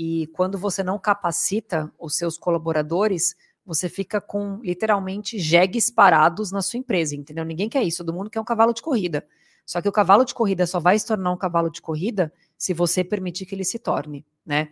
E 0.00 0.28
quando 0.28 0.56
você 0.56 0.80
não 0.84 0.96
capacita 0.96 1.92
os 1.98 2.14
seus 2.14 2.38
colaboradores, 2.38 3.34
você 3.66 3.88
fica 3.88 4.20
com 4.20 4.60
literalmente 4.62 5.40
jegues 5.40 5.90
parados 5.90 6.52
na 6.52 6.62
sua 6.62 6.78
empresa, 6.78 7.16
entendeu? 7.16 7.44
Ninguém 7.44 7.68
quer 7.68 7.82
isso, 7.82 8.04
todo 8.04 8.14
mundo 8.14 8.30
quer 8.30 8.40
um 8.40 8.44
cavalo 8.44 8.72
de 8.72 8.80
corrida. 8.80 9.26
Só 9.66 9.82
que 9.82 9.88
o 9.88 9.92
cavalo 9.92 10.24
de 10.24 10.32
corrida 10.32 10.68
só 10.68 10.78
vai 10.78 10.96
se 10.96 11.04
tornar 11.04 11.32
um 11.32 11.36
cavalo 11.36 11.68
de 11.68 11.82
corrida 11.82 12.32
se 12.56 12.72
você 12.72 13.02
permitir 13.02 13.44
que 13.44 13.56
ele 13.56 13.64
se 13.64 13.76
torne, 13.76 14.24
né? 14.46 14.68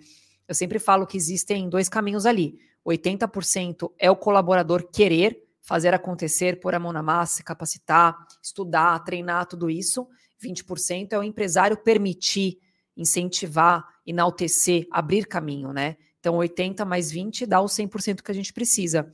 Eu 0.46 0.54
sempre 0.54 0.78
falo 0.78 1.04
que 1.04 1.16
existem 1.16 1.68
dois 1.68 1.88
caminhos 1.88 2.24
ali. 2.24 2.60
80% 2.86 3.90
é 3.98 4.08
o 4.08 4.14
colaborador 4.14 4.88
querer 4.92 5.42
fazer 5.60 5.92
acontecer, 5.92 6.60
pôr 6.60 6.72
a 6.72 6.78
mão 6.78 6.92
na 6.92 7.02
massa, 7.02 7.42
capacitar, 7.42 8.16
estudar, 8.40 9.00
treinar, 9.00 9.46
tudo 9.46 9.68
isso. 9.68 10.06
20% 10.40 11.14
é 11.14 11.18
o 11.18 11.24
empresário 11.24 11.76
permitir 11.76 12.60
incentivar, 12.96 13.84
enaltecer, 14.06 14.86
abrir 14.90 15.26
caminho, 15.26 15.72
né? 15.72 15.96
Então, 16.18 16.36
80 16.36 16.84
mais 16.84 17.10
20 17.10 17.46
dá 17.46 17.60
o 17.60 17.66
100% 17.66 18.22
que 18.22 18.30
a 18.30 18.34
gente 18.34 18.52
precisa. 18.52 19.12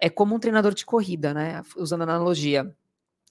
É 0.00 0.08
como 0.08 0.34
um 0.34 0.38
treinador 0.38 0.74
de 0.74 0.84
corrida, 0.84 1.34
né? 1.34 1.62
Usando 1.76 2.02
analogia. 2.02 2.74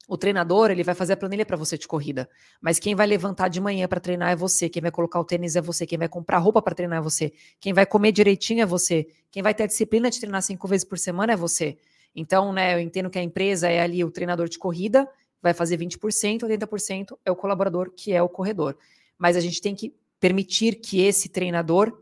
O 0.07 0.17
treinador, 0.17 0.71
ele 0.71 0.83
vai 0.83 0.95
fazer 0.95 1.13
a 1.13 1.17
planilha 1.17 1.45
para 1.45 1.57
você 1.57 1.77
de 1.77 1.85
corrida, 1.85 2.29
mas 2.61 2.79
quem 2.79 2.95
vai 2.95 3.05
levantar 3.05 3.49
de 3.49 3.59
manhã 3.59 3.89
para 3.89 3.99
treinar 3.99 4.31
é 4.31 4.35
você, 4.37 4.69
quem 4.69 4.81
vai 4.81 4.89
colocar 4.89 5.19
o 5.19 5.25
tênis 5.25 5.57
é 5.57 5.61
você, 5.61 5.85
quem 5.85 5.97
vai 5.97 6.07
comprar 6.07 6.37
roupa 6.37 6.61
para 6.61 6.73
treinar 6.73 6.99
é 6.99 7.01
você, 7.01 7.33
quem 7.59 7.73
vai 7.73 7.85
comer 7.85 8.13
direitinho 8.13 8.61
é 8.61 8.65
você, 8.65 9.05
quem 9.29 9.43
vai 9.43 9.53
ter 9.53 9.63
a 9.63 9.67
disciplina 9.67 10.09
de 10.09 10.17
treinar 10.17 10.41
cinco 10.41 10.65
vezes 10.65 10.85
por 10.85 10.97
semana 10.97 11.33
é 11.33 11.35
você. 11.35 11.77
Então, 12.15 12.53
né, 12.53 12.75
eu 12.75 12.79
entendo 12.79 13.09
que 13.09 13.19
a 13.19 13.21
empresa 13.21 13.67
é 13.67 13.81
ali 13.81 14.01
o 14.01 14.09
treinador 14.09 14.47
de 14.47 14.57
corrida, 14.57 15.05
vai 15.41 15.53
fazer 15.53 15.77
20%, 15.77 16.43
80% 16.43 17.17
é 17.25 17.29
o 17.29 17.35
colaborador, 17.35 17.91
que 17.91 18.13
é 18.13 18.21
o 18.21 18.29
corredor. 18.29 18.77
Mas 19.18 19.36
a 19.36 19.39
gente 19.39 19.61
tem 19.61 19.76
que 19.76 19.93
permitir 20.20 20.76
que 20.76 21.01
esse 21.01 21.30
treinador, 21.30 22.01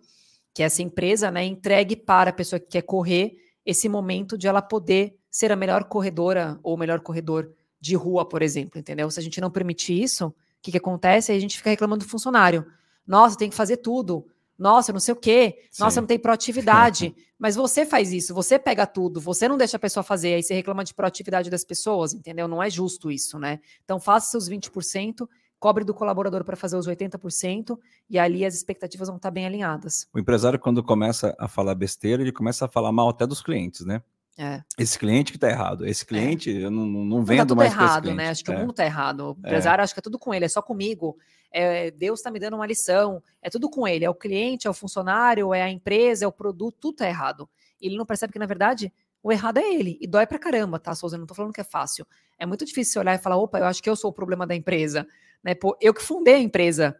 que 0.53 0.63
essa 0.63 0.81
empresa, 0.81 1.29
né, 1.29 1.43
entregue 1.43 1.95
para 1.95 2.29
a 2.29 2.33
pessoa 2.33 2.59
que 2.59 2.67
quer 2.67 2.81
correr 2.81 3.35
esse 3.65 3.89
momento 3.89 4.37
de 4.37 4.47
ela 4.47 4.61
poder 4.61 5.15
ser 5.29 5.51
a 5.51 5.55
melhor 5.55 5.85
corredora 5.85 6.59
ou 6.63 6.75
o 6.75 6.77
melhor 6.77 6.99
corredor 7.01 7.51
de 7.79 7.95
rua, 7.95 8.27
por 8.27 8.41
exemplo, 8.41 8.79
entendeu? 8.79 9.09
Se 9.11 9.19
a 9.19 9.23
gente 9.23 9.41
não 9.41 9.51
permitir 9.51 10.01
isso, 10.01 10.27
o 10.27 10.33
que, 10.61 10.71
que 10.71 10.77
acontece? 10.77 11.31
Aí 11.31 11.37
a 11.37 11.41
gente 11.41 11.57
fica 11.57 11.69
reclamando 11.69 12.05
do 12.05 12.09
funcionário. 12.09 12.65
Nossa, 13.05 13.37
tem 13.37 13.49
que 13.49 13.55
fazer 13.55 13.77
tudo. 13.77 14.25
Nossa, 14.57 14.93
não 14.93 14.99
sei 14.99 15.13
o 15.13 15.17
quê. 15.17 15.59
Nossa, 15.77 15.95
Sim. 15.95 16.01
não 16.01 16.07
tem 16.07 16.17
proatividade. 16.17 17.13
Mas 17.37 17.55
você 17.55 17.85
faz 17.85 18.13
isso, 18.13 18.33
você 18.33 18.57
pega 18.57 18.87
tudo, 18.87 19.19
você 19.19 19.47
não 19.47 19.57
deixa 19.57 19.75
a 19.75 19.79
pessoa 19.79 20.03
fazer, 20.03 20.35
aí 20.35 20.41
você 20.41 20.53
reclama 20.53 20.85
de 20.85 20.93
proatividade 20.93 21.49
das 21.49 21.65
pessoas, 21.65 22.13
entendeu? 22.13 22.47
Não 22.47 22.63
é 22.63 22.69
justo 22.69 23.11
isso, 23.11 23.37
né? 23.37 23.59
Então 23.83 23.99
faça 23.99 24.31
seus 24.31 24.49
20%, 24.49 25.27
cobre 25.59 25.83
do 25.83 25.93
colaborador 25.93 26.43
para 26.43 26.55
fazer 26.55 26.77
os 26.77 26.87
80%, 26.87 27.77
e 28.09 28.19
ali 28.19 28.45
as 28.45 28.53
expectativas 28.53 29.07
vão 29.07 29.17
estar 29.17 29.31
bem 29.31 29.45
alinhadas. 29.45 30.07
O 30.13 30.19
empresário, 30.19 30.59
quando 30.59 30.83
começa 30.83 31.35
a 31.39 31.47
falar 31.47 31.75
besteira, 31.75 32.21
ele 32.21 32.31
começa 32.31 32.65
a 32.65 32.67
falar 32.67 32.91
mal 32.91 33.09
até 33.09 33.25
dos 33.25 33.41
clientes, 33.41 33.85
né? 33.85 34.01
É. 34.37 34.61
Esse 34.77 34.99
cliente 34.99 35.31
que 35.31 35.37
está 35.37 35.49
errado. 35.49 35.85
Esse 35.85 36.03
é. 36.03 36.07
cliente, 36.07 36.49
é. 36.55 36.65
eu 36.65 36.71
não, 36.71 36.85
não 36.85 37.23
vendo 37.23 37.39
tá 37.39 37.45
tudo 37.45 37.57
mais 37.57 37.71
errado, 37.71 38.13
né? 38.13 38.29
Acho 38.29 38.43
que 38.43 38.51
é. 38.51 38.55
o 38.55 38.59
mundo 38.59 38.71
está 38.71 38.85
errado. 38.85 39.21
O 39.21 39.37
é. 39.43 39.47
empresário 39.47 39.83
acho 39.83 39.93
que 39.93 39.99
é 39.99 40.03
tudo 40.03 40.19
com 40.19 40.33
ele, 40.33 40.45
é 40.45 40.49
só 40.49 40.61
comigo. 40.61 41.17
É, 41.51 41.89
Deus 41.91 42.19
está 42.19 42.29
me 42.29 42.39
dando 42.39 42.55
uma 42.55 42.67
lição. 42.67 43.23
É 43.41 43.49
tudo 43.49 43.69
com 43.69 43.87
ele. 43.87 44.03
É 44.03 44.09
o 44.09 44.15
cliente, 44.15 44.67
é 44.67 44.69
o 44.69 44.73
funcionário, 44.73 45.53
é 45.53 45.61
a 45.61 45.69
empresa, 45.69 46.25
é 46.25 46.27
o 46.27 46.31
produto, 46.31 46.77
tudo 46.79 46.95
está 46.95 47.07
errado. 47.07 47.49
Ele 47.79 47.97
não 47.97 48.05
percebe 48.05 48.33
que, 48.33 48.39
na 48.39 48.45
verdade, 48.45 48.91
o 49.23 49.31
errado 49.31 49.57
é 49.57 49.73
ele. 49.73 49.97
E 50.01 50.07
dói 50.07 50.27
pra 50.27 50.37
caramba, 50.37 50.79
tá, 50.79 50.93
Souza? 50.93 51.15
Eu 51.15 51.19
não 51.19 51.27
tô 51.27 51.33
falando 51.33 51.53
que 51.53 51.61
é 51.61 51.63
fácil. 51.63 52.05
É 52.37 52.45
muito 52.45 52.65
difícil 52.65 53.01
olhar 53.01 53.15
e 53.15 53.17
falar, 53.17 53.37
opa, 53.37 53.59
eu 53.59 53.65
acho 53.65 53.81
que 53.81 53.89
eu 53.89 53.95
sou 53.95 54.09
o 54.09 54.13
problema 54.13 54.45
da 54.45 54.53
empresa. 54.53 55.07
Né? 55.43 55.53
Eu 55.81 55.93
que 55.93 56.01
fundei 56.01 56.35
a 56.35 56.39
empresa. 56.39 56.95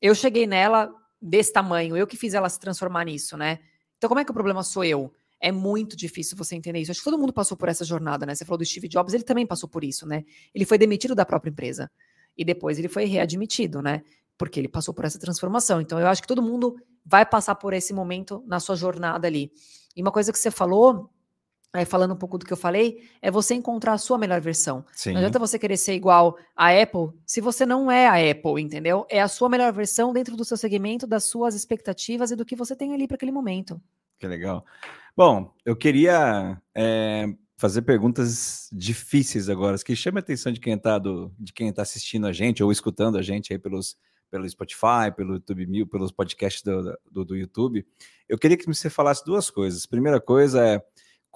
Eu 0.00 0.14
cheguei 0.14 0.46
nela 0.46 0.92
desse 1.20 1.52
tamanho, 1.52 1.96
eu 1.96 2.06
que 2.06 2.16
fiz 2.16 2.34
ela 2.34 2.48
se 2.48 2.60
transformar 2.60 3.04
nisso, 3.04 3.36
né? 3.36 3.58
Então, 3.96 4.08
como 4.08 4.20
é 4.20 4.24
que 4.24 4.30
o 4.30 4.34
problema 4.34 4.62
sou 4.62 4.84
eu? 4.84 5.12
É 5.40 5.50
muito 5.50 5.96
difícil 5.96 6.36
você 6.36 6.54
entender 6.54 6.80
isso. 6.80 6.90
Acho 6.90 7.00
que 7.00 7.04
todo 7.04 7.18
mundo 7.18 7.32
passou 7.32 7.56
por 7.56 7.68
essa 7.68 7.84
jornada, 7.84 8.24
né? 8.24 8.34
Você 8.34 8.44
falou 8.44 8.58
do 8.58 8.64
Steve 8.64 8.88
Jobs, 8.88 9.14
ele 9.14 9.24
também 9.24 9.46
passou 9.46 9.68
por 9.68 9.84
isso, 9.84 10.06
né? 10.06 10.24
Ele 10.54 10.64
foi 10.64 10.78
demitido 10.78 11.14
da 11.14 11.26
própria 11.26 11.50
empresa. 11.50 11.90
E 12.36 12.44
depois 12.44 12.78
ele 12.78 12.88
foi 12.88 13.04
readmitido, 13.04 13.82
né? 13.82 14.02
Porque 14.36 14.60
ele 14.60 14.68
passou 14.68 14.94
por 14.94 15.04
essa 15.04 15.18
transformação. 15.18 15.80
Então, 15.80 15.98
eu 15.98 16.06
acho 16.06 16.22
que 16.22 16.28
todo 16.28 16.42
mundo 16.42 16.76
vai 17.04 17.26
passar 17.26 17.56
por 17.56 17.72
esse 17.72 17.92
momento 17.92 18.42
na 18.46 18.60
sua 18.60 18.76
jornada 18.76 19.26
ali. 19.26 19.50
E 19.96 20.02
uma 20.02 20.12
coisa 20.12 20.32
que 20.32 20.38
você 20.38 20.50
falou, 20.50 21.10
aí 21.72 21.84
falando 21.84 22.14
um 22.14 22.16
pouco 22.16 22.38
do 22.38 22.46
que 22.46 22.52
eu 22.52 22.56
falei, 22.56 23.02
é 23.20 23.30
você 23.30 23.54
encontrar 23.54 23.92
a 23.92 23.98
sua 23.98 24.18
melhor 24.18 24.40
versão. 24.40 24.84
Sim. 24.92 25.12
Não 25.12 25.18
adianta 25.18 25.38
você 25.38 25.58
querer 25.58 25.76
ser 25.76 25.94
igual 25.94 26.36
a 26.56 26.70
Apple 26.70 27.10
se 27.26 27.40
você 27.40 27.66
não 27.66 27.90
é 27.90 28.06
a 28.06 28.30
Apple, 28.30 28.62
entendeu? 28.62 29.06
É 29.10 29.20
a 29.20 29.28
sua 29.28 29.48
melhor 29.48 29.72
versão 29.72 30.12
dentro 30.12 30.36
do 30.36 30.44
seu 30.44 30.56
segmento, 30.56 31.06
das 31.06 31.24
suas 31.24 31.54
expectativas 31.54 32.30
e 32.30 32.36
do 32.36 32.44
que 32.44 32.56
você 32.56 32.74
tem 32.74 32.94
ali 32.94 33.06
para 33.06 33.16
aquele 33.16 33.32
momento. 33.32 33.80
Que 34.18 34.26
legal. 34.26 34.64
Bom, 35.16 35.52
eu 35.64 35.76
queria 35.76 36.60
é, 36.74 37.26
fazer 37.56 37.82
perguntas 37.82 38.68
difíceis 38.72 39.48
agora, 39.48 39.76
que 39.78 39.94
chame 39.94 40.18
a 40.18 40.20
atenção 40.20 40.52
de 40.52 40.60
quem 40.60 40.74
está 40.74 40.98
de 40.98 41.52
quem 41.52 41.72
tá 41.72 41.82
assistindo 41.82 42.26
a 42.26 42.32
gente 42.32 42.62
ou 42.62 42.72
escutando 42.72 43.18
a 43.18 43.22
gente 43.22 43.52
aí 43.52 43.58
pelos, 43.58 43.96
pelo 44.30 44.48
Spotify, 44.48 45.12
pelo 45.16 45.34
YouTube 45.34 45.66
Mil, 45.66 45.86
pelos 45.86 46.12
podcasts 46.12 46.62
do, 46.62 46.96
do, 47.10 47.24
do 47.24 47.36
YouTube. 47.36 47.84
Eu 48.28 48.38
queria 48.38 48.56
que 48.56 48.66
você 48.66 48.88
falasse 48.88 49.24
duas 49.24 49.50
coisas. 49.50 49.86
Primeira 49.86 50.20
coisa 50.20 50.64
é 50.64 50.82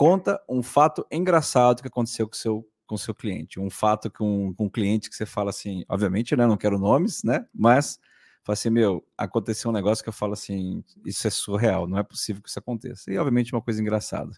conta 0.03 0.42
um 0.48 0.62
fato 0.62 1.07
engraçado 1.11 1.82
que 1.82 1.88
aconteceu 1.88 2.28
com 2.28 2.34
seu 2.34 2.68
com 2.84 2.96
seu 2.98 3.14
cliente, 3.14 3.59
um 3.59 3.70
fato 3.70 4.11
com, 4.11 4.53
com 4.55 4.66
um 4.66 4.68
cliente 4.68 5.09
que 5.09 5.16
você 5.16 5.24
fala 5.24 5.48
assim, 5.48 5.82
obviamente, 5.88 6.36
né? 6.36 6.46
Não 6.46 6.59
quero 6.59 6.78
nomes, 6.78 7.22
né? 7.24 7.46
Mas 7.55 7.98
Fala 8.44 8.55
assim, 8.55 8.70
meu, 8.70 9.07
aconteceu 9.16 9.70
um 9.70 9.72
negócio 9.72 10.03
que 10.03 10.09
eu 10.09 10.12
falo 10.12 10.32
assim, 10.32 10.82
isso 11.07 11.26
é 11.28 11.30
surreal, 11.30 11.86
não 11.86 11.96
é 11.96 12.03
possível 12.03 12.42
que 12.42 12.48
isso 12.48 12.59
aconteça. 12.59 13.12
E, 13.12 13.16
obviamente, 13.16 13.55
uma 13.55 13.62
coisa 13.62 13.80
engraçada. 13.80 14.32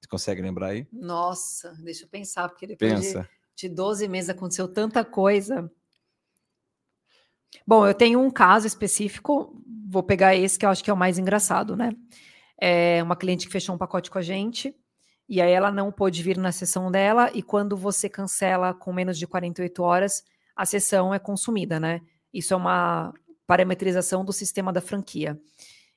Você 0.00 0.08
consegue 0.08 0.40
lembrar 0.40 0.68
aí? 0.68 0.86
Nossa, 0.90 1.74
deixa 1.82 2.04
eu 2.04 2.08
pensar, 2.08 2.48
porque 2.48 2.66
depois 2.66 2.92
Pensa. 2.92 3.28
de, 3.54 3.68
de 3.68 3.74
12 3.74 4.08
meses 4.08 4.30
aconteceu 4.30 4.66
tanta 4.66 5.04
coisa. 5.04 5.70
Bom, 7.66 7.86
eu 7.86 7.92
tenho 7.92 8.18
um 8.20 8.30
caso 8.30 8.66
específico, 8.66 9.62
vou 9.86 10.02
pegar 10.02 10.34
esse 10.34 10.58
que 10.58 10.64
eu 10.64 10.70
acho 10.70 10.82
que 10.82 10.90
é 10.90 10.94
o 10.94 10.96
mais 10.96 11.18
engraçado, 11.18 11.76
né? 11.76 11.92
É 12.58 13.02
uma 13.02 13.16
cliente 13.16 13.46
que 13.46 13.52
fechou 13.52 13.74
um 13.74 13.78
pacote 13.78 14.10
com 14.10 14.16
a 14.16 14.22
gente, 14.22 14.74
e 15.32 15.40
aí 15.40 15.50
ela 15.50 15.72
não 15.72 15.90
pôde 15.90 16.22
vir 16.22 16.36
na 16.36 16.52
sessão 16.52 16.90
dela, 16.90 17.30
e 17.32 17.42
quando 17.42 17.76
você 17.76 18.08
cancela 18.08 18.74
com 18.74 18.92
menos 18.92 19.18
de 19.18 19.26
48 19.26 19.82
horas, 19.82 20.22
a 20.54 20.66
sessão 20.66 21.14
é 21.14 21.18
consumida, 21.18 21.80
né? 21.80 22.02
Isso 22.32 22.52
é 22.52 22.56
uma, 22.56 23.14
parametrização 23.52 24.24
do 24.24 24.32
sistema 24.32 24.72
da 24.72 24.80
franquia. 24.80 25.38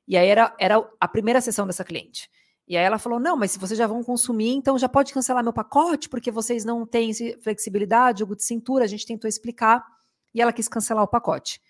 E 0.07 0.17
aí 0.17 0.27
era, 0.27 0.53
era 0.59 0.85
a 0.99 1.07
primeira 1.07 1.39
sessão 1.39 1.65
dessa 1.65 1.85
cliente. 1.85 2.29
E 2.67 2.75
aí 2.75 2.83
ela 2.83 2.97
falou: 2.97 3.19
não, 3.19 3.37
mas 3.37 3.51
se 3.51 3.59
vocês 3.59 3.77
já 3.77 3.87
vão 3.87 4.03
consumir, 4.03 4.49
então 4.49 4.77
já 4.77 4.89
pode 4.89 5.13
cancelar 5.13 5.43
meu 5.43 5.53
pacote, 5.53 6.09
porque 6.09 6.31
vocês 6.31 6.65
não 6.65 6.85
têm 6.85 7.11
flexibilidade, 7.41 8.19
jogo 8.19 8.35
de 8.35 8.43
cintura, 8.43 8.83
a 8.83 8.87
gente 8.87 9.05
tentou 9.05 9.27
explicar, 9.27 9.85
e 10.33 10.41
ela 10.41 10.51
quis 10.51 10.67
cancelar 10.67 11.03
o 11.03 11.07
pacote. 11.07 11.61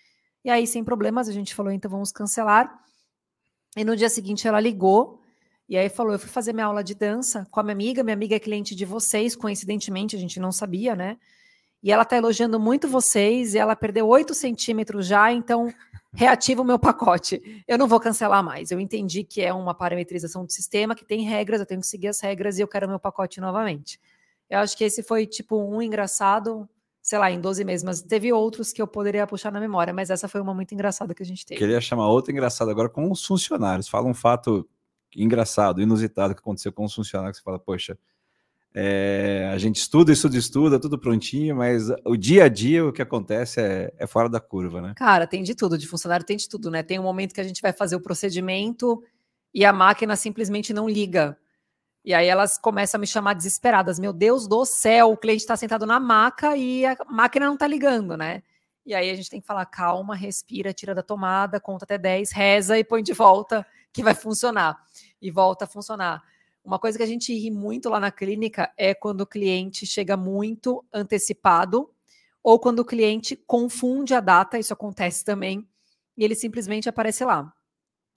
E 0.44 0.50
aí, 0.50 0.66
sem 0.66 0.82
problemas, 0.82 1.28
a 1.28 1.32
gente 1.32 1.54
falou: 1.54 1.70
então 1.70 1.90
vamos 1.90 2.10
cancelar. 2.10 2.82
E 3.76 3.84
no 3.84 3.94
dia 3.94 4.08
seguinte 4.08 4.48
ela 4.48 4.58
ligou 4.58 5.20
e 5.68 5.76
aí 5.76 5.88
falou: 5.88 6.12
eu 6.12 6.18
fui 6.18 6.28
fazer 6.28 6.52
minha 6.52 6.66
aula 6.66 6.82
de 6.82 6.94
dança 6.94 7.46
com 7.50 7.60
a 7.60 7.62
minha 7.62 7.72
amiga, 7.72 8.02
minha 8.02 8.14
amiga 8.14 8.36
é 8.36 8.40
cliente 8.40 8.74
de 8.74 8.84
vocês, 8.84 9.34
coincidentemente, 9.34 10.16
a 10.16 10.18
gente 10.18 10.38
não 10.38 10.52
sabia, 10.52 10.94
né? 10.94 11.16
e 11.86 11.92
ela 11.92 12.02
está 12.02 12.16
elogiando 12.16 12.58
muito 12.58 12.88
vocês 12.88 13.54
e 13.54 13.58
ela 13.58 13.76
perdeu 13.76 14.08
8 14.08 14.34
centímetros 14.34 15.06
já, 15.06 15.30
então 15.30 15.72
reativa 16.12 16.62
o 16.62 16.64
meu 16.64 16.80
pacote. 16.80 17.62
Eu 17.64 17.78
não 17.78 17.86
vou 17.86 18.00
cancelar 18.00 18.42
mais. 18.42 18.72
Eu 18.72 18.80
entendi 18.80 19.22
que 19.22 19.40
é 19.40 19.52
uma 19.52 19.72
parametrização 19.72 20.44
do 20.44 20.50
sistema, 20.50 20.96
que 20.96 21.04
tem 21.04 21.22
regras, 21.22 21.60
eu 21.60 21.66
tenho 21.66 21.80
que 21.80 21.86
seguir 21.86 22.08
as 22.08 22.20
regras 22.20 22.58
e 22.58 22.62
eu 22.62 22.66
quero 22.66 22.88
meu 22.88 22.98
pacote 22.98 23.40
novamente. 23.40 24.00
Eu 24.50 24.58
acho 24.58 24.76
que 24.76 24.82
esse 24.82 25.00
foi 25.00 25.26
tipo 25.26 25.62
um 25.62 25.80
engraçado, 25.80 26.68
sei 27.00 27.20
lá, 27.20 27.30
em 27.30 27.40
12 27.40 27.64
meses, 27.64 27.84
mas 27.84 28.02
teve 28.02 28.32
outros 28.32 28.72
que 28.72 28.82
eu 28.82 28.86
poderia 28.88 29.24
puxar 29.24 29.52
na 29.52 29.60
memória, 29.60 29.92
mas 29.92 30.10
essa 30.10 30.26
foi 30.26 30.40
uma 30.40 30.52
muito 30.52 30.74
engraçada 30.74 31.14
que 31.14 31.22
a 31.22 31.26
gente 31.26 31.46
teve. 31.46 31.56
Queria 31.56 31.80
chamar 31.80 32.08
outra 32.08 32.32
engraçada 32.32 32.68
agora 32.68 32.88
com 32.88 33.12
os 33.12 33.24
funcionários. 33.24 33.86
Fala 33.86 34.08
um 34.08 34.14
fato 34.14 34.68
engraçado, 35.16 35.80
inusitado 35.80 36.34
que 36.34 36.40
aconteceu 36.40 36.72
com 36.72 36.84
os 36.84 36.94
funcionários 36.94 37.38
que 37.38 37.42
você 37.42 37.44
fala, 37.44 37.58
poxa, 37.58 37.98
é, 38.78 39.48
a 39.50 39.56
gente 39.56 39.76
estuda, 39.76 40.12
estuda, 40.12 40.36
estuda, 40.36 40.78
tudo 40.78 40.98
prontinho, 40.98 41.56
mas 41.56 41.88
o 42.04 42.14
dia 42.14 42.44
a 42.44 42.48
dia 42.48 42.84
o 42.84 42.92
que 42.92 43.00
acontece 43.00 43.58
é, 43.58 43.90
é, 43.96 44.06
fora 44.06 44.28
da 44.28 44.38
curva, 44.38 44.82
né? 44.82 44.92
Cara, 44.94 45.26
tem 45.26 45.42
de 45.42 45.54
tudo, 45.54 45.78
de 45.78 45.88
funcionário 45.88 46.26
tem 46.26 46.36
de 46.36 46.46
tudo, 46.46 46.70
né? 46.70 46.82
Tem 46.82 46.98
um 46.98 47.02
momento 47.02 47.32
que 47.32 47.40
a 47.40 47.44
gente 47.44 47.62
vai 47.62 47.72
fazer 47.72 47.96
o 47.96 48.00
procedimento 48.00 49.02
e 49.54 49.64
a 49.64 49.72
máquina 49.72 50.14
simplesmente 50.14 50.74
não 50.74 50.86
liga. 50.86 51.38
E 52.04 52.12
aí 52.12 52.26
elas 52.26 52.58
começam 52.58 52.98
a 52.98 53.00
me 53.00 53.06
chamar 53.06 53.32
desesperadas. 53.32 53.98
Meu 53.98 54.12
Deus 54.12 54.46
do 54.46 54.64
céu, 54.66 55.10
o 55.12 55.16
cliente 55.16 55.40
está 55.40 55.56
sentado 55.56 55.86
na 55.86 55.98
maca 55.98 56.54
e 56.54 56.84
a 56.84 56.96
máquina 57.08 57.46
não 57.46 57.54
está 57.54 57.66
ligando, 57.66 58.14
né? 58.14 58.42
E 58.84 58.94
aí 58.94 59.10
a 59.10 59.14
gente 59.14 59.30
tem 59.30 59.40
que 59.40 59.46
falar, 59.46 59.64
calma, 59.64 60.14
respira, 60.14 60.74
tira 60.74 60.94
da 60.94 61.02
tomada, 61.02 61.58
conta 61.58 61.86
até 61.86 61.96
10, 61.96 62.30
reza 62.30 62.78
e 62.78 62.84
põe 62.84 63.02
de 63.02 63.14
volta 63.14 63.66
que 63.90 64.02
vai 64.02 64.14
funcionar. 64.14 64.78
E 65.20 65.30
volta 65.30 65.64
a 65.64 65.68
funcionar. 65.68 66.22
Uma 66.64 66.78
coisa 66.78 66.98
que 66.98 67.04
a 67.04 67.06
gente 67.06 67.32
ri 67.32 67.50
muito 67.50 67.88
lá 67.88 68.00
na 68.00 68.10
clínica 68.10 68.72
é 68.76 68.94
quando 68.94 69.20
o 69.20 69.26
cliente 69.26 69.86
chega 69.86 70.16
muito 70.16 70.84
antecipado 70.92 71.90
ou 72.42 72.60
quando 72.60 72.78
o 72.78 72.84
cliente 72.84 73.34
confunde 73.34 74.14
a 74.14 74.20
data, 74.20 74.56
isso 74.56 74.72
acontece 74.72 75.24
também, 75.24 75.68
e 76.16 76.24
ele 76.24 76.36
simplesmente 76.36 76.88
aparece 76.88 77.24
lá. 77.24 77.52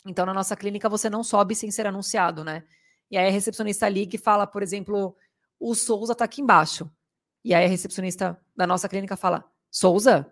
Então, 0.05 0.23
na 0.23 0.35
nossa 0.35 0.55
clínica, 0.55 0.87
você 0.87 1.09
não 1.09 1.23
sobe 1.23 1.55
sem 1.55 1.71
ser 1.71 1.87
anunciado, 1.87 2.43
né? 2.43 2.63
E 3.09 3.17
aí 3.17 3.27
a 3.27 3.31
recepcionista 3.31 3.89
liga 3.89 4.15
e 4.15 4.19
fala, 4.19 4.45
por 4.45 4.61
exemplo, 4.61 5.15
o 5.59 5.73
Souza 5.73 6.13
tá 6.13 6.25
aqui 6.25 6.41
embaixo. 6.41 6.89
E 7.43 7.55
aí 7.55 7.65
a 7.65 7.67
recepcionista 7.67 8.39
da 8.55 8.67
nossa 8.67 8.87
clínica 8.87 9.17
fala, 9.17 9.43
Souza? 9.71 10.31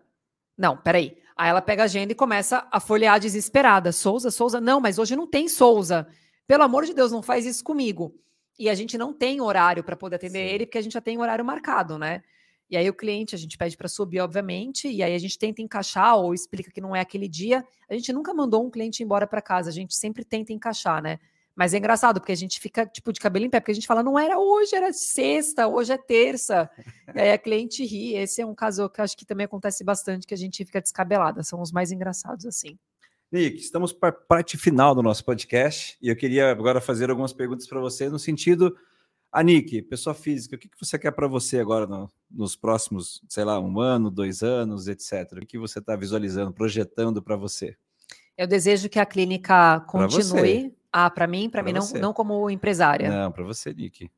Não, 0.56 0.78
peraí. 0.78 1.18
Aí 1.36 1.50
ela 1.50 1.62
pega 1.62 1.82
a 1.82 1.86
agenda 1.86 2.12
e 2.12 2.16
começa 2.16 2.68
a 2.72 2.80
folhear 2.80 3.20
desesperada. 3.20 3.92
Souza, 3.92 4.30
Souza? 4.30 4.62
Não, 4.62 4.80
mas 4.80 5.00
hoje 5.00 5.16
não 5.16 5.26
tem 5.26 5.48
Souza. 5.48 6.08
Pelo 6.48 6.64
amor 6.64 6.86
de 6.86 6.94
Deus, 6.94 7.12
não 7.12 7.22
faz 7.22 7.46
isso 7.46 7.64
comigo. 7.64 8.16
E 8.58 8.70
a 8.70 8.74
gente 8.74 8.98
não 8.98 9.14
tem 9.14 9.42
horário 9.42 9.84
para 9.84 9.96
poder 9.96 10.16
atender 10.16 10.48
Sim. 10.48 10.56
ele, 10.56 10.66
porque 10.66 10.78
a 10.78 10.82
gente 10.82 10.94
já 10.94 11.02
tem 11.02 11.20
horário 11.20 11.46
marcado, 11.46 11.98
né? 11.98 12.24
E 12.70 12.76
aí 12.76 12.90
o 12.90 12.94
cliente, 12.94 13.36
a 13.36 13.38
gente 13.38 13.58
pede 13.58 13.78
para 13.78 13.88
subir, 13.88 14.20
obviamente, 14.20 14.90
e 14.90 15.02
aí 15.02 15.14
a 15.14 15.18
gente 15.18 15.38
tenta 15.38 15.62
encaixar 15.62 16.18
ou 16.18 16.34
explica 16.34 16.72
que 16.72 16.82
não 16.82 16.96
é 16.96 17.00
aquele 17.00 17.28
dia. 17.28 17.64
A 17.90 17.94
gente 17.94 18.12
nunca 18.12 18.34
mandou 18.34 18.66
um 18.66 18.70
cliente 18.70 19.04
embora 19.04 19.28
para 19.28 19.42
casa, 19.42 19.70
a 19.70 19.74
gente 19.74 19.96
sempre 19.96 20.26
tenta 20.26 20.52
encaixar, 20.52 21.02
né? 21.02 21.20
Mas 21.56 21.74
é 21.74 21.78
engraçado, 21.78 22.20
porque 22.20 22.32
a 22.32 22.36
gente 22.36 22.60
fica, 22.60 22.86
tipo, 22.86 23.12
de 23.12 23.20
cabelo 23.20 23.46
em 23.46 23.50
pé, 23.50 23.60
porque 23.60 23.72
a 23.72 23.76
gente 23.76 23.88
fala, 23.88 24.04
não 24.04 24.20
era 24.20 24.38
hoje, 24.38 24.76
era 24.76 24.94
sexta, 24.94 25.68
hoje 25.68 25.92
é 25.92 25.98
terça. 25.98 26.70
e 27.16 27.20
aí 27.20 27.32
a 27.32 27.38
cliente 27.38 27.84
ri. 27.84 28.16
Esse 28.16 28.42
é 28.42 28.46
um 28.46 28.54
caso 28.54 28.88
que 28.90 29.02
acho 29.02 29.18
que 29.18 29.26
também 29.26 29.46
acontece 29.46 29.84
bastante, 29.84 30.28
que 30.28 30.36
a 30.36 30.38
gente 30.38 30.64
fica 30.64 30.80
descabelada. 30.80 31.42
São 31.42 31.60
os 31.60 31.72
mais 31.72 31.92
engraçados, 31.92 32.46
assim. 32.46 32.78
Nick, 33.30 33.58
estamos 33.58 33.92
para 33.92 34.10
a 34.10 34.12
parte 34.14 34.58
final 34.58 34.96
do 34.96 35.04
nosso 35.04 35.26
podcast 35.26 35.98
e 36.02 36.08
eu 36.08 36.16
queria 36.16 36.50
agora 36.50 36.80
fazer 36.80 37.10
algumas 37.10 37.34
perguntas 37.34 37.68
para 37.68 37.80
você 37.80 38.08
no 38.10 38.18
sentido, 38.18 38.74
a 39.30 39.44
Nick, 39.44 39.82
pessoa 39.82 40.14
física, 40.14 40.56
o 40.56 40.60
que, 40.60 40.70
que 40.70 40.80
você 40.80 40.98
quer 40.98 41.12
para 41.12 41.28
você 41.28 41.60
agora 41.60 41.86
no, 41.86 42.10
nos 42.32 42.56
próximos, 42.56 43.22
sei 43.28 43.44
lá, 43.44 43.60
um 43.60 43.82
ano, 43.82 44.10
dois 44.10 44.44
anos, 44.44 44.88
etc. 44.88 45.40
O 45.42 45.46
que 45.46 45.58
você 45.58 45.80
está 45.80 45.94
visualizando, 45.98 46.54
projetando 46.54 47.22
para 47.22 47.36
você? 47.36 47.76
Eu 48.38 48.48
desejo 48.48 48.88
que 48.88 48.98
a 48.98 49.06
clínica 49.06 49.82
continue. 49.82 50.74
Ah, 50.92 51.10
para 51.10 51.28
mim, 51.28 51.50
para 51.50 51.62
mim 51.62 51.74
não, 51.74 51.86
não 52.00 52.14
como 52.14 52.50
empresária. 52.50 53.10
Não, 53.10 53.32
para 53.32 53.44
você, 53.44 53.74
Nick. 53.74 54.10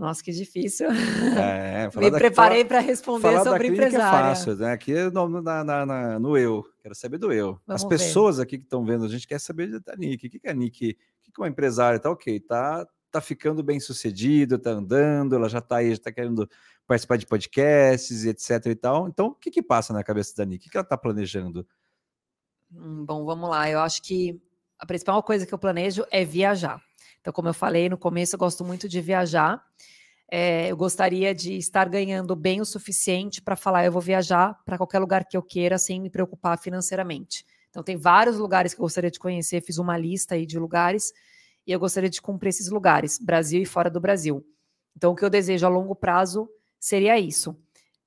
Nossa, 0.00 0.24
que 0.24 0.32
difícil. 0.32 0.88
É, 0.90 1.90
Me 1.94 2.10
preparei 2.10 2.64
para 2.64 2.80
responder 2.80 3.38
sobre 3.44 3.68
é 3.68 3.70
empresária. 3.70 4.30
É 4.30 4.34
fácil, 4.34 4.56
né? 4.56 4.72
Aqui 4.72 4.94
é 4.94 5.10
no, 5.10 5.42
na, 5.42 5.62
na, 5.62 6.18
no 6.18 6.38
eu. 6.38 6.64
Quero 6.80 6.94
saber 6.94 7.18
do 7.18 7.30
eu. 7.30 7.60
Vamos 7.66 7.82
As 7.82 7.84
pessoas 7.84 8.38
ver. 8.38 8.44
aqui 8.44 8.56
que 8.56 8.64
estão 8.64 8.82
vendo, 8.82 9.04
a 9.04 9.08
gente 9.08 9.28
quer 9.28 9.38
saber 9.38 9.78
da 9.78 9.94
Nick. 9.96 10.26
O 10.26 10.30
que, 10.30 10.38
que 10.38 10.48
é 10.48 10.52
a 10.52 10.54
Nick? 10.54 10.92
O 10.92 10.96
que, 11.22 11.30
que 11.30 11.38
é 11.38 11.42
uma 11.42 11.50
empresária? 11.50 12.00
Tá 12.00 12.10
ok, 12.10 12.40
tá, 12.40 12.88
tá 13.10 13.20
ficando 13.20 13.62
bem 13.62 13.78
sucedido, 13.78 14.58
tá 14.58 14.70
andando, 14.70 15.34
ela 15.34 15.50
já 15.50 15.60
tá 15.60 15.76
aí, 15.76 15.94
já 15.94 16.00
tá 16.00 16.10
querendo 16.10 16.48
participar 16.86 17.18
de 17.18 17.26
podcasts, 17.26 18.24
etc 18.24 18.68
e 18.68 18.74
tal. 18.74 19.06
Então, 19.06 19.26
o 19.26 19.34
que 19.34 19.50
que 19.50 19.62
passa 19.62 19.92
na 19.92 20.02
cabeça 20.02 20.34
da 20.34 20.46
Nick? 20.46 20.62
O 20.62 20.64
que, 20.64 20.70
que 20.70 20.78
ela 20.78 20.84
tá 20.84 20.96
planejando? 20.96 21.68
Hum, 22.72 23.04
bom, 23.04 23.26
vamos 23.26 23.50
lá. 23.50 23.68
Eu 23.68 23.80
acho 23.80 24.00
que 24.02 24.40
a 24.78 24.86
principal 24.86 25.22
coisa 25.22 25.44
que 25.44 25.52
eu 25.52 25.58
planejo 25.58 26.06
é 26.10 26.24
viajar. 26.24 26.82
Então, 27.20 27.32
como 27.32 27.48
eu 27.48 27.54
falei 27.54 27.88
no 27.88 27.98
começo, 27.98 28.34
eu 28.34 28.38
gosto 28.38 28.64
muito 28.64 28.88
de 28.88 29.00
viajar. 29.00 29.62
É, 30.30 30.68
eu 30.68 30.76
gostaria 30.76 31.34
de 31.34 31.56
estar 31.56 31.88
ganhando 31.88 32.36
bem 32.36 32.60
o 32.60 32.64
suficiente 32.64 33.42
para 33.42 33.56
falar, 33.56 33.84
eu 33.84 33.92
vou 33.92 34.00
viajar 34.00 34.58
para 34.64 34.76
qualquer 34.76 35.00
lugar 35.00 35.24
que 35.24 35.36
eu 35.36 35.42
queira 35.42 35.76
sem 35.76 36.00
me 36.00 36.08
preocupar 36.08 36.58
financeiramente. 36.58 37.44
Então, 37.68 37.82
tem 37.82 37.96
vários 37.96 38.38
lugares 38.38 38.72
que 38.72 38.80
eu 38.80 38.84
gostaria 38.84 39.10
de 39.10 39.18
conhecer, 39.18 39.60
fiz 39.62 39.78
uma 39.78 39.96
lista 39.98 40.34
aí 40.34 40.46
de 40.46 40.58
lugares 40.58 41.12
e 41.66 41.72
eu 41.72 41.78
gostaria 41.78 42.08
de 42.08 42.22
cumprir 42.22 42.50
esses 42.50 42.68
lugares, 42.68 43.18
Brasil 43.18 43.60
e 43.60 43.66
fora 43.66 43.90
do 43.90 44.00
Brasil. 44.00 44.44
Então, 44.96 45.12
o 45.12 45.16
que 45.16 45.24
eu 45.24 45.30
desejo 45.30 45.66
a 45.66 45.68
longo 45.68 45.94
prazo 45.94 46.48
seria 46.78 47.18
isso. 47.18 47.56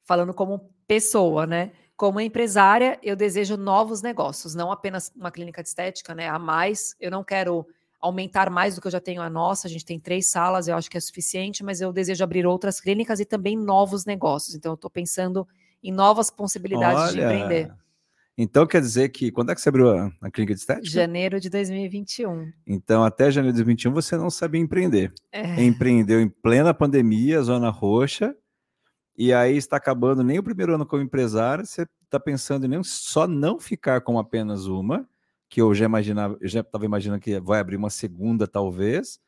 Falando 0.03 0.33
como 0.33 0.69
pessoa, 0.87 1.45
né? 1.45 1.71
Como 1.95 2.19
empresária, 2.19 2.99
eu 3.01 3.15
desejo 3.15 3.55
novos 3.55 4.01
negócios, 4.01 4.55
não 4.55 4.71
apenas 4.71 5.11
uma 5.15 5.31
clínica 5.31 5.61
de 5.61 5.69
estética, 5.69 6.13
né? 6.13 6.27
A 6.27 6.39
mais, 6.39 6.95
eu 6.99 7.09
não 7.11 7.23
quero 7.23 7.65
aumentar 8.03 8.49
mais 8.49 8.75
do 8.75 8.81
que 8.81 8.87
eu 8.87 8.91
já 8.91 8.99
tenho 8.99 9.21
a 9.21 9.29
nossa. 9.29 9.67
A 9.67 9.69
gente 9.69 9.85
tem 9.85 9.97
três 9.97 10.27
salas, 10.27 10.67
eu 10.67 10.75
acho 10.75 10.91
que 10.91 10.97
é 10.97 10.99
suficiente, 10.99 11.63
mas 11.63 11.79
eu 11.79 11.93
desejo 11.93 12.21
abrir 12.21 12.45
outras 12.45 12.81
clínicas 12.81 13.21
e 13.21 13.25
também 13.25 13.57
novos 13.57 14.05
negócios. 14.05 14.55
Então, 14.55 14.73
eu 14.73 14.75
estou 14.75 14.91
pensando 14.91 15.47
em 15.81 15.91
novas 15.91 16.29
possibilidades 16.29 17.01
Olha, 17.01 17.11
de 17.11 17.19
empreender. 17.19 17.73
Então, 18.37 18.67
quer 18.67 18.81
dizer 18.81 19.09
que 19.09 19.31
quando 19.31 19.51
é 19.51 19.55
que 19.55 19.61
você 19.61 19.69
abriu 19.69 19.89
a, 19.89 20.11
a 20.21 20.29
clínica 20.29 20.53
de 20.53 20.59
estética? 20.59 20.89
Janeiro 20.89 21.39
de 21.39 21.49
2021. 21.49 22.51
Então, 22.67 23.05
até 23.05 23.31
janeiro 23.31 23.55
de 23.55 23.63
2021 23.63 23.93
você 23.93 24.17
não 24.17 24.29
sabia 24.29 24.59
empreender. 24.59 25.13
É. 25.31 25.63
Empreendeu 25.63 26.19
em 26.19 26.27
plena 26.27 26.73
pandemia, 26.73 27.41
zona 27.41 27.69
roxa, 27.69 28.35
e 29.15 29.31
aí 29.31 29.55
está 29.55 29.77
acabando 29.77 30.23
nem 30.23 30.39
o 30.39 30.43
primeiro 30.43 30.73
ano 30.73 30.85
como 30.85 31.03
empresário, 31.03 31.65
você 31.65 31.87
está 32.03 32.19
pensando 32.19 32.65
em 32.65 32.69
nem 32.69 32.83
só 32.83 33.27
não 33.27 33.59
ficar 33.59 34.01
com 34.01 34.19
apenas 34.19 34.65
uma, 34.65 35.07
que 35.53 35.61
eu 35.61 35.71
já 35.75 35.85
imaginava, 35.85 36.35
eu 36.41 36.47
já 36.47 36.61
estava 36.61 36.83
imaginando 36.83 37.21
que 37.21 37.39
vai 37.39 37.59
abrir 37.59 37.75
uma 37.75 37.91
segunda, 37.91 38.47
talvez, 38.47 39.19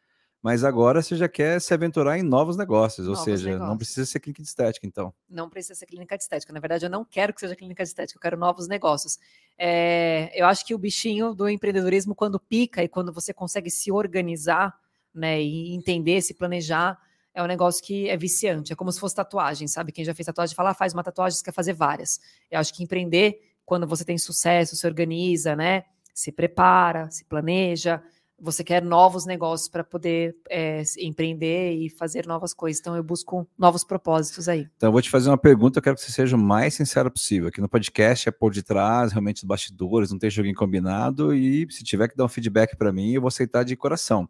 mas 0.41 0.63
agora 0.63 0.99
você 0.99 1.15
já 1.15 1.29
quer 1.29 1.61
se 1.61 1.71
aventurar 1.71 2.17
em 2.17 2.23
novos 2.23 2.57
negócios, 2.57 3.05
novos 3.05 3.19
ou 3.19 3.25
seja, 3.25 3.45
negócios. 3.45 3.69
não 3.69 3.77
precisa 3.77 4.07
ser 4.07 4.19
clínica 4.19 4.41
de 4.41 4.47
estética, 4.47 4.87
então. 4.87 5.13
Não 5.29 5.47
precisa 5.47 5.75
ser 5.75 5.85
clínica 5.85 6.17
de 6.17 6.23
estética. 6.23 6.51
Na 6.51 6.59
verdade, 6.59 6.83
eu 6.83 6.89
não 6.89 7.05
quero 7.05 7.31
que 7.31 7.41
seja 7.41 7.55
clínica 7.55 7.83
de 7.83 7.89
estética, 7.89 8.17
eu 8.17 8.21
quero 8.21 8.37
novos 8.37 8.67
negócios. 8.67 9.19
É, 9.55 10.31
eu 10.33 10.47
acho 10.47 10.65
que 10.65 10.73
o 10.73 10.79
bichinho 10.79 11.35
do 11.35 11.47
empreendedorismo, 11.47 12.15
quando 12.15 12.39
pica 12.39 12.83
e 12.83 12.87
quando 12.87 13.13
você 13.13 13.31
consegue 13.31 13.69
se 13.69 13.91
organizar, 13.91 14.73
né, 15.13 15.39
e 15.39 15.75
entender, 15.75 16.21
se 16.23 16.33
planejar, 16.33 16.97
é 17.35 17.43
um 17.43 17.47
negócio 17.47 17.83
que 17.83 18.09
é 18.09 18.17
viciante. 18.17 18.73
É 18.73 18.75
como 18.75 18.91
se 18.91 18.99
fosse 18.99 19.13
tatuagem, 19.13 19.67
sabe? 19.67 19.91
Quem 19.91 20.03
já 20.03 20.15
fez 20.15 20.25
tatuagem 20.25 20.55
fala, 20.55 20.71
ah, 20.71 20.73
faz 20.73 20.91
uma 20.91 21.03
tatuagem, 21.03 21.37
você 21.37 21.43
quer 21.43 21.53
fazer 21.53 21.73
várias. 21.73 22.19
Eu 22.49 22.59
acho 22.59 22.73
que 22.73 22.83
empreender, 22.83 23.39
quando 23.63 23.85
você 23.85 24.03
tem 24.03 24.17
sucesso, 24.17 24.75
se 24.75 24.87
organiza, 24.87 25.55
né? 25.55 25.83
Se 26.15 26.31
prepara, 26.31 27.11
se 27.11 27.25
planeja, 27.25 28.01
você 28.39 28.63
quer 28.63 28.81
novos 28.81 29.25
negócios 29.25 29.67
para 29.67 29.83
poder 29.83 30.35
é, 30.49 30.81
empreender 30.99 31.73
e 31.73 31.89
fazer 31.89 32.25
novas 32.25 32.53
coisas. 32.53 32.79
Então, 32.79 32.95
eu 32.95 33.03
busco 33.03 33.47
novos 33.57 33.83
propósitos 33.83 34.47
aí. 34.47 34.67
Então, 34.77 34.87
eu 34.87 34.91
vou 34.91 35.01
te 35.01 35.09
fazer 35.09 35.29
uma 35.29 35.37
pergunta, 35.37 35.79
eu 35.79 35.83
quero 35.83 35.95
que 35.95 36.01
você 36.01 36.11
seja 36.11 36.37
o 36.37 36.39
mais 36.39 36.73
sincero 36.73 37.11
possível. 37.11 37.49
Aqui 37.49 37.59
no 37.59 37.67
podcast 37.67 38.29
é 38.29 38.31
por 38.31 38.53
detrás, 38.53 39.11
realmente, 39.11 39.37
os 39.37 39.43
bastidores, 39.43 40.09
não 40.09 40.17
tem 40.17 40.29
joguinho 40.29 40.55
combinado. 40.55 41.33
E 41.33 41.67
se 41.69 41.83
tiver 41.83 42.07
que 42.07 42.15
dar 42.15 42.25
um 42.25 42.29
feedback 42.29 42.77
para 42.77 42.93
mim, 42.93 43.11
eu 43.11 43.21
vou 43.21 43.27
aceitar 43.27 43.63
de 43.63 43.75
coração. 43.75 44.27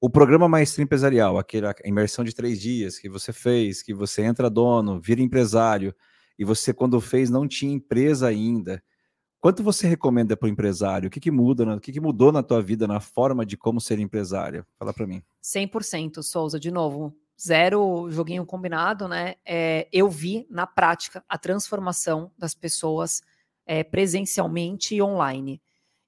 O 0.00 0.08
programa 0.08 0.48
Maestria 0.48 0.84
Empresarial, 0.84 1.38
aquela 1.38 1.74
imersão 1.84 2.24
de 2.24 2.34
três 2.34 2.60
dias 2.60 2.98
que 2.98 3.08
você 3.08 3.32
fez, 3.32 3.82
que 3.82 3.94
você 3.94 4.22
entra 4.22 4.48
dono, 4.48 5.00
vira 5.00 5.22
empresário, 5.22 5.94
e 6.38 6.44
você, 6.44 6.72
quando 6.72 7.00
fez, 7.00 7.30
não 7.30 7.46
tinha 7.46 7.72
empresa 7.72 8.28
ainda 8.28 8.82
Quanto 9.40 9.62
você 9.62 9.86
recomenda 9.86 10.36
para 10.36 10.46
o 10.46 10.48
empresário? 10.50 11.08
O 11.08 11.10
que, 11.10 11.20
que 11.20 11.30
muda? 11.30 11.76
O 11.76 11.80
que, 11.80 11.92
que 11.92 12.00
mudou 12.00 12.32
na 12.32 12.42
tua 12.42 12.60
vida, 12.62 12.86
na 12.86 13.00
forma 13.00 13.44
de 13.44 13.56
como 13.56 13.80
ser 13.80 13.98
empresário? 13.98 14.66
Fala 14.78 14.92
para 14.92 15.06
mim. 15.06 15.22
100%, 15.42 16.22
Souza, 16.22 16.58
de 16.58 16.70
novo. 16.70 17.14
Zero 17.40 18.10
joguinho 18.10 18.46
combinado, 18.46 19.06
né? 19.06 19.34
É, 19.44 19.86
eu 19.92 20.08
vi 20.08 20.46
na 20.50 20.66
prática 20.66 21.22
a 21.28 21.36
transformação 21.36 22.32
das 22.36 22.54
pessoas 22.54 23.22
é, 23.66 23.84
presencialmente 23.84 24.94
e 24.94 25.02
online. 25.02 25.60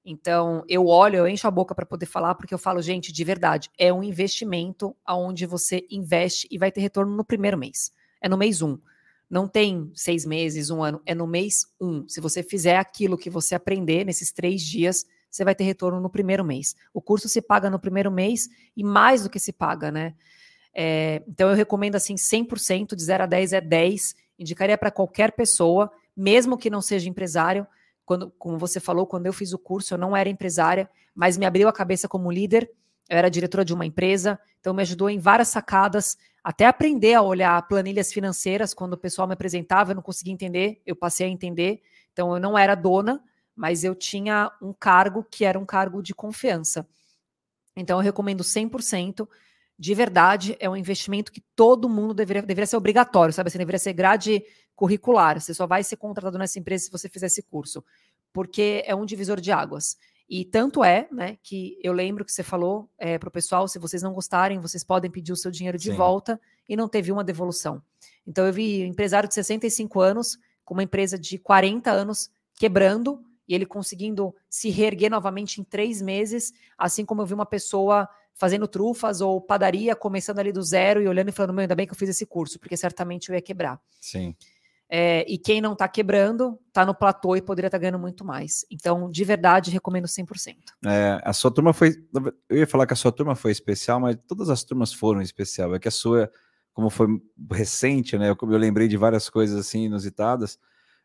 Então, 0.03 0.63
eu 0.67 0.87
olho, 0.87 1.17
eu 1.17 1.27
encho 1.27 1.47
a 1.47 1.51
boca 1.51 1.75
para 1.75 1.85
poder 1.85 2.07
falar, 2.07 2.33
porque 2.33 2.53
eu 2.53 2.57
falo, 2.57 2.81
gente, 2.81 3.11
de 3.11 3.23
verdade, 3.23 3.69
é 3.77 3.93
um 3.93 4.03
investimento 4.03 4.95
aonde 5.05 5.45
você 5.45 5.85
investe 5.91 6.47
e 6.49 6.57
vai 6.57 6.71
ter 6.71 6.81
retorno 6.81 7.15
no 7.15 7.23
primeiro 7.23 7.57
mês. 7.57 7.91
É 8.19 8.27
no 8.27 8.37
mês 8.37 8.61
um. 8.61 8.79
Não 9.29 9.47
tem 9.47 9.91
seis 9.93 10.25
meses, 10.25 10.69
um 10.69 10.81
ano, 10.81 11.01
é 11.05 11.13
no 11.13 11.27
mês 11.27 11.67
um. 11.79 12.07
Se 12.07 12.19
você 12.19 12.41
fizer 12.41 12.77
aquilo 12.77 13.17
que 13.17 13.29
você 13.29 13.53
aprender 13.53 14.03
nesses 14.03 14.31
três 14.31 14.61
dias, 14.61 15.05
você 15.29 15.43
vai 15.43 15.53
ter 15.53 15.63
retorno 15.63 15.99
no 15.99 16.09
primeiro 16.09 16.43
mês. 16.43 16.75
O 16.93 17.01
curso 17.01 17.29
se 17.29 17.41
paga 17.41 17.69
no 17.69 17.79
primeiro 17.79 18.11
mês 18.11 18.49
e 18.75 18.83
mais 18.83 19.23
do 19.23 19.29
que 19.29 19.39
se 19.39 19.53
paga, 19.53 19.91
né? 19.91 20.15
É, 20.73 21.21
então 21.27 21.49
eu 21.49 21.55
recomendo 21.55 21.95
assim 21.95 22.15
100%, 22.15 22.95
de 22.95 23.03
0 23.03 23.23
a 23.23 23.25
10 23.27 23.53
é 23.53 23.61
10. 23.61 24.15
Indicaria 24.39 24.77
para 24.77 24.89
qualquer 24.89 25.33
pessoa, 25.33 25.91
mesmo 26.15 26.57
que 26.57 26.69
não 26.69 26.81
seja 26.81 27.09
empresário. 27.09 27.67
Quando, 28.05 28.31
como 28.39 28.57
você 28.57 28.79
falou, 28.79 29.05
quando 29.05 29.27
eu 29.27 29.33
fiz 29.33 29.53
o 29.53 29.59
curso, 29.59 29.93
eu 29.93 29.97
não 29.97 30.17
era 30.17 30.29
empresária, 30.29 30.89
mas 31.13 31.37
me 31.37 31.45
abriu 31.45 31.67
a 31.67 31.73
cabeça 31.73 32.07
como 32.07 32.31
líder. 32.31 32.71
Eu 33.09 33.17
era 33.17 33.29
diretora 33.29 33.65
de 33.65 33.73
uma 33.73 33.85
empresa, 33.85 34.39
então 34.59 34.73
me 34.73 34.81
ajudou 34.83 35.09
em 35.09 35.19
várias 35.19 35.47
sacadas 35.47 36.17
até 36.43 36.65
aprender 36.65 37.13
a 37.13 37.21
olhar 37.21 37.61
planilhas 37.67 38.13
financeiras, 38.13 38.73
quando 38.73 38.93
o 38.93 38.97
pessoal 38.97 39.27
me 39.27 39.33
apresentava, 39.33 39.91
eu 39.91 39.95
não 39.95 40.01
conseguia 40.01 40.33
entender, 40.33 40.81
eu 40.85 40.95
passei 40.95 41.27
a 41.27 41.29
entender. 41.29 41.81
Então, 42.13 42.33
eu 42.33 42.39
não 42.39 42.57
era 42.57 42.75
dona, 42.75 43.21
mas 43.55 43.83
eu 43.83 43.93
tinha 43.93 44.51
um 44.61 44.73
cargo 44.73 45.23
que 45.29 45.43
era 45.43 45.59
um 45.59 45.65
cargo 45.65 46.01
de 46.01 46.13
confiança. 46.13 46.87
Então, 47.75 47.99
eu 47.99 48.03
recomendo 48.03 48.43
100%. 48.43 49.27
De 49.77 49.93
verdade, 49.93 50.57
é 50.59 50.69
um 50.69 50.75
investimento 50.75 51.31
que 51.31 51.41
todo 51.55 51.89
mundo 51.89 52.13
deveria, 52.13 52.41
deveria 52.41 52.67
ser 52.67 52.77
obrigatório, 52.77 53.33
sabe? 53.33 53.47
Assim, 53.47 53.57
deveria 53.57 53.79
ser 53.79 53.93
grade 53.93 54.43
curricular. 54.75 55.39
Você 55.39 55.53
só 55.53 55.67
vai 55.67 55.83
ser 55.83 55.97
contratado 55.97 56.37
nessa 56.37 56.57
empresa 56.59 56.85
se 56.85 56.91
você 56.91 57.07
fizer 57.07 57.27
esse 57.27 57.43
curso, 57.43 57.83
porque 58.33 58.83
é 58.85 58.95
um 58.95 59.05
divisor 59.05 59.39
de 59.39 59.51
águas. 59.51 59.97
E 60.29 60.45
tanto 60.45 60.83
é, 60.83 61.07
né, 61.11 61.37
que 61.41 61.79
eu 61.81 61.91
lembro 61.91 62.23
que 62.23 62.31
você 62.31 62.43
falou 62.43 62.87
é, 62.99 63.17
para 63.17 63.29
o 63.29 63.31
pessoal, 63.31 63.67
se 63.67 63.79
vocês 63.79 64.03
não 64.03 64.13
gostarem, 64.13 64.59
vocês 64.59 64.83
podem 64.83 65.09
pedir 65.09 65.31
o 65.31 65.35
seu 65.35 65.49
dinheiro 65.49 65.77
de 65.77 65.89
Sim. 65.89 65.95
volta 65.95 66.39
e 66.67 66.75
não 66.75 66.87
teve 66.87 67.11
uma 67.11 67.23
devolução. 67.23 67.81
Então 68.27 68.45
eu 68.45 68.53
vi 68.53 68.83
um 68.83 68.87
empresário 68.87 69.27
de 69.27 69.33
65 69.33 69.99
anos 69.99 70.37
com 70.63 70.75
uma 70.75 70.83
empresa 70.83 71.17
de 71.17 71.39
40 71.39 71.89
anos 71.89 72.29
quebrando 72.59 73.23
e 73.47 73.55
ele 73.55 73.65
conseguindo 73.65 74.35
se 74.47 74.69
reerguer 74.69 75.09
novamente 75.09 75.59
em 75.59 75.63
três 75.63 75.99
meses, 75.99 76.53
assim 76.77 77.03
como 77.03 77.23
eu 77.23 77.25
vi 77.25 77.33
uma 77.33 77.45
pessoa 77.45 78.07
fazendo 78.35 78.67
trufas 78.67 79.21
ou 79.21 79.41
padaria, 79.41 79.95
começando 79.95 80.37
ali 80.37 80.51
do 80.51 80.61
zero 80.61 81.01
e 81.01 81.07
olhando 81.07 81.29
e 81.29 81.31
falando, 81.31 81.53
meu, 81.53 81.61
ainda 81.61 81.75
bem 81.75 81.87
que 81.87 81.91
eu 81.91 81.97
fiz 81.97 82.09
esse 82.09 82.25
curso, 82.25 82.59
porque 82.59 82.77
certamente 82.77 83.29
eu 83.29 83.35
ia 83.35 83.41
quebrar. 83.41 83.81
Sim. 83.99 84.35
É, 84.91 85.23
e 85.31 85.37
quem 85.37 85.61
não 85.61 85.73
está 85.73 85.87
quebrando, 85.87 86.57
está 86.67 86.83
no 86.83 86.95
platô 86.95 87.35
e 87.35 87.41
poderia 87.41 87.67
estar 87.67 87.77
tá 87.77 87.81
ganhando 87.81 87.99
muito 87.99 88.25
mais. 88.25 88.65
Então, 88.71 89.09
de 89.11 89.23
verdade, 89.23 89.69
recomendo 89.69 90.07
100%. 90.07 90.55
É, 90.87 91.21
a 91.23 91.31
sua 91.31 91.51
turma 91.51 91.73
foi. 91.73 91.93
Eu 92.49 92.57
ia 92.57 92.65
falar 92.65 92.87
que 92.87 92.93
a 92.93 92.95
sua 92.95 93.11
turma 93.11 93.35
foi 93.35 93.51
especial, 93.51 93.99
mas 93.99 94.17
todas 94.27 94.49
as 94.49 94.63
turmas 94.63 94.91
foram 94.91 95.21
especial. 95.21 95.75
É 95.75 95.79
que 95.79 95.87
a 95.87 95.91
sua, 95.91 96.31
como 96.73 96.89
foi 96.89 97.07
recente, 97.51 98.17
né? 98.17 98.31
Eu, 98.31 98.37
eu 98.41 98.57
lembrei 98.57 98.87
de 98.87 98.97
várias 98.97 99.29
coisas 99.29 99.59
assim 99.59 99.85
inusitadas. 99.85 100.57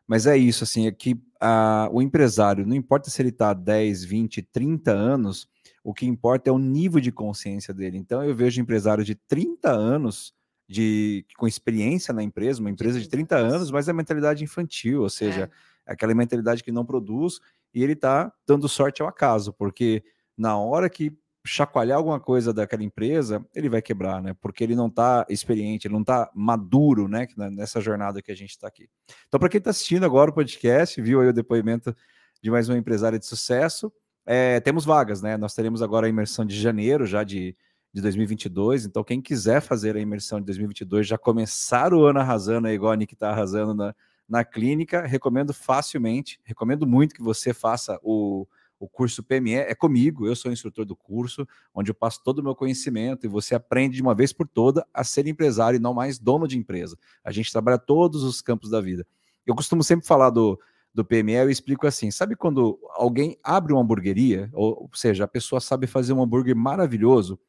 Mas 0.07 0.27
é 0.27 0.37
isso, 0.37 0.63
assim, 0.63 0.87
é 0.87 0.91
que 0.91 1.19
a, 1.39 1.89
o 1.91 2.01
empresário, 2.01 2.65
não 2.65 2.75
importa 2.75 3.09
se 3.09 3.21
ele 3.21 3.29
está 3.29 3.53
10, 3.53 4.03
20, 4.03 4.41
30 4.41 4.91
anos, 4.91 5.47
o 5.83 5.93
que 5.93 6.05
importa 6.05 6.49
é 6.49 6.53
o 6.53 6.59
nível 6.59 6.99
de 6.99 7.11
consciência 7.11 7.73
dele. 7.73 7.97
Então, 7.97 8.23
eu 8.23 8.35
vejo 8.35 8.61
empresários 8.61 9.05
de 9.05 9.15
30 9.15 9.71
anos 9.71 10.33
de 10.67 11.25
com 11.37 11.47
experiência 11.47 12.13
na 12.13 12.23
empresa, 12.23 12.59
uma 12.59 12.69
empresa 12.69 12.99
de 12.99 13.07
30 13.07 13.35
anos, 13.35 13.71
mas 13.71 13.87
é 13.87 13.93
mentalidade 13.93 14.43
infantil, 14.43 15.01
ou 15.01 15.09
seja, 15.09 15.49
é. 15.85 15.91
aquela 15.93 16.13
mentalidade 16.13 16.63
que 16.63 16.71
não 16.71 16.85
produz 16.85 17.39
e 17.73 17.83
ele 17.83 17.93
está 17.93 18.31
dando 18.47 18.67
sorte 18.67 19.01
ao 19.01 19.07
acaso, 19.07 19.53
porque 19.53 20.03
na 20.37 20.57
hora 20.57 20.89
que 20.89 21.15
chacoalhar 21.45 21.97
alguma 21.97 22.19
coisa 22.19 22.51
daquela 22.51 22.83
empresa, 22.83 23.45
ele 23.53 23.69
vai 23.69 23.81
quebrar, 23.81 24.21
né? 24.21 24.35
Porque 24.41 24.63
ele 24.63 24.75
não 24.75 24.87
está 24.87 25.25
experiente, 25.29 25.87
ele 25.87 25.93
não 25.93 26.01
está 26.01 26.29
maduro, 26.33 27.07
né? 27.07 27.27
Nessa 27.37 27.79
jornada 27.79 28.21
que 28.21 28.31
a 28.31 28.35
gente 28.35 28.49
está 28.49 28.67
aqui. 28.67 28.89
Então, 29.27 29.39
para 29.39 29.47
quem 29.47 29.59
está 29.59 29.69
assistindo 29.69 30.05
agora 30.05 30.31
o 30.31 30.33
podcast, 30.33 30.99
viu 30.99 31.21
aí 31.21 31.27
o 31.27 31.33
depoimento 31.33 31.95
de 32.41 32.49
mais 32.49 32.67
uma 32.67 32.77
empresária 32.77 33.19
de 33.19 33.25
sucesso, 33.25 33.93
é, 34.25 34.59
temos 34.59 34.85
vagas, 34.85 35.21
né? 35.21 35.37
Nós 35.37 35.53
teremos 35.53 35.83
agora 35.83 36.07
a 36.07 36.09
imersão 36.09 36.45
de 36.45 36.59
janeiro 36.59 37.05
já 37.05 37.23
de, 37.23 37.55
de 37.95 38.01
2022. 38.01 38.85
Então, 38.85 39.05
quem 39.05 39.21
quiser 39.21 39.61
fazer 39.61 39.95
a 39.95 40.01
imersão 40.01 40.41
de 40.41 40.45
2022, 40.47 41.07
já 41.07 41.17
começar 41.17 41.93
o 41.93 42.03
ano 42.03 42.19
arrasando, 42.19 42.67
igual 42.67 42.91
a 42.91 42.95
Nick 42.97 43.13
está 43.13 43.29
arrasando 43.29 43.73
na, 43.73 43.95
na 44.27 44.43
clínica, 44.43 45.07
recomendo 45.07 45.53
facilmente, 45.53 46.37
recomendo 46.43 46.85
muito 46.85 47.15
que 47.15 47.23
você 47.23 47.53
faça 47.53 47.97
o 48.03 48.45
o 48.77 48.89
curso 48.89 49.23
PME 49.23 49.53
é 49.53 49.73
comigo, 49.73 50.27
eu 50.27 50.35
sou 50.35 50.51
instrutor 50.51 50.83
do 50.83 50.97
curso, 50.97 51.47
onde 51.73 51.89
eu 51.89 51.95
passo 51.95 52.21
todo 52.21 52.39
o 52.39 52.43
meu 52.43 52.53
conhecimento 52.53 53.25
e 53.25 53.29
você 53.29 53.55
aprende 53.55 53.95
de 53.95 54.01
uma 54.01 54.13
vez 54.13 54.33
por 54.33 54.45
toda 54.45 54.85
a 54.93 55.01
ser 55.01 55.27
empresário 55.27 55.77
e 55.77 55.79
não 55.79 55.93
mais 55.93 56.19
dono 56.19 56.45
de 56.45 56.57
empresa. 56.57 56.97
A 57.23 57.31
gente 57.31 57.49
trabalha 57.49 57.77
todos 57.77 58.21
os 58.21 58.41
campos 58.41 58.69
da 58.69 58.81
vida. 58.81 59.07
Eu 59.47 59.55
costumo 59.55 59.81
sempre 59.81 60.05
falar 60.05 60.29
do, 60.29 60.59
do 60.93 61.05
PME, 61.05 61.35
eu 61.35 61.49
explico 61.49 61.87
assim: 61.87 62.11
sabe 62.11 62.35
quando 62.35 62.77
alguém 62.95 63.39
abre 63.41 63.71
uma 63.71 63.81
hamburgueria, 63.81 64.49
ou, 64.51 64.83
ou 64.83 64.89
seja, 64.93 65.23
a 65.23 65.27
pessoa 65.27 65.61
sabe 65.61 65.87
fazer 65.87 66.11
um 66.11 66.21
hambúrguer 66.21 66.55
maravilhoso? 66.55 67.39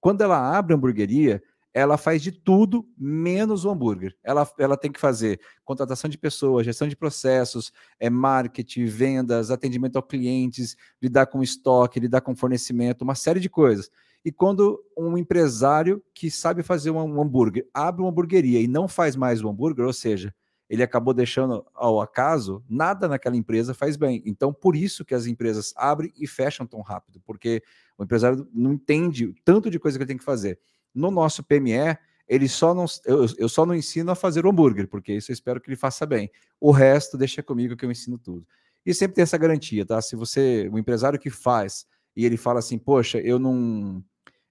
Quando 0.00 0.22
ela 0.22 0.56
abre 0.56 0.72
a 0.72 0.76
hamburgueria, 0.76 1.42
ela 1.72 1.96
faz 1.96 2.20
de 2.22 2.32
tudo 2.32 2.88
menos 2.98 3.64
o 3.64 3.70
hambúrguer. 3.70 4.16
Ela, 4.24 4.48
ela 4.58 4.76
tem 4.76 4.90
que 4.90 4.98
fazer 4.98 5.40
contratação 5.64 6.10
de 6.10 6.18
pessoas, 6.18 6.66
gestão 6.66 6.88
de 6.88 6.96
processos, 6.96 7.72
é 7.98 8.10
marketing, 8.10 8.86
vendas, 8.86 9.50
atendimento 9.50 9.96
ao 9.96 10.02
clientes, 10.02 10.76
lidar 11.00 11.26
com 11.26 11.42
estoque, 11.42 12.00
lidar 12.00 12.22
com 12.22 12.34
fornecimento, 12.34 13.02
uma 13.02 13.14
série 13.14 13.40
de 13.40 13.48
coisas. 13.48 13.90
E 14.24 14.32
quando 14.32 14.82
um 14.96 15.16
empresário 15.16 16.02
que 16.12 16.30
sabe 16.30 16.62
fazer 16.62 16.90
um 16.90 17.20
hambúrguer 17.20 17.66
abre 17.72 18.02
uma 18.02 18.10
hamburgueria 18.10 18.60
e 18.60 18.68
não 18.68 18.86
faz 18.88 19.16
mais 19.16 19.42
o 19.42 19.48
hambúrguer, 19.48 19.86
ou 19.86 19.92
seja, 19.92 20.34
ele 20.68 20.82
acabou 20.84 21.12
deixando 21.12 21.66
ao 21.74 22.00
acaso, 22.00 22.62
nada 22.68 23.08
naquela 23.08 23.36
empresa 23.36 23.74
faz 23.74 23.96
bem. 23.96 24.22
Então, 24.24 24.52
por 24.52 24.76
isso 24.76 25.04
que 25.04 25.14
as 25.14 25.26
empresas 25.26 25.72
abrem 25.76 26.12
e 26.16 26.28
fecham 26.28 26.64
tão 26.64 26.80
rápido, 26.80 27.20
porque 27.26 27.62
o 28.00 28.04
empresário 28.04 28.48
não 28.52 28.72
entende 28.72 29.26
o 29.26 29.34
tanto 29.44 29.70
de 29.70 29.78
coisa 29.78 29.98
que 29.98 30.02
ele 30.02 30.08
tem 30.08 30.16
que 30.16 30.24
fazer. 30.24 30.58
No 30.94 31.10
nosso 31.10 31.44
PME, 31.44 31.98
ele 32.26 32.48
só 32.48 32.72
não, 32.72 32.86
eu, 33.04 33.26
eu 33.36 33.48
só 33.48 33.66
não 33.66 33.74
ensino 33.74 34.10
a 34.10 34.14
fazer 34.14 34.46
o 34.46 34.48
hambúrguer, 34.48 34.88
porque 34.88 35.12
isso 35.12 35.30
eu 35.30 35.34
espero 35.34 35.60
que 35.60 35.68
ele 35.68 35.76
faça 35.76 36.06
bem. 36.06 36.30
O 36.58 36.70
resto 36.70 37.18
deixa 37.18 37.42
comigo 37.42 37.76
que 37.76 37.84
eu 37.84 37.90
ensino 37.90 38.16
tudo. 38.16 38.46
E 38.86 38.94
sempre 38.94 39.16
tem 39.16 39.22
essa 39.22 39.36
garantia, 39.36 39.84
tá? 39.84 40.00
Se 40.00 40.16
você, 40.16 40.66
o 40.72 40.78
empresário 40.78 41.18
que 41.18 41.28
faz 41.28 41.84
e 42.16 42.24
ele 42.24 42.38
fala 42.38 42.60
assim, 42.60 42.78
poxa, 42.78 43.18
eu 43.18 43.38
não, 43.38 44.02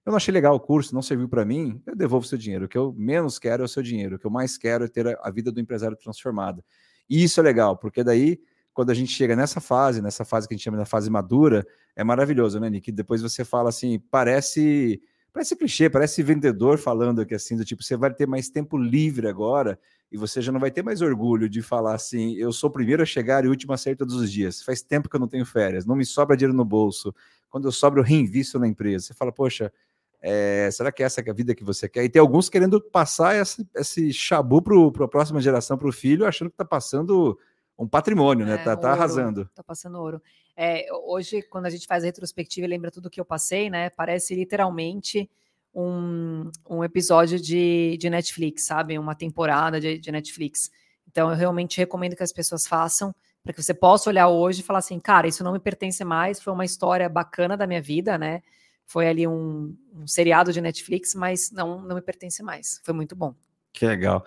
eu 0.06 0.10
não 0.10 0.16
achei 0.16 0.32
legal 0.32 0.54
o 0.54 0.60
curso, 0.60 0.94
não 0.94 1.02
serviu 1.02 1.28
para 1.28 1.44
mim, 1.44 1.82
eu 1.84 1.96
devolvo 1.96 2.24
seu 2.24 2.38
dinheiro. 2.38 2.66
O 2.66 2.68
que 2.68 2.78
eu 2.78 2.92
menos 2.96 3.36
quero 3.36 3.64
é 3.64 3.66
o 3.66 3.68
seu 3.68 3.82
dinheiro. 3.82 4.14
O 4.14 4.18
que 4.20 4.26
eu 4.26 4.30
mais 4.30 4.56
quero 4.56 4.84
é 4.84 4.88
ter 4.88 5.08
a, 5.08 5.18
a 5.24 5.30
vida 5.32 5.50
do 5.50 5.58
empresário 5.58 5.96
transformada. 5.96 6.64
E 7.08 7.24
isso 7.24 7.40
é 7.40 7.42
legal, 7.42 7.76
porque 7.76 8.04
daí 8.04 8.38
quando 8.72 8.90
a 8.90 8.94
gente 8.94 9.12
chega 9.12 9.34
nessa 9.34 9.60
fase, 9.60 10.00
nessa 10.00 10.24
fase 10.24 10.46
que 10.46 10.54
a 10.54 10.56
gente 10.56 10.64
chama 10.64 10.78
da 10.78 10.84
fase 10.84 11.10
madura, 11.10 11.66
é 11.96 12.04
maravilhoso, 12.04 12.58
né, 12.60 12.70
Nick? 12.70 12.90
Depois 12.92 13.22
você 13.22 13.44
fala 13.44 13.68
assim, 13.68 13.98
parece 14.10 15.00
Parece 15.32 15.54
clichê, 15.54 15.88
parece 15.88 16.22
vendedor 16.22 16.76
falando 16.76 17.20
aqui 17.20 17.34
assim, 17.34 17.56
do 17.56 17.64
tipo, 17.64 17.82
você 17.82 17.96
vai 17.96 18.12
ter 18.12 18.26
mais 18.26 18.48
tempo 18.48 18.76
livre 18.76 19.28
agora 19.28 19.78
e 20.10 20.16
você 20.16 20.42
já 20.42 20.50
não 20.50 20.58
vai 20.58 20.72
ter 20.72 20.82
mais 20.82 21.00
orgulho 21.00 21.48
de 21.48 21.62
falar 21.62 21.94
assim, 21.94 22.34
eu 22.34 22.52
sou 22.52 22.68
o 22.68 22.72
primeiro 22.72 23.02
a 23.02 23.06
chegar 23.06 23.44
e 23.44 23.46
o 23.46 23.50
último 23.50 23.72
a 23.72 23.76
sair 23.76 23.94
todos 23.94 24.16
os 24.16 24.30
dias. 24.30 24.60
Faz 24.60 24.82
tempo 24.82 25.08
que 25.08 25.14
eu 25.14 25.20
não 25.20 25.28
tenho 25.28 25.46
férias, 25.46 25.86
não 25.86 25.94
me 25.94 26.04
sobra 26.04 26.36
dinheiro 26.36 26.56
no 26.56 26.64
bolso. 26.64 27.14
Quando 27.48 27.68
eu 27.68 27.72
sobro, 27.72 28.00
eu 28.00 28.04
reinvisto 28.04 28.58
na 28.58 28.66
empresa. 28.66 29.06
Você 29.06 29.14
fala, 29.14 29.30
poxa, 29.30 29.72
é, 30.20 30.68
será 30.72 30.90
que 30.90 31.02
essa 31.02 31.20
é 31.20 31.30
a 31.30 31.32
vida 31.32 31.54
que 31.54 31.62
você 31.62 31.88
quer? 31.88 32.02
E 32.02 32.08
tem 32.08 32.18
alguns 32.18 32.48
querendo 32.48 32.80
passar 32.80 33.36
esse, 33.36 33.64
esse 33.76 34.12
chabu 34.12 34.60
para 34.60 35.04
a 35.04 35.08
próxima 35.08 35.40
geração, 35.40 35.78
para 35.78 35.88
o 35.88 35.92
filho, 35.92 36.26
achando 36.26 36.48
que 36.48 36.54
está 36.54 36.64
passando 36.64 37.38
um 37.78 37.86
patrimônio, 37.86 38.44
né? 38.44 38.54
É, 38.54 38.58
tá, 38.58 38.76
tá 38.76 38.92
arrasando. 38.92 39.48
Tá 39.54 39.62
passando 39.62 39.96
ouro. 39.98 40.20
É, 40.62 40.86
hoje, 41.06 41.40
quando 41.40 41.64
a 41.64 41.70
gente 41.70 41.86
faz 41.86 42.02
a 42.02 42.06
retrospectiva 42.06 42.66
e 42.66 42.68
lembra 42.68 42.90
tudo 42.90 43.08
que 43.08 43.18
eu 43.18 43.24
passei, 43.24 43.70
né? 43.70 43.88
Parece 43.88 44.34
literalmente 44.34 45.26
um, 45.74 46.50
um 46.68 46.84
episódio 46.84 47.40
de, 47.40 47.96
de 47.98 48.10
Netflix, 48.10 48.66
sabe? 48.66 48.98
Uma 48.98 49.14
temporada 49.14 49.80
de, 49.80 49.96
de 49.96 50.12
Netflix. 50.12 50.70
Então, 51.08 51.30
eu 51.30 51.34
realmente 51.34 51.78
recomendo 51.78 52.14
que 52.14 52.22
as 52.22 52.30
pessoas 52.30 52.66
façam, 52.66 53.14
para 53.42 53.54
que 53.54 53.62
você 53.62 53.72
possa 53.72 54.10
olhar 54.10 54.28
hoje 54.28 54.60
e 54.60 54.62
falar 54.62 54.80
assim, 54.80 55.00
cara, 55.00 55.26
isso 55.26 55.42
não 55.42 55.54
me 55.54 55.58
pertence 55.58 56.04
mais, 56.04 56.42
foi 56.42 56.52
uma 56.52 56.66
história 56.66 57.08
bacana 57.08 57.56
da 57.56 57.66
minha 57.66 57.80
vida, 57.80 58.18
né? 58.18 58.42
Foi 58.84 59.08
ali 59.08 59.26
um, 59.26 59.74
um 59.94 60.06
seriado 60.06 60.52
de 60.52 60.60
Netflix, 60.60 61.14
mas 61.14 61.50
não, 61.50 61.80
não 61.80 61.96
me 61.96 62.02
pertence 62.02 62.42
mais. 62.42 62.82
Foi 62.84 62.92
muito 62.92 63.16
bom. 63.16 63.34
Que 63.72 63.86
legal. 63.86 64.26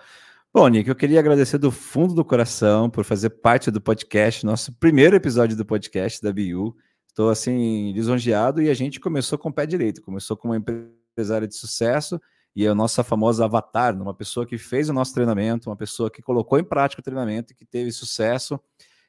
Bom, 0.56 0.68
Nick, 0.68 0.88
eu 0.88 0.94
queria 0.94 1.18
agradecer 1.18 1.58
do 1.58 1.72
fundo 1.72 2.14
do 2.14 2.24
coração 2.24 2.88
por 2.88 3.04
fazer 3.04 3.28
parte 3.28 3.72
do 3.72 3.80
podcast, 3.80 4.46
nosso 4.46 4.72
primeiro 4.78 5.16
episódio 5.16 5.56
do 5.56 5.66
podcast 5.66 6.22
da 6.22 6.32
BU. 6.32 6.76
Estou 7.08 7.28
assim 7.28 7.90
lisonjeado 7.90 8.62
e 8.62 8.70
a 8.70 8.74
gente 8.74 9.00
começou 9.00 9.36
com 9.36 9.48
o 9.48 9.52
pé 9.52 9.66
direito, 9.66 10.00
começou 10.00 10.36
com 10.36 10.46
uma 10.46 10.56
empresária 10.56 11.48
de 11.48 11.56
sucesso 11.56 12.20
e 12.54 12.68
a 12.68 12.72
nossa 12.72 13.02
famosa 13.02 13.46
avatar, 13.46 14.00
uma 14.00 14.14
pessoa 14.14 14.46
que 14.46 14.56
fez 14.56 14.88
o 14.88 14.92
nosso 14.92 15.12
treinamento, 15.12 15.68
uma 15.68 15.74
pessoa 15.74 16.08
que 16.08 16.22
colocou 16.22 16.56
em 16.56 16.62
prática 16.62 17.00
o 17.00 17.04
treinamento 17.04 17.52
e 17.52 17.56
que 17.56 17.64
teve 17.64 17.90
sucesso. 17.90 18.60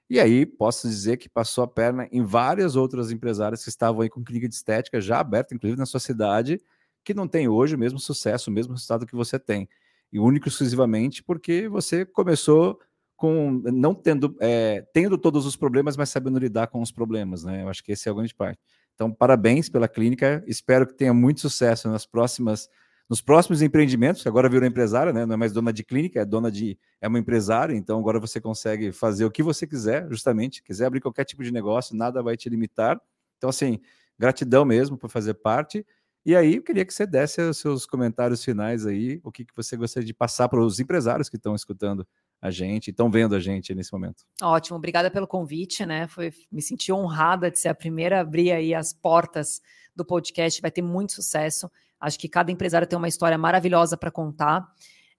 E 0.09 0.19
aí 0.19 0.47
posso 0.47 0.89
dizer 0.89 1.17
que 1.17 1.29
passou 1.29 1.63
a 1.63 1.67
perna 1.67 2.09
em 2.11 2.23
várias 2.23 2.75
outras 2.75 3.11
empresárias 3.11 3.63
que 3.63 3.69
estavam 3.69 4.01
aí 4.01 4.09
com 4.09 4.23
clínica 4.23 4.49
de 4.49 4.55
estética 4.55 4.99
já 4.99 5.19
aberta, 5.19 5.53
inclusive 5.53 5.77
na 5.77 5.85
sua 5.85 5.99
cidade, 5.99 6.59
que 7.03 7.13
não 7.13 7.27
tem 7.27 7.47
hoje 7.47 7.75
o 7.75 7.77
mesmo 7.77 7.99
sucesso, 7.99 8.49
o 8.49 8.53
mesmo 8.53 8.73
resultado 8.73 9.05
que 9.05 9.15
você 9.15 9.37
tem 9.37 9.69
e 10.15 10.19
único 10.19 10.47
exclusivamente 10.47 11.21
porque 11.21 11.67
você 11.67 12.05
começou 12.05 12.79
com 13.17 13.61
não 13.65 13.93
tendo 13.93 14.33
é, 14.39 14.81
tendo 14.93 15.17
todos 15.17 15.45
os 15.45 15.57
problemas, 15.57 15.97
mas 15.97 16.09
sabendo 16.09 16.39
lidar 16.39 16.67
com 16.67 16.81
os 16.81 16.89
problemas, 16.89 17.43
né? 17.43 17.63
Eu 17.63 17.69
acho 17.69 17.83
que 17.83 17.91
esse 17.91 18.07
é 18.07 18.11
a 18.11 18.15
grande 18.15 18.33
parte. 18.33 18.57
Então, 18.93 19.11
parabéns 19.11 19.67
pela 19.67 19.89
clínica. 19.89 20.41
Espero 20.47 20.87
que 20.87 20.93
tenha 20.93 21.13
muito 21.13 21.41
sucesso 21.41 21.89
nas 21.89 22.05
próximas 22.05 22.69
nos 23.09 23.19
próximos 23.19 23.61
empreendimentos. 23.61 24.25
Agora 24.25 24.47
virou 24.47 24.65
empresária, 24.65 25.11
né? 25.11 25.25
Não 25.25 25.33
é 25.33 25.37
mais 25.37 25.51
dona 25.51 25.73
de 25.73 25.83
clínica, 25.83 26.21
é 26.21 26.25
dona 26.25 26.49
de 26.49 26.79
é 27.01 27.09
uma 27.09 27.19
empresária. 27.19 27.75
Então, 27.75 27.99
agora 27.99 28.17
você 28.17 28.39
consegue 28.39 28.93
fazer 28.93 29.25
o 29.25 29.31
que 29.31 29.43
você 29.43 29.67
quiser, 29.67 30.07
justamente. 30.09 30.63
Quiser 30.63 30.85
abrir 30.85 31.01
qualquer 31.01 31.25
tipo 31.25 31.43
de 31.43 31.51
negócio, 31.51 31.93
nada 31.93 32.23
vai 32.23 32.37
te 32.37 32.47
limitar. 32.47 33.01
Então, 33.37 33.49
assim, 33.49 33.81
gratidão 34.17 34.63
mesmo 34.63 34.97
por 34.97 35.09
fazer 35.09 35.33
parte. 35.33 35.85
E 36.25 36.35
aí, 36.35 36.55
eu 36.55 36.63
queria 36.63 36.83
que 36.83 36.91
você 36.91 37.05
desse 37.05 37.39
os 37.39 37.59
seus 37.59 37.85
comentários 37.85 38.43
finais 38.43 38.85
aí, 38.87 39.21
o 39.23 39.31
que, 39.31 39.45
que 39.45 39.55
você 39.55 39.77
gostaria 39.77 40.07
de 40.07 40.13
passar 40.13 40.49
para 40.49 40.59
os 40.59 40.79
empresários 40.79 41.29
que 41.29 41.35
estão 41.35 41.53
escutando 41.53 42.07
a 42.41 42.49
gente, 42.49 42.89
estão 42.89 43.11
vendo 43.11 43.35
a 43.35 43.39
gente 43.39 43.75
nesse 43.75 43.93
momento. 43.93 44.25
Ótimo, 44.41 44.77
obrigada 44.77 45.11
pelo 45.11 45.27
convite, 45.27 45.85
né? 45.85 46.07
Foi, 46.07 46.33
me 46.51 46.63
senti 46.63 46.91
honrada 46.91 47.51
de 47.51 47.59
ser 47.59 47.69
a 47.69 47.75
primeira 47.75 48.17
a 48.17 48.21
abrir 48.21 48.51
aí 48.51 48.73
as 48.73 48.91
portas 48.91 49.61
do 49.95 50.03
podcast, 50.03 50.59
vai 50.61 50.71
ter 50.71 50.81
muito 50.81 51.13
sucesso. 51.13 51.69
Acho 51.99 52.17
que 52.17 52.27
cada 52.27 52.51
empresário 52.51 52.87
tem 52.87 52.97
uma 52.97 53.07
história 53.07 53.37
maravilhosa 53.37 53.95
para 53.95 54.09
contar. 54.09 54.67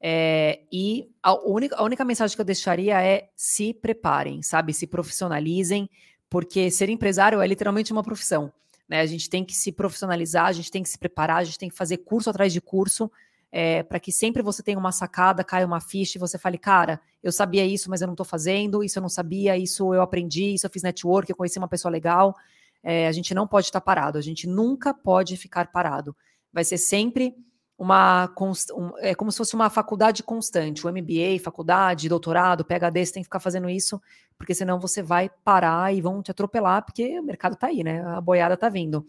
É, 0.01 0.61
e 0.73 1.09
a 1.23 1.35
única, 1.49 1.77
a 1.77 1.85
única 1.85 2.05
mensagem 2.05 2.37
que 2.37 2.41
eu 2.41 2.45
deixaria 2.45 3.01
é 3.01 3.31
se 3.37 3.73
preparem, 3.73 4.43
sabe? 4.43 4.75
Se 4.75 4.87
profissionalizem, 4.87 5.89
porque 6.29 6.71
ser 6.71 6.89
empresário 6.89 7.41
é 7.41 7.47
literalmente 7.47 7.93
uma 7.93 8.03
profissão. 8.03 8.53
Né? 8.89 9.01
A 9.01 9.07
gente 9.07 9.29
tem 9.29 9.45
que 9.45 9.55
se 9.55 9.73
profissionalizar, 9.73 10.47
a 10.47 10.53
gente 10.53 10.71
tem 10.71 10.83
que 10.83 10.89
se 10.89 10.99
preparar, 10.99 11.39
a 11.39 11.45
gente 11.45 11.59
tem 11.59 11.69
que 11.69 11.77
fazer 11.77 11.99
curso 11.99 12.31
atrás 12.31 12.53
de 12.53 12.61
curso, 12.61 13.11
é, 13.51 13.83
para 13.83 13.99
que 13.99 14.13
sempre 14.13 14.43
você 14.43 14.63
tenha 14.63 14.79
uma 14.79 14.93
sacada, 14.93 15.43
caia 15.45 15.67
uma 15.67 15.81
ficha 15.81 16.19
e 16.19 16.21
você 16.21 16.39
fale, 16.39 16.59
cara, 16.59 17.01
eu 17.23 17.33
sabia 17.33 17.65
isso, 17.65 17.89
mas 17.89 18.01
eu 18.01 18.07
não 18.07 18.15
estou 18.15 18.27
fazendo, 18.27 18.85
isso 18.85 18.99
eu 18.99 19.03
não 19.03 19.09
sabia, 19.09 19.57
isso 19.57 19.95
eu 19.95 20.03
aprendi, 20.03 20.55
isso 20.55 20.67
eu 20.67 20.71
fiz 20.71 20.83
network, 20.83 21.31
eu 21.31 21.37
conheci 21.37 21.59
uma 21.59 21.69
pessoa 21.69 21.91
legal. 21.91 22.35
É, 22.83 23.09
a 23.09 23.13
gente 23.13 23.35
não 23.35 23.47
pode 23.47 23.67
estar 23.67 23.81
parado, 23.81 24.19
a 24.19 24.21
gente 24.23 24.47
nunca 24.47 24.93
pode 24.93 25.37
ficar 25.37 25.73
parado. 25.73 26.15
Vai 26.53 26.65
ser 26.65 26.79
sempre 26.79 27.35
uma 27.79 28.33
um, 28.75 28.93
é 28.99 29.15
como 29.15 29.31
se 29.31 29.39
fosse 29.39 29.55
uma 29.55 29.69
faculdade 29.69 30.23
constante, 30.23 30.87
o 30.87 30.91
MBA, 30.91 31.43
faculdade, 31.43 32.09
doutorado, 32.09 32.65
PhD, 32.65 33.05
você 33.05 33.13
tem 33.13 33.23
que 33.23 33.27
ficar 33.27 33.41
fazendo 33.41 33.69
isso, 33.69 34.01
porque 34.39 34.55
senão 34.55 34.81
você 34.81 35.03
vai 35.03 35.31
parar 35.45 35.95
e 35.95 36.01
vão 36.01 36.23
te 36.23 36.31
atropelar, 36.31 36.85
porque 36.85 37.19
o 37.19 37.23
mercado 37.23 37.55
está 37.55 37.67
aí, 37.67 37.85
né? 37.85 38.03
A 38.07 38.21
boiada 38.21 38.55
está 38.55 38.69
vindo. 38.69 39.07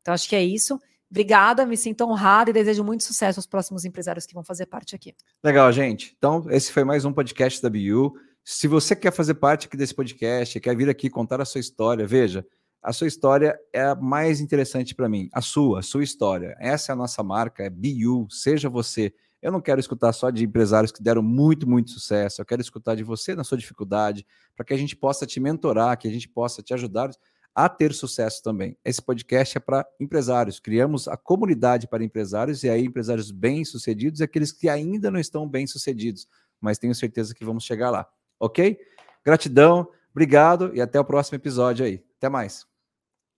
Então 0.00 0.12
acho 0.12 0.28
que 0.28 0.34
é 0.34 0.42
isso. 0.42 0.80
Obrigada, 1.10 1.64
me 1.64 1.76
sinto 1.76 2.04
honrada 2.04 2.50
e 2.50 2.52
desejo 2.52 2.84
muito 2.84 3.02
sucesso 3.02 3.38
aos 3.38 3.46
próximos 3.46 3.84
empresários 3.84 4.26
que 4.26 4.34
vão 4.34 4.44
fazer 4.44 4.66
parte 4.66 4.94
aqui. 4.94 5.14
Legal, 5.42 5.72
gente. 5.72 6.14
Então, 6.18 6.44
esse 6.50 6.70
foi 6.70 6.84
mais 6.84 7.04
um 7.04 7.12
podcast 7.12 7.62
da 7.62 7.70
BU. 7.70 8.14
Se 8.44 8.68
você 8.68 8.94
quer 8.94 9.12
fazer 9.12 9.34
parte 9.34 9.66
aqui 9.66 9.76
desse 9.76 9.94
podcast, 9.94 10.60
quer 10.60 10.76
vir 10.76 10.88
aqui 10.88 11.08
contar 11.08 11.40
a 11.40 11.46
sua 11.46 11.60
história, 11.60 12.06
veja, 12.06 12.46
a 12.82 12.92
sua 12.92 13.06
história 13.06 13.58
é 13.72 13.82
a 13.82 13.94
mais 13.94 14.40
interessante 14.40 14.94
para 14.94 15.08
mim. 15.08 15.28
A 15.32 15.40
sua, 15.40 15.80
a 15.80 15.82
sua 15.82 16.04
história. 16.04 16.56
Essa 16.60 16.92
é 16.92 16.94
a 16.94 16.96
nossa 16.96 17.22
marca, 17.22 17.62
é 17.62 17.70
BU, 17.70 18.28
seja 18.30 18.68
você. 18.68 19.12
Eu 19.40 19.52
não 19.52 19.60
quero 19.60 19.80
escutar 19.80 20.12
só 20.12 20.30
de 20.30 20.44
empresários 20.44 20.90
que 20.90 21.02
deram 21.02 21.22
muito, 21.22 21.68
muito 21.68 21.90
sucesso. 21.90 22.40
Eu 22.40 22.46
quero 22.46 22.60
escutar 22.60 22.94
de 22.94 23.04
você 23.04 23.34
na 23.34 23.44
sua 23.44 23.56
dificuldade, 23.56 24.26
para 24.56 24.64
que 24.64 24.74
a 24.74 24.76
gente 24.76 24.96
possa 24.96 25.26
te 25.26 25.38
mentorar, 25.38 25.96
que 25.96 26.08
a 26.08 26.10
gente 26.10 26.28
possa 26.28 26.62
te 26.62 26.74
ajudar 26.74 27.10
a 27.54 27.68
ter 27.68 27.92
sucesso 27.92 28.42
também. 28.42 28.76
Esse 28.84 29.02
podcast 29.02 29.56
é 29.56 29.60
para 29.60 29.86
empresários. 29.98 30.60
Criamos 30.60 31.08
a 31.08 31.16
comunidade 31.16 31.88
para 31.88 32.04
empresários 32.04 32.62
e 32.62 32.70
aí 32.70 32.84
empresários 32.84 33.30
bem-sucedidos 33.30 34.20
e 34.20 34.24
aqueles 34.24 34.52
que 34.52 34.68
ainda 34.68 35.10
não 35.10 35.18
estão 35.18 35.48
bem-sucedidos, 35.48 36.28
mas 36.60 36.78
tenho 36.78 36.94
certeza 36.94 37.34
que 37.34 37.44
vamos 37.44 37.64
chegar 37.64 37.90
lá. 37.90 38.08
OK? 38.38 38.78
Gratidão, 39.24 39.88
obrigado 40.10 40.70
e 40.74 40.80
até 40.80 41.00
o 41.00 41.04
próximo 41.04 41.36
episódio 41.36 41.84
aí. 41.84 42.04
Até 42.16 42.28
mais. 42.28 42.67